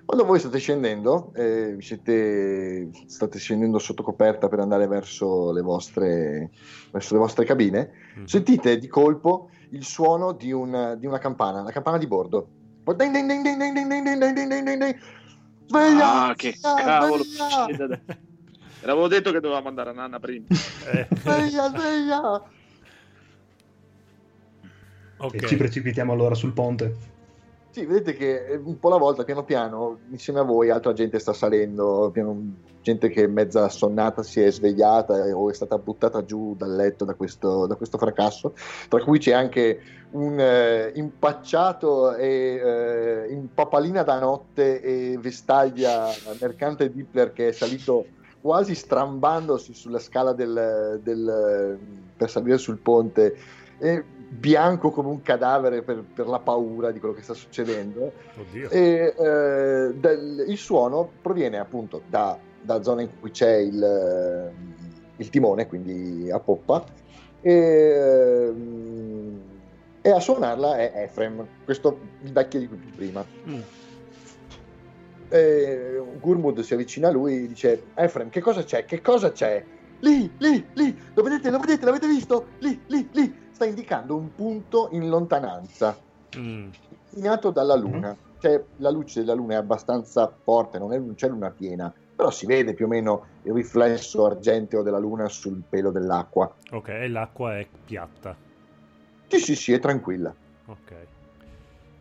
quando 0.09 0.25
voi 0.25 0.39
state 0.39 0.59
scendendo, 0.59 1.33
eh, 1.35 1.77
siete, 1.81 2.89
state 3.05 3.39
scendendo 3.39 3.79
sotto 3.79 4.03
coperta 4.03 4.49
per 4.49 4.59
andare 4.59 4.87
verso 4.87 5.53
le 5.53 5.61
vostre, 5.61 6.51
verso 6.91 7.13
le 7.13 7.21
vostre 7.21 7.45
cabine, 7.45 7.91
mm. 8.21 8.25
sentite 8.25 8.79
di 8.79 8.87
colpo 8.89 9.51
il 9.73 9.85
suono 9.85 10.33
di, 10.33 10.51
un, 10.51 10.97
di, 10.99 11.05
una 11.05 11.19
campana, 11.19 11.63
la 11.63 11.73
campana 11.73 11.99
di 11.99 12.07
bordo. 12.07 12.49
Sveglia! 15.67 16.29
Ah, 16.29 16.35
che 16.35 16.57
cavolo! 16.59 17.23
L'avevo 18.85 19.09
detto 19.09 19.31
che 19.31 19.41
dovevamo 19.41 19.69
andare 19.69 19.91
a 19.91 19.93
Nanna 19.93 20.19
prima. 20.19 20.47
Eh. 20.91 21.07
sveglia, 21.17 21.69
sveglia! 21.69 22.43
Okay. 25.19 25.39
E 25.39 25.47
ci 25.47 25.57
precipitiamo 25.57 26.15
allora 26.15 26.35
sul 26.35 26.55
ponte. 26.55 27.17
Sì, 27.79 27.87
vedete 27.87 28.13
che 28.15 28.61
un 28.61 28.81
po' 28.81 28.89
alla 28.89 28.97
volta, 28.97 29.23
piano 29.23 29.45
piano, 29.45 29.99
insieme 30.11 30.41
a 30.41 30.43
voi, 30.43 30.69
altra 30.69 30.93
gente 30.93 31.21
sta 31.21 31.33
salendo, 31.33 32.11
piano, 32.13 32.55
gente 32.83 33.09
che 33.09 33.29
mezza 33.29 33.67
assonnata 33.67 34.25
si 34.25 34.41
è 34.41 34.51
svegliata 34.51 35.15
o 35.33 35.49
è 35.49 35.55
stata 35.55 35.79
buttata 35.79 36.25
giù 36.25 36.57
dal 36.57 36.75
letto 36.75 37.05
da 37.05 37.15
questo, 37.15 37.67
da 37.67 37.77
questo 37.77 37.97
fracasso, 37.97 38.55
tra 38.89 39.01
cui 39.05 39.21
c'è 39.21 39.33
anche 39.33 39.81
un 40.11 40.41
eh, 40.41 40.91
impacciato 40.97 42.17
e 42.17 42.27
eh, 42.27 43.33
in 43.33 43.47
papalina 43.55 44.03
da 44.03 44.19
notte 44.19 44.83
e 44.83 45.17
vestaglia 45.21 46.09
mercante 46.41 46.91
Dippler 46.91 47.33
che 47.33 47.47
è 47.47 47.53
salito 47.53 48.07
quasi 48.41 48.75
strambandosi 48.75 49.73
sulla 49.73 50.01
scala 50.01 50.33
del, 50.33 50.99
del, 51.01 51.79
per 52.17 52.29
salire 52.29 52.59
sul 52.59 52.79
ponte, 52.79 53.37
e 53.79 54.05
bianco 54.29 54.91
come 54.91 55.09
un 55.09 55.23
cadavere 55.23 55.83
per, 55.83 56.05
per, 56.15 56.27
la 56.27 56.39
paura 56.39 56.91
di 56.91 56.99
quello 56.99 57.15
che 57.15 57.23
sta 57.23 57.35
succedendo. 57.35 58.13
Oddio. 58.39 58.71
E 58.71 59.15
eh, 59.17 59.95
del, 59.95 60.45
il 60.47 60.59
suono 60.59 61.09
proviene 61.21 61.59
appunto 61.59 62.03
da, 62.07 62.39
da 62.61 62.83
zona 62.83 63.03
in 63.03 63.09
cui 63.21 63.31
c'è 63.31 63.57
il, 63.57 64.53
il 65.17 65.31
timone, 65.31 65.67
quindi 65.67 66.31
a 66.31 66.39
poppa, 66.41 66.85
e, 67.41 67.53
eh, 67.53 68.53
e 70.03 70.11
a 70.11 70.21
suonarla 70.21 70.79
è 70.79 70.93
Efrem, 70.95 71.47
questo 71.65 71.99
il 72.23 72.33
vecchio 72.33 72.59
di 72.61 72.69
cui 72.69 72.79
prima. 72.95 73.25
Mm 73.49 73.61
eh, 75.29 76.03
Gurmud 76.21 76.61
si 76.61 76.75
avvicina 76.75 77.09
a 77.09 77.11
lui 77.11 77.45
e 77.45 77.49
dice 77.49 77.83
Efrem 77.95 78.31
che 78.31 78.41
cosa 78.41 78.63
c'è? 78.65 78.85
Che 78.85 79.01
cosa 79.01 79.33
c'è? 79.33 79.65
Lì, 80.01 80.31
lì, 80.39 80.65
lì, 80.75 80.97
lo 81.15 81.23
vedete, 81.23 81.51
lo 81.51 81.59
vedete, 81.59 81.85
l'avete 81.85 82.07
visto? 82.07 82.47
Lì, 82.59 82.81
lì, 82.87 83.09
lì, 83.13 83.35
sta 83.59 83.65
indicando 83.65 84.17
un 84.17 84.33
punto 84.37 84.89
in 84.93 85.09
lontananza, 85.09 85.99
mm. 86.37 86.69
illuminato 87.11 87.51
dalla 87.51 87.75
luna. 87.75 88.17
Cioè, 88.39 88.63
la 88.77 88.91
luce 88.91 89.19
della 89.19 89.35
luna 89.35 89.55
è 89.55 89.57
abbastanza 89.57 90.33
forte, 90.45 90.79
non, 90.79 90.93
è, 90.93 90.99
non 90.99 91.17
c'è 91.17 91.29
luna 91.29 91.51
piena, 91.51 91.93
però 92.15 92.31
si 92.31 92.47
vede 92.47 92.73
più 92.73 92.85
o 92.85 92.89
meno 92.89 93.25
il 93.43 93.53
riflesso 93.53 94.27
argenteo 94.27 94.83
della 94.83 94.99
luna 94.99 95.29
sul 95.29 95.61
pelo 95.69 95.91
dell'acqua. 95.91 96.55
Ok, 96.71 96.89
e 96.89 97.09
l'acqua 97.09 97.59
è 97.59 97.67
piatta. 97.85 98.37
Sì, 99.27 99.41
sì, 99.41 99.57
sì, 99.57 99.73
è 99.73 99.81
tranquilla. 99.81 100.33
Ok. 100.67 100.93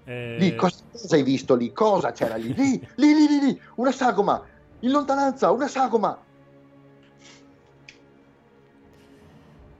Eh... 0.03 0.35
Lì, 0.37 0.55
cosa, 0.55 0.83
cosa, 0.91 1.15
hai 1.15 1.23
visto 1.23 1.55
lì? 1.55 1.73
Cosa 1.73 2.11
c'era 2.11 2.35
lì? 2.35 2.53
Lì, 2.53 2.87
lì, 2.97 3.13
lì, 3.15 3.27
lì, 3.27 3.39
lì, 3.39 3.61
una 3.77 3.91
sagoma, 3.91 4.45
in 4.81 4.91
lontananza, 4.91 5.49
una 5.49 5.67
sagoma. 5.67 6.25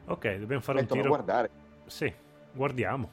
Ok, 0.05 0.37
dobbiamo 0.37 0.61
fare 0.61 0.79
Mettono 0.79 1.01
un 1.01 1.05
tiro. 1.05 1.15
guardare. 1.15 1.65
Sì, 1.87 2.13
guardiamo. 2.51 3.09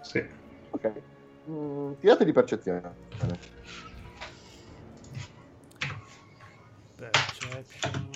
Sì. 0.00 0.24
Ok. 0.70 1.02
Mm, 1.48 1.92
tirate 2.00 2.24
di 2.24 2.32
percezione. 2.32 2.80
Perception. 6.96 8.10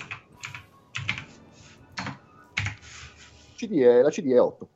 CD 3.55 3.79
è, 3.81 4.01
la 4.01 4.09
CD 4.09 4.31
è 4.31 4.39
8. 4.39 4.69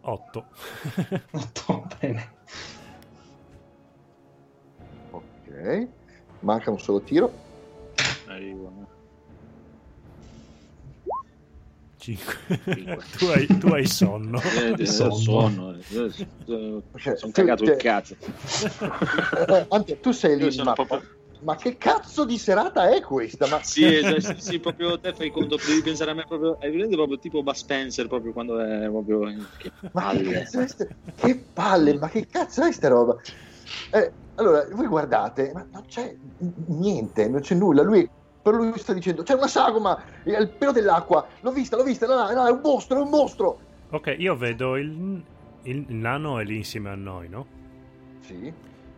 8. 0.00 0.46
8, 1.30 1.86
bene. 2.00 2.32
Ok, 5.10 5.88
manca 6.40 6.70
un 6.70 6.80
solo 6.80 7.00
tiro. 7.00 7.32
Arrivo. 8.26 8.99
5. 12.00 12.34
tu, 13.18 13.26
hai, 13.26 13.46
tu 13.46 13.66
hai 13.68 13.86
sonno. 13.86 14.40
Eh, 14.40 14.74
eh, 14.78 14.86
sonno. 14.86 15.14
sonno. 15.14 15.76
Eh, 15.76 16.12
eh, 16.46 17.16
sono 17.16 17.32
cagato 17.32 17.64
il 17.64 17.76
cazzo. 17.76 18.16
Anche 19.68 20.00
tu 20.00 20.10
sei 20.12 20.36
lì 20.38 20.50
ma 21.42 21.56
che 21.56 21.78
cazzo 21.78 22.26
di 22.26 22.36
serata 22.36 22.90
è 22.90 23.00
questa? 23.00 23.46
Ma... 23.46 23.62
Sì, 23.62 24.00
cioè, 24.02 24.20
sì, 24.20 24.34
sì, 24.36 24.58
proprio 24.58 25.00
te 25.00 25.14
fai 25.14 25.30
conto, 25.30 25.56
devi 25.56 25.80
pensare 25.80 26.10
a 26.10 26.14
me 26.14 26.26
proprio, 26.26 26.60
è 26.60 26.70
vedete 26.70 26.94
proprio 26.96 27.18
tipo 27.18 27.42
Bud 27.42 27.54
Spencer, 27.54 28.08
proprio 28.08 28.32
quando 28.32 28.58
è 28.60 28.86
proprio... 28.88 29.20
Che 29.56 29.72
palle! 29.90 30.46
Ma 30.52 30.64
che, 30.66 30.88
che 31.14 31.42
palle, 31.52 31.98
ma 31.98 32.08
che 32.10 32.26
cazzo 32.26 32.62
è 32.62 32.72
sta 32.72 32.88
roba? 32.88 33.16
Eh, 33.90 34.12
allora, 34.34 34.66
voi 34.70 34.86
guardate, 34.86 35.50
ma 35.54 35.66
non 35.70 35.84
c'è 35.86 36.14
niente, 36.66 37.26
non 37.28 37.40
c'è 37.40 37.54
nulla, 37.54 37.82
lui 37.82 38.08
per 38.42 38.54
lui 38.54 38.78
sta 38.78 38.92
dicendo 38.92 39.22
c'è 39.22 39.34
una 39.34 39.48
sagoma 39.48 40.02
al 40.24 40.48
pelo 40.48 40.72
dell'acqua 40.72 41.26
l'ho 41.40 41.52
vista 41.52 41.76
l'ho 41.76 41.84
vista 41.84 42.06
no, 42.06 42.32
no, 42.32 42.46
è 42.46 42.50
un 42.50 42.60
mostro 42.62 42.98
è 42.98 43.02
un 43.02 43.10
mostro 43.10 43.60
ok 43.90 44.14
io 44.18 44.36
vedo 44.36 44.76
il 44.76 45.22
il 45.62 45.84
nano 45.88 46.38
è 46.38 46.44
lì 46.44 46.56
insieme 46.56 46.90
a 46.90 46.94
noi, 46.94 47.28
no? 47.28 47.46
Sì. 48.20 48.52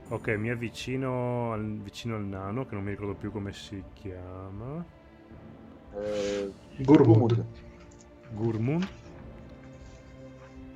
Ok, 0.09 0.29
mi 0.29 0.51
avvicino 0.51 1.53
al, 1.53 1.79
vicino 1.79 2.17
al 2.17 2.25
nano, 2.25 2.67
che 2.67 2.75
non 2.75 2.85
mi 2.85 2.91
ricordo 2.91 3.15
più 3.15 3.33
come 3.33 3.53
si 3.53 3.83
chiama. 3.95 4.85
Eh, 5.95 6.53
Gurmud. 6.79 7.45
Gurmund. 8.31 8.89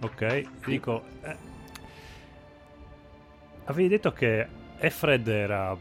Ok, 0.03 0.65
dico... 0.67 1.03
Eh, 1.23 1.37
avevi 3.65 3.89
detto 3.89 4.13
che 4.13 4.47
Efred 4.79 5.29
era... 5.29 5.77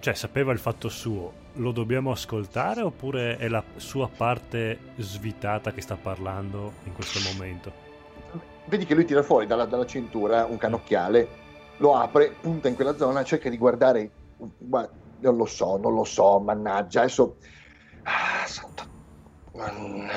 cioè 0.00 0.14
sapeva 0.14 0.52
il 0.52 0.58
fatto 0.58 0.88
suo. 0.88 1.42
Lo 1.58 1.70
dobbiamo 1.70 2.10
ascoltare 2.10 2.80
oppure 2.80 3.36
è 3.36 3.46
la 3.46 3.62
sua 3.76 4.08
parte 4.08 4.78
svitata 4.96 5.72
che 5.72 5.80
sta 5.80 5.96
parlando 5.96 6.72
in 6.84 6.92
questo 6.92 7.20
momento? 7.32 7.72
Vedi 8.64 8.84
che 8.84 8.94
lui 8.94 9.04
tira 9.04 9.22
fuori 9.22 9.46
dalla, 9.46 9.64
dalla 9.64 9.86
cintura 9.86 10.46
un 10.46 10.56
cannocchiale, 10.56 11.28
lo 11.76 11.94
apre, 11.94 12.34
punta 12.40 12.68
in 12.68 12.74
quella 12.74 12.96
zona, 12.96 13.22
cerca 13.22 13.48
di 13.48 13.56
guardare... 13.56 14.10
Guarda, 14.58 14.90
non 15.20 15.36
lo 15.36 15.46
so, 15.46 15.76
non 15.76 15.94
lo 15.94 16.02
so, 16.02 16.40
mannaggia, 16.40 17.02
adesso... 17.02 17.36
Ah, 18.02 18.44
santo... 18.46 18.82
Non, 19.52 20.10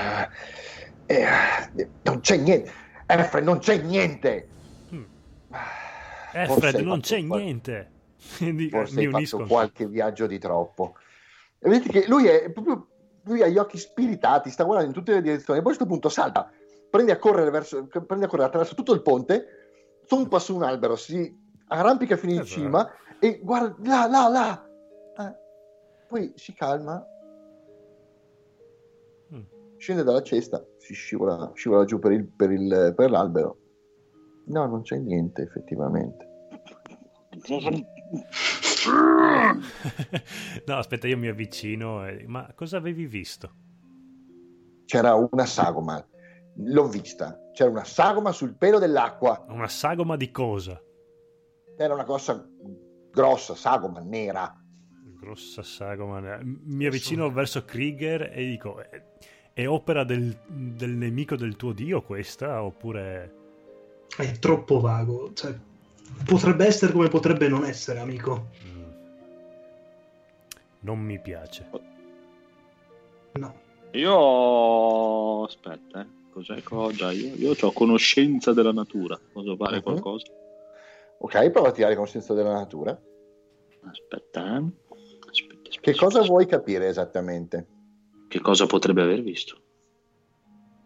eh, 1.06 1.88
non 2.02 2.20
c'è 2.22 2.38
niente. 2.38 2.72
Efred, 3.06 3.44
non 3.44 3.60
c'è 3.60 3.78
niente. 3.78 4.48
Hmm. 4.90 5.04
Efred, 6.34 6.80
non 6.80 7.00
c'è 7.02 7.24
qual- 7.26 7.42
niente. 7.42 7.92
Forse 8.18 8.96
mi 8.96 9.06
hai 9.06 9.06
unisco. 9.06 9.38
fatto 9.38 9.50
qualche 9.50 9.88
viaggio 9.88 10.26
di 10.26 10.40
troppo. 10.40 10.96
E 11.60 11.70
vedete 11.70 11.90
che 11.90 12.08
lui 12.08 12.28
è 12.28 12.52
proprio. 12.52 12.88
Lui 13.24 13.42
ha 13.42 13.48
gli 13.48 13.58
occhi 13.58 13.78
spiritati, 13.78 14.50
sta 14.50 14.64
guardando 14.64 14.90
in 14.92 14.96
tutte 14.98 15.12
le 15.14 15.22
direzioni. 15.22 15.60
Poi 15.62 15.72
a 15.72 15.76
questo 15.76 15.86
punto 15.86 16.08
salta, 16.08 16.50
prende 16.90 17.12
a 17.12 17.18
correre, 17.18 17.50
verso, 17.50 17.86
prende 17.88 18.24
a 18.26 18.28
correre 18.30 18.48
attraverso 18.48 18.74
tutto 18.74 18.94
il 18.94 19.02
ponte, 19.02 19.46
zompa 20.06 20.40
su 20.40 20.56
un 20.56 20.64
albero, 20.64 20.96
si 20.96 21.36
arrampica 21.68 22.16
fino 22.16 22.32
in 22.34 22.40
Esatto. 22.40 22.62
cima 22.62 22.90
e 23.20 23.40
guarda 23.44 23.76
là, 23.84 24.08
là, 24.08 24.28
là. 24.30 24.66
Eh, 25.26 25.36
Poi 26.08 26.32
si 26.36 26.54
calma, 26.54 27.06
Mm. 29.36 29.42
scende 29.76 30.04
dalla 30.04 30.22
cesta, 30.22 30.64
si 30.78 30.94
scivola, 30.94 31.52
scivola 31.54 31.84
giù 31.84 32.00
per, 32.00 32.14
il- 32.14 32.26
per 32.28 32.50
il- 32.52 32.94
per 32.96 33.10
l'albero. 33.12 33.58
No, 34.46 34.66
non 34.68 34.84
c'è 34.84 34.96
niente 35.00 35.42
effettivamente. 35.42 36.26
no, 40.66 40.78
aspetta, 40.78 41.08
io 41.08 41.18
mi 41.18 41.28
avvicino. 41.28 42.06
e- 42.08 42.26
Ma 42.28 42.52
cosa 42.56 42.78
avevi 42.78 43.06
visto? 43.06 43.52
C'era 44.86 45.14
una 45.16 45.46
sagoma, 45.46 46.06
l'ho 46.56 46.88
vista. 46.88 47.38
C'era 47.54 47.70
una 47.70 47.84
sagoma 47.84 48.32
sul 48.32 48.56
pelo 48.56 48.80
dell'acqua. 48.80 49.46
Una 49.50 49.68
sagoma 49.68 50.16
di 50.16 50.32
cosa? 50.32 50.82
Era 51.78 51.94
una 51.94 52.06
cosa 52.06 52.48
grossa, 53.12 53.56
sagoma, 53.56 54.00
nera. 54.00 54.56
Grossa 55.20 55.64
sagoma. 55.64 56.40
Mi 56.44 56.86
avvicino 56.86 57.30
verso 57.32 57.66
Krieger 57.66 58.32
e 58.34 58.46
dico: 58.46 58.80
"È, 58.82 59.04
è 59.54 59.68
opera 59.68 60.04
del, 60.04 60.38
del 60.48 60.92
nemico 60.92 61.36
del 61.36 61.56
tuo 61.56 61.74
dio 61.74 62.02
questa? 62.04 62.64
Oppure. 62.64 63.34
È 64.16 64.32
troppo 64.40 64.80
vago. 64.80 65.34
Cioè, 65.34 65.54
potrebbe 66.24 66.66
essere 66.66 66.94
come 66.94 67.10
potrebbe 67.10 67.48
non 67.50 67.66
essere, 67.66 68.00
amico. 68.00 68.50
mm, 68.66 68.77
Non 70.88 71.00
mi 71.00 71.20
piace. 71.20 71.70
No. 73.34 73.54
Io 73.92 75.44
aspetta, 75.44 76.00
eh. 76.02 76.08
cos'è 76.32 76.64
già 76.94 77.12
io? 77.12 77.36
Io 77.36 77.54
ho 77.60 77.72
conoscenza 77.74 78.54
della 78.54 78.72
natura. 78.72 79.20
Posso 79.34 79.58
fare 79.58 79.78
Mhm. 79.78 79.82
qualcosa? 79.82 80.28
Ok, 81.20 81.50
prova 81.50 81.68
a 81.68 81.72
tirare 81.74 81.96
conoscenza 81.96 82.34
della 82.34 82.54
natura. 82.54 82.98
Aspetta, 83.90 84.56
eh. 84.56 84.64
Aspetta, 85.30 85.30
aspetta, 85.30 85.80
Che 85.82 85.92
cosa 85.96 86.20
aspetta. 86.20 86.26
vuoi 86.26 86.46
capire 86.46 86.88
esattamente? 86.88 87.68
Che 88.30 88.40
cosa 88.40 88.66
potrebbe 88.66 89.02
aver 89.02 89.22
visto? 89.22 89.58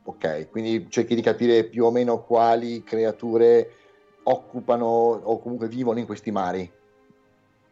Ok, 0.06 0.50
quindi 0.50 0.88
cerchi 0.90 1.14
di 1.14 1.22
capire 1.22 1.66
più 1.66 1.86
o 1.86 1.92
meno 1.92 2.24
quali 2.24 2.82
creature 2.84 3.70
occupano 4.24 4.86
o 4.88 5.40
comunque 5.40 5.68
vivono 5.68 6.00
in 6.00 6.08
questi 6.08 6.32
mari. 6.32 6.70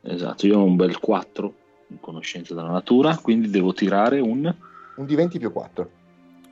Esatto, 0.01 0.45
io 0.45 0.59
ho 0.59 0.63
un 0.63 0.75
bel 0.75 0.99
4 0.99 1.53
in 1.89 1.99
conoscenza 1.99 2.53
della 2.55 2.69
natura, 2.71 3.17
quindi 3.17 3.49
devo 3.49 3.73
tirare 3.73 4.19
un 4.19 4.53
Un 4.95 5.05
di 5.05 5.15
20 5.15 5.39
più 5.39 5.51
4. 5.51 5.91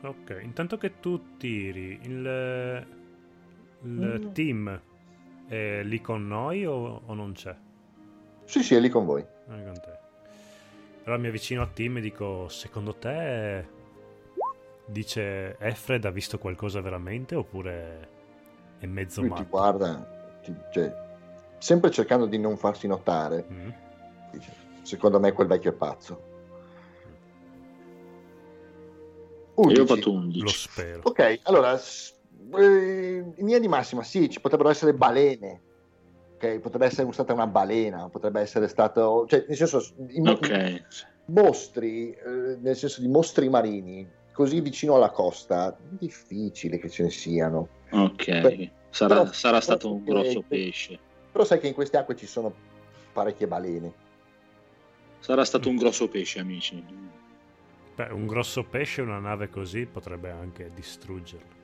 Ok, 0.01 0.39
intanto 0.43 0.77
che 0.77 0.99
tu 0.99 1.37
tiri, 1.37 1.99
il, 2.03 2.85
il 3.83 4.21
Mm. 4.23 4.31
team 4.33 4.81
è 5.47 5.81
lì 5.83 6.01
con 6.01 6.27
noi 6.27 6.65
o, 6.65 7.01
o 7.05 7.13
non 7.13 7.33
c'è? 7.33 7.55
Sì, 8.45 8.63
sì, 8.63 8.75
è 8.75 8.79
lì 8.79 8.89
con 8.89 9.05
voi. 9.05 9.21
Ah, 9.49 9.61
con 9.61 9.73
te. 9.73 9.97
Allora 11.03 11.21
mi 11.21 11.27
avvicino 11.27 11.61
a 11.61 11.67
team 11.67 11.97
e 11.97 12.01
dico: 12.01 12.47
Secondo 12.49 12.95
te 12.95 13.65
dice 14.85 15.57
Efred 15.59 16.05
ha 16.05 16.11
visto 16.11 16.37
qualcosa 16.37 16.79
veramente 16.81 17.35
oppure 17.35 18.09
è 18.79 18.85
mezzo 18.85 19.21
Lui 19.21 19.29
ti 19.31 19.35
matto? 19.35 19.49
guarda, 19.49 20.39
ti- 20.43 20.55
cioè, 20.71 20.93
sempre 21.57 21.91
cercando 21.91 22.25
di 22.25 22.37
non 22.39 22.57
farsi 22.57 22.87
notare. 22.87 23.45
Mm? 23.51 23.69
Dice, 24.31 24.51
secondo 24.87 25.19
me 25.19 25.33
quel 25.33 25.47
vecchio 25.47 25.71
è 25.71 25.73
pazzo. 25.73 26.21
Io 29.55 29.63
ho 29.63 29.65
11. 29.65 29.85
fatto 29.85 30.11
Lo 30.11 30.17
11. 30.17 30.47
spero. 30.57 31.01
Ok, 31.03 31.39
allora, 31.43 31.77
eh, 31.77 33.17
in 33.17 33.33
linea 33.35 33.59
di 33.59 33.67
massima, 33.67 34.03
sì, 34.03 34.29
ci 34.29 34.39
potrebbero 34.39 34.69
essere 34.69 34.93
balene. 34.93 35.61
Ok, 36.35 36.59
potrebbe 36.59 36.85
essere 36.85 37.11
stata 37.11 37.33
una 37.33 37.47
balena, 37.47 38.07
potrebbe 38.09 38.39
essere 38.41 38.67
stato, 38.67 39.25
cioè, 39.27 39.43
nel 39.47 39.57
senso, 39.57 39.81
i 40.09 40.21
mo- 40.21 40.31
Ok, 40.33 40.83
mostri, 41.25 42.11
eh, 42.11 42.57
nel 42.61 42.75
senso 42.75 43.01
di 43.01 43.07
mostri 43.07 43.49
marini, 43.49 44.07
così 44.31 44.61
vicino 44.61 44.95
alla 44.95 45.09
costa, 45.09 45.75
difficile 45.89 46.77
che 46.77 46.89
ce 46.89 47.03
ne 47.03 47.09
siano. 47.09 47.67
ok. 47.89 48.39
Beh, 48.41 48.71
Sarà, 48.91 49.15
però- 49.21 49.31
sarà 49.33 49.59
stato 49.59 49.91
un 49.91 50.03
grosso 50.03 50.43
pesce. 50.47 50.99
Però 51.31 51.43
sai 51.43 51.59
che 51.59 51.67
in 51.67 51.73
queste 51.73 51.97
acque 51.97 52.15
ci 52.15 52.27
sono 52.27 52.53
parecchie 53.11 53.47
balene. 53.47 54.05
Sarà 55.19 55.45
stato 55.45 55.69
un 55.69 55.75
grosso 55.75 56.07
pesce, 56.07 56.39
amici. 56.39 56.83
Beh, 57.95 58.11
un 58.13 58.27
grosso 58.27 58.63
pesce, 58.63 59.01
una 59.01 59.19
nave 59.19 59.49
così 59.49 59.85
potrebbe 59.87 60.29
anche 60.31 60.71
distruggerlo. 60.73 61.55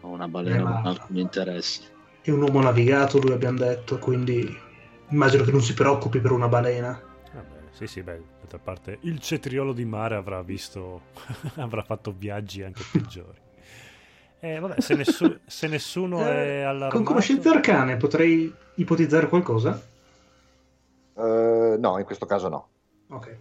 Una 0.00 0.26
balena 0.26 0.60
Eh, 0.60 0.64
ma- 0.64 0.80
con 0.80 0.86
alcun 0.86 1.18
interesse. 1.18 1.82
È 2.20 2.30
un 2.30 2.42
uomo 2.42 2.60
navigato, 2.60 3.18
lui 3.18 3.32
abbiamo 3.32 3.58
detto, 3.58 3.98
quindi 3.98 4.56
immagino 5.08 5.42
che 5.44 5.50
non 5.50 5.62
si 5.62 5.74
preoccupi 5.74 6.20
per 6.20 6.30
una 6.30 6.46
balena. 6.48 7.02
Vabbè, 7.30 7.68
sì, 7.70 7.86
sì, 7.86 8.02
beh, 8.02 8.22
d'altra 8.38 8.58
parte 8.58 8.98
il 9.02 9.18
cetriolo 9.20 9.72
di 9.72 9.84
mare 9.84 10.14
avrà 10.16 10.42
visto, 10.42 11.08
avrà 11.56 11.82
fatto 11.82 12.12
viaggi 12.12 12.62
anche 12.62 12.84
peggiori. 12.84 13.38
Eh, 14.40 14.58
vabbè, 14.60 14.80
se, 14.80 14.94
nessu- 14.94 15.40
se 15.46 15.66
nessuno 15.68 16.26
è 16.26 16.60
Eh, 16.60 16.62
allarmato... 16.62 16.88
Con 16.96 17.04
conoscenze 17.04 17.48
arcane 17.48 17.96
potrei 17.96 18.52
ipotizzare 18.74 19.28
qualcosa? 19.28 19.80
Eh, 21.74 21.76
no, 21.78 21.98
in 21.98 22.04
questo 22.04 22.26
caso 22.26 22.48
no. 22.48 22.68
Ok. 23.10 23.36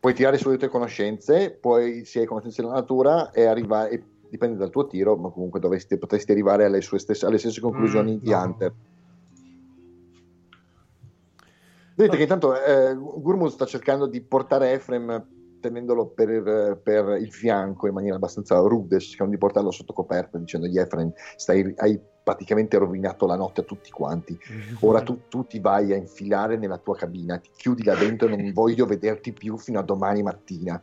Puoi 0.00 0.14
tirare 0.14 0.36
sulle 0.36 0.56
tue 0.56 0.68
conoscenze, 0.68 1.52
poi 1.52 2.04
se 2.04 2.20
hai 2.20 2.26
conoscenze 2.26 2.62
della 2.62 2.74
natura 2.74 3.30
e 3.30 3.44
arrivare, 3.44 4.02
dipende 4.28 4.56
dal 4.56 4.70
tuo 4.70 4.86
tiro, 4.86 5.16
ma 5.16 5.30
comunque 5.30 5.60
dovresti, 5.60 5.96
potresti 5.96 6.32
arrivare 6.32 6.64
alle, 6.64 6.80
sue 6.80 6.98
stesse, 6.98 7.24
alle 7.24 7.38
stesse 7.38 7.60
conclusioni 7.60 8.16
Mm, 8.16 8.18
di 8.18 8.30
no. 8.30 8.42
Hunter. 8.42 8.74
Vedete 11.94 12.16
che 12.16 12.22
intanto 12.22 12.60
eh, 12.60 12.94
Gurmuz 12.94 13.52
sta 13.52 13.66
cercando 13.66 14.06
di 14.06 14.20
portare 14.22 14.72
Efrem 14.72 15.24
tenendolo 15.60 16.06
per, 16.08 16.80
per 16.82 17.20
il 17.20 17.32
fianco 17.32 17.86
in 17.86 17.94
maniera 17.94 18.16
abbastanza 18.16 18.58
rude, 18.58 18.98
cercando 18.98 19.32
di 19.32 19.38
portarlo 19.38 19.70
sotto 19.70 19.92
coperta, 19.92 20.36
dicendogli 20.36 20.78
Efrem, 20.78 21.12
stai, 21.36 21.72
hai 21.76 21.98
praticamente 22.22 22.78
rovinato 22.78 23.26
la 23.26 23.36
notte 23.36 23.62
a 23.62 23.64
tutti 23.64 23.90
quanti. 23.90 24.38
Ora 24.80 25.02
tu, 25.02 25.22
tu 25.28 25.46
ti 25.46 25.58
vai 25.60 25.92
a 25.92 25.96
infilare 25.96 26.56
nella 26.56 26.78
tua 26.78 26.96
cabina, 26.96 27.38
ti 27.38 27.50
chiudi 27.56 27.84
là 27.84 27.94
dentro 27.94 28.28
e 28.28 28.30
non 28.36 28.50
voglio 28.54 28.86
vederti 28.86 29.32
più 29.32 29.56
fino 29.56 29.78
a 29.78 29.82
domani 29.82 30.22
mattina. 30.22 30.82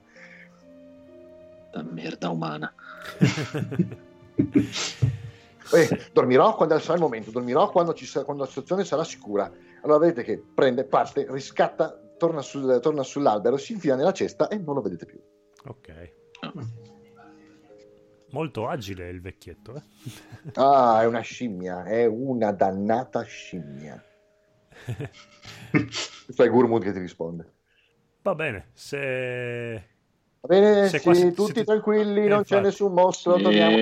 La 1.72 1.84
merda 1.84 2.30
umana. 2.30 2.74
Eh, 5.72 6.10
dormirò 6.12 6.56
quando 6.56 6.80
sarà 6.80 6.96
il 6.96 7.02
momento, 7.02 7.30
dormirò 7.30 7.70
quando, 7.70 7.94
ci 7.94 8.08
sarà- 8.08 8.26
quando 8.26 8.42
la 8.42 8.50
situazione 8.50 8.84
sarà 8.84 9.04
sicura. 9.04 9.52
Allora 9.84 10.00
vedete 10.00 10.24
che 10.24 10.44
prende, 10.56 10.84
parte, 10.84 11.28
riscatta, 11.30 11.96
torna, 12.18 12.42
sul- 12.42 12.80
torna 12.82 13.04
sull'albero, 13.04 13.56
si 13.58 13.74
infila 13.74 13.96
nella 13.96 14.12
cesta 14.12 14.48
e 14.48 14.58
non 14.58 14.74
lo 14.74 14.82
vedete 14.82 15.06
più. 15.06 15.20
ok. 15.66 16.12
Molto 18.32 18.68
agile 18.68 19.10
il 19.10 19.22
vecchietto, 19.22 19.76
eh? 19.76 19.82
Ah, 20.56 21.02
è 21.02 21.06
una 21.06 21.22
scimmia, 21.22 21.84
è 21.84 22.06
una 22.06 22.52
dannata 22.52 23.22
scimmia. 23.24 24.02
È 26.36 26.48
Gurmud 26.50 26.82
che 26.84 26.92
ti 26.94 27.00
risponde. 27.00 27.54
Va 28.22 28.36
bene, 28.36 28.70
se 28.74 29.88
Va 30.42 30.48
bene, 30.48 30.88
Se 30.88 30.98
sì, 31.00 31.04
quasi- 31.04 31.28
tutti 31.34 31.44
siete- 31.54 31.64
tranquilli, 31.66 32.26
Eh, 32.26 32.28
non 32.28 32.44
c'è 32.44 32.56
infatti. 32.58 32.64
nessun 32.64 32.94
mostro. 32.94 33.36
Sì, 33.38 33.44
torniamo- 33.44 33.76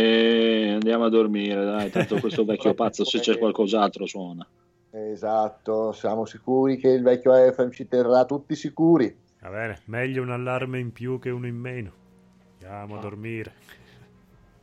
andiamo 0.73 1.05
a 1.05 1.09
dormire, 1.09 1.63
dai, 1.65 1.89
tanto 1.91 2.19
questo 2.19 2.45
vecchio 2.45 2.73
pazzo 2.75 3.03
se 3.05 3.19
c'è 3.19 3.37
qualcos'altro 3.37 4.05
suona. 4.05 4.47
Esatto, 4.89 5.91
siamo 5.91 6.25
sicuri 6.25 6.77
che 6.77 6.89
il 6.89 7.03
vecchio 7.03 7.33
Efrem 7.35 7.69
ci 7.71 7.87
terrà 7.87 8.25
tutti 8.25 8.55
sicuri. 8.55 9.15
Va 9.41 9.49
bene, 9.49 9.79
meglio 9.85 10.21
un 10.23 10.31
allarme 10.31 10.79
in 10.79 10.91
più 10.91 11.19
che 11.19 11.29
uno 11.29 11.45
in 11.47 11.55
meno. 11.57 11.91
Andiamo 12.59 12.97
a 12.97 13.01
dormire. 13.01 13.53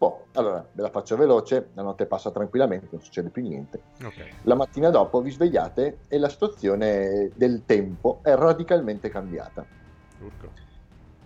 Boh, 0.04 0.26
allora 0.32 0.66
ve 0.70 0.82
la 0.82 0.90
faccio 0.90 1.16
veloce, 1.16 1.70
la 1.72 1.80
notte 1.80 2.04
passa 2.04 2.30
tranquillamente, 2.30 2.88
non 2.90 3.00
succede 3.00 3.30
più 3.30 3.40
niente. 3.42 3.80
Ok. 4.04 4.42
La 4.42 4.54
mattina 4.54 4.90
dopo 4.90 5.22
vi 5.22 5.30
svegliate 5.30 6.00
e 6.08 6.18
la 6.18 6.28
situazione 6.28 7.30
del 7.34 7.62
tempo 7.64 8.18
è 8.22 8.34
radicalmente 8.34 9.08
cambiata. 9.08 9.64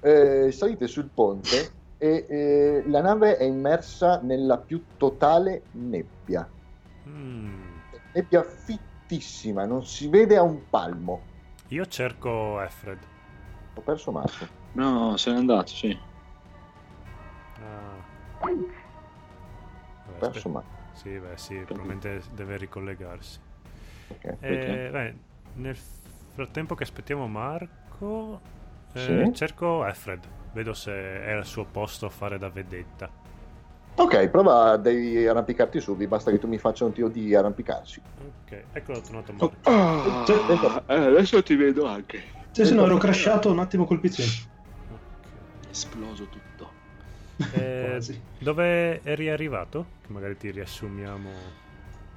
Eh, 0.01 0.53
salite 0.53 0.87
sul 0.87 1.11
ponte 1.13 1.71
e 1.99 2.27
eh, 2.29 2.85
la 2.87 3.01
nave 3.01 3.37
è 3.37 3.43
immersa 3.43 4.21
nella 4.23 4.59
più 4.59 4.85
totale 4.97 5.63
nebbia. 5.73 6.49
Mm. 7.09 7.63
Nebbia 8.13 8.45
fittissima, 8.45 9.65
non 9.65 9.85
si 9.85 10.07
vede 10.07 10.37
a 10.37 10.43
un 10.43 10.69
palmo. 10.71 11.23
Io 11.69 11.85
cerco 11.87 12.61
Efred. 12.61 13.01
Ho 13.75 13.81
perso 13.81 14.13
Marco. 14.13 14.47
No, 14.73 15.17
se 15.17 15.33
n'è 15.33 15.37
andato, 15.37 15.73
sì. 15.73 15.99
Ah. 17.61 17.98
Vabbè, 18.41 20.19
perso. 20.19 20.49
Marco. 20.49 20.69
Sì, 20.93 21.19
beh, 21.19 21.37
sì, 21.37 21.57
probabilmente 21.65 22.23
deve 22.31 22.57
ricollegarsi. 22.57 23.39
Ok. 24.09 24.37
Eh, 24.41 24.89
beh, 24.91 25.15
nel 25.55 25.77
frattempo 26.35 26.75
che 26.75 26.83
aspettiamo 26.85 27.27
Marco, 27.27 28.41
eh, 28.93 29.25
Sì. 29.27 29.35
cerco 29.35 29.85
Efred. 29.85 30.25
Vedo 30.53 30.73
se 30.75 30.93
è 30.93 31.33
al 31.33 31.45
suo 31.47 31.65
posto 31.65 32.07
a 32.07 32.11
fare 32.11 32.39
da 32.39 32.49
vedetta. 32.49 33.11
Ok, 33.97 34.29
prova 34.29 34.71
a 34.71 34.81
arrampicarti 34.81 35.81
su, 35.81 35.97
vi 35.97 36.07
basta 36.07 36.31
che 36.31 36.39
tu 36.39 36.47
mi 36.47 36.59
faccia 36.59 36.85
un 36.85 36.93
tiro 36.93 37.09
di 37.09 37.35
arrampicarsi. 37.35 38.01
Ok, 38.45 38.63
eccolo 38.73 39.01
tornato 39.01 39.33
Marco. 39.33 39.57
Ah, 39.65 40.25
Sì. 40.25 40.33
eh, 40.33 40.95
adesso 40.95 41.43
ti 41.43 41.55
vedo 41.57 41.87
anche. 41.87 42.23
Sì, 42.53 42.65
sì, 42.65 42.75
no, 42.75 42.85
ero 42.85 42.97
crashato 42.97 43.51
un 43.51 43.59
attimo 43.59 43.85
col 43.85 44.01
PC. 44.01 44.47
Ok. 44.91 45.69
Esploso 45.71 46.25
tutto. 46.25 46.48
Eh, 47.53 48.01
dove 48.39 49.03
eri 49.03 49.29
arrivato? 49.31 49.87
Che 50.07 50.13
magari 50.13 50.37
ti 50.37 50.51
riassumiamo. 50.51 51.31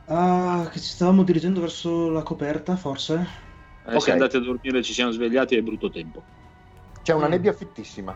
Ah, 0.05 0.67
che 0.71 0.79
ci 0.79 0.89
stavamo 0.89 1.23
dirigendo 1.23 1.61
verso 1.61 2.09
la 2.09 2.23
coperta, 2.23 2.75
forse? 2.75 3.27
Eh, 3.85 3.95
Ok. 3.95 4.01
Se 4.01 4.11
andate 4.11 4.37
a 4.37 4.39
dormire 4.41 4.81
ci 4.83 4.93
siamo 4.93 5.11
svegliati 5.11 5.55
è 5.55 5.61
brutto 5.61 5.89
tempo. 5.89 6.23
C'è 7.01 7.13
una 7.13 7.27
Mm. 7.27 7.31
nebbia 7.31 7.53
fittissima. 7.53 8.15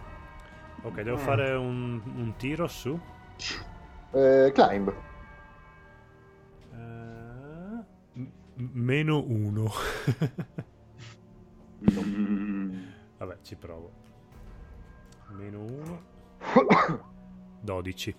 Ok, 0.82 1.02
devo 1.02 1.18
Mm. 1.18 1.20
fare 1.20 1.52
un, 1.54 2.02
un 2.16 2.34
tiro 2.38 2.68
su. 2.68 3.00
Eh, 4.12 4.52
climb. 4.54 4.94
Eh, 6.74 7.84
m- 8.14 8.30
meno 8.56 9.24
uno. 9.26 9.72
Mm. 11.88 12.74
Vabbè, 13.18 13.38
ci 13.44 13.56
provo. 13.56 13.92
Meno 15.38 15.60
uno. 15.62 16.02
12. 17.62 18.16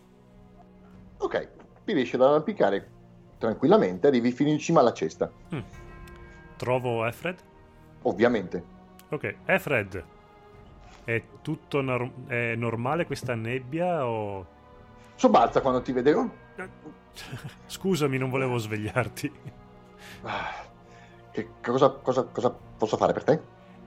Ok, 1.18 1.48
ti 1.84 1.92
riesci 1.92 2.14
ad 2.16 2.22
arrampicare 2.22 2.90
tranquillamente, 3.38 4.06
arrivi 4.06 4.32
fino 4.32 4.50
in 4.50 4.58
cima 4.58 4.80
alla 4.80 4.92
cesta. 4.92 5.30
Mm. 5.54 5.60
Trovo 6.56 7.04
Efred. 7.04 7.38
Ovviamente. 8.02 8.64
Ok, 9.10 9.36
Efred. 9.44 10.04
È 11.04 11.22
tutto 11.42 11.80
nor- 11.80 12.26
è 12.26 12.54
normale 12.56 13.06
questa 13.06 13.34
nebbia 13.34 14.06
o... 14.06 14.46
Sobbalza 15.14 15.60
quando 15.60 15.80
ti 15.82 15.92
vede. 15.92 16.14
oh, 16.14 16.30
Scusami, 17.66 18.18
non 18.18 18.30
volevo 18.30 18.58
svegliarti. 18.58 19.32
ah, 20.22 20.50
che 21.30 21.48
cosa, 21.62 21.90
cosa- 21.90 22.24
cosa 22.24 22.50
posso 22.50 22.96
fare 22.96 23.12
per 23.12 23.24
te? 23.24 23.40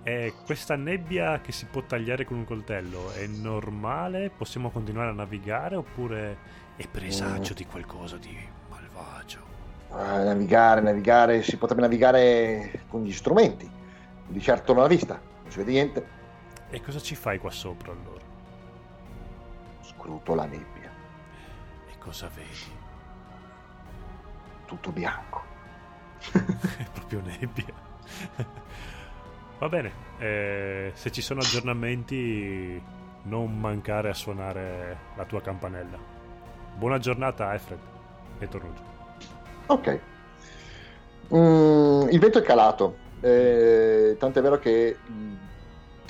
È 0.09 0.33
questa 0.43 0.75
nebbia 0.75 1.39
che 1.39 1.51
si 1.51 1.67
può 1.67 1.83
tagliare 1.83 2.25
con 2.25 2.37
un 2.37 2.43
coltello 2.43 3.11
è 3.11 3.27
normale? 3.27 4.31
Possiamo 4.35 4.71
continuare 4.71 5.09
a 5.11 5.13
navigare 5.13 5.75
oppure 5.75 6.37
è 6.77 6.87
presagio 6.87 7.53
Mm. 7.53 7.55
di 7.55 7.65
qualcosa 7.67 8.17
di 8.17 8.35
malvagio? 8.69 9.37
Ah, 9.91 10.23
navigare, 10.23 10.81
navigare, 10.81 11.43
si 11.43 11.57
potrebbe 11.57 11.81
navigare 11.83 12.85
con 12.87 13.03
gli 13.03 13.11
strumenti. 13.13 13.69
Di 14.25 14.41
certo 14.41 14.73
non 14.73 14.81
la 14.81 14.87
vista, 14.87 15.21
non 15.43 15.51
si 15.51 15.59
vede 15.59 15.71
niente. 15.73 16.07
E 16.71 16.81
cosa 16.81 16.99
ci 16.99 17.13
fai 17.13 17.37
qua 17.37 17.51
sopra 17.51 17.91
allora? 17.91 18.23
Scruto 19.81 20.33
la 20.33 20.45
nebbia, 20.45 20.89
E 21.87 21.97
cosa 21.99 22.27
vedi? 22.33 22.77
tutto 24.65 24.91
bianco. 24.91 25.43
È 26.33 26.87
proprio 26.93 27.21
nebbia. 27.21 27.73
Va 29.59 29.67
bene, 29.67 29.91
eh, 30.19 30.91
se 30.93 31.11
ci 31.11 31.21
sono 31.21 31.41
aggiornamenti 31.41 32.81
non 33.23 33.59
mancare 33.59 34.09
a 34.09 34.13
suonare 34.13 34.97
la 35.17 35.25
tua 35.25 35.41
campanella. 35.41 35.97
Buona 36.77 36.97
giornata 36.97 37.53
Efred 37.53 37.79
e 38.39 38.47
torno 38.47 38.73
giù. 38.73 38.81
Ok. 39.65 39.99
Mm, 41.35 42.07
il 42.09 42.19
vento 42.19 42.39
è 42.39 42.41
calato, 42.41 42.95
eh, 43.19 44.15
tant'è 44.17 44.41
vero 44.41 44.59
che 44.59 44.97
mm, 45.11 45.35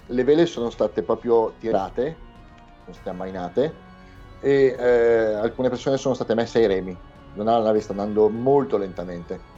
le 0.06 0.24
vele 0.24 0.46
sono 0.46 0.70
state 0.70 1.02
proprio 1.02 1.56
tirate, 1.58 2.16
sono 2.84 2.94
state 2.94 3.10
ammainate 3.10 3.74
e 4.42 4.76
eh, 4.78 5.34
alcune 5.34 5.70
persone 5.70 5.98
sono 5.98 6.14
state 6.14 6.36
messe 6.36 6.60
ai 6.60 6.68
remi. 6.68 6.96
La 7.34 7.44
nave 7.44 7.82
sta 7.82 7.94
andando 7.94 8.30
molto 8.30 8.78
lentamente. 8.78 9.58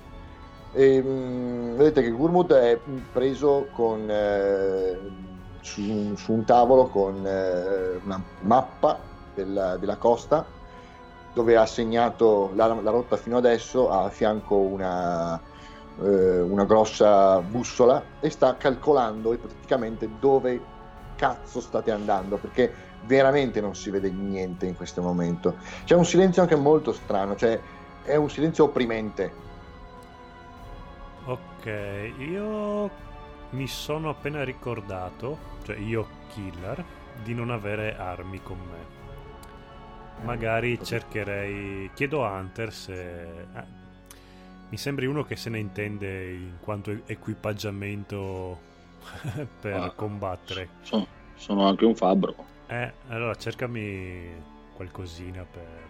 E, 0.73 1.02
mm, 1.02 1.76
vedete 1.76 2.02
che 2.02 2.11
Gurmud 2.11 2.53
è 2.53 2.80
preso 3.11 3.68
con, 3.73 4.10
eh, 4.10 4.98
su, 5.61 6.15
su 6.15 6.34
un 6.34 6.45
tavolo 6.45 6.88
con 6.88 7.26
eh, 7.26 7.99
una 8.03 8.23
mappa 8.41 8.99
della, 9.34 9.77
della 9.77 9.98
costa 9.98 10.45
dove 11.34 11.56
ha 11.56 11.65
segnato 11.65 12.52
la, 12.56 12.68
la 12.68 12.91
rotta 12.91 13.15
fino 13.15 13.38
adesso, 13.38 13.89
ha 13.89 14.03
a 14.03 14.10
fianco 14.10 14.56
una, 14.56 15.39
eh, 16.02 16.41
una 16.41 16.65
grossa 16.65 17.39
bussola 17.41 18.03
e 18.19 18.30
sta 18.30 18.57
calcolando 18.57 19.34
ipoteticamente 19.34 20.10
dove 20.19 20.61
cazzo 21.15 21.61
state 21.61 21.91
andando 21.91 22.38
perché 22.38 22.73
veramente 23.02 23.61
non 23.61 23.76
si 23.76 23.89
vede 23.89 24.11
niente 24.11 24.65
in 24.65 24.76
questo 24.76 25.02
momento. 25.02 25.57
C'è 25.85 25.95
un 25.95 26.06
silenzio 26.06 26.41
anche 26.41 26.56
molto 26.56 26.91
strano, 26.91 27.35
cioè 27.35 27.60
è 28.03 28.15
un 28.15 28.30
silenzio 28.30 28.65
opprimente. 28.65 29.49
Ok, 31.62 32.12
io 32.18 32.90
mi 33.52 33.68
sono 33.68 34.10
appena 34.10 34.44
ricordato, 34.44 35.38
cioè 35.64 35.78
io 35.78 36.08
killer, 36.30 36.84
di 37.24 37.36
non 37.36 37.52
avere 37.52 37.96
armi 37.96 38.42
con 38.42 38.58
me. 38.58 39.00
Magari 40.24 40.82
cercherei. 40.84 41.92
Chiedo 41.94 42.26
a 42.26 42.32
Hunter 42.40 42.74
se. 42.74 43.30
eh, 43.32 43.80
mi 44.70 44.78
sembri 44.78 45.06
uno 45.06 45.24
che 45.24 45.36
se 45.36 45.50
ne 45.50 45.60
intende 45.60 46.32
in 46.32 46.58
quanto 46.62 46.92
equipaggiamento 47.06 48.60
per 49.62 49.74
Ah. 49.76 49.92
combattere. 49.92 50.70
Sono, 50.82 51.06
sono 51.36 51.68
anche 51.68 51.86
un 51.86 51.96
fabbro. 51.96 52.36
Eh, 52.68 52.92
allora 53.10 53.36
cercami 53.36 54.30
qualcosina 54.74 55.44
per. 55.44 55.90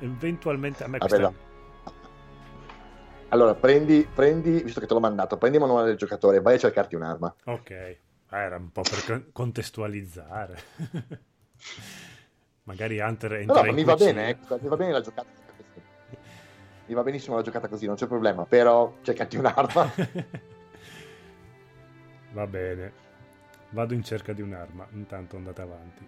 Eventualmente 0.00 0.84
a 0.84 0.88
me 0.88 0.98
Vabbè, 0.98 1.16
questa. 1.16 1.32
Allora, 3.32 3.54
prendi, 3.54 4.06
prendi, 4.14 4.62
visto 4.62 4.78
che 4.78 4.86
te 4.86 4.92
l'ho 4.92 5.00
mandato, 5.00 5.38
prendi 5.38 5.56
il 5.56 5.62
manuale 5.62 5.88
del 5.88 5.96
giocatore, 5.96 6.42
vai 6.42 6.56
a 6.56 6.58
cercarti 6.58 6.94
un'arma. 6.94 7.34
Ok, 7.46 7.98
Ah, 8.28 8.40
era 8.40 8.56
un 8.56 8.70
po' 8.70 8.82
per 8.82 9.04
con- 9.06 9.28
contestualizzare. 9.32 10.58
Magari 12.64 12.98
Hunter 13.00 13.32
No, 13.32 13.38
entra 13.38 13.54
no, 13.56 13.62
ma 13.62 13.68
in 13.70 13.74
mi 13.74 13.84
va 13.84 13.94
bene, 13.94 14.28
eh, 14.30 14.36
mi 14.60 14.68
va 14.68 14.76
bene 14.76 14.92
la 14.92 15.00
giocata 15.00 15.28
così. 15.56 15.82
Mi 16.86 16.94
va 16.94 17.02
benissimo 17.02 17.36
la 17.36 17.42
giocata 17.42 17.68
così, 17.68 17.86
non 17.86 17.96
c'è 17.96 18.06
problema, 18.06 18.44
però 18.44 18.98
cercati 19.02 19.36
un'arma. 19.38 19.90
Va 22.32 22.46
bene. 22.46 22.92
Vado 23.70 23.92
in 23.94 24.02
cerca 24.02 24.32
di 24.32 24.40
un'arma. 24.40 24.86
Intanto 24.92 25.36
andate 25.36 25.60
avanti. 25.60 26.06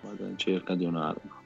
Vado 0.00 0.26
in 0.26 0.36
cerca 0.36 0.74
di 0.74 0.84
un'arma. 0.84 1.42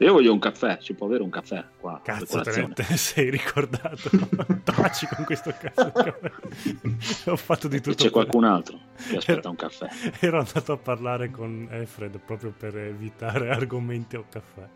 Io 0.00 0.12
voglio 0.14 0.32
un 0.32 0.38
caffè, 0.38 0.78
si 0.80 0.94
può 0.94 1.06
avere 1.06 1.22
un 1.22 1.28
caffè 1.28 1.62
qua. 1.78 2.00
Cazzo, 2.02 2.40
te, 2.40 2.66
ne- 2.74 2.84
sei 2.96 3.28
ricordato. 3.28 4.08
Taci 4.64 5.06
con 5.14 5.24
questo 5.26 5.52
cazzo 5.58 5.84
di 5.84 5.92
caffè. 5.92 7.30
Ho 7.30 7.36
fatto 7.36 7.68
di 7.68 7.76
E 7.76 7.80
tutto. 7.80 7.96
C'è 7.96 8.02
per- 8.04 8.12
qualcun 8.12 8.44
altro 8.44 8.78
che 8.96 9.16
aspetta 9.18 9.40
Ero- 9.40 9.50
un 9.50 9.56
caffè. 9.56 9.88
Ero 10.20 10.38
andato 10.38 10.72
a 10.72 10.76
parlare 10.78 11.30
con 11.30 11.68
Efred 11.70 12.18
proprio 12.18 12.50
per 12.56 12.78
evitare 12.78 13.50
argomenti 13.54 14.16
o 14.16 14.24
caffè. 14.30 14.66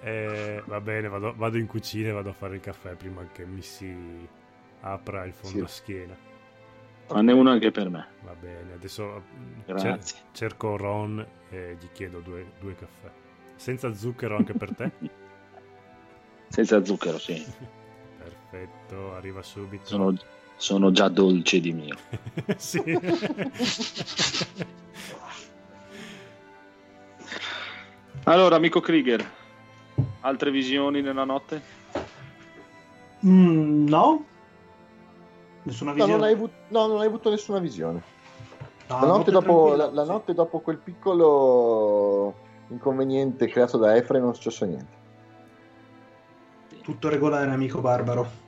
Eh, 0.00 0.62
va 0.66 0.80
bene, 0.80 1.08
vado, 1.08 1.34
vado 1.36 1.58
in 1.58 1.66
cucina 1.66 2.08
e 2.08 2.12
vado 2.12 2.30
a 2.30 2.34
fare 2.34 2.54
il 2.54 2.60
caffè 2.60 2.94
prima 2.94 3.26
che 3.30 3.44
mi 3.44 3.60
si 3.62 4.26
apra 4.80 5.24
il 5.26 5.34
fondo 5.34 5.66
Sì. 5.66 5.74
schiena. 5.82 6.16
Fanne 7.06 7.32
uno 7.32 7.50
anche 7.50 7.70
per 7.70 7.90
me. 7.90 8.06
Va 8.22 8.34
bene, 8.34 8.72
adesso 8.72 9.22
Grazie. 9.66 9.98
cer- 10.02 10.22
cerco 10.32 10.76
Ron 10.78 11.26
e 11.50 11.76
gli 11.78 11.88
chiedo 11.92 12.20
due, 12.20 12.52
due 12.58 12.74
caffè. 12.74 13.10
Senza 13.56 13.92
zucchero 13.94 14.36
anche 14.36 14.52
per 14.52 14.74
te? 14.74 14.90
Senza 16.48 16.84
zucchero, 16.84 17.18
sì. 17.18 17.44
Perfetto, 18.18 19.14
arriva 19.14 19.42
subito. 19.42 19.86
Sono, 19.86 20.14
sono 20.56 20.90
già 20.92 21.08
dolce 21.08 21.60
di 21.60 21.72
mio. 21.72 21.96
sì. 22.56 22.82
Allora, 28.24 28.56
amico 28.56 28.80
Krieger, 28.80 29.22
altre 30.20 30.50
visioni 30.50 31.02
nella 31.02 31.24
notte? 31.24 31.62
Mm, 33.26 33.86
no? 33.86 34.24
Nessuna 35.64 35.90
No, 35.90 35.96
visione? 35.96 36.16
non 36.18 36.26
hai 36.26 36.32
avuto, 36.32 36.52
no, 36.68 36.86
non 36.86 37.00
hai 37.00 37.06
avuto 37.06 37.30
nessuna 37.30 37.58
visione. 37.58 38.02
No, 38.88 39.00
La 39.00 39.06
notte, 39.06 39.30
dopo, 39.30 39.74
la, 39.74 39.90
la 39.90 40.04
notte 40.04 40.32
dopo 40.34 40.60
quel 40.60 40.78
piccolo 40.78 42.34
inconveniente 42.68 43.46
creato 43.48 43.78
da 43.78 43.96
Efra 43.96 44.18
non 44.18 44.30
è 44.30 44.34
successo 44.34 44.64
niente. 44.64 45.02
Tutto 46.82 47.08
regolare, 47.08 47.50
amico 47.50 47.80
barbaro. 47.80 48.42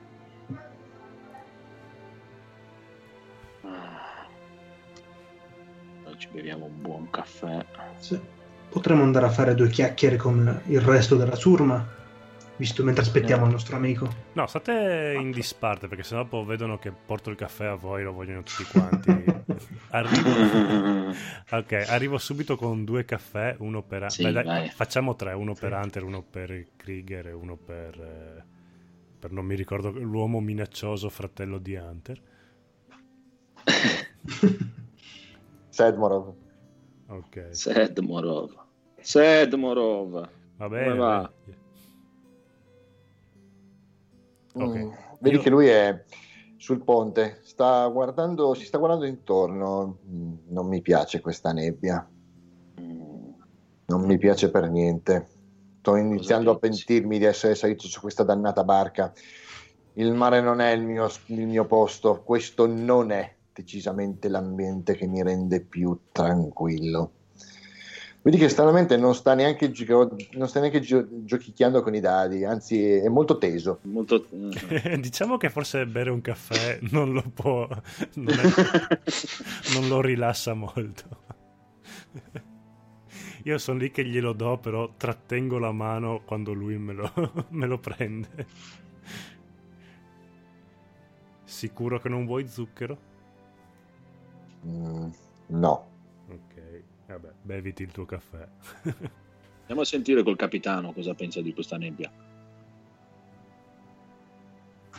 Poi 6.03 6.17
ci 6.17 6.29
beviamo 6.31 6.65
un 6.65 6.81
buon 6.81 7.09
caffè. 7.09 7.65
Sì. 7.97 8.19
Potremmo 8.69 9.03
andare 9.03 9.25
a 9.25 9.29
fare 9.29 9.55
due 9.55 9.69
chiacchiere 9.69 10.17
con 10.17 10.61
il 10.65 10.81
resto 10.81 11.15
della 11.15 11.35
ciurma, 11.35 11.96
visto 12.57 12.83
mentre 12.83 13.03
aspettiamo 13.03 13.45
il 13.45 13.51
nostro 13.51 13.75
amico. 13.75 14.07
No, 14.33 14.47
state 14.47 15.15
in 15.17 15.31
disparte 15.31 15.87
perché 15.87 16.03
sennò 16.03 16.25
poi 16.25 16.45
vedono 16.45 16.77
che 16.77 16.91
porto 16.91 17.29
il 17.29 17.35
caffè 17.35 17.65
a 17.65 17.75
voi, 17.75 18.03
lo 18.03 18.11
vogliono 18.11 18.43
tutti 18.43 18.63
quanti. 18.65 19.25
Arrivo... 19.89 21.13
ok, 21.51 21.85
arrivo 21.87 22.17
subito 22.17 22.57
con 22.57 22.83
due 22.83 23.05
caffè, 23.05 23.55
uno 23.59 23.81
per... 23.81 24.11
Sì, 24.11 24.23
Beh, 24.23 24.43
dai, 24.43 24.69
facciamo 24.69 25.15
tre, 25.15 25.33
uno 25.33 25.53
per 25.53 25.71
Hunter, 25.73 26.03
uno 26.03 26.21
per 26.21 26.67
Krieger 26.75 27.27
e 27.27 27.31
uno 27.31 27.55
per... 27.55 27.99
eh, 27.99 28.43
per 29.19 29.31
non 29.31 29.45
mi 29.45 29.55
ricordo 29.55 29.89
l'uomo 29.89 30.39
minaccioso 30.39 31.09
fratello 31.09 31.57
di 31.57 31.75
Hunter. 31.75 32.21
Sedmorov. 35.69 36.33
Ok, 37.07 37.47
Sedmorov. 37.51 38.65
Sedmorov. 38.99 40.29
va 40.57 40.69
bene. 40.69 40.85
Come 40.85 40.97
va? 40.97 41.31
Ok. 44.59 44.75
Mm, 44.75 44.91
Vedi 45.19 45.35
Io- 45.37 45.41
che 45.41 45.49
lui 45.49 45.67
è 45.67 46.03
sul 46.57 46.83
ponte, 46.83 47.39
sta 47.43 47.87
guardando, 47.87 48.53
si 48.53 48.65
sta 48.65 48.77
guardando 48.77 49.05
intorno. 49.05 49.99
Mm, 50.07 50.33
Non 50.49 50.67
mi 50.67 50.81
piace 50.81 51.21
questa 51.21 51.51
nebbia, 51.51 52.07
Mm, 52.79 53.31
non 53.87 54.01
mi 54.05 54.17
piace 54.17 54.51
per 54.51 54.69
niente. 54.69 55.27
Sto 55.79 55.95
iniziando 55.95 56.51
a 56.51 56.57
pentirmi 56.57 57.17
di 57.17 57.25
essere 57.25 57.55
salito 57.55 57.87
su 57.87 57.99
questa 58.01 58.23
dannata 58.23 58.63
barca. 58.63 59.11
Il 59.93 60.13
mare 60.13 60.41
non 60.41 60.59
è 60.59 60.71
il 60.71 60.83
mio, 60.83 61.07
il 61.27 61.47
mio 61.47 61.65
posto, 61.65 62.21
questo 62.23 62.67
non 62.67 63.09
è 63.11 63.35
decisamente 63.53 64.27
l'ambiente 64.27 64.93
che 64.95 65.07
mi 65.07 65.23
rende 65.23 65.61
più 65.61 65.99
tranquillo. 66.11 67.13
Vedi 68.21 68.37
che 68.37 68.49
stranamente 68.49 68.97
non 68.97 69.15
sta 69.15 69.33
neanche, 69.35 69.71
gio- 69.71 70.15
non 70.33 70.47
sta 70.49 70.59
neanche 70.59 70.81
gio- 70.81 71.07
giochicchiando 71.23 71.81
con 71.81 71.95
i 71.95 72.01
dadi, 72.01 72.43
anzi 72.43 72.83
è 72.83 73.07
molto 73.07 73.37
teso. 73.37 73.79
Molto... 73.83 74.25
diciamo 74.99 75.37
che 75.37 75.49
forse 75.49 75.85
bere 75.85 76.09
un 76.09 76.21
caffè 76.21 76.79
non 76.91 77.13
lo 77.13 77.23
può... 77.33 77.67
non, 78.15 78.39
è- 78.39 78.99
non 79.73 79.87
lo 79.87 80.01
rilassa 80.01 80.53
molto. 80.53 81.25
Io 83.43 83.57
sono 83.59 83.79
lì 83.79 83.91
che 83.91 84.03
glielo 84.03 84.33
do, 84.33 84.57
però 84.57 84.91
trattengo 84.97 85.57
la 85.57 85.71
mano 85.71 86.21
quando 86.25 86.51
lui 86.51 86.77
me 86.77 86.93
lo, 86.93 87.45
me 87.49 87.65
lo 87.65 87.79
prende. 87.79 88.45
Sicuro 91.45 91.99
che 91.99 92.09
non 92.09 92.25
vuoi 92.25 92.45
zucchero? 92.45 92.97
Mm, 94.65 95.09
no. 95.47 95.95
Vabbè, 97.07 97.29
beviti 97.41 97.83
il 97.83 97.91
tuo 97.91 98.05
caffè. 98.05 98.47
Andiamo 99.61 99.81
a 99.81 99.85
sentire 99.85 100.23
col 100.23 100.35
capitano 100.35 100.91
cosa 100.93 101.13
pensa 101.13 101.41
di 101.41 101.53
questa 101.53 101.77
nebbia. 101.77 102.11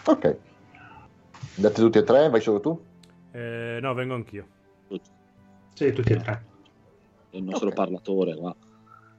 Ok. 0.06 0.36
Andate 1.56 1.80
tutti 1.80 1.98
e 1.98 2.02
tre, 2.04 2.28
vai 2.28 2.40
solo 2.40 2.60
tu? 2.60 2.84
Eh, 3.32 3.78
no, 3.80 3.94
vengo 3.94 4.14
anch'io. 4.14 4.46
Sì, 5.74 5.92
tutti 5.92 6.12
e 6.12 6.16
tre. 6.16 6.44
È 7.30 7.36
il 7.36 7.42
nostro 7.44 7.68
Ok. 7.68 7.74
parlatore 7.74 8.34
qua. 8.36 8.54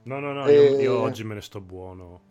No, 0.03 0.19
no, 0.19 0.33
no, 0.33 0.49
io, 0.49 0.61
Eh. 0.77 0.81
io 0.81 0.99
oggi 0.99 1.23
me 1.23 1.35
ne 1.35 1.41
sto 1.41 1.61
buono. 1.61 2.21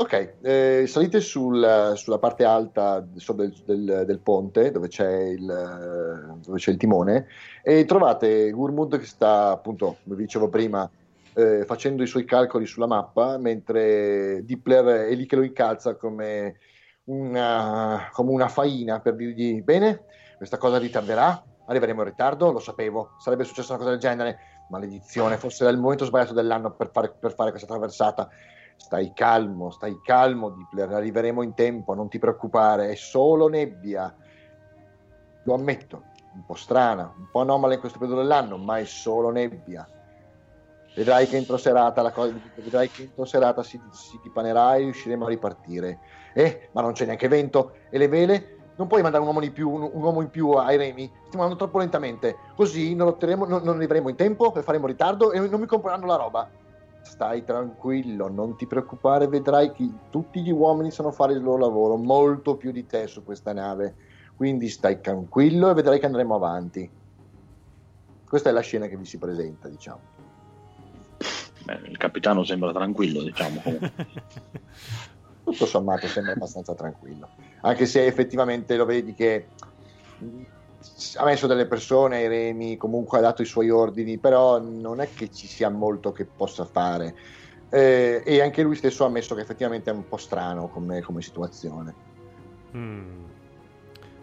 Ok, 0.00 0.34
eh, 0.42 0.84
salite 0.86 1.20
sul- 1.20 1.92
sulla 1.96 2.18
parte 2.18 2.44
alta 2.44 3.00
del, 3.00 3.52
del- 3.64 4.04
del 4.06 4.20
ponte 4.20 4.70
dove 4.70 4.86
c'è, 4.86 5.10
il, 5.22 5.44
dove 6.40 6.56
c'è 6.56 6.70
il 6.70 6.76
timone 6.76 7.26
e 7.64 7.84
trovate 7.84 8.48
Gurmud 8.52 8.96
che 8.96 9.06
sta 9.06 9.50
appunto, 9.50 9.98
come 10.04 10.14
dicevo 10.14 10.48
prima, 10.48 10.88
eh, 11.34 11.64
facendo 11.64 12.04
i 12.04 12.06
suoi 12.06 12.24
calcoli 12.24 12.64
sulla 12.64 12.86
mappa 12.86 13.38
mentre 13.38 14.44
Dippler 14.44 15.08
è 15.08 15.14
lì 15.16 15.26
che 15.26 15.34
lo 15.34 15.42
incalza 15.42 15.96
come 15.96 16.58
una, 17.06 18.08
come 18.12 18.30
una 18.30 18.48
faina 18.48 19.00
per 19.00 19.16
dirgli 19.16 19.60
bene, 19.62 20.04
questa 20.36 20.58
cosa 20.58 20.78
ritarderà, 20.78 21.42
arriveremo 21.66 22.02
in 22.02 22.08
ritardo, 22.08 22.52
lo 22.52 22.60
sapevo, 22.60 23.10
sarebbe 23.18 23.42
successa 23.42 23.72
una 23.72 23.78
cosa 23.78 23.90
del 23.90 24.00
genere, 24.00 24.38
maledizione, 24.68 25.38
forse 25.38 25.64
era 25.64 25.72
il 25.72 25.80
momento 25.80 26.04
sbagliato 26.04 26.34
dell'anno 26.34 26.70
per 26.70 26.90
fare, 26.92 27.12
per 27.18 27.34
fare 27.34 27.50
questa 27.50 27.66
traversata. 27.66 28.28
Stai 28.78 29.12
calmo, 29.12 29.70
stai 29.70 30.00
calmo, 30.02 30.50
Dippler, 30.50 30.90
arriveremo 30.92 31.42
in 31.42 31.52
tempo, 31.52 31.94
non 31.94 32.08
ti 32.08 32.18
preoccupare, 32.18 32.88
è 32.88 32.94
solo 32.94 33.48
nebbia. 33.48 34.14
Lo 35.42 35.54
ammetto, 35.54 36.04
un 36.32 36.44
po' 36.46 36.54
strana, 36.54 37.12
un 37.14 37.28
po' 37.30 37.40
anomala 37.40 37.74
in 37.74 37.80
questo 37.80 37.98
periodo 37.98 38.22
dell'anno, 38.22 38.56
ma 38.56 38.78
è 38.78 38.84
solo 38.84 39.30
nebbia. 39.30 39.86
Vedrai 40.94 41.26
che 41.26 41.36
entro 41.36 41.56
serata, 41.58 42.02
la 42.02 42.12
cosa, 42.12 42.32
vedrai 42.54 42.88
che 42.88 43.02
entro 43.02 43.24
serata 43.24 43.62
si, 43.62 43.80
si 43.90 44.18
dipanerà 44.22 44.76
e 44.76 44.78
riusciremo 44.78 45.26
a 45.26 45.28
ripartire. 45.28 45.98
Eh, 46.32 46.70
ma 46.72 46.80
non 46.80 46.92
c'è 46.92 47.04
neanche 47.04 47.28
vento 47.28 47.72
e 47.90 47.98
le 47.98 48.08
vele? 48.08 48.56
Non 48.76 48.86
puoi 48.86 49.02
mandare 49.02 49.22
un 49.22 49.28
uomo, 49.28 49.44
in 49.44 49.52
più, 49.52 49.70
un, 49.70 49.90
un 49.92 50.02
uomo 50.02 50.22
in 50.22 50.30
più 50.30 50.50
ai 50.52 50.76
remi? 50.76 51.10
Stiamo 51.26 51.42
andando 51.44 51.56
troppo 51.56 51.78
lentamente. 51.78 52.36
Così 52.54 52.94
non, 52.94 53.16
non, 53.18 53.48
non 53.48 53.76
arriveremo 53.76 54.08
in 54.08 54.16
tempo 54.16 54.52
faremo 54.62 54.86
ritardo 54.86 55.32
e 55.32 55.40
non 55.40 55.60
mi 55.60 55.66
compreranno 55.66 56.06
la 56.06 56.16
roba. 56.16 56.48
Stai 57.08 57.42
tranquillo, 57.42 58.28
non 58.28 58.54
ti 58.54 58.66
preoccupare, 58.66 59.28
vedrai 59.28 59.72
che 59.72 59.90
tutti 60.10 60.42
gli 60.42 60.50
uomini 60.50 60.90
sanno 60.90 61.10
fare 61.10 61.32
il 61.32 61.42
loro 61.42 61.56
lavoro, 61.56 61.96
molto 61.96 62.56
più 62.58 62.70
di 62.70 62.84
te 62.84 63.06
su 63.06 63.24
questa 63.24 63.54
nave. 63.54 63.96
Quindi 64.36 64.68
stai 64.68 65.00
tranquillo 65.00 65.70
e 65.70 65.74
vedrai 65.74 65.98
che 65.98 66.04
andremo 66.04 66.34
avanti. 66.34 66.88
Questa 68.24 68.50
è 68.50 68.52
la 68.52 68.60
scena 68.60 68.88
che 68.88 68.98
vi 68.98 69.06
si 69.06 69.16
presenta, 69.16 69.68
diciamo. 69.68 70.00
Beh, 71.64 71.80
il 71.88 71.96
capitano 71.96 72.44
sembra 72.44 72.72
tranquillo, 72.72 73.22
diciamo. 73.22 73.62
Tutto 75.42 75.64
sommato 75.64 76.06
sembra 76.08 76.34
abbastanza 76.34 76.74
tranquillo. 76.74 77.30
Anche 77.62 77.86
se 77.86 78.04
effettivamente 78.04 78.76
lo 78.76 78.84
vedi 78.84 79.14
che 79.14 79.48
ha 81.16 81.24
messo 81.24 81.46
delle 81.46 81.66
persone 81.66 82.16
ai 82.16 82.28
remi, 82.28 82.76
comunque 82.76 83.18
ha 83.18 83.20
dato 83.20 83.42
i 83.42 83.46
suoi 83.46 83.70
ordini, 83.70 84.18
però 84.18 84.60
non 84.60 85.00
è 85.00 85.08
che 85.12 85.30
ci 85.30 85.46
sia 85.46 85.68
molto 85.68 86.12
che 86.12 86.24
possa 86.24 86.64
fare. 86.64 87.14
Eh, 87.70 88.22
e 88.24 88.40
anche 88.40 88.62
lui 88.62 88.76
stesso 88.76 89.04
ha 89.04 89.08
ammesso 89.08 89.34
che 89.34 89.42
effettivamente 89.42 89.90
è 89.90 89.92
un 89.92 90.08
po' 90.08 90.16
strano 90.16 90.68
come, 90.68 91.02
come 91.02 91.20
situazione. 91.22 91.94
Mm. 92.76 93.24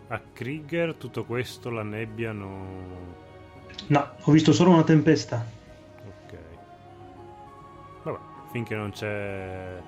A 0.08 0.22
Krieger 0.34 0.96
tutto 0.96 1.26
questo, 1.26 1.70
la 1.70 1.84
nebbia 1.84 2.32
non... 2.32 3.14
No, 3.88 4.10
ho 4.22 4.32
visto 4.32 4.54
solo 4.54 4.72
una 4.72 4.84
tempesta. 4.84 5.46
Ok. 6.06 6.38
Vabbè, 8.04 8.20
finché 8.52 8.76
non 8.76 8.92
c'è 8.92 9.82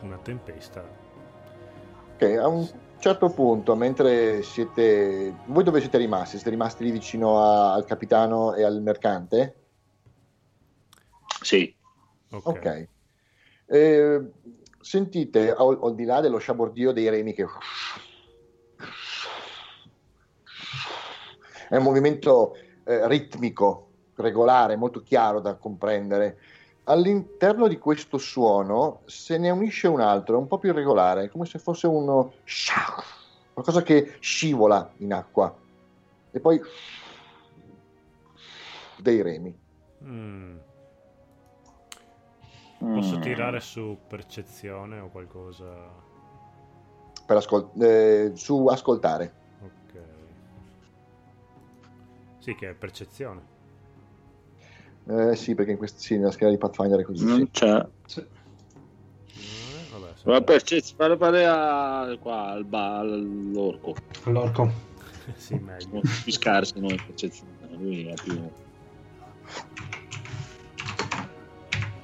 una 0.00 0.16
tempesta. 0.18 0.84
Ok, 2.14 2.22
a 2.22 2.46
un 2.46 2.66
certo 2.98 3.30
punto, 3.30 3.74
mentre 3.76 4.42
siete... 4.42 5.34
Voi 5.46 5.64
dove 5.64 5.80
siete 5.80 5.98
rimasti? 5.98 6.36
Siete 6.36 6.50
rimasti 6.50 6.84
lì 6.84 6.90
vicino 6.90 7.40
a- 7.40 7.72
al 7.72 7.84
capitano 7.84 8.54
e 8.54 8.62
al 8.64 8.80
mercante? 8.82 9.54
sì, 11.40 11.74
Ok. 12.30 12.46
Ok. 12.46 12.88
Eh, 13.66 14.30
sentite, 14.80 15.52
al, 15.52 15.78
al 15.82 15.94
di 15.94 16.04
là 16.04 16.20
dello 16.20 16.38
sciabordio 16.38 16.92
dei 16.92 17.08
remi 17.08 17.32
che... 17.32 17.46
È 21.68 21.76
un 21.76 21.82
movimento 21.82 22.54
eh, 22.84 23.08
ritmico, 23.08 23.90
regolare, 24.14 24.76
molto 24.76 25.02
chiaro 25.02 25.40
da 25.40 25.56
comprendere. 25.56 26.38
All'interno 26.88 27.66
di 27.66 27.78
questo 27.78 28.16
suono 28.16 29.00
se 29.06 29.38
ne 29.38 29.50
unisce 29.50 29.88
un 29.88 30.00
altro, 30.00 30.38
un 30.38 30.46
po' 30.46 30.58
più 30.58 30.70
irregolare, 30.70 31.28
come 31.28 31.44
se 31.44 31.58
fosse 31.58 31.88
uno... 31.88 32.32
qualcosa 33.52 33.82
che 33.82 34.16
scivola 34.20 34.92
in 34.98 35.12
acqua 35.12 35.52
e 36.30 36.38
poi 36.38 36.60
dei 38.98 39.22
remi. 39.22 39.58
Mm. 40.04 40.58
Posso 42.78 43.18
mm. 43.18 43.20
tirare 43.20 43.60
su 43.60 43.98
percezione 44.06 45.00
o 45.00 45.08
qualcosa? 45.08 46.04
Per 47.26 47.36
ascol- 47.36 47.70
eh, 47.82 48.32
su 48.34 48.66
ascoltare. 48.66 49.34
Ok. 49.60 50.00
Sì, 52.38 52.54
che 52.54 52.70
è 52.70 52.74
percezione. 52.74 53.55
Eh, 55.08 55.36
sì, 55.36 55.54
perché 55.54 55.70
in 55.72 55.76
questi, 55.76 56.00
sì, 56.00 56.16
nella 56.16 56.32
scheda 56.32 56.50
di 56.50 56.58
Pathfinder 56.58 57.00
è 57.00 57.04
così. 57.04 57.24
Non 57.24 57.38
sì. 57.38 57.48
c'è. 57.52 57.86
Sì. 58.06 58.20
Eh, 58.20 59.86
vabbè, 59.92 60.12
Ma 60.24 60.40
percezione, 60.40 61.16
fare 61.16 61.46
a, 61.46 62.16
qua, 62.18 62.48
al 62.48 62.64
ba- 62.64 62.98
all'orco. 62.98 63.94
All'orco. 64.24 64.72
sì, 65.36 65.54
meglio. 65.54 66.00
Più 66.00 66.32
scarsi 66.32 66.80
noi. 66.80 67.00
Lui 67.76 68.06
è 68.06 68.14
più... 68.14 68.50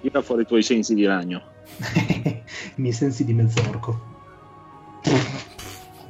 Tira 0.00 0.22
fuori 0.22 0.42
i 0.42 0.46
tuoi 0.46 0.62
sensi 0.62 0.94
di 0.94 1.04
ragno. 1.04 1.42
I 1.82 2.42
miei 2.76 2.92
sensi 2.92 3.24
di 3.24 3.32
mezzorco. 3.32 4.10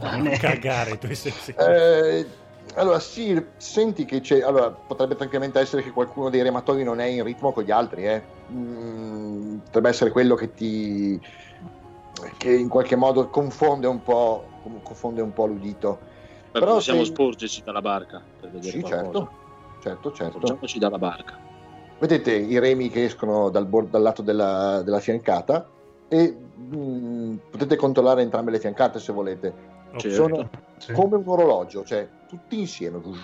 Non 0.00 0.30
cagare 0.38 0.92
i 0.92 0.98
tuoi 0.98 1.14
sensi. 1.14 1.54
Eh, 1.56 2.26
allora, 2.74 2.98
sì, 3.00 3.44
senti 3.56 4.04
che 4.04 4.20
c'è. 4.20 4.40
Allora, 4.42 4.70
potrebbe 4.70 5.14
tranquillamente 5.14 5.60
essere 5.60 5.82
che 5.82 5.90
qualcuno 5.90 6.30
dei 6.30 6.42
rematori 6.42 6.84
non 6.84 7.00
è 7.00 7.04
in 7.04 7.22
ritmo 7.22 7.52
con 7.52 7.64
gli 7.64 7.70
altri, 7.70 8.06
eh. 8.06 8.22
Mm, 8.50 9.58
potrebbe 9.58 9.88
essere 9.90 10.10
quello 10.10 10.34
che 10.34 10.54
ti. 10.54 11.20
che 12.38 12.52
in 12.52 12.68
qualche 12.68 12.96
modo 12.96 13.28
confonde 13.28 13.86
un 13.86 14.02
po'. 14.02 14.46
confonde 14.82 15.20
un 15.20 15.32
po' 15.32 15.46
l'udito. 15.46 15.98
Però 16.50 16.74
possiamo 16.74 17.04
se... 17.04 17.10
sporgerci 17.10 17.62
dalla 17.62 17.80
barca 17.80 18.22
per 18.40 18.50
vedere 18.50 18.72
sì, 18.72 18.84
certo, 18.84 19.30
certo, 19.80 20.12
certo. 20.12 20.38
Sporgiamoci 20.38 20.78
dalla 20.78 20.98
barca. 20.98 21.38
Vedete 21.98 22.32
i 22.32 22.58
remi 22.58 22.88
che 22.88 23.04
escono 23.04 23.48
dal, 23.48 23.68
dal 23.68 24.02
lato 24.02 24.22
della, 24.22 24.82
della, 24.82 24.98
fiancata 24.98 25.68
e 26.08 26.34
mh, 26.56 26.76
mm, 26.76 27.36
potete 27.50 27.76
controllare 27.76 28.22
entrambe 28.22 28.50
le 28.50 28.58
fiancate 28.58 28.98
se 28.98 29.12
volete. 29.12 29.71
Certo. 29.98 30.10
Sono 30.10 30.50
sì. 30.78 30.92
come 30.92 31.16
un 31.16 31.24
orologio, 31.26 31.84
cioè 31.84 32.08
tutti 32.26 32.58
insieme. 32.60 32.98
Mm. 32.98 33.20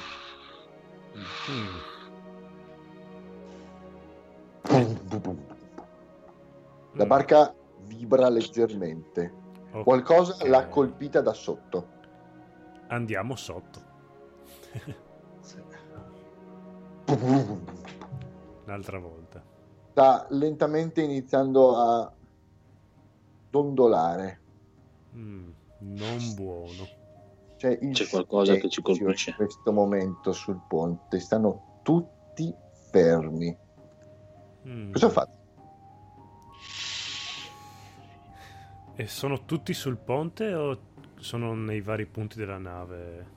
La 6.93 7.07
barca 7.07 7.55
vibra 7.87 8.29
leggermente. 8.29 9.33
Okay. 9.71 9.83
Qualcosa 9.83 10.47
l'ha 10.47 10.67
colpita 10.69 11.21
da 11.21 11.33
sotto. 11.33 11.97
Andiamo 12.89 13.37
sotto. 13.37 13.87
Un'altra 18.65 18.99
volta. 18.99 19.43
Sta 19.91 20.27
lentamente 20.31 21.01
iniziando 21.03 21.77
a 21.77 22.13
dondolare. 23.51 24.41
Mm, 25.15 25.51
non 25.81 26.35
buono. 26.35 26.87
C'è, 27.57 27.79
C'è 27.79 28.07
qualcosa 28.09 28.55
che 28.55 28.69
ci 28.69 28.81
colpisce. 28.83 29.31
In 29.31 29.37
questo 29.37 29.73
momento 29.73 30.33
sul 30.33 30.61
ponte 30.69 31.19
stanno 31.19 31.81
tutti 31.83 32.55
fermi. 32.91 33.57
Mm. 34.67 34.93
Cosa 34.93 35.09
fate? 35.09 35.37
E 38.95 39.07
sono 39.07 39.45
tutti 39.45 39.73
sul 39.75 39.97
ponte 39.97 40.55
o 40.55 40.79
sono 41.19 41.55
nei 41.55 41.81
vari 41.81 42.07
punti 42.07 42.37
della 42.37 42.59
nave? 42.59 43.37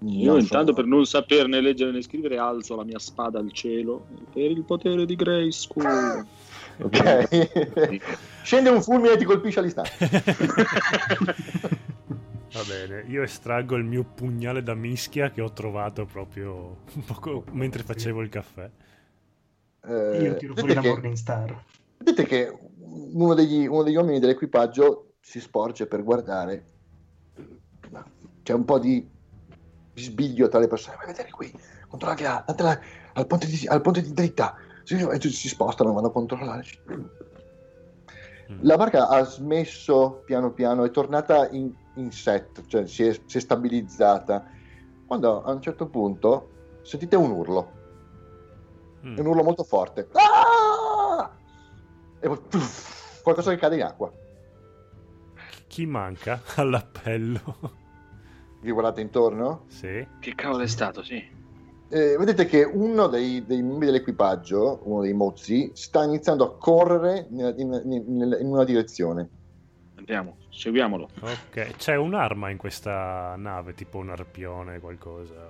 Io 0.00 0.32
non 0.32 0.40
intanto 0.40 0.68
so. 0.68 0.74
per 0.74 0.84
non 0.84 1.04
saperne 1.06 1.60
leggere 1.60 1.90
né 1.90 2.02
scrivere 2.02 2.38
alzo 2.38 2.76
la 2.76 2.84
mia 2.84 2.98
spada 2.98 3.38
al 3.38 3.52
cielo 3.52 4.06
per 4.32 4.50
il 4.50 4.62
potere 4.64 5.06
di 5.06 5.16
Grayskull. 5.16 6.26
Ok. 6.80 8.00
Scende 8.42 8.70
un 8.70 8.82
fulmine 8.82 9.14
e 9.14 9.16
ti 9.16 9.24
colpisce 9.24 9.58
all'istante. 9.60 9.90
Va 12.50 12.62
bene, 12.66 13.04
io 13.06 13.22
estraggo 13.22 13.76
il 13.76 13.84
mio 13.84 14.04
pugnale 14.04 14.62
da 14.62 14.74
mischia 14.74 15.30
che 15.30 15.42
ho 15.42 15.52
trovato 15.52 16.06
proprio 16.06 16.78
un 16.94 17.04
poco 17.04 17.44
mentre 17.52 17.82
facevo 17.82 18.22
il 18.22 18.30
caffè. 18.30 18.70
Eh, 19.84 20.18
io 20.22 20.36
tiro 20.36 20.54
fuori 20.54 20.74
la 20.74 20.80
che, 20.80 20.88
Morningstar. 20.88 21.64
Vedete 21.98 22.24
che 22.24 22.58
uno 22.78 23.34
degli, 23.34 23.66
uno 23.66 23.82
degli 23.82 23.96
uomini 23.96 24.18
dell'equipaggio 24.18 25.14
si 25.20 25.40
sporge 25.40 25.86
per 25.86 26.02
guardare. 26.02 26.64
C'è 28.42 28.54
un 28.54 28.64
po' 28.64 28.78
di 28.78 29.06
sbiglio 29.94 30.48
tra 30.48 30.58
le 30.58 30.68
persone. 30.68 30.96
Ma 30.98 31.06
vedere 31.06 31.30
qui, 31.30 31.52
controlla 31.86 32.14
che 32.14 32.26
ha, 32.26 32.42
datela 32.46 32.80
al 33.12 33.26
ponte 33.26 33.46
di, 33.46 33.66
al 33.66 33.80
ponte 33.80 34.00
di 34.00 34.12
dritta. 34.12 34.56
E 34.90 35.20
si 35.20 35.48
spostano, 35.48 35.92
vanno 35.92 36.06
a 36.06 36.12
controllare. 36.12 36.64
Mm. 38.50 38.58
La 38.62 38.76
barca 38.76 39.08
ha 39.08 39.22
smesso 39.24 40.22
piano 40.24 40.52
piano, 40.52 40.84
è 40.84 40.90
tornata 40.90 41.48
in, 41.50 41.70
in 41.96 42.10
set, 42.10 42.64
cioè 42.66 42.86
si 42.86 43.04
è, 43.04 43.20
si 43.26 43.36
è, 43.36 43.40
stabilizzata. 43.40 44.46
Quando 45.06 45.42
a 45.42 45.52
un 45.52 45.60
certo 45.60 45.86
punto 45.88 46.50
sentite 46.82 47.16
un 47.16 47.30
urlo, 47.30 47.72
mm. 49.04 49.18
un 49.18 49.26
urlo 49.26 49.42
molto 49.42 49.64
forte. 49.64 50.08
Ah! 50.12 51.30
E 52.20 52.26
poi 52.26 52.38
puff, 52.48 53.22
qualcosa 53.22 53.50
che 53.50 53.58
cade 53.58 53.76
in 53.76 53.82
acqua. 53.82 54.10
Chi 55.66 55.84
manca 55.84 56.40
all'appello? 56.56 57.86
vi 58.60 58.70
guardate 58.70 59.00
intorno? 59.00 59.64
Sì. 59.68 60.06
Che 60.18 60.34
cavolo 60.34 60.62
è 60.62 60.66
stato, 60.66 61.02
sì. 61.02 61.36
Eh, 61.90 62.16
vedete 62.18 62.44
che 62.44 62.64
uno 62.64 63.06
dei, 63.06 63.44
dei, 63.46 63.62
membri 63.62 63.86
dell'equipaggio, 63.86 64.80
uno 64.84 65.02
dei 65.02 65.14
mozzi, 65.14 65.70
sta 65.74 66.04
iniziando 66.04 66.44
a 66.44 66.56
correre 66.56 67.26
in, 67.30 67.54
in, 67.56 67.80
in, 67.84 68.36
in, 68.40 68.46
una 68.46 68.64
direzione. 68.64 69.28
Andiamo, 69.96 70.36
seguiamolo. 70.50 71.08
Ok, 71.20 71.76
c'è 71.76 71.96
un'arma 71.96 72.50
in 72.50 72.58
questa 72.58 73.34
nave, 73.36 73.74
tipo 73.74 73.98
un 73.98 74.10
arpione, 74.10 74.80
qualcosa. 74.80 75.48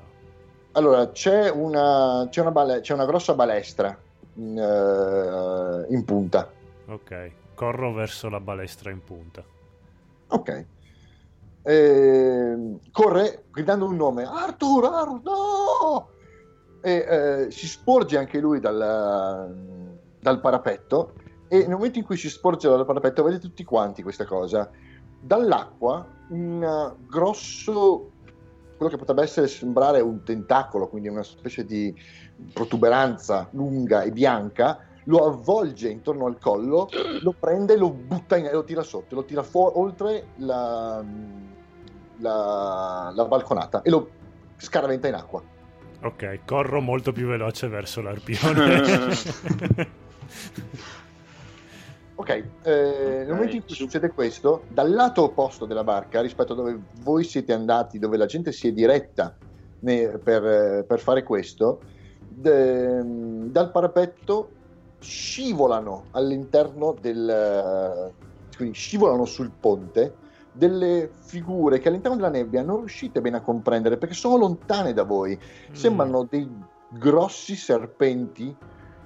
Allora, 0.72 1.10
c'è 1.10 1.50
una, 1.50 2.26
c'è 2.30 2.40
una, 2.40 2.52
bale, 2.52 2.80
c'è 2.80 2.94
una 2.94 3.06
grossa 3.06 3.34
balestra 3.34 3.98
in, 4.34 4.56
uh, 4.56 5.92
in 5.92 6.04
punta. 6.04 6.50
Ok, 6.86 7.30
corro 7.54 7.92
verso 7.92 8.28
la 8.28 8.40
balestra 8.40 8.90
in 8.90 9.02
punta. 9.02 9.42
Ok 10.28 10.66
eh, 11.68 12.78
corre 12.92 13.44
gridando 13.50 13.84
un 13.86 13.96
nome, 13.96 14.24
Arthur, 14.24 14.86
Arthur, 14.86 15.20
no! 15.22 16.08
E 16.88 17.04
eh, 17.06 17.50
si 17.50 17.66
sporge 17.66 18.16
anche 18.16 18.40
lui 18.40 18.60
dal, 18.60 19.54
dal, 20.18 20.40
parapetto 20.40 21.12
e 21.46 21.58
nel 21.58 21.72
momento 21.76 21.98
in 21.98 22.04
cui 22.06 22.16
si 22.16 22.30
sporge 22.30 22.66
dal 22.66 22.86
parapetto 22.86 23.22
vedete 23.22 23.42
tutti 23.42 23.62
quanti 23.62 24.02
questa 24.02 24.24
cosa. 24.24 24.70
Dall'acqua 25.20 26.06
un 26.30 26.94
grosso, 27.06 28.10
quello 28.78 28.90
che 28.90 28.96
potrebbe 28.96 29.22
essere 29.22 29.48
sembrare 29.48 30.00
un 30.00 30.22
tentacolo, 30.22 30.88
quindi 30.88 31.08
una 31.08 31.22
specie 31.22 31.66
di 31.66 31.94
protuberanza 32.54 33.48
lunga 33.50 34.00
e 34.00 34.10
bianca, 34.10 34.78
lo 35.04 35.26
avvolge 35.26 35.90
intorno 35.90 36.24
al 36.24 36.38
collo, 36.38 36.88
lo 37.20 37.34
prende, 37.38 37.76
lo 37.76 37.90
butta 37.90 38.38
in, 38.38 38.46
e 38.46 38.52
lo 38.52 38.64
tira 38.64 38.82
sotto, 38.82 39.14
lo 39.14 39.24
tira 39.24 39.42
fuori 39.42 39.74
oltre 39.76 40.28
la, 40.36 41.04
la, 42.16 43.12
la 43.14 43.24
balconata 43.26 43.82
e 43.82 43.90
lo 43.90 44.08
scaraventa 44.56 45.08
in 45.08 45.14
acqua. 45.14 45.56
Ok, 46.00 46.40
corro 46.44 46.80
molto 46.80 47.10
più 47.10 47.26
veloce 47.26 47.66
verso 47.66 48.00
l'arpione. 48.00 48.82
ok, 52.14 52.28
eh, 52.62 53.24
nel 53.26 53.28
momento 53.28 53.56
in 53.56 53.64
cui 53.64 53.74
succede 53.74 54.10
questo, 54.10 54.62
dal 54.68 54.92
lato 54.92 55.24
opposto 55.24 55.66
della 55.66 55.82
barca, 55.82 56.20
rispetto 56.20 56.52
a 56.52 56.56
dove 56.56 56.78
voi 57.00 57.24
siete 57.24 57.52
andati, 57.52 57.98
dove 57.98 58.16
la 58.16 58.26
gente 58.26 58.52
si 58.52 58.68
è 58.68 58.72
diretta 58.72 59.36
ne, 59.80 60.18
per, 60.18 60.84
per, 60.86 61.00
fare 61.00 61.24
questo, 61.24 61.80
de, 62.28 63.00
dal 63.50 63.72
parapetto 63.72 64.50
scivolano 65.00 66.06
all'interno 66.12 66.94
del... 67.00 68.12
quindi 68.56 68.74
scivolano 68.74 69.24
sul 69.24 69.50
ponte 69.50 70.26
delle 70.58 71.08
figure 71.20 71.78
che 71.78 71.88
all'interno 71.88 72.16
della 72.16 72.28
nebbia 72.28 72.62
non 72.62 72.78
riuscite 72.78 73.20
bene 73.20 73.36
a 73.36 73.40
comprendere 73.40 73.96
perché 73.96 74.14
sono 74.14 74.36
lontane 74.36 74.92
da 74.92 75.04
voi. 75.04 75.38
Mm. 75.38 75.72
Sembrano 75.72 76.26
dei 76.28 76.46
grossi 76.90 77.54
serpenti 77.54 78.54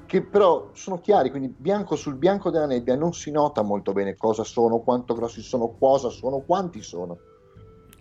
che 0.06 0.22
però 0.22 0.70
sono 0.72 0.98
chiari, 1.00 1.30
quindi 1.30 1.54
bianco 1.56 1.96
sul 1.96 2.16
bianco 2.16 2.50
della 2.50 2.66
nebbia 2.66 2.96
non 2.96 3.12
si 3.12 3.30
nota 3.30 3.62
molto 3.62 3.92
bene 3.92 4.16
cosa 4.16 4.44
sono, 4.44 4.80
quanto 4.80 5.14
grossi 5.14 5.40
sono, 5.40 5.74
cosa 5.78 6.08
sono, 6.08 6.40
quanti 6.40 6.82
sono. 6.82 7.18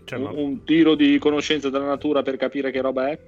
Cioè, 0.03 0.19
ma... 0.19 0.32
un, 0.32 0.64
tiro 0.64 0.95
di 0.95 1.19
conoscenza 1.19 1.69
della 1.69 1.86
natura 1.86 2.22
per 2.22 2.38
capire 2.38 2.72
che 2.72 2.82
roba 2.82 3.10
è? 3.10 3.19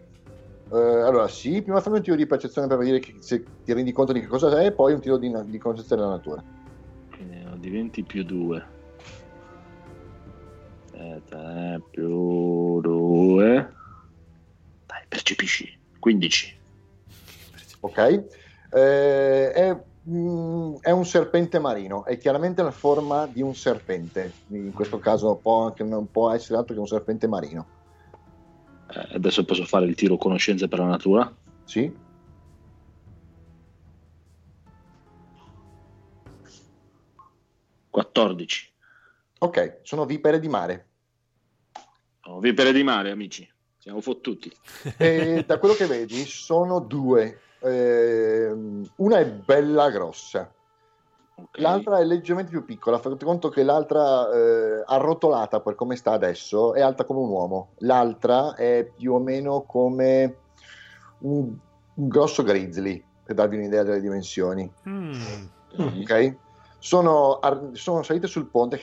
Uh, 0.69 0.75
allora 0.75 1.27
sì, 1.27 1.61
prima 1.61 1.79
fammi 1.81 1.97
un 1.97 2.03
tiro 2.03 2.15
di 2.15 2.25
percezione 2.25 2.67
per 2.67 2.77
vedere 2.77 2.99
che, 2.99 3.15
se 3.19 3.43
ti 3.63 3.73
rendi 3.73 3.91
conto 3.91 4.11
di 4.11 4.21
che 4.21 4.27
cosa 4.27 4.59
è, 4.59 4.65
e 4.65 4.71
poi 4.71 4.93
un 4.93 4.99
tiro 4.99 5.17
di, 5.17 5.31
di 5.45 5.57
conoscenza 5.57 5.95
della 5.95 6.09
natura. 6.09 6.43
Quindi 7.15 7.45
diventi 7.59 8.03
più 8.03 8.23
due. 8.23 8.81
3 10.93 11.81
più 11.89 12.81
2. 12.81 13.73
Dai, 14.85 15.01
percepisci. 15.07 15.77
15. 15.99 16.59
Ok. 17.81 17.97
Eh, 18.71 19.51
è, 19.51 19.83
mm, 20.09 20.75
è, 20.81 20.91
un 20.91 21.05
serpente 21.05 21.59
marino, 21.59 22.05
è 22.05 22.17
chiaramente 22.17 22.63
la 22.63 22.71
forma 22.71 23.27
di 23.27 23.41
un 23.41 23.55
serpente. 23.55 24.31
In 24.47 24.73
questo 24.73 24.99
caso 24.99 25.35
può 25.35 25.65
anche, 25.65 25.83
non 25.83 26.09
può 26.09 26.31
essere 26.31 26.57
altro 26.57 26.73
che 26.73 26.79
un 26.79 26.87
serpente 26.87 27.27
marino. 27.27 27.67
Eh, 28.89 29.15
adesso 29.15 29.43
posso 29.45 29.65
fare 29.65 29.85
il 29.85 29.95
tiro 29.95 30.17
conoscenze 30.17 30.67
per 30.67 30.79
la 30.79 30.85
natura? 30.85 31.33
Sì. 31.63 32.01
Quattordici. 37.89 38.72
Ok, 39.43 39.79
sono 39.81 40.05
vipere 40.05 40.39
di 40.39 40.47
mare. 40.47 40.87
Sono 42.21 42.39
vipere 42.39 42.71
di 42.71 42.81
mare, 42.81 43.11
amici. 43.11 43.45
Siamo 43.77 43.99
fottuti. 43.99 44.49
E 44.95 45.43
da 45.45 45.59
quello 45.59 45.73
che 45.73 45.85
vedi 45.85 46.23
sono 46.23 46.79
due. 46.79 47.41
Eh, 47.59 48.55
una 48.95 49.19
è 49.19 49.25
bella 49.29 49.89
grossa. 49.89 50.49
Okay. 51.35 51.61
L'altra 51.61 51.99
è 51.99 52.05
leggermente 52.05 52.51
più 52.51 52.63
piccola. 52.63 52.99
Fate 52.99 53.25
conto 53.25 53.49
che 53.49 53.63
l'altra 53.63 54.31
eh, 54.31 54.83
arrotolata 54.85 55.59
per 55.59 55.75
come 55.75 55.97
sta 55.97 56.11
adesso 56.11 56.73
è 56.73 56.79
alta 56.79 57.03
come 57.03 57.19
un 57.19 57.29
uomo. 57.29 57.71
L'altra 57.79 58.55
è 58.55 58.89
più 58.95 59.11
o 59.13 59.19
meno 59.19 59.63
come 59.63 60.37
un, 61.19 61.53
un 61.95 62.07
grosso 62.07 62.43
grizzly, 62.43 63.03
per 63.25 63.35
darvi 63.35 63.57
un'idea 63.57 63.83
delle 63.83 63.99
dimensioni. 63.99 64.71
Mm. 64.87 65.21
Ok? 65.75 66.35
Sono, 66.79 67.39
sono 67.73 68.03
salite 68.03 68.27
sul 68.27 68.47
ponte 68.47 68.81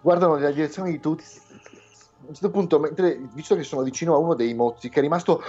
guardano 0.00 0.36
nella 0.36 0.50
direzione 0.50 0.90
di 0.90 1.00
tutti. 1.00 1.24
A 1.24 2.26
un 2.26 2.34
certo 2.34 2.50
punto, 2.50 2.78
mentre, 2.78 3.20
visto 3.32 3.56
che 3.56 3.62
sono 3.62 3.82
vicino 3.82 4.14
a 4.14 4.18
uno 4.18 4.34
dei 4.34 4.54
mozzi, 4.54 4.88
che 4.88 4.98
è 4.98 5.02
rimasto, 5.02 5.42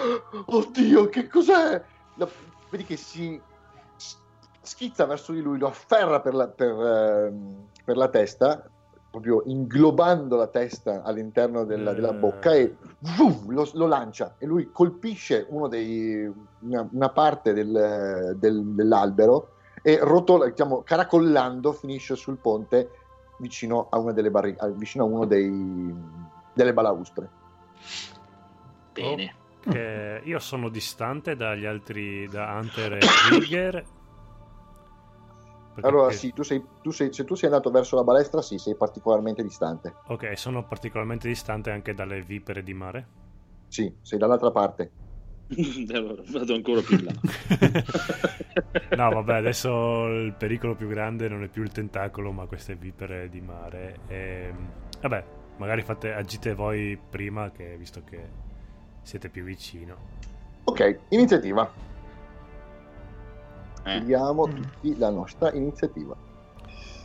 oddio, 0.45 1.09
che 1.09 1.27
cos'è? 1.27 1.81
Lo, 2.15 2.29
vedi 2.69 2.85
che 2.85 2.97
si 2.97 3.39
schizza 4.61 5.05
verso 5.05 5.31
di 5.31 5.41
lui, 5.41 5.57
lo 5.57 5.67
afferra 5.67 6.21
per 6.21 6.33
la, 6.33 6.47
per, 6.47 6.69
eh, 6.69 7.33
per 7.83 7.97
la 7.97 8.07
testa, 8.07 8.69
proprio 9.09 9.43
inglobando 9.45 10.37
la 10.37 10.47
testa 10.47 11.03
all'interno 11.03 11.65
della, 11.65 11.93
della 11.93 12.13
bocca 12.13 12.53
e 12.53 12.77
vum, 13.17 13.51
lo, 13.51 13.69
lo, 13.73 13.85
lancia 13.85 14.35
e 14.37 14.45
lui 14.45 14.71
colpisce 14.71 15.47
dei, 15.69 16.31
una, 16.59 16.87
una, 16.89 17.09
parte 17.09 17.51
del, 17.53 18.37
del, 18.37 18.63
dell'albero 18.67 19.55
e 19.83 19.99
rotola, 20.01 20.45
diciamo, 20.45 20.83
caracollando 20.83 21.73
finisce 21.73 22.15
sul 22.15 22.37
ponte 22.37 23.00
vicino 23.41 23.87
a 23.89 23.97
una 23.97 24.13
delle 24.13 24.29
barri- 24.29 24.55
vicino 24.75 25.03
a 25.03 25.07
uno 25.07 25.25
dei, 25.25 25.93
delle 26.53 26.73
balaustre. 26.73 27.29
Bene. 28.93 29.35
Okay. 29.65 30.27
Io 30.27 30.39
sono 30.39 30.69
distante 30.69 31.35
dagli 31.35 31.65
altri, 31.65 32.27
da 32.27 32.53
Hunter 32.53 32.93
e 32.93 32.99
Trigger. 33.29 33.85
Allora, 35.81 36.09
che... 36.09 36.13
sì, 36.15 36.33
tu 36.33 36.43
sei, 36.43 36.63
tu 36.81 36.91
sei, 36.91 37.11
se 37.11 37.23
tu 37.23 37.35
sei 37.35 37.49
andato 37.49 37.71
verso 37.71 37.95
la 37.95 38.03
balestra, 38.03 38.41
sì, 38.41 38.57
sei 38.57 38.75
particolarmente 38.75 39.41
distante. 39.41 39.95
Ok, 40.07 40.37
sono 40.37 40.65
particolarmente 40.65 41.27
distante 41.27 41.71
anche 41.71 41.93
dalle 41.93 42.21
vipere 42.21 42.63
di 42.63 42.73
mare? 42.73 43.07
Sì, 43.67 43.93
sei 44.01 44.19
dall'altra 44.19 44.51
parte. 44.51 44.91
vado 46.31 46.53
ancora 46.53 46.81
più 46.81 46.97
in 46.97 47.05
là. 47.05 47.13
no, 48.95 49.09
vabbè, 49.09 49.35
adesso 49.37 50.07
il 50.07 50.33
pericolo 50.33 50.75
più 50.75 50.87
grande 50.87 51.27
non 51.27 51.43
è 51.43 51.47
più 51.47 51.63
il 51.63 51.71
tentacolo, 51.71 52.31
ma 52.31 52.45
queste 52.45 52.75
vipere 52.75 53.29
di 53.29 53.41
mare. 53.41 53.99
E, 54.07 54.45
ehm, 54.47 54.67
vabbè, 55.01 55.25
magari 55.57 55.81
fate, 55.81 56.13
agite 56.13 56.53
voi 56.53 56.97
prima, 56.97 57.51
che, 57.51 57.75
visto 57.77 58.01
che 58.03 58.49
siete 59.01 59.29
più 59.29 59.43
vicino. 59.43 60.19
Ok, 60.63 60.99
iniziativa. 61.09 61.69
Eh. 63.83 63.99
Vediamo 63.99 64.47
tutti 64.47 64.97
la 64.97 65.09
nostra 65.09 65.51
iniziativa. 65.53 66.15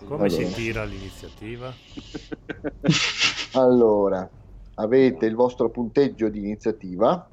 Come 0.04 0.26
allora. 0.26 0.28
si 0.28 0.54
tira 0.54 0.84
l'iniziativa? 0.84 1.72
allora, 3.54 4.28
avete 4.74 5.26
il 5.26 5.34
vostro 5.34 5.68
punteggio 5.70 6.28
di 6.28 6.38
iniziativa 6.38 7.28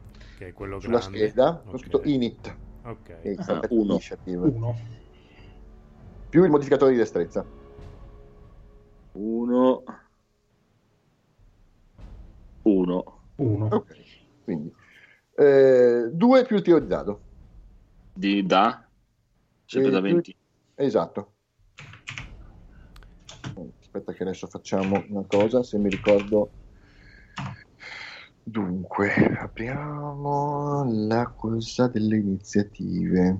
quello 0.51 0.79
sulla 0.79 0.99
grande. 0.99 1.17
scheda 1.17 1.49
okay. 1.49 1.69
con 1.69 1.79
scritto 1.79 2.01
init. 2.03 2.57
Ok. 2.83 3.35
Ah, 3.47 3.61
uno. 3.69 3.99
uno. 4.25 4.75
Più 6.29 6.43
il 6.43 6.49
modificatore 6.49 6.91
di 6.91 6.97
destrezza. 6.97 7.45
Uno. 9.13 9.83
Uno. 12.63 13.19
Uno. 13.35 13.65
Ok 13.67 14.21
quindi 14.43 14.73
eh, 15.35 16.09
due 16.11 16.45
più 16.45 16.57
il 16.57 16.61
tiro 16.61 16.79
di 16.79 16.87
dado 16.87 17.21
di 18.13 18.45
da? 18.45 18.85
Sempre 19.65 19.89
eh, 19.89 19.93
da 19.93 20.01
20 20.01 20.31
più... 20.31 20.85
esatto. 20.85 21.31
Aspetta 23.79 24.13
che 24.13 24.23
adesso 24.23 24.47
facciamo 24.47 25.03
una 25.09 25.25
cosa 25.25 25.63
se 25.63 25.77
mi 25.77 25.89
ricordo 25.89 26.51
Dunque, 28.45 29.37
apriamo 29.39 30.83
la 31.07 31.27
cosa 31.27 31.87
delle 31.87 32.17
iniziative. 32.17 33.37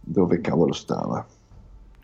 Dove 0.00 0.40
cavolo 0.40 0.72
stava? 0.72 1.26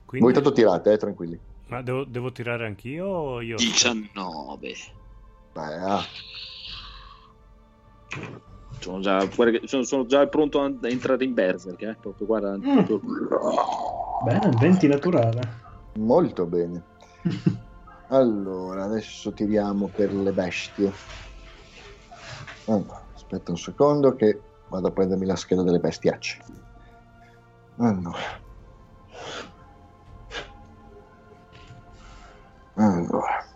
Quindi... 0.05 0.27
Voi 0.27 0.35
tanto 0.35 0.53
tirate, 0.53 0.93
eh, 0.93 0.99
tranquilli. 0.99 1.39
Ma 1.69 1.81
devo, 1.81 2.05
devo 2.05 2.33
tirare 2.33 2.67
anch'io 2.67 3.07
o 3.07 3.41
io? 3.41 3.57
19. 3.57 4.75
Beh, 5.55 5.61
ah. 5.61 6.05
sono, 8.79 9.01
già 9.01 9.27
sono, 9.65 9.83
sono, 9.85 10.05
già 10.05 10.27
pronto 10.27 10.61
a 10.61 10.71
entrare 10.83 11.25
in 11.25 11.33
Berserk, 11.33 11.81
eh? 11.81 11.97
proprio, 11.99 12.27
guarda, 12.27 12.59
mm. 12.59 12.85
proprio... 12.85 13.01
Bene, 14.25 14.51
20 14.59 14.87
naturale. 14.87 15.61
Molto 15.95 16.45
bene. 16.45 16.83
allora, 18.13 18.85
adesso 18.85 19.33
tiriamo 19.33 19.87
per 19.89 20.13
le 20.13 20.33
bestie. 20.33 20.93
Allora, 22.67 23.03
aspetta 23.15 23.51
un 23.51 23.57
secondo 23.57 24.15
che 24.15 24.41
vado 24.69 24.89
a 24.89 24.91
prendermi 24.91 25.25
la 25.25 25.35
scheda 25.35 25.63
delle 25.63 25.79
bestiacce. 25.79 26.39
Allora. 27.79 28.41
Allora. 32.75 33.47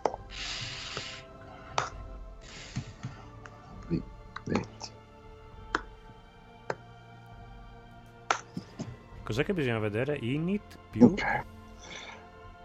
Qui, 3.85 4.03
20. 4.45 4.91
Cos'è 9.23 9.45
che 9.45 9.53
bisogna 9.53 9.79
vedere? 9.79 10.17
Init 10.19 10.77
più... 10.89 11.05
Ok. 11.05 11.55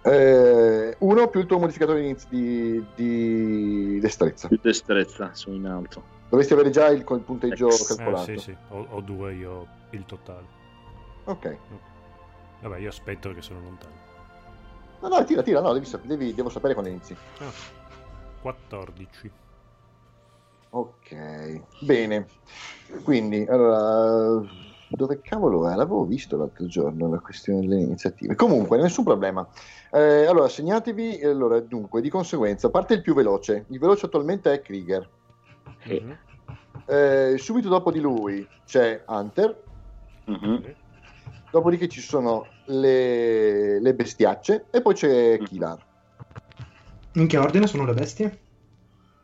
Eh, 0.04 0.96
uno 0.98 1.28
più 1.28 1.40
il 1.40 1.46
tuo 1.46 1.58
modificatore 1.58 2.16
di, 2.28 2.84
di 2.94 4.00
destrezza. 4.00 4.48
Di 4.48 4.58
destrezza, 4.60 5.32
sono 5.34 5.54
in 5.54 5.66
alto. 5.66 6.20
Dovresti 6.28 6.54
avere 6.54 6.70
già 6.70 6.88
il, 6.88 7.04
il 7.08 7.20
punteggio 7.20 7.68
Ex. 7.68 7.94
calcolato. 7.94 8.30
Eh, 8.30 8.38
sì, 8.38 8.44
sì, 8.50 8.56
ho, 8.68 8.86
ho, 8.90 9.00
due 9.00 9.34
io 9.34 9.66
il 9.90 10.04
totale. 10.06 10.46
Ok. 11.24 11.56
Vabbè, 12.62 12.78
io 12.78 12.88
aspetto 12.88 13.32
che 13.32 13.42
sono 13.42 13.60
lontano. 13.60 13.94
No, 15.00 15.08
no, 15.08 15.24
tira, 15.24 15.42
tira, 15.42 15.60
no, 15.60 15.72
devi, 15.72 15.86
devi, 16.04 16.34
devo 16.34 16.48
sapere 16.48 16.74
quando 16.74 16.90
inizi. 16.90 17.16
Ah, 17.38 17.52
14. 18.40 19.30
Ok, 20.70 21.60
bene. 21.80 22.26
Quindi, 23.02 23.44
allora, 23.48 24.42
dove 24.88 25.20
cavolo 25.20 25.68
è? 25.68 25.74
L'avevo 25.74 26.06
visto 26.06 26.36
l'altro 26.36 26.66
giorno 26.66 27.10
la 27.10 27.18
questione 27.18 27.60
delle 27.60 27.80
iniziative. 27.80 28.34
Comunque, 28.34 28.78
nessun 28.78 29.04
problema. 29.04 29.46
Eh, 29.94 30.24
allora, 30.24 30.48
segnatevi, 30.48 31.22
allora, 31.22 31.60
dunque, 31.60 32.00
di 32.00 32.08
conseguenza, 32.08 32.70
parte 32.70 32.94
il 32.94 33.02
più 33.02 33.12
veloce. 33.12 33.66
Il 33.68 33.78
veloce 33.78 34.06
attualmente 34.06 34.50
è 34.50 34.62
Krieger. 34.62 35.06
Mm-hmm. 35.86 36.10
Eh, 36.86 37.34
subito 37.36 37.68
dopo 37.68 37.92
di 37.92 38.00
lui 38.00 38.46
c'è 38.64 39.02
Hunter. 39.06 39.62
Mm-hmm. 40.30 40.56
Dopodiché 41.50 41.88
ci 41.88 42.00
sono 42.00 42.46
le, 42.66 43.78
le, 43.80 43.94
bestiacce 43.94 44.64
e 44.70 44.80
poi 44.80 44.94
c'è 44.94 45.38
mm. 45.38 45.44
Kilar. 45.44 45.86
In 47.12 47.26
che 47.26 47.36
ordine 47.36 47.66
sono 47.66 47.84
le 47.84 47.92
bestie? 47.92 48.38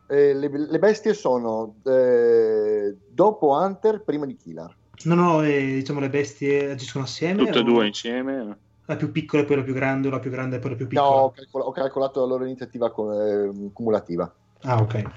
Eh, 0.05 0.35
le, 0.35 0.49
le, 0.49 0.79
bestie 0.79 1.15
sono 1.15 1.77
eh, 1.83 2.95
dopo 3.09 3.57
Hunter, 3.59 4.03
prima 4.03 4.27
di 4.27 4.35
Kilar. 4.35 4.75
No, 5.05 5.15
no, 5.15 5.41
eh, 5.41 5.65
diciamo 5.65 5.99
le 5.99 6.09
bestie 6.09 6.69
agiscono 6.69 7.05
assieme? 7.05 7.45
Tutte 7.45 7.59
e 7.59 7.63
due 7.63 7.87
insieme? 7.87 8.57
La 8.89 8.95
più 8.95 9.11
piccola 9.11 9.43
e 9.43 9.45
poi 9.45 9.57
la 9.57 9.61
più 9.61 9.75
grande, 9.75 10.07
o 10.07 10.09
la 10.09 10.17
più 10.17 10.31
grande 10.31 10.55
e 10.55 10.59
poi 10.59 10.71
la 10.71 10.75
più 10.75 10.87
piccola? 10.87 11.07
No, 11.07 11.15
ho, 11.25 11.31
calcol- 11.31 11.61
ho 11.61 11.71
calcolato 11.71 12.21
la 12.21 12.25
loro 12.25 12.43
iniziativa 12.43 12.91
com- 12.91 13.11
eh, 13.11 13.71
cumulativa. 13.71 14.35
Ah, 14.61 14.81
ok. 14.81 15.11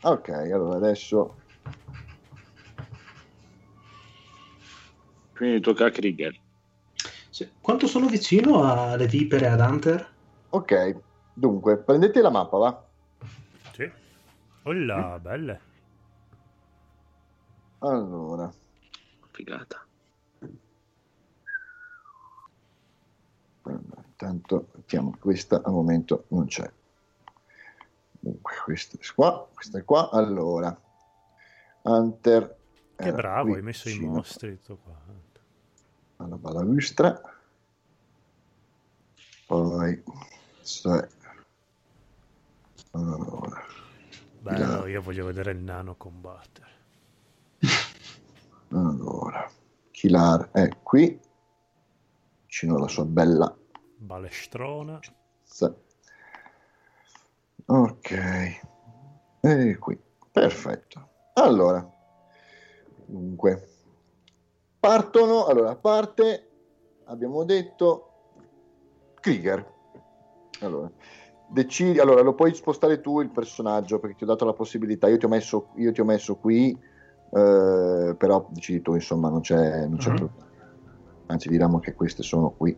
Ok, 0.00 0.28
allora 0.30 0.76
adesso... 0.76 1.36
Quindi 5.34 5.60
tocca 5.60 5.84
a 5.84 5.90
Krieger. 5.90 6.34
Sì. 7.28 7.46
Quanto 7.60 7.86
sono 7.86 8.06
vicino 8.06 8.62
alle 8.62 9.06
vipere 9.06 9.48
ad 9.48 9.60
Hunter? 9.60 10.14
Ok, 10.48 11.02
dunque, 11.34 11.76
prendete 11.82 12.22
la 12.22 12.30
mappa, 12.30 12.56
va? 12.56 12.88
Sì. 13.72 13.92
Olla, 14.62 15.18
belle. 15.20 15.60
Allora, 17.80 18.50
Figata. 19.30 19.86
Intanto 23.70 24.68
mettiamo 24.74 25.16
questa 25.18 25.62
al 25.62 25.72
momento 25.72 26.24
non 26.28 26.46
c'è. 26.46 26.70
Dunque, 28.20 28.52
questa 28.64 28.98
è 28.98 29.14
qua, 29.14 29.48
questa 29.52 29.78
è 29.78 29.84
qua. 29.84 30.10
Allora, 30.10 30.78
Hunter. 31.82 32.58
Che 32.96 33.12
bravo, 33.12 33.54
hai 33.54 33.62
messo 33.62 33.88
i 33.88 33.92
vicino 33.92 34.12
mostri 34.12 34.58
tutto 34.58 34.76
qua. 34.82 34.98
Alla 36.16 36.36
balaustra. 36.36 37.18
Poi, 39.46 40.02
è. 40.62 41.08
Allora, 42.92 43.62
Bello, 44.40 44.86
io 44.86 45.00
voglio 45.00 45.24
vedere 45.26 45.52
il 45.52 45.58
nano 45.58 45.96
combattere. 45.96 46.68
allora, 48.68 49.50
Kilar 49.90 50.50
è 50.50 50.68
qui, 50.82 51.18
vicino 52.46 52.76
alla 52.76 52.88
sua 52.88 53.04
bella 53.04 53.54
Balestrona. 54.00 54.98
Sì. 55.42 55.70
Ok, 57.66 58.10
e 59.40 59.76
qui, 59.78 60.00
perfetto. 60.32 61.08
Allora, 61.34 61.88
dunque, 63.04 63.68
partono, 64.80 65.44
allora 65.44 65.76
parte, 65.76 66.48
abbiamo 67.04 67.44
detto, 67.44 68.12
Krieger. 69.20 69.74
Allora, 70.62 70.90
decidi, 71.46 72.00
allora 72.00 72.22
lo 72.22 72.34
puoi 72.34 72.54
spostare 72.54 73.00
tu 73.00 73.20
il 73.20 73.30
personaggio 73.30 74.00
perché 74.00 74.16
ti 74.16 74.24
ho 74.24 74.26
dato 74.26 74.46
la 74.46 74.54
possibilità, 74.54 75.08
io 75.08 75.18
ti 75.18 75.26
ho 75.26 75.28
messo, 75.28 75.68
io 75.76 75.92
ti 75.92 76.00
ho 76.00 76.04
messo 76.04 76.36
qui, 76.36 76.70
eh, 76.72 78.14
però 78.16 78.46
decidi 78.48 78.80
tu, 78.80 78.94
insomma, 78.94 79.28
non 79.28 79.42
c'è, 79.42 79.86
non 79.86 79.98
c'è 79.98 80.10
Mhm. 80.10 80.16
problema. 80.16 80.48
Anzi, 81.26 81.48
diciamo 81.50 81.78
che 81.78 81.94
queste 81.94 82.22
sono 82.24 82.50
qui, 82.50 82.76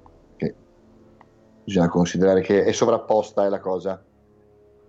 bisogna 1.64 1.88
considerare 1.88 2.40
che 2.40 2.64
è 2.64 2.72
sovrapposta 2.72 3.44
è 3.44 3.48
la 3.48 3.60
cosa. 3.60 4.04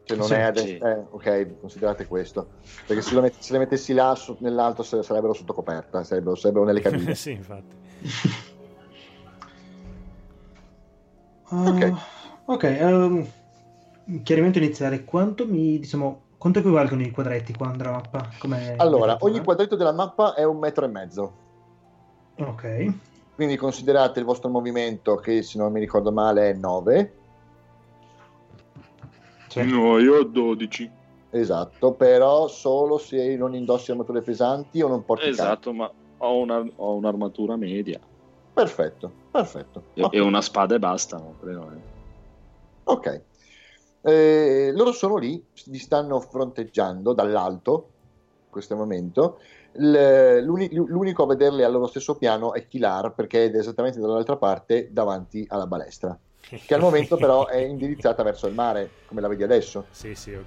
Cioè 0.05 0.17
non 0.17 0.27
Sì, 0.27 0.33
è 0.33 0.41
a 0.41 0.55
sì. 0.55 0.77
eh, 0.77 1.05
ok, 1.09 1.59
considerate 1.59 2.05
questo. 2.05 2.51
Perché 2.85 3.01
se, 3.01 3.19
met- 3.21 3.39
se 3.39 3.53
le 3.53 3.59
mettessi 3.59 3.93
là 3.93 4.13
su- 4.15 4.37
nell'alto 4.41 4.83
se- 4.83 5.01
sarebbero 5.01 5.33
sotto 5.33 5.53
coperta, 5.53 6.03
sarebbero, 6.03 6.35
sarebbero 6.35 6.65
nelle 6.65 6.81
cabine. 6.81 7.15
sì, 7.15 7.31
infatti. 7.31 7.75
Ok. 11.45 11.81
Ah, 11.91 12.41
ok, 12.45 12.63
ehm, 12.63 13.27
chiarimento 14.23 14.57
iniziale. 14.57 15.03
Quanto 15.03 15.45
mi, 15.45 15.77
diciamo, 15.79 16.23
quanto 16.37 16.59
equivalgono 16.59 17.03
i 17.03 17.11
quadretti 17.11 17.53
qua 17.53 17.71
nella 17.71 17.91
mappa? 17.91 18.27
Come 18.39 18.75
Allora, 18.77 19.17
ogni 19.21 19.43
quadretto 19.43 19.75
della 19.75 19.91
mappa 19.93 20.33
è 20.33 20.43
un 20.43 20.57
metro 20.57 20.85
e 20.85 20.87
mezzo. 20.89 21.33
Ok, 22.39 23.12
Quindi 23.35 23.57
considerate 23.57 24.19
il 24.19 24.25
vostro 24.25 24.49
movimento 24.49 25.15
che 25.15 25.41
se 25.41 25.57
non 25.57 25.71
mi 25.71 25.79
ricordo 25.79 26.11
male 26.11 26.51
è 26.51 26.53
9. 26.53 27.13
Sì. 29.47 29.63
No, 29.69 29.97
io 29.99 30.17
ho 30.17 30.23
12. 30.23 30.89
Esatto, 31.29 31.93
però 31.93 32.47
solo 32.47 32.99
se 32.99 33.35
non 33.35 33.55
indossi 33.55 33.89
armature 33.91 34.21
pesanti 34.21 34.81
o 34.81 34.87
non 34.87 35.03
porti 35.03 35.29
Esatto, 35.29 35.73
ma 35.73 35.91
ho, 36.17 36.37
una- 36.37 36.63
ho 36.75 36.95
un'armatura 36.95 37.55
media. 37.55 37.99
Perfetto, 38.53 39.11
perfetto. 39.31 39.85
E, 39.95 40.03
Ok. 40.03 40.13
e 40.13 40.19
una 40.19 40.41
spada 40.41 40.75
e 40.75 40.79
basta, 40.79 41.17
no? 41.17 41.35
Credo, 41.39 41.71
eh. 41.71 41.81
Ok. 42.83 43.23
Eh, 44.01 44.71
loro 44.75 44.91
sono 44.91 45.17
lì, 45.17 45.43
vi 45.67 45.79
stanno 45.79 46.19
fronteggiando 46.19 47.13
dall'alto 47.13 47.89
in 48.03 48.49
questo 48.51 48.75
momento. 48.75 49.39
L'unico 49.75 51.23
a 51.23 51.27
vederli 51.27 51.63
al 51.63 51.71
loro 51.71 51.87
stesso 51.87 52.15
piano 52.15 52.53
è 52.53 52.67
Kilar 52.67 53.13
perché 53.13 53.49
è 53.49 53.55
esattamente 53.57 53.99
dall'altra 53.99 54.37
parte 54.37 54.89
davanti 54.91 55.45
alla 55.49 55.65
balestra, 55.65 56.17
che 56.39 56.73
al 56.73 56.81
momento 56.81 57.17
però 57.17 57.47
è 57.47 57.57
indirizzata 57.57 58.21
verso 58.23 58.47
il 58.47 58.53
mare, 58.53 58.89
come 59.07 59.21
la 59.21 59.27
vedi 59.27 59.43
adesso, 59.43 59.87
Sì, 59.91 60.13
sì, 60.15 60.33
ok. 60.33 60.45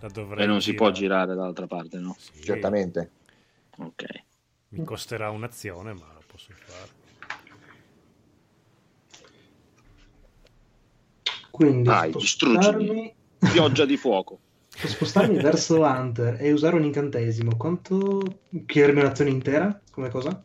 La 0.00 0.08
dovrei 0.08 0.44
E 0.44 0.46
non 0.46 0.62
si 0.62 0.74
può 0.74 0.90
girare. 0.90 1.26
girare 1.26 1.34
dall'altra 1.34 1.66
parte, 1.66 1.98
no? 1.98 2.16
Sì, 2.18 2.42
certamente. 2.42 3.10
Ok. 3.78 4.04
Mi 4.68 4.84
costerà 4.84 5.30
un'azione, 5.30 5.92
ma 5.92 6.06
lo 6.14 6.22
posso 6.26 6.52
fare. 6.54 7.08
quindi 11.50 11.88
Vai, 11.88 12.10
spostarmi, 12.10 13.14
Pioggia 13.38 13.84
di 13.84 13.96
fuoco. 13.96 14.40
spostarmi 14.88 15.38
verso 15.38 15.80
Hunter 15.80 16.36
e 16.40 16.52
usare 16.52 16.76
un 16.76 16.84
incantesimo. 16.84 17.56
Quanto 17.56 18.40
chiedermi 18.66 19.00
un'azione 19.00 19.30
intera? 19.30 19.80
Come 19.90 20.08
cosa? 20.10 20.42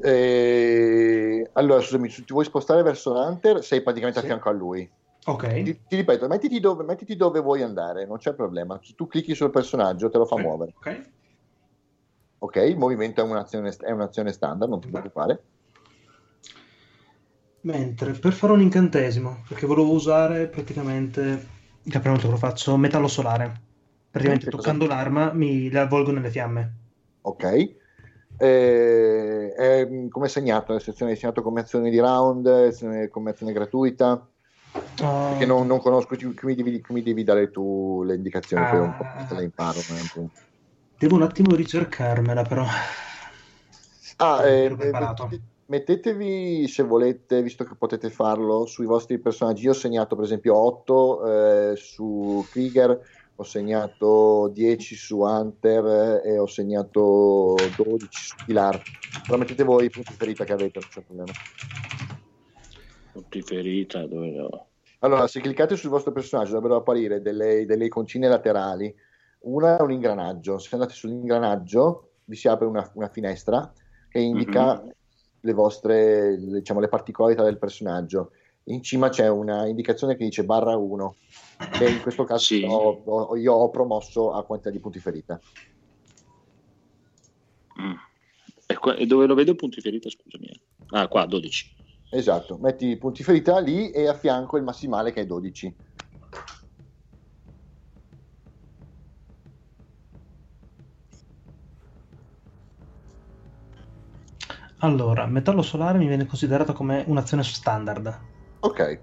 Eh, 0.00 1.50
allora, 1.54 1.80
scusami, 1.80 2.08
se 2.08 2.24
ti 2.24 2.32
vuoi 2.32 2.44
spostare 2.44 2.82
verso 2.82 3.12
Hunter, 3.14 3.64
sei 3.64 3.82
praticamente 3.82 4.20
Sì. 4.20 4.24
a 4.26 4.28
fianco 4.28 4.48
a 4.48 4.52
lui. 4.52 4.88
Ok. 5.26 5.62
Ti, 5.62 5.82
ti 5.86 5.96
ripeto, 5.96 6.28
mettiti 6.28 6.60
dove, 6.60 6.84
mettiti 6.84 7.16
dove 7.16 7.40
vuoi 7.40 7.62
andare, 7.62 8.06
non 8.06 8.18
c'è 8.18 8.34
problema. 8.34 8.78
Se 8.82 8.94
tu 8.94 9.06
clicchi 9.06 9.34
sul 9.34 9.50
personaggio, 9.50 10.08
te 10.08 10.18
lo 10.18 10.24
fa 10.24 10.36
Ok. 10.36 10.40
muovere. 10.42 10.72
Ok. 10.78 11.10
Ok, 12.40 12.56
il 12.56 12.78
movimento 12.78 13.20
è 13.20 13.24
un'azione, 13.24 13.74
è 13.80 13.90
un'azione 13.90 14.32
standard, 14.32 14.70
non 14.70 14.80
ti 14.80 14.88
preoccupare. 14.88 15.42
Mentre 17.62 18.12
per 18.12 18.32
fare 18.32 18.52
un 18.52 18.60
incantesimo, 18.60 19.44
perché 19.48 19.66
volevo 19.66 19.90
usare 19.90 20.46
praticamente 20.46 21.57
il 21.90 22.00
prima 22.00 22.14
volta 22.14 22.26
che 22.26 22.32
lo 22.32 22.38
faccio, 22.38 22.76
metallo 22.76 23.08
solare. 23.08 23.60
Praticamente 24.10 24.46
Che 24.46 24.56
cosa- 24.56 24.62
toccando 24.72 24.86
l'arma 24.86 25.32
mi 25.32 25.70
la 25.70 25.82
avvolgo 25.82 26.10
nelle 26.12 26.30
fiamme. 26.30 26.72
Ok. 27.22 27.76
Eh, 28.40 29.52
è 29.56 29.88
come 30.10 30.28
segnato, 30.28 30.66
nella 30.68 30.80
sezione 30.84 31.14
segnato 31.16 31.42
come 31.42 31.60
azione 31.60 31.90
di 31.90 31.98
round, 31.98 33.08
come 33.10 33.30
azione 33.30 33.52
gratuita, 33.52 34.26
Oh, 35.00 35.28
perché 35.30 35.46
non, 35.46 35.66
non 35.66 35.80
conosco, 35.80 36.14
qui 36.16 36.34
mi, 36.42 36.54
devi, 36.54 36.80
qui 36.80 36.94
mi 36.94 37.02
devi 37.02 37.24
dare 37.24 37.50
tu 37.50 38.02
le 38.04 38.14
indicazioni, 38.14 38.64
poi 38.68 38.78
un 38.80 38.96
po' 38.96 39.04
Ah. 39.04 39.24
te 39.24 39.34
le 39.34 39.42
imparo. 39.44 39.78
è 39.78 40.18
un. 40.18 40.28
Devo 40.98 41.14
un 41.16 41.22
attimo 41.22 41.54
ricercarmela, 41.54 42.42
però. 42.42 42.64
Ah, 44.16 44.46
eh, 44.46 44.68
mettete- 44.70 44.90
mettetevi 45.68 46.66
se 46.66 46.82
volete, 46.82 47.42
visto 47.42 47.64
che 47.64 47.74
potete 47.74 48.10
farlo, 48.10 48.66
sui 48.66 48.86
vostri 48.86 49.18
personaggi. 49.18 49.64
Io 49.64 49.70
ho 49.70 49.74
segnato 49.74 50.14
per 50.14 50.24
esempio 50.24 50.56
8 50.56 51.26
eh, 51.72 51.76
su 51.76 52.44
Krieger, 52.50 53.00
ho 53.34 53.42
segnato 53.44 54.50
10 54.52 54.94
su 54.96 55.20
Hunter 55.20 56.22
eh, 56.24 56.30
e 56.30 56.38
ho 56.38 56.46
segnato 56.46 57.54
12 57.76 58.08
su 58.10 58.36
Pilar. 58.44 58.80
Però 59.24 59.38
mettete 59.38 59.62
voi 59.62 59.86
i 59.86 59.90
punti 59.90 60.12
ferita 60.12 60.44
che 60.44 60.52
avete, 60.52 60.80
non 60.80 60.88
c'è 60.88 61.02
problema. 61.02 61.32
Tutti 63.12 63.42
ferita, 63.42 64.06
dove 64.06 64.32
lo... 64.32 64.66
Allora, 65.00 65.26
se 65.28 65.40
cliccate 65.40 65.76
sul 65.76 65.90
vostro 65.90 66.12
personaggio 66.12 66.52
dovrebbero 66.52 66.80
apparire 66.80 67.20
delle, 67.20 67.66
delle 67.66 67.84
iconcine 67.84 68.26
laterali. 68.26 68.92
Una 69.40 69.76
è 69.76 69.82
un 69.82 69.92
ingranaggio. 69.92 70.58
Se 70.58 70.70
andate 70.72 70.94
sull'ingranaggio 70.94 72.10
vi 72.24 72.36
si 72.36 72.48
apre 72.48 72.66
una, 72.66 72.90
una 72.94 73.08
finestra 73.08 73.72
che 74.08 74.18
indica 74.18 74.82
le 75.40 75.52
vostre, 75.52 76.36
diciamo, 76.38 76.80
le 76.80 76.88
particolarità 76.88 77.42
del 77.44 77.58
personaggio. 77.58 78.32
In 78.64 78.82
cima 78.82 79.08
c'è 79.08 79.28
una 79.28 79.66
indicazione 79.66 80.16
che 80.16 80.24
dice 80.24 80.44
barra 80.44 80.76
1, 80.76 81.16
che 81.78 81.88
in 81.88 82.00
questo 82.00 82.24
caso 82.24 82.44
Sì. 82.44 82.64
ho- 82.64 83.02
ho- 83.04 83.36
io 83.36 83.52
ho 83.54 83.70
promosso 83.70 84.32
a 84.32 84.44
quantità 84.44 84.70
di 84.70 84.80
punti 84.80 84.98
ferita. 84.98 85.40
Mm. 87.80 87.94
E, 88.66 88.76
qua- 88.76 88.96
e 88.96 89.06
dove 89.06 89.26
lo 89.26 89.34
vedo 89.34 89.54
punti 89.54 89.80
ferita, 89.80 90.10
scusami. 90.10 90.46
eh. 90.46 90.60
Ah, 90.90 91.08
qua, 91.08 91.24
12. 91.26 91.76
Esatto, 92.10 92.56
metti 92.58 92.86
i 92.86 92.96
punti 92.96 93.22
ferita 93.22 93.58
lì 93.58 93.90
e 93.90 94.08
a 94.08 94.14
fianco 94.14 94.56
il 94.56 94.62
massimale 94.62 95.12
che 95.12 95.22
è 95.22 95.26
12. 95.26 95.74
Allora, 104.80 105.26
metallo 105.26 105.62
solare 105.62 105.98
mi 105.98 106.06
viene 106.06 106.26
considerato 106.26 106.72
come 106.72 107.04
un'azione 107.06 107.42
standard. 107.42 108.18
Ok, 108.60 108.98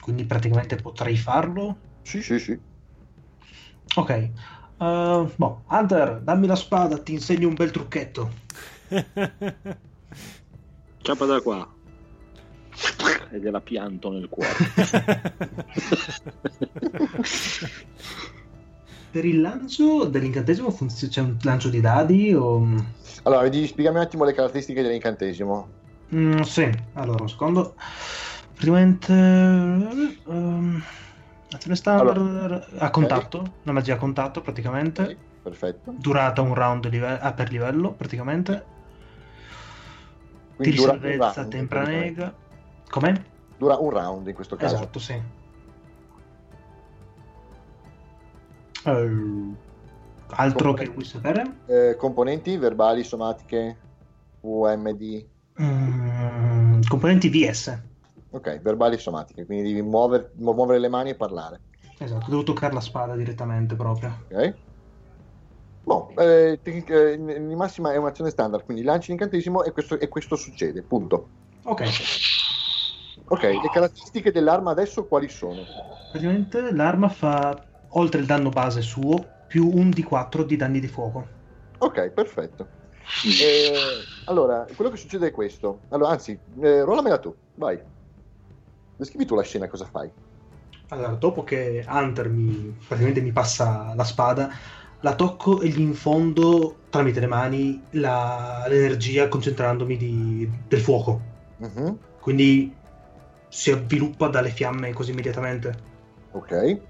Quindi 0.00 0.24
praticamente 0.24 0.76
potrei 0.76 1.16
farlo. 1.16 1.76
sì, 2.02 2.22
sì, 2.22 2.38
sì. 2.38 2.58
Ok. 3.96 4.10
Eh, 4.10 4.30
boh, 5.36 5.62
Hunter, 5.68 6.20
dammi 6.20 6.46
la 6.46 6.56
spada, 6.56 6.98
ti 6.98 7.12
insegno 7.12 7.48
un 7.48 7.54
bel 7.54 7.70
trucchetto. 7.70 8.30
Ciapa 11.02 11.26
da 11.26 11.40
qua. 11.40 11.68
E 13.30 13.38
gliela 13.38 13.60
pianto 13.60 14.10
nel 14.10 14.28
cuore. 14.28 14.56
Per 19.10 19.24
il 19.24 19.40
lancio 19.40 20.04
dell'incantesimo 20.04 20.70
funziona 20.70 21.12
c'è 21.12 21.20
un 21.20 21.36
lancio 21.42 21.68
di 21.68 21.80
dadi 21.80 22.32
o... 22.32 22.64
Allora, 23.24 23.48
devi 23.48 23.66
spiegami 23.66 23.96
un 23.96 24.02
attimo 24.02 24.24
le 24.24 24.32
caratteristiche 24.32 24.82
dell'incantesimo. 24.82 25.68
Mm, 26.14 26.40
sì, 26.42 26.70
allora, 26.92 27.22
un 27.22 27.28
secondo. 27.28 27.74
Praticamente... 28.54 29.12
Um, 30.26 30.82
azione 31.52 31.76
standard 31.76 32.16
allora, 32.16 32.66
a 32.78 32.90
contatto, 32.90 33.38
okay. 33.38 33.52
una 33.64 33.72
magia 33.72 33.94
a 33.94 33.98
contatto 33.98 34.40
praticamente. 34.40 35.02
Okay, 35.02 35.16
perfetto. 35.42 35.94
Durata 35.96 36.40
un 36.42 36.54
round 36.54 36.88
live- 36.88 37.18
ah, 37.20 37.32
per 37.32 37.50
livello 37.50 37.92
praticamente. 37.92 38.64
Quindi 40.54 40.76
Tiri 40.76 40.86
salvezza, 40.86 41.44
tempra 41.46 41.82
nega. 41.82 42.32
Com'è? 42.88 43.12
Dura 43.56 43.76
un 43.76 43.90
round 43.90 44.28
in 44.28 44.34
questo 44.34 44.56
caso. 44.56 44.76
Esatto, 44.76 44.98
sì. 44.98 45.20
Uh, 48.84 49.54
altro 50.28 50.72
che 50.72 50.88
vuoi 50.88 51.04
sapere? 51.04 51.60
Eh, 51.66 51.96
componenti 51.96 52.56
verbali, 52.56 53.04
somatiche, 53.04 53.78
UMD. 54.40 55.26
Mm, 55.60 56.80
componenti 56.88 57.28
VS. 57.28 57.78
Ok, 58.30 58.60
verbali 58.60 58.94
e 58.94 58.98
somatiche, 58.98 59.44
quindi 59.44 59.72
devi 59.72 59.82
muover, 59.82 60.30
muovere 60.36 60.78
le 60.78 60.88
mani 60.88 61.10
e 61.10 61.16
parlare. 61.16 61.60
Esatto, 61.98 62.30
devo 62.30 62.42
toccare 62.42 62.72
la 62.72 62.80
spada 62.80 63.16
direttamente 63.16 63.74
proprio. 63.74 64.24
Ok. 64.30 64.54
Boh, 65.82 66.14
eh, 66.16 66.60
eh, 66.62 67.12
in 67.14 67.54
massima 67.56 67.92
è 67.92 67.96
un'azione 67.96 68.30
standard, 68.30 68.64
quindi 68.64 68.82
lanci 68.82 69.08
l'incantesimo 69.08 69.64
e 69.64 69.72
questo, 69.72 69.98
e 69.98 70.08
questo 70.08 70.36
succede, 70.36 70.82
punto. 70.82 71.30
Ok. 71.64 71.84
Ok, 73.26 73.42
le 73.42 73.70
caratteristiche 73.72 74.30
dell'arma 74.32 74.70
adesso 74.70 75.06
quali 75.06 75.28
sono? 75.28 75.64
Praticamente 76.10 76.72
l'arma 76.72 77.08
fa, 77.08 77.69
oltre 77.90 78.20
il 78.20 78.26
danno 78.26 78.50
base 78.50 78.82
suo, 78.82 79.24
più 79.46 79.68
un 79.72 79.90
d 79.90 80.02
4 80.02 80.44
di 80.44 80.56
danni 80.56 80.80
di 80.80 80.88
fuoco. 80.88 81.26
Ok, 81.78 82.10
perfetto. 82.10 82.78
Eh, 83.24 83.72
allora, 84.26 84.66
quello 84.74 84.90
che 84.90 84.96
succede 84.96 85.28
è 85.28 85.30
questo. 85.30 85.80
Allora, 85.88 86.10
anzi, 86.10 86.38
eh, 86.60 86.82
rollamela 86.82 87.18
tu, 87.18 87.34
vai. 87.54 87.78
Descrivi 88.96 89.24
tu 89.26 89.34
la 89.34 89.42
scena, 89.42 89.66
cosa 89.68 89.86
fai? 89.86 90.10
Allora, 90.88 91.08
dopo 91.12 91.42
che 91.42 91.84
Hunter 91.88 92.28
mi, 92.28 92.76
praticamente 92.86 93.20
mi 93.20 93.32
passa 93.32 93.92
la 93.96 94.04
spada, 94.04 94.50
la 95.00 95.14
tocco 95.14 95.60
e 95.60 95.68
gli 95.68 95.80
infondo 95.80 96.76
tramite 96.90 97.20
le 97.20 97.26
mani 97.26 97.82
la, 97.90 98.64
l'energia 98.68 99.28
concentrandomi 99.28 99.96
di, 99.96 100.50
del 100.68 100.80
fuoco. 100.80 101.20
Uh-huh. 101.58 101.98
Quindi 102.20 102.74
si 103.48 103.70
avviluppa 103.70 104.28
dalle 104.28 104.50
fiamme 104.50 104.92
così 104.92 105.10
immediatamente. 105.10 105.74
Ok. 106.32 106.80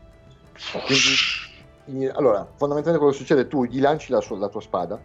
Quindi, 0.84 2.06
allora, 2.06 2.44
fondamentalmente 2.56 2.98
quello 2.98 3.12
che 3.12 3.18
succede 3.18 3.42
è 3.42 3.46
tu 3.46 3.64
gli 3.64 3.80
lanci 3.80 4.12
la, 4.12 4.20
sua, 4.20 4.38
la 4.38 4.48
tua 4.48 4.60
spada, 4.60 5.00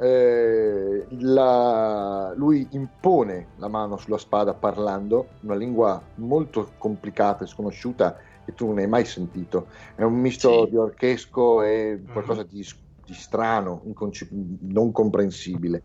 eh, 0.00 1.06
la, 1.20 2.32
lui 2.36 2.68
impone 2.72 3.48
la 3.56 3.68
mano 3.68 3.96
sulla 3.96 4.18
spada 4.18 4.54
parlando 4.54 5.30
una 5.40 5.56
lingua 5.56 6.00
molto 6.16 6.74
complicata 6.78 7.44
e 7.44 7.48
sconosciuta 7.48 8.16
che 8.44 8.54
tu 8.54 8.66
non 8.66 8.78
hai 8.78 8.86
mai 8.86 9.04
sentito. 9.04 9.68
È 9.94 10.02
un 10.02 10.14
misto 10.14 10.64
sì. 10.64 10.70
di 10.70 10.76
orchesco 10.76 11.62
e 11.62 12.00
mhm. 12.00 12.12
qualcosa 12.12 12.42
di, 12.44 12.64
di 13.04 13.14
strano, 13.14 13.82
inconce- 13.84 14.28
non 14.30 14.92
comprensibile. 14.92 15.84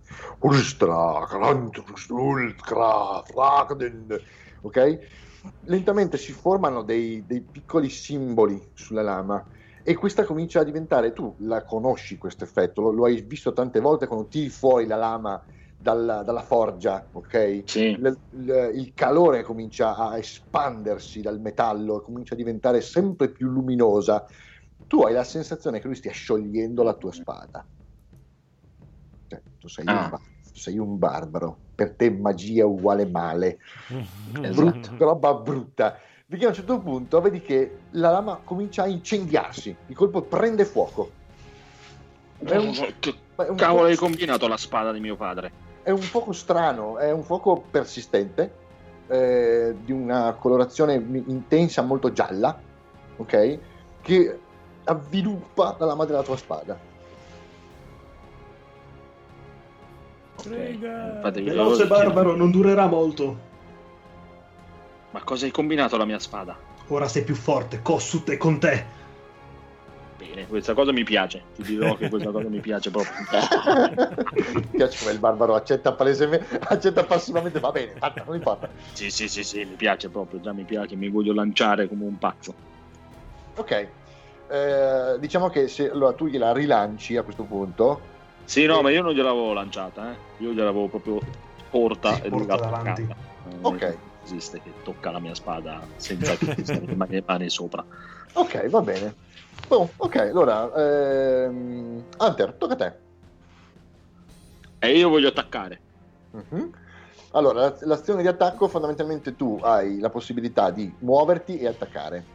Ok? 4.61 4.99
Lentamente 5.65 6.17
si 6.17 6.31
formano 6.31 6.83
dei, 6.83 7.25
dei 7.25 7.41
piccoli 7.41 7.89
simboli 7.89 8.71
sulla 8.73 9.01
lama 9.01 9.45
e 9.81 9.95
questa 9.95 10.23
comincia 10.23 10.61
a 10.61 10.63
diventare, 10.63 11.11
tu 11.11 11.35
la 11.39 11.63
conosci 11.63 12.17
questo 12.17 12.45
effetto, 12.45 12.81
lo, 12.81 12.91
lo 12.91 13.05
hai 13.05 13.21
visto 13.21 13.51
tante 13.51 13.81
volte 13.81 14.07
quando 14.07 14.27
tiri 14.27 14.49
fuori 14.49 14.87
la 14.87 14.95
lama 14.95 15.45
dalla, 15.75 16.23
dalla 16.23 16.41
forgia, 16.41 17.05
ok? 17.11 17.63
Sì. 17.65 17.91
L, 17.97 18.07
l, 18.07 18.71
il 18.73 18.93
calore 18.93 19.43
comincia 19.43 19.95
a 19.97 20.17
espandersi 20.17 21.19
dal 21.19 21.41
metallo, 21.41 22.01
comincia 22.01 22.33
a 22.33 22.37
diventare 22.37 22.79
sempre 22.79 23.29
più 23.29 23.49
luminosa. 23.49 24.25
Tu 24.87 25.01
hai 25.01 25.13
la 25.13 25.25
sensazione 25.25 25.81
che 25.81 25.87
lui 25.87 25.97
stia 25.97 26.13
sciogliendo 26.13 26.83
la 26.83 26.93
tua 26.93 27.11
spada. 27.11 27.67
Cioè, 29.27 29.43
tu 29.57 29.67
sei, 29.67 29.85
ah. 29.87 30.03
un, 30.03 30.09
bar- 30.09 30.21
sei 30.39 30.77
un 30.77 30.97
barbaro, 30.97 31.62
per 31.73 31.91
te 31.91 32.09
magia 32.09 32.65
uguale 32.65 33.05
male. 33.05 33.59
È 34.31 34.49
brutta, 34.51 34.91
roba 34.97 35.33
brutta. 35.33 35.97
Perché 36.25 36.45
a 36.45 36.49
un 36.49 36.53
certo 36.55 36.79
punto 36.79 37.21
vedi 37.21 37.41
che 37.41 37.79
la 37.91 38.09
lama 38.09 38.39
comincia 38.43 38.83
a 38.83 38.87
incendiarsi, 38.87 39.75
il 39.87 39.95
colpo 39.95 40.21
prende 40.21 40.65
fuoco. 40.65 41.11
È 42.43 42.55
un, 42.55 42.73
che 42.99 43.15
un 43.35 43.55
cavolo 43.55 43.85
hai 43.85 43.95
combinato 43.95 44.47
la 44.47 44.57
spada 44.57 44.91
di 44.91 44.99
mio 44.99 45.15
padre? 45.15 45.63
è 45.83 45.91
un 45.91 45.99
fuoco 45.99 46.31
strano, 46.31 46.97
è 46.97 47.11
un 47.11 47.23
fuoco 47.23 47.61
persistente, 47.69 48.61
eh, 49.07 49.75
di 49.83 49.91
una 49.91 50.33
colorazione 50.33 50.93
intensa, 50.93 51.81
molto 51.81 52.11
gialla, 52.13 52.57
ok? 53.17 53.59
Che 54.01 54.39
avviluppa 54.85 55.75
la 55.77 55.85
lama 55.85 56.05
della 56.05 56.23
tua 56.23 56.37
spada. 56.37 56.79
Frega! 60.37 61.31
Veloce 61.31 61.87
barbaro, 61.87 62.35
non 62.35 62.51
durerà 62.51 62.87
molto. 62.87 63.51
Ma 65.11 65.23
cosa 65.23 65.45
hai 65.45 65.51
combinato 65.51 65.97
la 65.97 66.05
mia 66.05 66.19
spada? 66.19 66.57
Ora 66.87 67.07
sei 67.07 67.23
più 67.23 67.35
forte, 67.35 67.81
Kossut 67.81 68.29
è 68.31 68.37
con 68.37 68.59
te 68.59 69.01
bene, 70.33 70.47
questa 70.47 70.73
cosa 70.73 70.91
mi 70.91 71.03
piace, 71.03 71.43
ti 71.55 71.63
dirò 71.63 71.95
che 71.95 72.09
questa 72.09 72.31
cosa 72.31 72.47
mi 72.49 72.59
piace 72.59 72.89
proprio. 72.89 73.13
mi 74.53 74.67
piace 74.71 74.97
come 74.99 75.11
il 75.11 75.19
barbaro 75.19 75.55
accetta, 75.55 75.93
palesemente, 75.93 76.59
accetta 76.59 77.03
passivamente, 77.03 77.59
va 77.59 77.71
bene, 77.71 77.93
fatta, 77.97 78.23
non 78.23 78.35
importa. 78.35 78.69
Sì, 78.93 79.09
sì, 79.11 79.27
sì, 79.27 79.43
sì, 79.43 79.65
mi 79.65 79.75
piace 79.75 80.09
proprio, 80.09 80.39
già 80.39 80.53
mi 80.53 80.63
piace, 80.63 80.95
mi 80.95 81.09
voglio 81.09 81.33
lanciare 81.33 81.87
come 81.87 82.05
un 82.05 82.17
pazzo. 82.17 82.53
Ok, 83.55 83.89
eh, 84.49 85.17
diciamo 85.19 85.49
che 85.49 85.67
se 85.67 85.89
allora, 85.89 86.13
tu 86.13 86.27
gliela 86.27 86.51
rilanci 86.53 87.17
a 87.17 87.23
questo 87.23 87.43
punto... 87.43 88.11
Sì, 88.45 88.65
no, 88.65 88.81
ma 88.81 88.91
io 88.91 89.01
non 89.01 89.13
gliel'avevo 89.13 89.53
lanciata, 89.53 90.11
eh. 90.11 90.17
io 90.37 90.51
gliel'avevo 90.51 90.87
proprio 90.87 91.19
porta 91.69 92.15
sì, 92.15 92.21
e 92.23 92.29
porta 92.29 92.55
davanti. 92.55 93.01
Eh, 93.01 93.57
ok. 93.61 93.97
Esiste 94.23 94.61
che 94.61 94.73
tocca 94.83 95.11
la 95.11 95.19
mia 95.19 95.35
spada 95.35 95.85
senza 95.97 96.35
che 96.35 96.55
le 96.55 97.23
mani 97.25 97.49
sopra. 97.49 97.85
Ok, 98.33 98.69
va 98.69 98.81
bene. 98.81 99.15
Oh, 99.67 99.89
ok, 99.97 100.15
allora, 100.15 100.71
ehm... 100.75 102.03
Hunter, 102.17 102.53
tocca 102.53 102.73
a 102.73 102.77
te. 102.77 102.99
E 104.79 104.97
io 104.97 105.09
voglio 105.09 105.29
attaccare. 105.29 105.81
Uh-huh. 106.31 106.71
Allora, 107.31 107.75
l'azione 107.81 108.21
di 108.21 108.27
attacco 108.27 108.67
fondamentalmente 108.67 109.35
tu 109.35 109.59
hai 109.63 109.99
la 109.99 110.09
possibilità 110.09 110.69
di 110.69 110.93
muoverti 110.99 111.57
e 111.57 111.67
attaccare. 111.67 112.25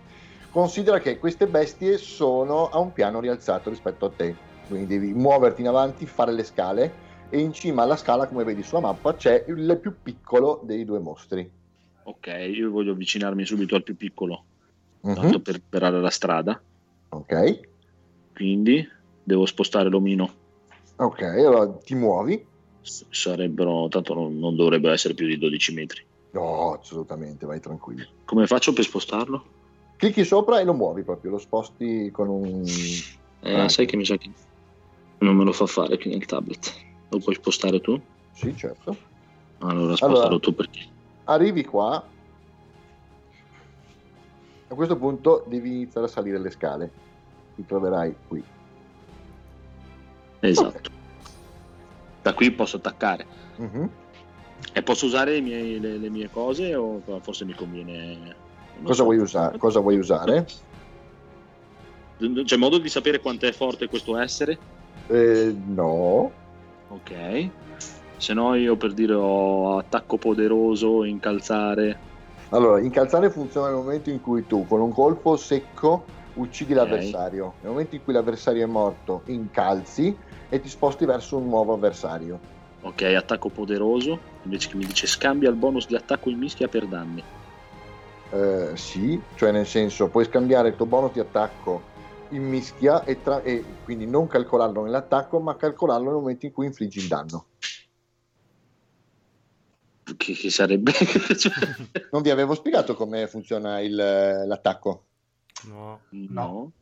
Considera 0.50 0.98
che 0.98 1.18
queste 1.18 1.46
bestie 1.46 1.98
sono 1.98 2.68
a 2.68 2.78
un 2.78 2.92
piano 2.92 3.20
rialzato 3.20 3.70
rispetto 3.70 4.06
a 4.06 4.12
te, 4.14 4.34
quindi 4.68 4.86
devi 4.86 5.12
muoverti 5.12 5.62
in 5.62 5.68
avanti, 5.68 6.06
fare 6.06 6.32
le 6.32 6.44
scale 6.44 7.06
e 7.30 7.40
in 7.40 7.52
cima 7.52 7.82
alla 7.82 7.96
scala, 7.96 8.26
come 8.26 8.44
vedi 8.44 8.62
sulla 8.62 8.80
mappa, 8.80 9.14
c'è 9.14 9.44
il 9.48 9.78
più 9.80 9.94
piccolo 10.02 10.60
dei 10.64 10.84
due 10.84 10.98
mostri. 10.98 11.50
Ok, 12.04 12.26
io 12.26 12.70
voglio 12.70 12.92
avvicinarmi 12.92 13.44
subito 13.44 13.74
al 13.74 13.82
più 13.82 13.96
piccolo, 13.96 14.44
uh-huh. 15.00 15.14
tanto 15.14 15.40
per 15.40 15.54
recuperare 15.54 16.00
la 16.00 16.10
strada. 16.10 16.60
Ok. 17.10 17.60
Quindi 18.34 18.88
devo 19.22 19.44
spostare 19.46 19.88
l'omino. 19.88 20.32
Ok, 20.96 21.22
allora 21.22 21.68
ti 21.68 21.94
muovi. 21.94 22.46
Sarebbero, 22.80 23.88
tanto 23.88 24.14
non, 24.14 24.38
non 24.38 24.56
dovrebbero 24.56 24.94
essere 24.94 25.14
più 25.14 25.26
di 25.26 25.36
12 25.36 25.74
metri. 25.74 26.02
No, 26.30 26.78
assolutamente, 26.78 27.44
vai 27.44 27.60
tranquillo. 27.60 28.06
Come 28.24 28.46
faccio 28.46 28.72
per 28.72 28.84
spostarlo? 28.84 29.56
Clicchi 29.96 30.24
sopra 30.24 30.60
e 30.60 30.64
lo 30.64 30.74
muovi 30.74 31.02
proprio, 31.02 31.32
lo 31.32 31.38
sposti 31.38 32.10
con 32.10 32.28
un... 32.28 32.64
Eh, 33.40 33.68
sai 33.68 33.86
che 33.86 33.96
mi 33.96 34.04
sa 34.04 34.16
che 34.16 34.30
non 35.18 35.36
me 35.36 35.44
lo 35.44 35.52
fa 35.52 35.66
fare 35.66 35.98
qui 35.98 36.10
nel 36.10 36.26
tablet. 36.26 36.74
Lo 37.08 37.18
puoi 37.18 37.34
spostare 37.34 37.80
tu? 37.80 38.00
Sì, 38.32 38.56
certo. 38.56 38.96
Allora 39.58 39.96
spostalo 39.96 40.20
allora, 40.20 40.38
tu 40.38 40.54
perché... 40.54 40.86
Arrivi 41.24 41.64
qua 41.64 42.02
a 44.70 44.74
questo 44.74 44.96
punto 44.96 45.44
devi 45.46 45.70
iniziare 45.70 46.06
a 46.06 46.10
salire 46.10 46.38
le 46.38 46.50
scale. 46.50 46.90
Ti 47.56 47.64
troverai 47.64 48.14
qui. 48.28 48.42
Esatto. 50.40 50.76
Okay. 50.76 50.92
Da 52.22 52.34
qui 52.34 52.50
posso 52.50 52.76
attaccare. 52.76 53.26
Uh-huh. 53.56 53.90
E 54.72 54.82
posso 54.82 55.06
usare 55.06 55.32
le 55.32 55.40
mie, 55.40 55.78
le, 55.78 55.96
le 55.96 56.10
mie, 56.10 56.30
cose 56.30 56.74
o 56.74 57.00
forse 57.20 57.44
mi 57.44 57.54
conviene... 57.54 58.46
Cosa, 58.82 58.94
so. 58.94 59.04
vuoi 59.04 59.18
usare? 59.18 59.58
Cosa 59.58 59.80
vuoi 59.80 59.98
usare? 59.98 60.46
C'è 62.44 62.56
modo 62.56 62.78
di 62.78 62.88
sapere 62.88 63.20
quanto 63.20 63.46
è 63.46 63.52
forte 63.52 63.88
questo 63.88 64.16
essere? 64.16 64.58
Eh, 65.08 65.56
no. 65.66 66.30
Ok. 66.88 67.48
Se 68.16 68.34
no 68.34 68.54
io 68.54 68.76
per 68.76 68.92
dire 68.92 69.14
ho 69.14 69.78
attacco 69.78 70.16
poderoso, 70.16 71.04
incalzare. 71.04 72.06
Allora, 72.50 72.80
incalzare 72.80 73.30
funziona 73.30 73.68
nel 73.68 73.76
momento 73.76 74.10
in 74.10 74.20
cui 74.20 74.46
tu 74.46 74.66
con 74.66 74.80
un 74.80 74.92
colpo 74.92 75.36
secco 75.36 76.04
uccidi 76.34 76.72
okay. 76.72 76.84
l'avversario. 76.84 77.54
Nel 77.60 77.70
momento 77.70 77.94
in 77.94 78.04
cui 78.04 78.12
l'avversario 78.12 78.62
è 78.62 78.66
morto, 78.66 79.22
incalzi 79.26 80.16
e 80.48 80.60
ti 80.60 80.68
sposti 80.68 81.04
verso 81.04 81.36
un 81.36 81.48
nuovo 81.48 81.74
avversario. 81.74 82.56
Ok, 82.82 83.02
attacco 83.02 83.48
poderoso, 83.48 84.18
invece 84.42 84.68
che 84.68 84.76
mi 84.76 84.84
dice 84.84 85.06
scambia 85.06 85.50
il 85.50 85.56
bonus 85.56 85.86
di 85.86 85.96
attacco 85.96 86.30
in 86.30 86.38
mischia 86.38 86.68
per 86.68 86.86
danni. 86.86 87.22
Eh, 88.30 88.70
sì, 88.74 89.20
cioè 89.34 89.52
nel 89.52 89.66
senso 89.66 90.08
puoi 90.08 90.24
scambiare 90.24 90.68
il 90.68 90.76
tuo 90.76 90.86
bonus 90.86 91.12
di 91.12 91.20
attacco 91.20 91.96
in 92.30 92.42
mischia 92.44 93.04
e, 93.04 93.20
tra- 93.22 93.42
e 93.42 93.64
quindi 93.84 94.06
non 94.06 94.26
calcolarlo 94.26 94.82
nell'attacco, 94.82 95.40
ma 95.40 95.56
calcolarlo 95.56 96.10
nel 96.10 96.20
momento 96.20 96.46
in 96.46 96.52
cui 96.52 96.66
infliggi 96.66 96.98
il 96.98 97.08
danno. 97.08 97.46
Che, 100.16 100.32
che 100.32 100.50
sarebbe? 100.50 100.92
non 102.12 102.22
vi 102.22 102.30
avevo 102.30 102.54
spiegato 102.54 102.94
come 102.94 103.26
funziona 103.26 103.80
il, 103.80 103.94
l'attacco? 103.94 105.04
No. 105.64 106.00
No. 106.10 106.72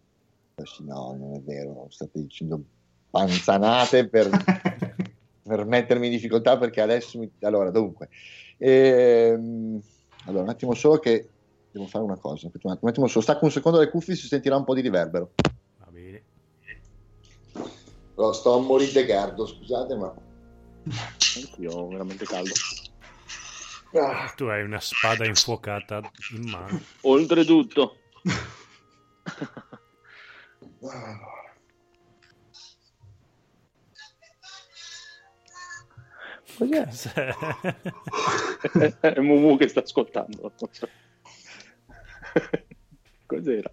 No, 0.78 1.16
non 1.18 1.34
è 1.34 1.40
vero, 1.42 1.86
state 1.90 2.20
dicendo 2.20 2.62
panzanate 3.10 4.08
per, 4.08 4.30
per 5.42 5.64
mettermi 5.64 6.06
in 6.06 6.12
difficoltà 6.12 6.56
perché 6.56 6.80
adesso 6.80 7.18
mi... 7.18 7.30
allora 7.40 7.70
dunque 7.70 8.08
ehm... 8.56 9.78
allora 10.24 10.42
un 10.44 10.48
attimo 10.48 10.72
solo 10.72 10.98
che 10.98 11.28
devo 11.76 11.86
fare 11.86 12.04
una 12.04 12.16
cosa 12.16 12.46
un 12.46 12.52
attimo, 12.54 12.78
un 12.80 12.88
attimo 12.88 13.06
solo 13.06 13.22
stacco 13.22 13.44
un 13.44 13.50
secondo 13.50 13.78
le 13.78 13.90
cuffie 13.90 14.16
si 14.16 14.26
sentirà 14.26 14.56
un 14.56 14.64
po' 14.64 14.74
di 14.74 14.80
riverbero 14.80 15.32
va 15.78 15.90
bene 15.90 16.24
allora, 18.16 18.32
sto 18.32 18.54
a 18.54 18.60
morire 18.60 18.92
de 18.92 19.04
gardo 19.04 19.46
scusate 19.46 19.94
ma 19.94 20.14
io 21.58 21.70
ho 21.70 21.88
veramente 21.88 22.24
caldo 22.24 22.52
ah. 23.92 24.32
tu 24.34 24.44
hai 24.44 24.62
una 24.62 24.80
spada 24.80 25.26
infuocata 25.26 26.00
in 26.34 26.48
mano 26.48 26.80
oltretutto 27.02 27.98
Cos'è? 36.56 36.88
è 39.00 39.20
Mumu 39.20 39.58
che 39.58 39.68
sta 39.68 39.80
ascoltando. 39.80 40.54
Cos'era? 43.26 43.70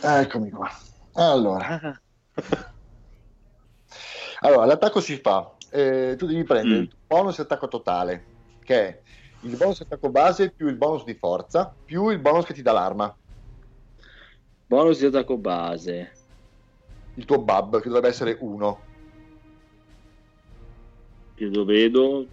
Eccomi 0.00 0.50
qua. 0.50 0.70
Allora. 1.14 2.00
Allora, 4.40 4.64
l'attacco 4.66 5.00
si 5.00 5.16
fa. 5.16 5.54
Eh, 5.70 6.14
tu 6.16 6.26
devi 6.26 6.44
prendere 6.44 6.80
mm. 6.80 6.82
il 6.82 6.96
bonus 7.06 7.38
attacco 7.38 7.68
totale, 7.68 8.24
che 8.62 8.86
è 8.86 9.00
il 9.40 9.56
bonus 9.56 9.80
attacco 9.80 10.10
base 10.10 10.50
più 10.50 10.68
il 10.68 10.76
bonus 10.76 11.04
di 11.04 11.14
forza, 11.14 11.74
più 11.84 12.08
il 12.10 12.18
bonus 12.18 12.44
che 12.44 12.54
ti 12.54 12.62
dà 12.62 12.72
l'arma. 12.72 13.14
Bonus 14.66 14.98
di 14.98 15.06
attacco 15.06 15.36
base. 15.36 16.12
Il 17.14 17.24
tuo 17.24 17.40
bub, 17.40 17.80
che 17.80 17.88
dovrebbe 17.88 18.08
essere 18.08 18.36
1 18.38 18.80
che 21.36 21.44
lo 21.44 21.64
vedo. 21.64 22.26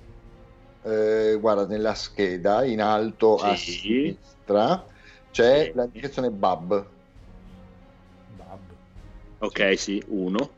Eh, 0.84 1.38
guarda, 1.39 1.65
nella 1.65 1.93
scheda 1.93 2.64
in 2.65 2.81
alto 2.81 3.38
sì. 3.38 3.45
a 3.45 3.55
sinistra 3.55 4.85
c'è 5.31 5.65
sì. 5.65 5.72
l'indicazione 5.73 6.30
BAB. 6.30 6.85
BAB. 8.35 8.60
Ok, 9.39 9.80
sì, 9.80 10.03
1. 10.05 10.49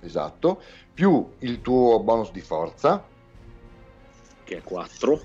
Esatto. 0.00 0.62
Più 0.94 1.32
il 1.38 1.60
tuo 1.60 2.00
bonus 2.00 2.30
di 2.30 2.40
forza. 2.40 3.04
Che 4.44 4.56
è 4.56 4.62
4. 4.62 5.20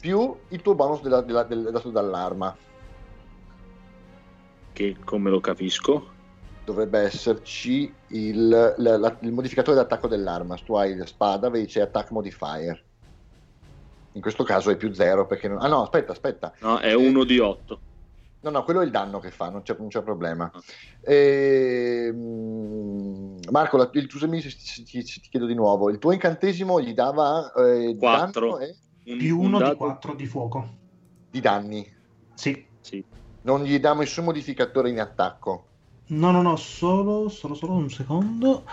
Più 0.00 0.36
il 0.48 0.62
tuo 0.62 0.74
bonus 0.74 1.02
della, 1.02 1.20
della, 1.20 1.42
della, 1.42 1.70
dato 1.70 1.90
dall'arma. 1.90 2.56
Che 4.72 4.96
come 5.04 5.30
lo 5.30 5.40
capisco? 5.40 6.18
dovrebbe 6.70 7.00
esserci 7.00 7.92
il, 8.08 8.48
la, 8.48 8.98
la, 8.98 9.18
il 9.20 9.32
modificatore 9.32 9.76
d'attacco 9.76 10.06
dell'arma. 10.06 10.56
Tu 10.56 10.74
hai 10.74 10.96
la 10.96 11.06
spada, 11.06 11.50
vedi 11.50 11.66
c'è 11.66 11.80
attack 11.80 12.10
modifier. 12.10 12.80
In 14.12 14.20
questo 14.20 14.42
caso 14.42 14.70
è 14.70 14.76
più 14.76 14.92
0 14.92 15.26
perché 15.26 15.48
non... 15.48 15.58
Ah 15.60 15.68
no, 15.68 15.82
aspetta, 15.82 16.12
aspetta. 16.12 16.52
No, 16.60 16.78
è 16.78 16.92
1 16.94 17.24
di 17.24 17.38
8. 17.38 17.80
No, 18.42 18.50
no, 18.50 18.64
quello 18.64 18.80
è 18.80 18.84
il 18.84 18.90
danno 18.90 19.20
che 19.20 19.30
fa, 19.30 19.50
non 19.50 19.60
c'è, 19.62 19.76
non 19.78 19.88
c'è 19.88 20.02
problema. 20.02 20.50
Ah. 20.52 20.62
E... 21.02 22.06
Ehm, 22.06 23.38
Marco, 23.50 23.76
la, 23.76 23.90
il 23.92 24.06
tuo 24.06 24.18
ti, 24.28 24.40
ti, 24.84 25.02
ti, 25.02 25.20
chiedo 25.28 25.44
di 25.46 25.54
nuovo, 25.54 25.90
il 25.90 25.98
tuo 25.98 26.12
incantesimo 26.12 26.80
gli 26.80 26.94
dava 26.94 27.52
eh, 27.52 27.96
4 27.98 28.58
e... 28.60 28.76
più 29.02 29.40
1 29.40 29.68
di 29.68 29.74
4 29.74 30.14
di 30.14 30.26
fuoco. 30.26 30.68
Di 31.30 31.40
danni? 31.40 31.86
Sì. 32.34 32.64
sì. 32.80 33.04
Non 33.42 33.62
gli 33.62 33.78
dà 33.78 33.92
nessun 33.94 34.24
modificatore 34.24 34.88
in 34.88 35.00
attacco? 35.00 35.66
No, 36.06 36.30
no, 36.30 36.40
no, 36.42 36.56
solo, 36.56 37.28
solo, 37.28 37.54
solo 37.54 37.74
un 37.74 37.90
secondo. 37.90 38.64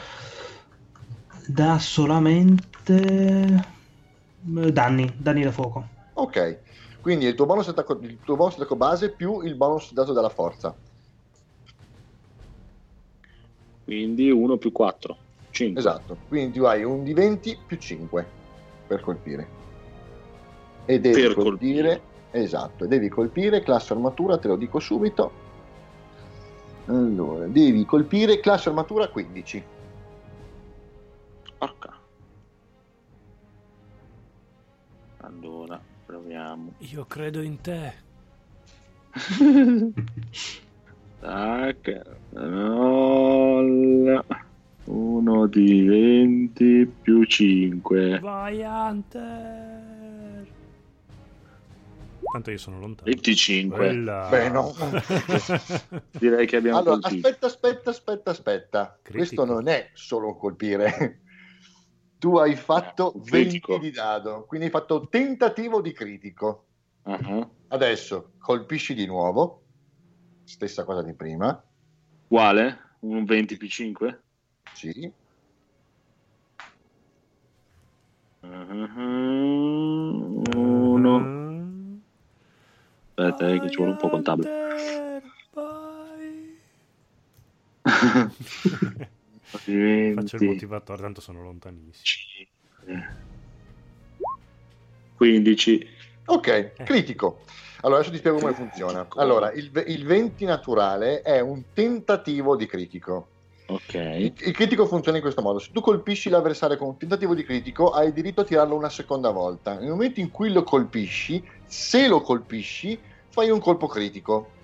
Da 1.45 1.77
solamente 1.77 3.75
danni, 4.39 5.13
danni 5.17 5.43
da 5.43 5.51
fuoco. 5.51 5.87
Ok, 6.13 6.59
quindi 7.01 7.25
il 7.25 7.35
tuo 7.35 7.45
bonus 7.45 7.67
attacco, 7.67 7.97
il 8.01 8.17
tuo 8.23 8.35
bonus 8.35 8.55
attacco 8.55 8.75
base 8.75 9.11
più 9.11 9.41
il 9.41 9.55
bonus 9.55 9.93
dato 9.93 10.13
dalla 10.13 10.29
forza. 10.29 10.75
Quindi 13.83 14.29
1 14.29 14.57
più 14.57 14.71
4, 14.71 15.17
5. 15.51 15.79
Esatto, 15.79 16.17
quindi 16.27 16.57
tu 16.57 16.65
hai 16.65 16.83
un 16.83 17.03
di 17.03 17.13
20 17.13 17.59
più 17.65 17.77
5 17.77 18.25
per 18.87 19.01
colpire. 19.01 19.47
E 20.85 20.99
devi 20.99 21.21
per 21.21 21.33
colpire, 21.33 21.89
colpire. 21.89 22.01
Esatto, 22.31 22.83
e 22.83 22.87
devi 22.87 23.09
colpire 23.09 23.61
classe 23.61 23.93
armatura, 23.93 24.37
te 24.37 24.47
lo 24.47 24.55
dico 24.55 24.79
subito 24.79 25.45
allora, 26.87 27.47
devi 27.47 27.83
colpire 27.85 28.39
classe 28.39 28.69
armatura 28.69 29.09
15. 29.09 29.63
Porca. 31.57 31.96
Allora, 35.27 35.79
proviamo. 36.05 36.75
Io 36.77 37.05
credo 37.05 37.41
in 37.41 37.59
te. 37.59 37.93
Tac. 41.19 42.01
Uno 44.85 45.47
di 45.47 45.83
20 45.83 46.91
più 47.01 47.25
5. 47.25 48.19
Vai 48.19 48.61
Hunter. 48.61 50.47
Tanto 52.31 52.51
io 52.51 52.57
sono 52.57 52.79
lontano. 52.79 53.09
25. 53.11 53.77
Quella... 53.77 54.27
Beh, 54.29 54.49
no. 54.49 54.73
Direi 56.11 56.47
che 56.47 56.55
abbiamo 56.55 56.77
Allora, 56.77 56.99
colpito. 56.99 57.27
aspetta, 57.27 57.47
aspetta, 57.47 57.89
aspetta, 57.89 58.31
aspetta. 58.31 58.97
Critico. 59.01 59.17
Questo 59.17 59.43
non 59.45 59.67
è 59.67 59.89
solo 59.93 60.27
un 60.27 60.37
colpire. 60.37 61.19
Tu 62.19 62.35
hai 62.37 62.55
fatto 62.55 63.15
uh, 63.15 63.21
20 63.21 63.79
di 63.79 63.91
dado, 63.91 64.45
quindi 64.47 64.65
hai 64.65 64.71
fatto 64.71 65.07
tentativo 65.07 65.81
di 65.81 65.91
critico. 65.91 66.65
Uh-huh. 67.03 67.47
Adesso 67.67 68.31
colpisci 68.39 68.95
di 68.95 69.05
nuovo. 69.05 69.61
Stessa 70.43 70.83
cosa 70.83 71.03
di 71.03 71.13
prima. 71.13 71.63
Uguale? 72.27 72.95
Un 73.01 73.23
20 73.23 73.57
più 73.57 73.67
5? 73.67 74.21
Sì. 74.73 75.11
Uh-huh. 78.39 80.41
Uno. 80.55 81.35
Aspetta, 83.13 83.49
eh, 83.49 83.59
che 83.59 83.69
ci 83.69 83.77
vuole 83.77 83.91
un 83.91 83.97
po' 83.97 84.09
contabile. 84.09 85.21
Faccio 89.49 89.71
il 89.71 90.43
motivatore, 90.43 91.01
tanto 91.01 91.21
sono 91.21 91.41
lontanissimo. 91.41 92.45
15. 95.15 95.87
Ok, 96.25 96.47
eh. 96.47 96.73
critico. 96.83 97.39
Allora, 97.81 97.99
adesso 97.99 98.11
ti 98.11 98.17
spiego 98.19 98.39
come 98.39 98.53
funziona. 98.53 99.07
Allora, 99.15 99.51
il, 99.53 99.71
il 99.87 100.05
20 100.05 100.43
naturale 100.43 101.21
è 101.21 101.39
un 101.39 101.63
tentativo 101.73 102.57
di 102.57 102.65
critico. 102.65 103.27
Ok. 103.67 103.93
Il, 103.93 104.33
il, 104.37 104.51
critico 104.51 104.85
funziona 104.85 105.17
in 105.17 105.23
questo 105.23 105.41
modo: 105.41 105.59
se 105.59 105.69
tu 105.71 105.79
colpisci 105.79 106.29
l'avversario 106.29 106.75
con 106.77 106.89
un 106.89 106.97
tentativo 106.97 107.33
di 107.33 107.43
critico, 107.43 107.91
hai 107.91 108.11
diritto 108.11 108.41
a 108.41 108.43
tirarlo 108.43 108.75
una 108.75 108.89
seconda 108.89 109.29
volta. 109.29 109.77
Nel 109.79 109.89
momento 109.89 110.19
in 110.19 110.29
cui 110.29 110.51
lo 110.51 110.63
colpisci, 110.63 111.41
se 111.65 112.07
lo 112.07 112.19
colpisci, 112.19 112.99
fai 113.29 113.49
un 113.49 113.59
colpo 113.59 113.87
critico. 113.87 114.55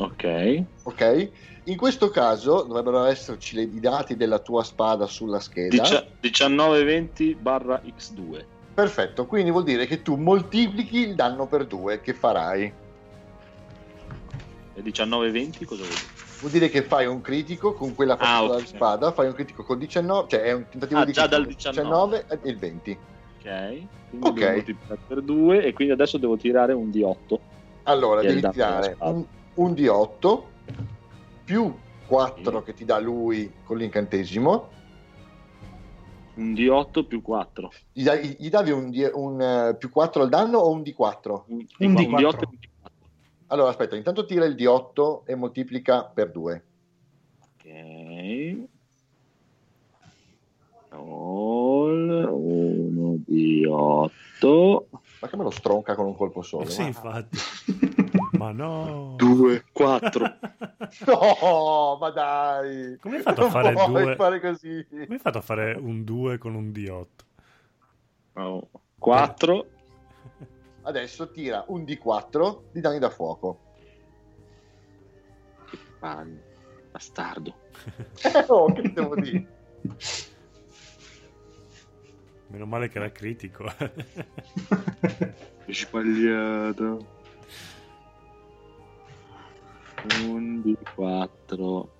Ok. 0.00 0.64
Ok. 0.84 1.30
In 1.64 1.76
questo 1.76 2.08
caso 2.08 2.62
dovrebbero 2.62 3.04
esserci 3.04 3.54
le, 3.54 3.60
i 3.62 3.80
dati 3.80 4.16
della 4.16 4.38
tua 4.38 4.64
spada 4.64 5.06
sulla 5.06 5.40
scheda. 5.40 5.68
Dici- 5.68 6.06
1920 6.20 7.34
barra 7.34 7.82
X2. 7.84 8.42
Perfetto, 8.72 9.26
quindi 9.26 9.50
vuol 9.50 9.64
dire 9.64 9.84
che 9.86 10.00
tu 10.00 10.16
moltiplichi 10.16 11.00
il 11.00 11.14
danno 11.14 11.46
per 11.46 11.66
2 11.66 12.00
che 12.00 12.14
farai. 12.14 12.62
E 12.62 12.72
1920 14.82 15.66
cosa 15.66 15.82
vuol 15.82 15.94
dire? 15.94 16.18
Vuol 16.40 16.52
dire 16.52 16.70
che 16.70 16.82
fai 16.82 17.04
un 17.04 17.20
critico 17.20 17.74
con 17.74 17.94
quella 17.94 18.16
ah, 18.16 18.44
okay. 18.44 18.64
spada, 18.64 19.12
fai 19.12 19.26
un 19.26 19.34
critico 19.34 19.62
con 19.62 19.78
19, 19.78 20.28
cioè 20.28 20.40
è 20.40 20.52
un 20.52 20.64
tentativo 20.70 21.00
ah, 21.00 21.04
di 21.04 21.12
già 21.12 21.26
dal 21.26 21.44
19. 21.44 22.24
19 22.24 22.40
e 22.42 22.48
il 22.48 22.56
20. 22.56 22.98
Ok, 23.40 23.42
quindi 23.42 23.86
okay. 24.22 24.64
per 25.06 25.20
2 25.20 25.62
e 25.62 25.74
quindi 25.74 25.92
adesso 25.92 26.16
devo 26.16 26.38
tirare 26.38 26.72
un 26.72 26.88
D8. 26.88 27.38
Allora, 27.82 28.22
devi 28.22 28.40
tirare 28.50 28.96
un, 29.00 29.26
un, 29.54 29.72
D8 29.72 30.42
più 31.44 31.74
4 32.06 32.58
sì. 32.58 32.64
che 32.64 32.74
ti 32.74 32.84
dà 32.84 32.98
lui 32.98 33.52
con 33.64 33.76
l'incantesimo. 33.76 34.68
Un 36.34 36.52
D8 36.52 37.06
più 37.06 37.22
4. 37.22 37.72
Gli, 37.92 38.02
davi, 38.02 38.36
gli 38.38 38.48
davi 38.48 38.70
un, 38.70 38.90
un 39.14 39.70
uh, 39.72 39.76
più 39.76 39.90
4 39.90 40.22
al 40.22 40.28
danno 40.28 40.58
o 40.58 40.70
un 40.70 40.80
D4? 40.80 41.42
Un, 41.46 41.66
un, 41.78 41.92
D4. 41.92 42.06
un 42.06 42.14
D8 42.14 42.18
e 42.18 42.24
un 42.24 42.58
D4. 42.60 42.88
Allora 43.48 43.70
aspetta, 43.70 43.96
intanto 43.96 44.24
tira 44.24 44.44
il 44.44 44.54
D8 44.54 45.22
e 45.24 45.34
moltiplica 45.34 46.04
per 46.04 46.30
2. 46.30 46.64
Ok. 47.42 48.68
All, 50.90 52.28
1 52.30 53.14
D8. 53.28 54.84
Ma 55.20 55.28
che 55.28 55.36
me 55.36 55.42
lo 55.42 55.50
stronca 55.50 55.94
con 55.94 56.06
un 56.06 56.16
colpo 56.16 56.42
solo? 56.42 56.68
Sì, 56.68 56.82
infatti. 56.82 57.38
ma 58.32 58.52
no. 58.52 59.14
2, 59.16 59.64
4. 59.72 60.24
no, 61.06 61.98
ma 62.00 62.10
dai. 62.10 62.96
Come 63.00 63.16
hai 63.16 63.22
fatto 63.22 63.46
a 63.46 63.50
fare 63.50 63.72
due? 63.86 64.16
fare 64.16 64.40
così? 64.40 64.86
Come 64.88 65.06
hai 65.08 65.18
fatto 65.18 65.38
a 65.38 65.42
fare 65.42 65.72
un 65.72 66.04
2 66.04 66.38
con 66.38 66.54
un 66.54 66.68
D8? 66.68 67.06
Oh. 68.34 68.68
4. 68.98 69.66
Adesso 70.82 71.30
tira 71.30 71.64
un 71.68 71.82
D4 71.82 72.60
di 72.72 72.80
danni 72.80 72.98
da 72.98 73.10
fuoco. 73.10 73.60
Che 75.68 75.78
palle. 75.98 76.48
Bastardo. 76.90 77.54
oh, 78.48 78.72
che 78.72 78.92
devo 78.92 79.14
dire? 79.14 79.46
Meno 82.48 82.66
male 82.66 82.88
che 82.88 82.98
era 82.98 83.10
critico. 83.12 83.64
Sbagliato. 85.68 87.18
Un 90.26 90.62
di 90.62 90.76
4. 90.94 91.90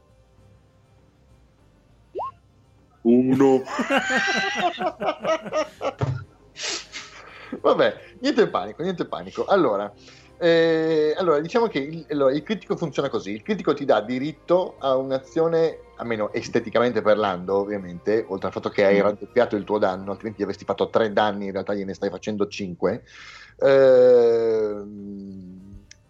Uno. 3.02 3.62
Vabbè, 7.60 7.94
niente 8.20 8.48
panico, 8.48 8.82
niente 8.82 9.04
panico. 9.06 9.44
Allora, 9.46 9.92
eh, 10.42 11.14
allora, 11.18 11.38
diciamo 11.40 11.66
che 11.66 11.78
il, 11.80 12.06
allora, 12.10 12.32
il, 12.32 12.42
critico 12.42 12.74
funziona 12.76 13.10
così: 13.10 13.32
il 13.32 13.42
critico 13.42 13.74
ti 13.74 13.84
dà 13.84 14.00
diritto 14.00 14.76
a 14.78 14.96
un'azione, 14.96 15.80
almeno 15.96 16.32
esteticamente 16.32 17.02
parlando, 17.02 17.56
ovviamente, 17.56 18.24
oltre 18.28 18.46
al 18.46 18.52
fatto 18.54 18.70
che 18.70 18.86
hai 18.86 18.98
mm. 18.98 19.02
raddoppiato 19.02 19.56
il 19.56 19.64
tuo 19.64 19.78
danno, 19.78 20.12
altrimenti 20.12 20.42
avresti 20.42 20.64
fatto 20.64 20.88
3 20.88 21.12
danni, 21.12 21.46
in 21.46 21.52
realtà 21.52 21.74
gliene 21.74 21.92
stai 21.92 22.08
facendo 22.08 22.46
5. 22.46 23.02
Eh, 23.62 24.82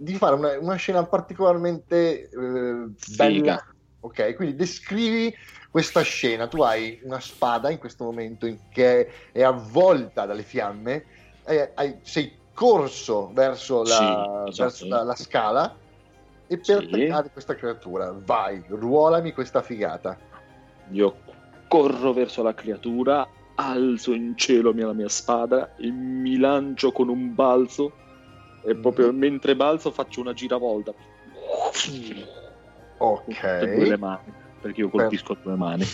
di 0.01 0.14
fare 0.14 0.35
una, 0.35 0.59
una 0.59 0.77
scena 0.77 1.05
particolarmente 1.05 2.31
eh, 2.31 2.86
bella. 3.16 3.62
Ok, 4.01 4.35
quindi 4.35 4.56
descrivi 4.56 5.35
questa 5.70 6.01
scena. 6.01 6.48
Tu 6.48 6.62
hai 6.62 6.98
una 7.02 7.20
spada 7.20 7.70
in 7.70 7.77
questo 7.77 8.05
momento 8.05 8.47
in 8.47 8.56
che 8.70 9.10
è 9.31 9.43
avvolta 9.43 10.24
dalle 10.24 10.43
fiamme, 10.43 11.05
eh, 11.44 11.72
hai, 11.74 11.98
sei 12.01 12.32
corso 12.55 13.31
verso 13.35 13.82
la, 13.82 13.89
sì, 14.44 14.48
esatto. 14.51 14.62
verso 14.62 14.86
la, 14.86 15.02
la 15.02 15.14
scala 15.14 15.77
e 16.47 16.56
per 16.56 16.86
sì. 16.89 16.94
attaccare 16.94 17.31
questa 17.31 17.55
creatura. 17.55 18.14
Vai, 18.24 18.64
ruolami 18.68 19.32
questa 19.35 19.60
figata. 19.60 20.18
Io 20.93 21.14
corro 21.68 22.14
verso 22.14 22.43
la 22.43 22.55
creatura, 22.55 23.28
alzo 23.56 24.14
in 24.14 24.35
cielo 24.35 24.72
la 24.72 24.94
mia 24.94 25.09
spada 25.10 25.77
e 25.77 25.90
mi 25.90 26.39
lancio 26.39 26.90
con 26.90 27.10
un 27.10 27.35
balzo 27.35 27.93
e 28.62 28.74
proprio 28.74 29.07
mm-hmm. 29.07 29.19
mentre 29.19 29.57
balzo 29.57 29.91
faccio 29.91 30.20
una 30.20 30.32
giravolta. 30.32 30.93
Ok. 32.99 33.59
Due 33.59 33.89
le 33.89 33.97
mani, 33.97 34.32
perché 34.61 34.81
io 34.81 34.91
colpisco 34.91 35.35
per... 35.35 35.43
due 35.45 35.57
mani. 35.57 35.85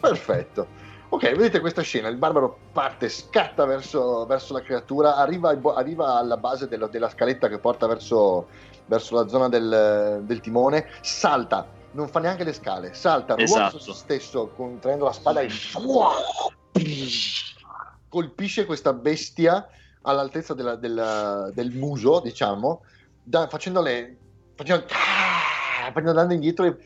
Perfetto. 0.00 0.82
Ok, 1.14 1.22
vedete 1.30 1.60
questa 1.60 1.82
scena, 1.82 2.08
il 2.08 2.16
barbaro 2.16 2.58
parte, 2.72 3.08
scatta 3.08 3.64
verso, 3.66 4.26
verso 4.26 4.52
la 4.52 4.62
creatura, 4.62 5.14
arriva, 5.14 5.56
arriva 5.76 6.16
alla 6.16 6.36
base 6.36 6.66
dello, 6.66 6.88
della 6.88 7.08
scaletta 7.08 7.48
che 7.48 7.58
porta 7.58 7.86
verso, 7.86 8.48
verso 8.86 9.14
la 9.14 9.28
zona 9.28 9.48
del, 9.48 10.22
del, 10.24 10.40
timone, 10.40 10.88
salta, 11.02 11.68
non 11.92 12.08
fa 12.08 12.18
neanche 12.18 12.42
le 12.42 12.52
scale, 12.52 12.94
salta, 12.94 13.34
ruota 13.34 13.44
esatto. 13.44 13.78
su 13.78 13.92
se 13.92 13.98
stesso, 13.98 14.48
contraendo 14.56 15.04
la 15.04 15.12
spada 15.12 15.40
e 15.40 15.50
colpisce 18.08 18.64
questa 18.64 18.92
bestia 18.92 19.68
all'altezza 20.04 20.54
della, 20.54 20.76
della, 20.76 21.50
del 21.52 21.70
muso, 21.72 22.20
diciamo, 22.20 22.82
da, 23.22 23.48
facendole, 23.48 24.16
facendo, 24.54 24.86
andando 25.94 26.34
indietro 26.34 26.64
e 26.66 26.76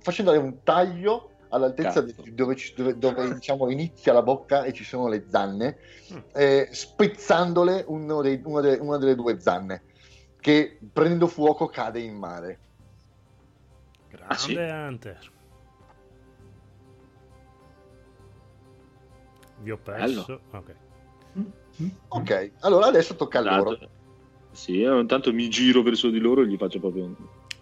facendole 0.00 0.38
un 0.38 0.62
taglio 0.62 1.30
all'altezza 1.48 2.00
di, 2.00 2.14
dove, 2.34 2.56
dove, 2.74 2.98
dove 2.98 3.34
diciamo, 3.34 3.70
inizia 3.70 4.12
la 4.12 4.22
bocca 4.22 4.64
e 4.64 4.72
ci 4.72 4.84
sono 4.84 5.08
le 5.08 5.26
zanne, 5.28 5.78
mm. 6.12 6.18
eh, 6.32 6.68
spezzandole 6.72 7.84
dei, 7.86 8.40
una, 8.44 8.60
delle, 8.60 8.78
una, 8.78 8.98
delle, 8.98 9.14
due 9.14 9.38
zanne, 9.38 9.82
che 10.40 10.78
prendendo 10.92 11.26
fuoco 11.26 11.66
cade 11.66 12.00
in 12.00 12.16
mare. 12.16 12.58
Grande 14.08 14.34
ah, 14.34 14.36
sì? 14.36 14.54
Hunter. 14.56 15.30
Vi 19.58 19.70
ho 19.70 19.76
perso. 19.76 20.40
Ok. 20.50 20.74
Ok, 22.08 22.52
allora 22.60 22.86
adesso 22.86 23.14
tocca 23.16 23.38
a 23.38 23.56
loro. 23.56 23.78
Sì, 24.50 24.82
eh, 24.82 24.98
intanto 24.98 25.32
mi 25.32 25.48
giro 25.48 25.82
verso 25.82 26.10
di 26.10 26.18
loro 26.18 26.42
e 26.42 26.46
gli 26.46 26.56
faccio 26.56 26.78
proprio 26.78 27.04
un... 27.04 27.14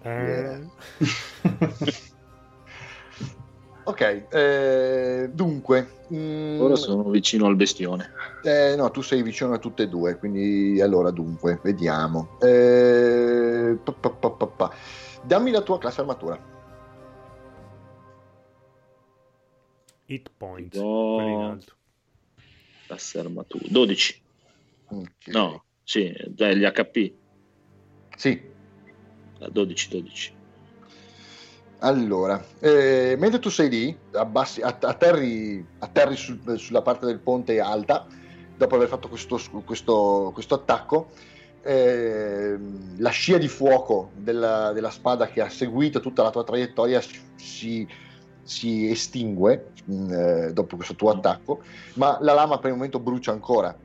Eh. 0.02 0.68
Ok, 3.90 4.26
eh, 4.30 5.30
dunque. 5.32 5.90
Mm, 6.12 6.60
Ora 6.60 6.76
sono 6.76 7.10
vicino 7.10 7.46
al 7.46 7.56
bestione. 7.56 8.10
Eh, 8.42 8.76
no, 8.76 8.90
tu 8.90 9.00
sei 9.00 9.22
vicino 9.22 9.52
a 9.52 9.58
tutte 9.58 9.84
e 9.84 9.88
due, 9.88 10.16
quindi 10.16 10.80
allora 10.80 11.10
dunque, 11.10 11.58
vediamo. 11.62 12.36
Eh, 12.40 13.76
pa, 13.82 13.92
pa, 13.92 14.30
pa, 14.30 14.72
Dammi 15.22 15.50
la 15.50 15.62
tua 15.62 15.78
classe 15.78 16.00
armatura. 16.00 16.38
Hit 20.06 20.30
point. 20.36 20.76
Oh. 20.76 21.58
Classe 22.90 23.20
armatura. 23.20 23.66
12. 23.68 24.22
Okay. 24.88 25.32
No, 25.32 25.62
sì, 25.84 26.12
gli 26.12 26.64
HP. 26.64 27.12
Sì. 28.16 28.42
12, 29.48 29.88
12. 29.88 30.32
Allora, 31.78 32.44
eh, 32.58 33.14
mentre 33.16 33.38
tu 33.38 33.48
sei 33.48 33.70
lì, 33.70 33.96
abbassi, 34.14 34.60
atterri, 34.60 35.64
atterri 35.78 36.16
sul, 36.16 36.58
sulla 36.58 36.82
parte 36.82 37.06
del 37.06 37.20
ponte 37.20 37.60
alta, 37.60 38.08
dopo 38.56 38.74
aver 38.74 38.88
fatto 38.88 39.08
questo, 39.08 39.40
questo, 39.64 40.32
questo 40.34 40.54
attacco, 40.56 41.12
eh, 41.62 42.58
la 42.96 43.10
scia 43.10 43.38
di 43.38 43.46
fuoco 43.46 44.10
della, 44.16 44.72
della, 44.72 44.90
spada 44.90 45.28
che 45.28 45.40
ha 45.40 45.48
seguito 45.48 46.00
tutta 46.00 46.24
la 46.24 46.30
tua 46.30 46.42
traiettoria 46.42 47.00
si, 47.36 47.86
si 48.42 48.90
estingue 48.90 49.72
mm, 49.90 50.12
eh, 50.12 50.52
dopo 50.52 50.76
questo 50.76 50.94
tuo 50.94 51.10
attacco, 51.10 51.60
ma 51.94 52.18
la 52.20 52.34
lama 52.34 52.58
per 52.58 52.70
il 52.70 52.76
momento 52.76 52.98
brucia 52.98 53.32
ancora. 53.32 53.76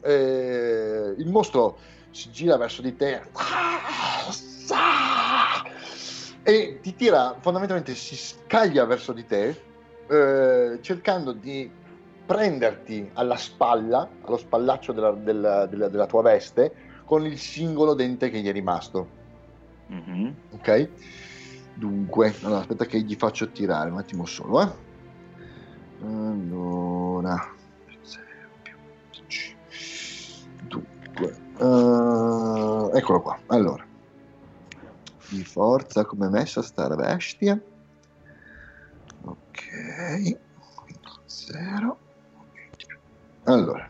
Eh, 0.00 1.14
il 1.16 1.28
mostro 1.28 1.78
si 2.10 2.30
gira 2.30 2.56
verso 2.56 2.82
di 2.82 2.96
te. 2.96 3.20
E 6.42 6.78
ti 6.80 6.94
tira, 6.94 7.36
fondamentalmente 7.40 7.94
si 7.94 8.16
scaglia 8.16 8.84
verso 8.84 9.12
di 9.12 9.26
te, 9.26 9.60
eh, 10.08 10.78
cercando 10.80 11.32
di 11.32 11.68
prenderti 12.24 13.10
alla 13.14 13.36
spalla, 13.36 14.08
allo 14.22 14.36
spallaccio 14.36 14.92
della, 14.92 15.10
della, 15.12 15.66
della, 15.66 15.88
della, 15.88 16.06
tua 16.06 16.22
veste, 16.22 16.72
con 17.04 17.24
il 17.26 17.38
singolo 17.38 17.94
dente 17.94 18.30
che 18.30 18.40
gli 18.40 18.48
è 18.48 18.52
rimasto. 18.52 19.08
Mm-hmm. 19.92 20.28
Ok? 20.52 20.88
Dunque, 21.76 22.34
allora, 22.42 22.60
aspetta 22.60 22.86
che 22.86 23.00
gli 23.02 23.14
faccio 23.14 23.50
tirare 23.50 23.90
un 23.90 23.98
attimo 23.98 24.24
solo, 24.24 24.62
eh. 24.62 24.84
Allora, 26.02 27.54
dunque, 30.66 31.36
uh, 31.58 32.90
eccolo 32.94 33.20
qua. 33.20 33.38
Allora, 33.46 33.86
di 35.28 35.44
forza 35.44 36.04
come 36.04 36.28
messa 36.28 36.62
sta 36.62 36.94
bestia 36.94 37.60
ok 39.24 40.38
0 41.26 41.98
allora 43.44 43.88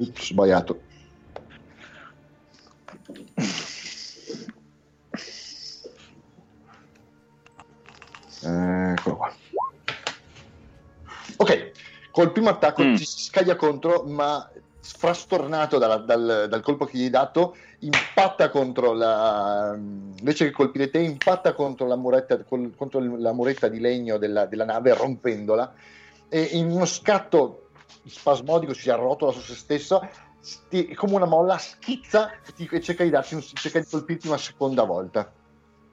Ups, 0.00 0.26
sbagliato 0.26 0.80
eccolo 8.42 9.16
qua 9.16 9.32
ok 11.36 11.70
Col 12.10 12.32
primo 12.32 12.50
attacco 12.50 12.84
mm. 12.84 12.94
ti 12.96 13.04
si 13.04 13.22
scaglia 13.22 13.56
contro, 13.56 14.02
ma 14.06 14.46
frastornato 14.80 15.78
dalla, 15.78 15.98
dal, 15.98 16.46
dal, 16.48 16.60
colpo 16.60 16.84
che 16.84 16.98
gli 16.98 17.04
hai 17.04 17.10
dato, 17.10 17.56
impatta 17.80 18.50
contro 18.50 18.92
la. 18.92 19.74
invece 19.74 20.46
che 20.46 20.50
colpire 20.50 20.90
te, 20.90 20.98
impatta 20.98 21.54
contro 21.54 21.86
la 21.86 21.96
muretta, 21.96 22.42
contro 22.44 23.00
la 23.16 23.32
muretta 23.32 23.68
di 23.68 23.78
legno 23.78 24.18
della, 24.18 24.46
della 24.46 24.64
nave, 24.64 24.92
rompendola. 24.94 25.72
E 26.28 26.42
in 26.52 26.70
uno 26.70 26.84
scatto 26.84 27.69
spasmodico 28.06 28.74
si 28.74 28.90
arrotola 28.90 29.32
su 29.32 29.40
se 29.40 29.54
stesso, 29.54 30.08
sti, 30.40 30.94
come 30.94 31.14
una 31.14 31.26
molla, 31.26 31.58
schizza 31.58 32.30
e, 32.56 32.80
cerca, 32.80 33.04
di 33.04 33.10
darti 33.10 33.34
un, 33.34 33.42
cerca 33.42 33.78
di 33.78 33.86
colpirti 33.88 34.26
una 34.26 34.38
seconda 34.38 34.84
volta. 34.84 35.32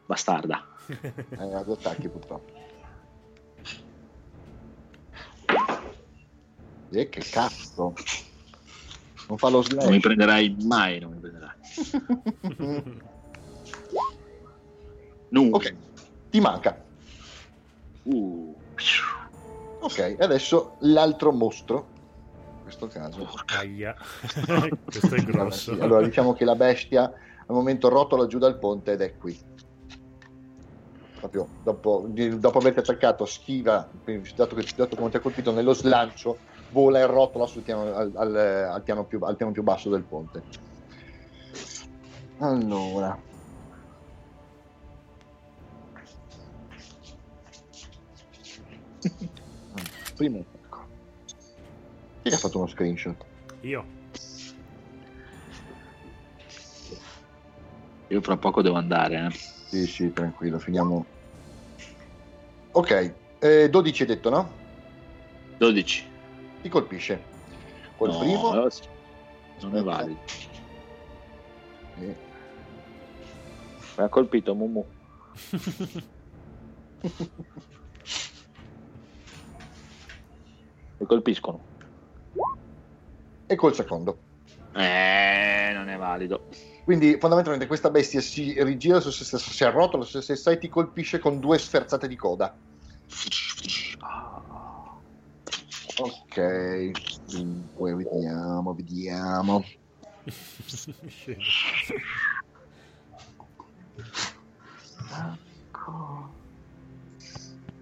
Bastarda. 0.05 0.65
Eh, 0.97 1.63
due 1.65 1.73
attacchi 1.73 2.07
purtroppo. 2.07 2.53
E 6.89 7.09
che 7.09 7.19
cazzo. 7.29 7.93
Non 9.27 9.37
fa 9.37 9.49
lo 9.49 9.61
slash. 9.61 9.83
Non 9.83 9.93
mi 9.93 9.99
prenderai 9.99 10.55
mai, 10.63 10.99
non 10.99 11.11
mi 11.11 11.19
prenderai. 11.19 11.55
no. 15.29 15.41
Ok, 15.51 15.75
ti 16.29 16.39
manca. 16.39 16.81
Uh. 18.03 18.55
Ok, 19.79 20.15
adesso 20.19 20.75
l'altro 20.79 21.31
mostro. 21.31 21.95
In 22.57 22.63
questo 22.63 22.87
caso. 22.87 23.29
Aia. 23.57 23.95
questo 24.83 25.15
è 25.15 25.21
grosso. 25.23 25.33
Allora, 25.33 25.49
sì. 25.51 25.71
allora, 25.71 26.05
diciamo 26.05 26.33
che 26.33 26.45
la 26.45 26.55
bestia 26.55 27.03
al 27.03 27.55
momento 27.55 27.87
rotola 27.89 28.27
giù 28.27 28.37
dal 28.39 28.57
ponte 28.57 28.93
ed 28.93 29.01
è 29.01 29.15
qui. 29.17 29.39
Proprio 31.17 31.47
dopo, 31.63 32.05
dopo 32.07 32.57
averti 32.57 32.79
attaccato, 32.79 33.25
schiva, 33.25 33.89
dato 34.35 34.55
che 34.55 34.67
dato 34.75 34.95
come 34.95 35.09
ti 35.09 35.17
ha 35.17 35.19
colpito 35.19 35.51
nello 35.51 35.73
slancio, 35.73 36.37
vola 36.71 36.99
e 36.99 37.05
rotola 37.05 37.49
piano, 37.63 37.93
al, 37.95 38.11
al, 38.15 38.35
al, 38.35 38.83
piano 38.83 39.05
più, 39.05 39.19
al 39.21 39.35
piano 39.35 39.51
più 39.51 39.63
basso 39.63 39.89
del 39.89 40.03
ponte. 40.03 40.43
Allora. 42.39 43.17
Primo 50.17 50.39
attacco. 50.39 50.87
Chi 52.23 52.33
ha 52.33 52.37
fatto 52.37 52.57
uno 52.57 52.67
screenshot? 52.67 53.23
Io. 53.61 53.85
Io 58.07 58.21
fra 58.21 58.37
poco 58.37 58.63
devo 58.63 58.77
andare. 58.77 59.27
Eh. 59.27 59.31
Sì, 59.31 59.85
sì, 59.85 60.11
tranquillo, 60.11 60.57
finiamo. 60.57 61.05
Ok, 62.71 63.13
eh, 63.39 63.69
12 63.69 64.01
hai 64.01 64.07
detto, 64.07 64.29
no? 64.31 64.51
12 65.57 66.05
ti 66.63 66.69
colpisce. 66.69 67.21
Col 67.95 68.09
no, 68.09 68.17
primo... 68.19 68.69
Non 69.59 69.75
è 69.75 69.83
valido. 69.83 70.19
E... 71.99 72.15
Mi 73.97 74.03
ha 74.03 74.09
colpito 74.09 74.55
Mumu. 74.55 74.85
Mi 80.97 81.05
colpiscono. 81.05 81.59
E 83.45 83.55
col 83.55 83.73
secondo. 83.73 84.17
Eh, 84.73 85.71
non 85.73 85.89
è 85.89 85.97
valido. 85.97 86.47
Quindi 86.83 87.17
fondamentalmente 87.19 87.67
questa 87.67 87.89
bestia 87.89 88.21
si 88.21 88.55
rigira 88.63 88.99
su 88.99 89.09
se 89.09 89.25
stessa, 89.25 89.51
si 89.51 89.63
arrotola 89.63 90.03
su 90.03 90.11
se 90.11 90.21
stessa 90.21 90.51
e 90.51 90.57
ti 90.57 90.69
colpisce 90.69 91.19
con 91.19 91.39
due 91.39 91.57
sferzate 91.57 92.07
di 92.07 92.15
coda. 92.15 92.55
Ok, 95.99 96.91
dunque 97.25 97.95
vediamo, 97.95 98.73
vediamo. 98.73 99.63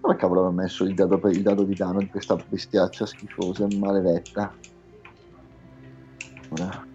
Dove 0.06 0.18
cavolo 0.18 0.42
ho 0.42 0.52
messo 0.52 0.84
il 0.84 0.94
dado, 0.94 1.20
il 1.30 1.42
dado 1.42 1.64
di 1.64 1.74
danno 1.74 1.98
di 1.98 2.06
questa 2.06 2.36
bestiaccia 2.36 3.04
schifosa 3.06 3.66
e 3.66 3.76
maledetta? 3.76 4.54
Ora. 6.50 6.86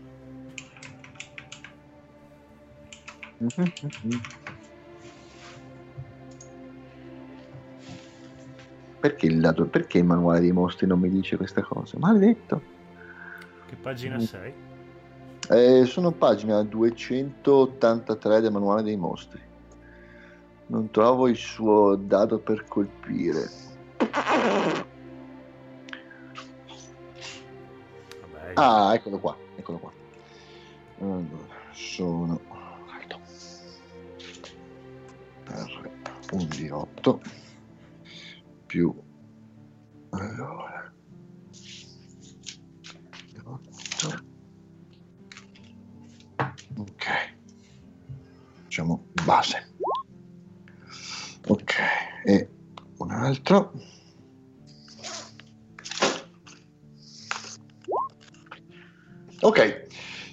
Perché 9.02 9.26
il, 9.26 9.42
dato, 9.42 9.66
perché 9.66 9.98
il 9.98 10.06
manuale 10.06 10.40
dei 10.40 10.54
mostri 10.54 10.88
non 10.88 11.02
mi 11.02 11.10
dice 11.10 11.36
questa 11.36 11.62
cosa? 11.64 11.98
Maledetto. 12.00 12.62
Che 13.66 13.76
pagina 13.76 14.16
mm. 14.16 14.20
sei? 14.20 14.54
Eh, 15.50 15.84
sono 15.84 16.12
pagina 16.12 16.64
283 16.64 18.40
del 18.40 18.52
manuale 18.54 18.84
dei 18.84 18.96
mostri. 18.96 19.50
Non 20.72 20.90
trovo 20.90 21.28
il 21.28 21.36
suo 21.36 21.98
dado 21.98 22.40
per 22.40 22.64
colpire. 22.66 23.50
Vabbè. 28.32 28.54
Ah, 28.54 28.94
eccolo 28.94 29.20
qua, 29.20 29.36
eccolo 29.58 29.80
qua. 29.80 29.92
Allora, 31.00 31.60
sono 31.74 32.40
per 35.44 35.92
un 36.32 36.48
di 36.48 36.70
8 36.70 37.22
più. 38.66 38.96
Allora. 40.12 40.94
8 43.44 44.24
ok. 46.78 47.36
Facciamo 48.64 49.04
base 49.26 49.71
altro 53.32 53.72
ok 59.42 59.90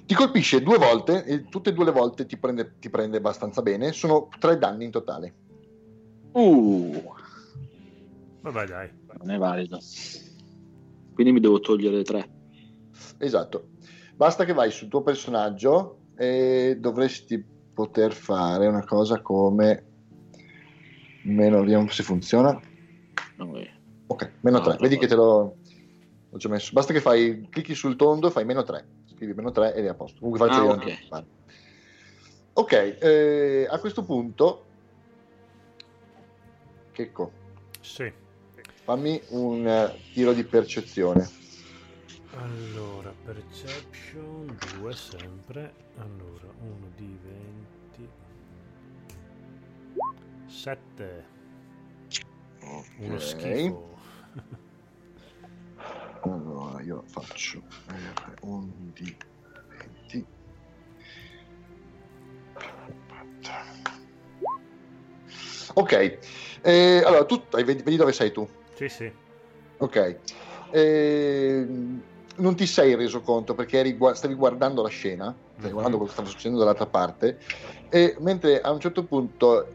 ti 0.06 0.14
colpisce 0.14 0.62
due 0.62 0.78
volte 0.78 1.24
e 1.24 1.44
tutte 1.48 1.70
e 1.70 1.72
due 1.72 1.84
le 1.84 1.90
volte 1.92 2.26
ti 2.26 2.38
prende, 2.38 2.76
ti 2.78 2.90
prende 2.90 3.18
abbastanza 3.18 3.62
bene 3.62 3.92
sono 3.92 4.28
tre 4.38 4.58
danni 4.58 4.84
in 4.84 4.90
totale 4.90 5.34
uh 6.32 7.16
Vabbè, 8.40 8.66
dai. 8.66 8.90
Non 9.18 9.30
è 9.30 9.38
valido. 9.38 9.78
Quindi 11.12 11.32
mi 11.32 11.40
devo 11.40 11.60
togliere 11.60 12.02
tre. 12.02 12.30
Esatto. 13.18 13.70
Basta 14.14 14.44
che 14.44 14.52
vai 14.52 14.70
sul 14.70 14.88
tuo 14.88 15.02
personaggio 15.02 15.98
e 16.16 16.76
dovresti 16.78 17.44
poter 17.74 18.12
fare 18.12 18.66
una 18.66 18.84
cosa 18.84 19.20
come 19.20 19.84
meno 21.24 21.60
vediamo 21.60 21.88
se 21.88 22.02
funziona. 22.02 22.58
Ok, 24.06 24.32
meno 24.40 24.60
3. 24.60 24.76
Vedi 24.80 24.98
che 24.98 25.06
te 25.06 25.14
l'ho, 25.14 25.56
l'ho 26.30 26.38
già 26.38 26.48
messo. 26.48 26.72
Basta 26.72 26.92
che 26.92 27.00
fai 27.00 27.46
clicchi 27.50 27.74
sul 27.74 27.96
tondo, 27.96 28.30
fai 28.30 28.44
meno 28.44 28.62
3. 28.62 28.86
Scrivi 29.14 29.34
meno 29.34 29.50
3 29.50 29.74
ed 29.74 29.84
è 29.84 29.88
a 29.88 29.94
posto. 29.94 30.20
Comunque 30.20 30.46
faccio 30.46 30.60
ah, 30.60 30.64
io 30.64 30.72
okay. 30.72 30.98
Ok, 32.54 32.72
eh, 33.00 33.66
a 33.70 33.78
questo 33.78 34.04
punto 34.04 34.66
Checco. 36.98 37.30
Sì. 37.80 38.12
Fammi 38.82 39.22
un 39.28 39.64
uh, 39.64 40.12
tiro 40.12 40.32
di 40.32 40.42
percezione. 40.42 41.30
Allora, 42.32 43.14
perception 43.24 44.58
2 44.80 44.92
sempre. 44.94 45.74
Allora, 45.98 46.48
1 46.60 46.90
di 46.96 47.16
20. 47.22 48.08
7. 50.46 51.37
Okay. 52.60 53.06
Uno 53.06 53.18
schifo. 53.18 53.96
allora, 56.22 56.82
io 56.82 57.02
faccio 57.06 57.62
un 58.42 58.92
di 58.92 59.16
20. 60.12 60.26
Ok, 65.74 66.18
eh, 66.62 67.02
allora 67.04 67.24
tu 67.24 67.42
vedi, 67.50 67.82
vedi 67.82 67.96
dove 67.96 68.12
sei 68.12 68.32
tu? 68.32 68.48
Sì, 68.74 68.88
sì. 68.88 69.12
Ok. 69.78 70.18
Eh, 70.70 71.66
non 72.38 72.54
ti 72.56 72.66
sei 72.66 72.94
reso 72.94 73.20
conto 73.20 73.54
perché 73.54 73.78
eri, 73.78 73.96
stavi 74.12 74.34
guardando 74.34 74.82
la 74.82 74.88
scena, 74.88 75.24
stavi 75.24 75.60
mm-hmm. 75.62 75.72
guardando 75.72 75.96
quello 75.96 76.12
che 76.12 76.12
stava 76.12 76.28
succedendo 76.28 76.58
dall'altra 76.58 76.86
parte, 76.86 77.38
e 77.88 78.16
mentre 78.20 78.60
a 78.60 78.70
un 78.70 78.80
certo 78.80 79.04
punto 79.04 79.74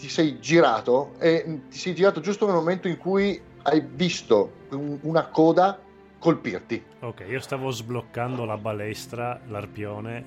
ti 0.00 0.08
sei 0.08 0.40
girato 0.40 1.12
e 1.18 1.60
ti 1.68 1.76
sei 1.76 1.94
girato 1.94 2.20
giusto 2.20 2.46
nel 2.46 2.54
momento 2.54 2.88
in 2.88 2.96
cui 2.96 3.38
hai 3.64 3.82
visto 3.86 4.52
un, 4.70 4.98
una 5.02 5.26
coda 5.26 5.78
colpirti. 6.18 6.82
Ok, 7.00 7.24
io 7.28 7.40
stavo 7.40 7.70
sbloccando 7.70 8.46
la 8.46 8.56
balestra, 8.56 9.38
l'arpione, 9.46 10.24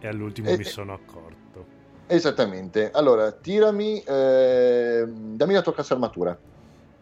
e 0.00 0.06
all'ultimo 0.06 0.50
e, 0.50 0.58
mi 0.58 0.64
sono 0.64 0.92
accorto. 0.92 1.66
Esattamente. 2.06 2.90
Allora, 2.90 3.32
tirami, 3.32 4.02
eh, 4.02 5.04
dammi 5.06 5.54
la 5.54 5.62
tua 5.62 5.72
cassa 5.72 5.94
armatura. 5.94 6.38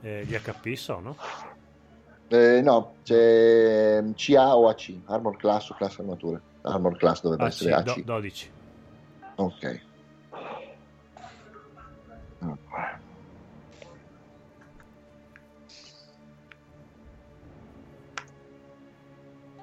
Eh, 0.00 0.24
gli 0.24 0.34
HP 0.36 0.74
sono? 0.74 1.16
Eh, 2.28 2.60
no, 2.62 2.94
c'è 3.02 4.04
CA 4.14 4.56
o 4.56 4.68
AC, 4.68 4.94
Armor 5.06 5.36
Class 5.36 5.70
o 5.70 5.74
Class 5.74 5.98
Armature. 5.98 6.40
Armor 6.62 6.96
Class 6.96 7.22
dovrebbe 7.22 7.44
AC, 7.44 7.50
essere 7.50 7.72
AC. 7.72 7.84
do- 7.84 8.02
12. 8.04 8.50
Ok. 9.36 9.80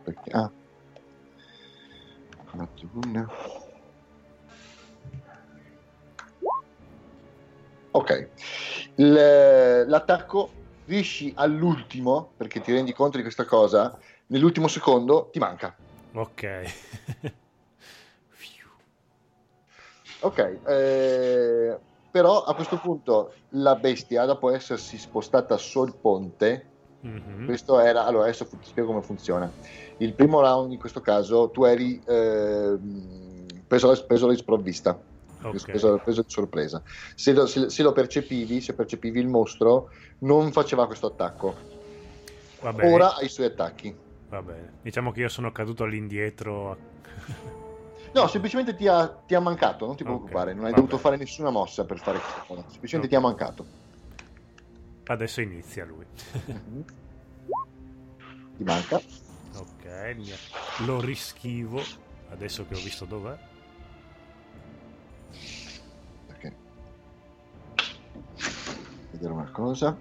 Perché? 0.05 0.31
Ah. 0.31 0.51
Fatto 2.45 2.89
una. 2.93 3.27
Ok. 7.91 8.29
Il- 8.97 9.85
l'attacco 9.87 10.51
riesci 10.85 11.33
all'ultimo, 11.35 12.33
perché 12.37 12.61
ti 12.61 12.71
rendi 12.71 12.93
conto 12.93 13.17
di 13.17 13.23
questa 13.23 13.45
cosa, 13.45 13.97
nell'ultimo 14.27 14.67
secondo 14.67 15.29
ti 15.31 15.39
manca. 15.39 15.75
Ok. 16.13 16.43
Ok, 20.21 20.61
eh, 20.65 21.79
però 22.09 22.43
a 22.43 22.55
questo 22.55 22.77
punto 22.77 23.33
la 23.49 23.75
bestia, 23.75 24.25
dopo 24.25 24.49
essersi 24.49 24.97
spostata 24.97 25.55
sul 25.57 25.99
ponte, 25.99 26.74
Mhm. 27.05 27.45
questo 27.45 27.79
era. 27.79 28.05
Allora, 28.05 28.23
adesso 28.23 28.47
ti 28.47 28.57
spiego 28.63 28.89
come 28.89 29.03
funziona. 29.03 29.51
Il 29.97 30.15
primo 30.15 30.41
round, 30.41 30.71
in 30.71 30.79
questo 30.79 31.01
caso, 31.01 31.51
tu 31.51 31.63
eri 31.63 32.01
ehm, 32.05 33.45
preso, 33.67 34.05
preso 34.05 34.35
sprovvista, 34.35 34.99
Ok. 35.43 35.61
preso, 35.69 35.99
preso 35.99 36.21
di 36.21 36.29
sorpresa. 36.29 36.81
Se 37.15 37.33
lo, 37.33 37.45
se- 37.45 37.69
se 37.69 37.83
lo 37.83 37.91
percepivi, 37.91 38.59
se 38.61 38.73
percepivi 38.73 39.19
il 39.19 39.27
mostro, 39.27 39.89
non 40.19 40.51
faceva 40.51 40.87
questo 40.87 41.07
attacco. 41.07 41.55
Va 42.61 42.73
bene. 42.73 42.93
Ora 42.93 43.15
ha 43.15 43.23
i 43.23 43.29
suoi 43.29 43.47
attacchi. 43.47 43.95
Va 44.29 44.41
bene. 44.41 44.79
Diciamo 44.81 45.11
che 45.11 45.19
io 45.21 45.29
sono 45.29 45.51
caduto 45.51 45.83
all'indietro. 45.83 46.77
No, 48.13 48.27
semplicemente 48.27 48.75
ti 48.75 48.87
ha, 48.87 49.07
ti 49.27 49.35
ha 49.35 49.39
mancato, 49.41 49.85
non 49.85 49.95
ti 49.95 50.03
preoccupare, 50.03 50.53
non 50.53 50.63
hai 50.65 50.71
va 50.71 50.77
dovuto 50.77 50.97
fare 50.97 51.17
nessuna 51.17 51.49
mossa 51.49 51.85
per 51.85 51.99
fare 51.99 52.17
questa 52.19 52.41
cosa, 52.47 52.65
semplicemente 52.69 53.13
Ok. 53.13 53.13
ti 53.13 53.15
ha 53.15 53.19
mancato. 53.27 53.65
Adesso 55.07 55.41
inizia 55.41 55.85
lui. 55.85 56.05
Ti 58.57 58.63
manca. 58.63 58.99
ok, 59.55 60.85
lo 60.85 60.99
rischivo. 60.99 61.81
Adesso 62.29 62.65
che 62.67 62.75
ho 62.75 62.79
visto 62.79 63.05
dov'è. 63.05 63.37
Ok. 66.29 66.53
Vedere 69.11 69.31
una 69.31 69.49
cosa. 69.51 69.95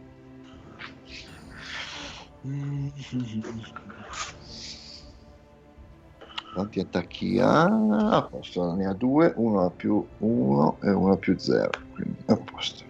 Quanti 6.55 6.81
attacchi 6.81 7.39
ha? 7.41 7.65
A 7.65 8.23
posto, 8.23 8.75
ne 8.75 8.87
ha 8.87 8.93
due, 8.93 9.33
uno 9.37 9.65
a 9.65 9.71
più 9.71 10.07
1 10.19 10.79
e 10.83 10.91
uno 10.91 11.13
a 11.13 11.17
più 11.17 11.39
0. 11.39 11.71
Quindi 11.93 12.23
a 12.27 12.37
posto. 12.37 12.84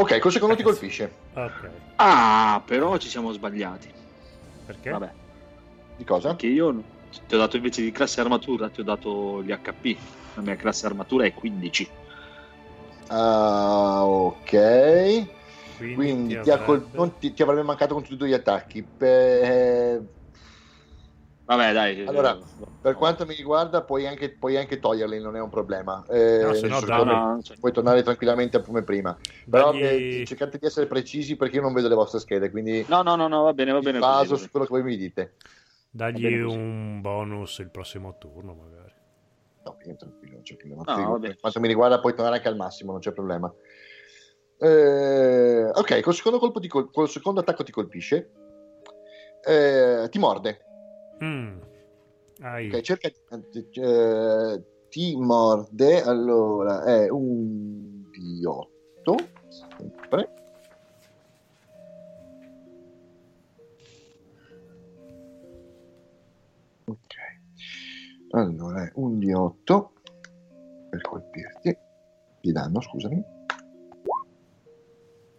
Ok, 0.00 0.18
col 0.20 0.30
secondo 0.30 0.54
ti 0.54 0.62
colpisce. 0.62 1.12
Ok. 1.34 1.70
Ah, 1.96 2.62
però 2.64 2.96
ci 2.98 3.08
siamo 3.08 3.32
sbagliati. 3.32 3.92
Perché? 4.64 4.90
Vabbè, 4.90 5.12
Di 5.96 6.04
cosa? 6.04 6.28
perché 6.28 6.46
io 6.46 6.84
ti 7.26 7.34
ho 7.34 7.38
dato 7.38 7.56
invece 7.56 7.82
di 7.82 7.90
classe 7.90 8.20
armatura, 8.20 8.68
ti 8.68 8.80
ho 8.80 8.84
dato 8.84 9.42
gli 9.42 9.50
HP. 9.52 9.96
La 10.34 10.42
mia 10.42 10.54
classe 10.54 10.86
armatura 10.86 11.24
è 11.24 11.34
15. 11.34 11.90
Ah, 13.08 14.02
ok. 14.04 14.50
Quindi, 15.76 15.94
Quindi 15.94 16.34
ti 16.36 16.40
ti, 16.42 16.50
ha 16.50 16.58
col- 16.62 16.76
avrebbe- 16.76 16.96
non 16.98 17.18
ti, 17.18 17.32
ti 17.32 17.42
avrebbe 17.42 17.62
mancato 17.62 17.94
con 17.94 18.02
tutti 18.02 18.14
e 18.14 18.18
due 18.18 18.28
gli 18.28 18.34
attacchi. 18.34 18.82
Per, 18.96 20.02
Vabbè, 21.48 21.72
dai. 21.72 22.06
Allora, 22.06 22.36
eh, 22.36 22.42
per 22.78 22.94
quanto 22.94 23.24
mi 23.24 23.34
riguarda, 23.34 23.82
puoi 23.82 24.06
anche, 24.06 24.28
puoi 24.36 24.58
anche 24.58 24.78
toglierli, 24.78 25.18
non 25.18 25.34
è 25.34 25.40
un 25.40 25.48
problema. 25.48 26.04
Eh, 26.06 26.40
No, 26.42 26.52
se 26.52 26.68
no, 26.68 26.78
che 26.78 26.86
No, 27.04 27.38
cioè- 27.42 27.56
Puoi 27.56 27.72
tornare 27.72 28.02
tranquillamente 28.02 28.60
come 28.62 28.82
prima. 28.82 29.16
Però 29.48 29.72
Dagli- 29.72 29.82
eh, 30.20 30.24
cercate 30.26 30.58
di 30.58 30.66
essere 30.66 30.86
precisi 30.86 31.36
perché 31.36 31.56
io 31.56 31.62
non 31.62 31.72
vedo 31.72 31.88
le 31.88 31.94
vostre 31.94 32.20
schede, 32.20 32.50
quindi 32.50 32.84
no, 32.88 33.00
no, 33.00 33.16
no, 33.16 33.28
no, 33.28 33.44
va 33.44 33.54
bene, 33.54 33.72
va 33.72 33.80
bene. 33.80 33.98
baso 33.98 34.36
su 34.36 34.50
quello 34.50 34.66
che 34.66 34.72
voi 34.72 34.82
mi 34.82 34.96
dite. 34.98 35.36
Dagli 35.90 36.26
un 36.42 37.00
bonus 37.00 37.58
il 37.60 37.70
prossimo 37.70 38.18
turno, 38.18 38.52
magari. 38.52 38.92
No, 39.64 39.78
io 39.86 39.96
tranquillo, 39.96 40.34
non 40.34 40.42
c'è 40.42 40.54
problema. 40.56 40.82
No, 40.86 41.18
per 41.18 41.38
quanto 41.40 41.60
mi 41.60 41.66
riguarda, 41.68 41.98
puoi 41.98 42.12
tornare 42.12 42.36
anche 42.36 42.48
al 42.48 42.56
massimo, 42.56 42.92
non 42.92 43.00
c'è 43.00 43.12
problema. 43.12 43.50
Eh, 44.58 45.64
ok, 45.72 46.00
col 46.02 46.14
secondo, 46.14 46.38
colpo 46.38 46.60
ti 46.60 46.68
col- 46.68 46.90
col 46.90 47.08
secondo 47.08 47.40
attacco 47.40 47.62
ti 47.64 47.72
colpisce, 47.72 48.32
Eh, 49.46 50.08
ti 50.10 50.18
morde. 50.18 50.64
Mm. 51.24 51.60
Ai. 52.40 52.68
Ok, 52.68 52.80
cerca 52.80 53.08
eh, 53.08 54.64
ti 54.88 55.16
morde. 55.16 56.02
Allora 56.02 56.84
è 56.84 57.08
un 57.08 58.08
di 58.10 58.44
8. 58.44 59.16
Sempre. 59.48 60.32
Ok. 66.84 67.14
Allora 68.30 68.84
è 68.84 68.92
un 68.94 69.18
di 69.18 69.32
8 69.32 69.92
per 70.90 71.00
colpirti. 71.00 71.76
Di 72.40 72.52
danno, 72.52 72.80
scusami. 72.80 73.22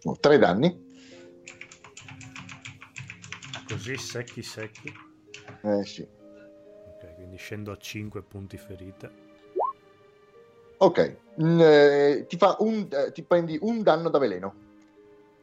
No, 0.02 0.18
3 0.20 0.38
danni. 0.38 0.88
Così 3.68 3.98
secchi 3.98 4.42
secchi. 4.42 4.92
Eh 5.62 5.84
sì. 5.86 6.02
Ok, 6.02 7.16
quindi 7.16 7.38
scendo 7.38 7.72
a 7.72 7.78
5 7.78 8.22
punti 8.24 8.58
ferite. 8.58 9.28
Ok. 10.78 11.18
Mm, 11.42 11.60
eh, 11.62 12.26
ti, 12.28 12.38
fa 12.38 12.56
un, 12.60 12.88
eh, 12.92 13.12
ti 13.12 13.24
prendi 13.24 13.58
un 13.62 13.82
danno 13.84 14.10
da 14.10 14.18
veleno. 14.18 14.68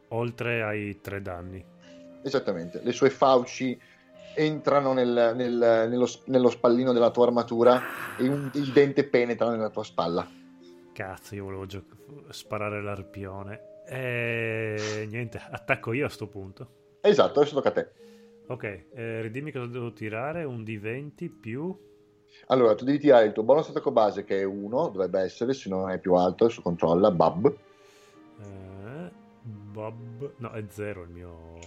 Oltre 0.09 0.63
ai 0.63 1.01
3 1.01 1.21
danni. 1.21 1.65
Esattamente, 2.23 2.81
le 2.83 2.93
sue 2.93 3.11
fauci 3.11 3.79
entrano 4.35 4.93
nel- 4.93 5.33
nel- 5.35 5.87
nello, 5.89 6.07
nello 6.27 6.51
spallino 6.51 6.93
della 6.93 7.11
tua 7.11 7.27
armatura 7.27 7.81
e 8.19 8.29
un- 8.29 8.51
il 8.55 8.73
dente 8.73 9.05
penetra 9.05 9.51
nella 9.51 9.71
tua 9.71 9.85
spalla. 9.85 10.29
Cazzo, 10.93 11.35
io 11.35 11.45
volevo 11.45 11.67
gio- 11.67 11.85
sparare 12.31 12.83
l'arpione. 12.83 13.75
E 13.87 15.07
niente, 15.09 15.41
attacco 15.51 15.93
io 15.93 16.07
a 16.07 16.09
sto 16.09 16.27
punto. 16.27 16.69
Esatto, 17.03 17.41
adesso 17.41 17.55
tocca 17.55 17.69
a 17.69 17.73
te. 17.73 17.91
Ok, 18.49 18.63
eh, 18.93 19.23
ridimmi 19.23 19.51
cosa 19.51 19.67
devo 19.67 19.93
tirare. 19.93 20.45
Un 20.45 20.63
D20 20.63 21.31
più... 21.41 21.77
Allora, 22.49 22.75
tu 22.75 22.85
devi 22.85 22.99
tirare 22.99 23.27
il 23.27 23.33
tuo 23.33 23.43
bonus 23.43 23.69
attacco 23.69 23.91
base 23.91 24.25
che 24.25 24.41
è 24.41 24.45
1, 24.45 24.89
dovrebbe 24.89 25.21
essere, 25.21 25.53
se 25.53 25.69
non 25.69 25.91
è 25.91 25.99
più 25.99 26.15
alto, 26.15 26.45
adesso 26.45 26.63
controlla, 26.63 27.11
Bab. 27.11 27.57
Eh, 28.41 29.11
Bob... 29.43 30.33
No, 30.37 30.51
è 30.51 30.65
0 30.69 31.03
il 31.03 31.09
mio... 31.09 31.59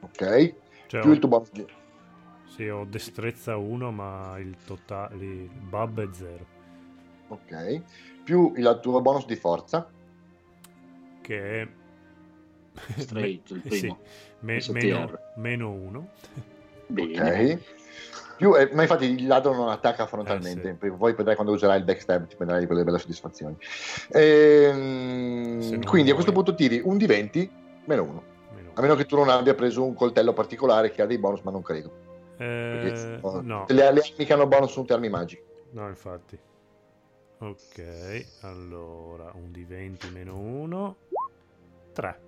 Ok, 0.00 0.54
Cioè, 0.86 1.00
più 1.00 1.10
ho, 1.10 1.12
il 1.12 1.18
tuo 1.18 1.28
bonus 1.28 1.50
sì, 2.46 2.68
ho 2.68 2.84
destrezza 2.84 3.56
1, 3.56 3.90
ma 3.90 4.38
il 4.38 4.56
totale... 4.64 5.16
Il 5.16 5.50
Bob 5.50 6.00
è 6.00 6.08
0. 6.12 6.46
Ok, 7.28 7.82
più 8.22 8.52
il 8.56 8.78
tuo 8.80 9.00
bonus 9.00 9.26
di 9.26 9.36
forza. 9.36 9.90
Che 11.20 11.60
è... 11.62 11.68
Straight, 12.98 13.50
il 13.50 13.60
Me- 13.64 13.68
primo. 13.70 13.98
me- 14.40 14.60
STR. 14.60 14.72
meno, 14.72 15.18
meno 15.36 15.70
1. 15.70 16.08
Bene. 16.86 17.54
Ok. 17.54 17.58
Più, 18.36 18.52
eh, 18.56 18.68
ma 18.72 18.82
infatti 18.82 19.04
il 19.04 19.26
ladro 19.28 19.54
non 19.54 19.68
attacca 19.68 20.06
frontalmente, 20.06 20.70
Eh, 20.70 20.74
poi 20.74 20.90
poi 20.90 21.14
vedrai 21.14 21.36
quando 21.36 21.52
userai 21.52 21.78
il 21.78 21.84
backstab, 21.84 22.26
ti 22.26 22.34
prenderai 22.34 22.66
quelle 22.66 22.82
belle 22.82 22.98
soddisfazioni. 22.98 23.56
Ehm, 24.10 25.84
quindi 25.84 26.10
a 26.10 26.14
questo 26.14 26.32
punto 26.32 26.54
tiri 26.54 26.80
un 26.84 26.96
di 26.96 27.06
20 27.06 27.48
meno 27.84 28.02
1. 28.02 28.22
Meno 28.54 28.70
A 28.74 28.80
meno 28.80 28.94
che 28.96 29.06
tu 29.06 29.16
non 29.16 29.28
abbia 29.28 29.54
preso 29.54 29.84
un 29.84 29.94
coltello 29.94 30.32
particolare 30.32 30.90
che 30.90 31.02
ha 31.02 31.06
dei 31.06 31.18
bonus, 31.18 31.40
ma 31.42 31.50
non 31.52 31.62
credo. 31.62 32.02
Perché, 32.36 33.14
Eh, 33.14 33.18
oh, 33.20 33.40
no, 33.40 33.64
Le, 33.68 33.74
le 33.74 33.86
armi 33.86 34.02
che 34.24 34.32
hanno 34.32 34.46
bonus 34.48 34.70
sono 34.70 34.80
tutte 34.82 34.94
armi 34.94 35.08
magiche. 35.08 35.44
no, 35.70 35.86
infatti. 35.88 36.36
Ok, 37.38 38.26
allora 38.40 39.30
un 39.34 39.52
di 39.52 39.64
20 39.64 40.08
meno 40.10 40.36
1, 40.38 40.96
3 41.92 42.18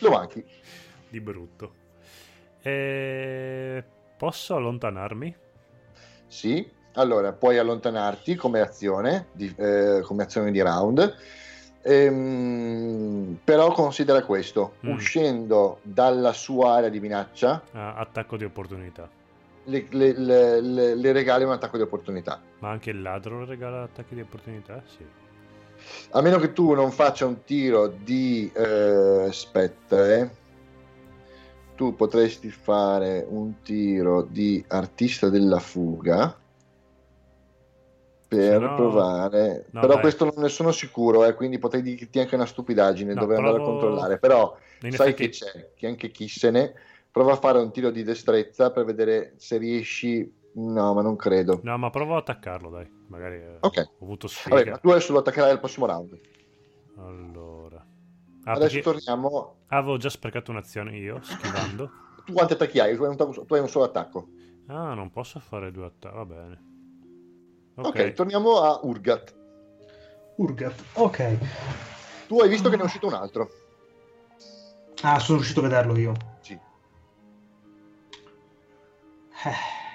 Lo 0.00 0.10
manchi. 0.10 0.44
di 1.08 1.20
brutto. 1.20 1.74
E 2.62 3.82
posso 4.16 4.54
allontanarmi? 4.56 5.34
Sì. 6.26 6.70
Allora, 6.94 7.32
puoi 7.32 7.58
allontanarti 7.58 8.34
come 8.34 8.60
azione, 8.60 9.28
di, 9.32 9.52
eh, 9.56 10.00
come 10.02 10.24
azione 10.24 10.50
di 10.50 10.60
round. 10.60 11.16
Ehm, 11.82 13.38
però 13.44 13.70
considera 13.72 14.22
questo: 14.24 14.74
Mm. 14.86 14.90
uscendo 14.90 15.78
dalla 15.82 16.32
sua 16.32 16.74
area 16.76 16.88
di 16.88 17.00
minaccia, 17.00 17.62
Ah, 17.72 17.94
attacco 17.94 18.36
di 18.36 18.44
opportunità. 18.44 19.08
le, 19.64 19.86
le- 19.90 20.12
le- 20.18 20.60
le- 20.60 20.94
le 20.96 21.12
regali 21.12 21.44
un 21.44 21.52
attacco 21.52 21.76
di 21.76 21.82
opportunità. 21.84 22.40
Ma 22.60 22.70
anche 22.70 22.90
il 22.90 23.00
ladro 23.00 23.44
regala 23.44 23.82
attacchi 23.82 24.14
di 24.14 24.20
opportunità? 24.22 24.82
Sì. 24.86 25.04
A 26.10 26.20
meno 26.20 26.38
che 26.38 26.52
tu 26.52 26.72
non 26.72 26.90
faccia 26.90 27.26
un 27.26 27.42
tiro 27.44 27.86
di... 27.88 28.50
Eh, 28.54 29.24
aspetta, 29.28 30.14
eh. 30.14 30.30
Tu 31.74 31.94
potresti 31.94 32.50
fare 32.50 33.24
un 33.28 33.62
tiro 33.62 34.22
di 34.22 34.64
artista 34.68 35.28
della 35.28 35.60
fuga 35.60 36.36
per 38.28 38.60
no... 38.60 38.74
provare. 38.74 39.66
No, 39.70 39.80
però 39.80 39.94
dai. 39.94 40.02
questo 40.02 40.24
non 40.26 40.34
ne 40.36 40.48
sono 40.48 40.70
sicuro, 40.70 41.24
eh, 41.24 41.34
quindi 41.34 41.58
potrei 41.58 41.82
dirti 41.82 42.18
anche 42.20 42.34
una 42.34 42.46
stupidaggine 42.46 43.14
no, 43.14 43.20
dove 43.20 43.34
provo... 43.34 43.48
andare 43.48 43.62
a 43.62 43.66
controllare. 43.66 44.18
Però 44.18 44.56
In 44.82 44.92
sai 44.92 45.10
effetti... 45.10 45.22
che 45.22 45.30
c'è, 45.30 45.68
che 45.74 45.86
anche 45.86 46.10
chi 46.10 46.28
se 46.28 46.50
ne 46.50 46.74
prova 47.10 47.32
a 47.32 47.36
fare 47.36 47.58
un 47.58 47.72
tiro 47.72 47.90
di 47.90 48.02
destrezza 48.02 48.70
per 48.70 48.84
vedere 48.84 49.32
se 49.36 49.56
riesci. 49.56 50.36
No, 50.52 50.94
ma 50.94 51.02
non 51.02 51.16
credo. 51.16 51.60
No, 51.62 51.76
ma 51.78 51.90
provo 51.90 52.12
ad 52.12 52.20
attaccarlo, 52.20 52.70
dai. 52.70 52.90
Magari 53.08 53.36
eh, 53.36 53.56
okay. 53.60 53.84
ho 53.84 54.04
avuto 54.04 54.26
sfiga. 54.26 54.56
Vabbè, 54.56 54.80
tu 54.80 54.90
adesso 54.90 55.12
lo 55.12 55.18
attaccherai 55.20 55.50
al 55.50 55.60
prossimo 55.60 55.86
round. 55.86 56.18
Allora. 56.96 57.84
Ah, 58.44 58.52
adesso 58.52 58.80
perché... 58.80 58.82
torniamo. 58.82 59.56
avevo 59.68 59.96
già 59.98 60.10
sprecato 60.10 60.50
un'azione 60.50 60.96
io, 60.96 61.20
schivando. 61.22 61.90
tu 62.24 62.32
quanti 62.32 62.54
attacchi 62.54 62.80
hai? 62.80 62.96
Tu 62.96 63.04
hai 63.04 63.10
un, 63.10 63.16
tu 63.16 63.54
hai 63.54 63.60
un 63.60 63.68
solo 63.68 63.84
attacco. 63.84 64.28
Ah, 64.66 64.94
non 64.94 65.10
posso 65.10 65.38
fare 65.38 65.70
due 65.70 65.86
attacchi. 65.86 66.16
Va 66.16 66.24
bene. 66.24 66.62
Okay. 67.76 68.08
ok, 68.08 68.12
torniamo 68.14 68.60
a 68.60 68.80
Urgat. 68.82 69.36
Urgat, 70.36 70.84
ok. 70.94 71.38
Tu 72.26 72.38
hai 72.40 72.48
visto 72.48 72.68
che 72.68 72.76
ne 72.76 72.82
è 72.82 72.84
uscito 72.84 73.06
un 73.06 73.14
altro. 73.14 73.48
Ah, 75.02 75.18
sono 75.20 75.38
riuscito 75.38 75.60
a 75.60 75.62
vederlo 75.62 75.96
io. 75.96 76.14
Sì. 76.40 76.52
Eh. 79.44 79.86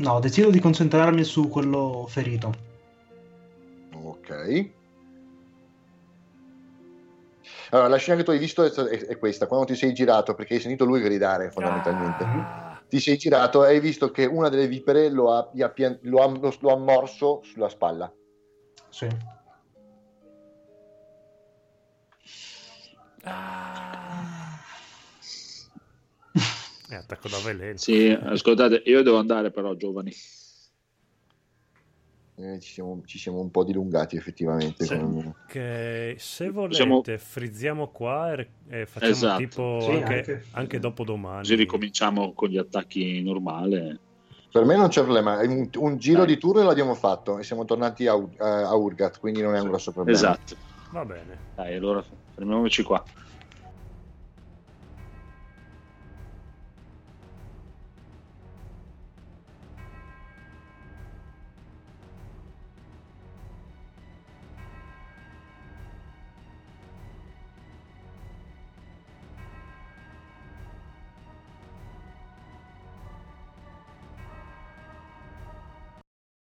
No, 0.00 0.18
decido 0.20 0.50
di 0.50 0.60
concentrarmi 0.60 1.24
su 1.24 1.48
quello 1.48 2.06
ferito. 2.08 2.52
Ok. 3.94 4.70
Allora, 7.70 7.88
la 7.88 7.96
scena 7.96 8.16
che 8.16 8.24
tu 8.24 8.30
hai 8.30 8.38
visto 8.38 8.64
è, 8.64 8.70
è, 8.70 9.18
questa, 9.18 9.46
quando 9.46 9.66
ti 9.66 9.74
sei 9.74 9.92
girato, 9.92 10.34
perché 10.34 10.54
hai 10.54 10.60
sentito 10.60 10.84
lui 10.84 11.00
gridare 11.00 11.50
fondamentalmente. 11.50 12.24
Ah 12.24 12.70
ti 12.90 12.98
sei 12.98 13.16
girato 13.16 13.64
e 13.64 13.68
hai 13.68 13.80
visto 13.80 14.10
che 14.10 14.26
una 14.26 14.48
delle 14.48 14.66
vipere 14.66 15.10
lo 15.10 15.32
ha, 15.32 15.48
lo 15.52 15.64
ha, 16.22 16.26
lo, 16.26 16.56
lo 16.58 16.72
ha 16.72 16.76
morso 16.76 17.40
sulla 17.44 17.68
spalla. 17.68 18.12
Sì. 18.88 19.06
Ah. 23.22 23.79
È 26.90 26.96
attacco 26.96 27.28
da 27.28 27.38
veleno. 27.38 27.76
Sì, 27.76 28.10
ascoltate, 28.10 28.82
io 28.86 29.04
devo 29.04 29.18
andare 29.18 29.52
però, 29.52 29.74
giovani. 29.74 30.12
Eh, 32.34 32.58
ci, 32.58 32.72
siamo, 32.72 33.00
ci, 33.04 33.16
siamo, 33.16 33.38
un 33.38 33.52
po' 33.52 33.62
dilungati 33.62 34.16
effettivamente. 34.16 34.84
Sì. 34.84 34.96
Con... 34.96 35.34
Okay. 35.46 36.18
Se 36.18 36.50
volete, 36.50 36.74
Siamo... 36.74 37.02
frizziamo 37.16 37.88
qua 37.90 38.32
e, 38.32 38.48
e 38.68 38.86
facciamo 38.86 39.12
esatto. 39.12 39.38
tipo 39.38 39.78
sì, 39.82 39.90
anche, 39.92 40.14
anche. 40.16 40.44
anche 40.50 40.78
dopo 40.80 41.04
domani. 41.04 41.42
Così 41.42 41.54
ricominciamo 41.54 42.32
con 42.32 42.48
gli 42.48 42.58
attacchi 42.58 43.22
normali. 43.22 43.96
Per 44.50 44.64
me 44.64 44.74
non 44.74 44.88
c'è 44.88 45.02
problema, 45.02 45.38
un, 45.42 45.68
un 45.76 45.96
giro 45.98 46.24
Dai. 46.24 46.34
di 46.34 46.40
turno 46.40 46.64
l'abbiamo 46.64 46.94
fatto 46.94 47.38
e 47.38 47.44
siamo 47.44 47.64
tornati 47.64 48.08
a, 48.08 48.14
a, 48.14 48.68
a 48.68 48.74
Urgat, 48.74 49.20
quindi 49.20 49.42
non 49.42 49.54
è 49.54 49.60
un 49.60 49.68
grosso 49.68 49.92
problema. 49.92 50.18
Esatto. 50.18 50.56
Va 50.90 51.04
bene. 51.04 51.38
Dai, 51.54 51.76
allora 51.76 52.02
fermiamoci 52.34 52.82
qua. 52.82 53.04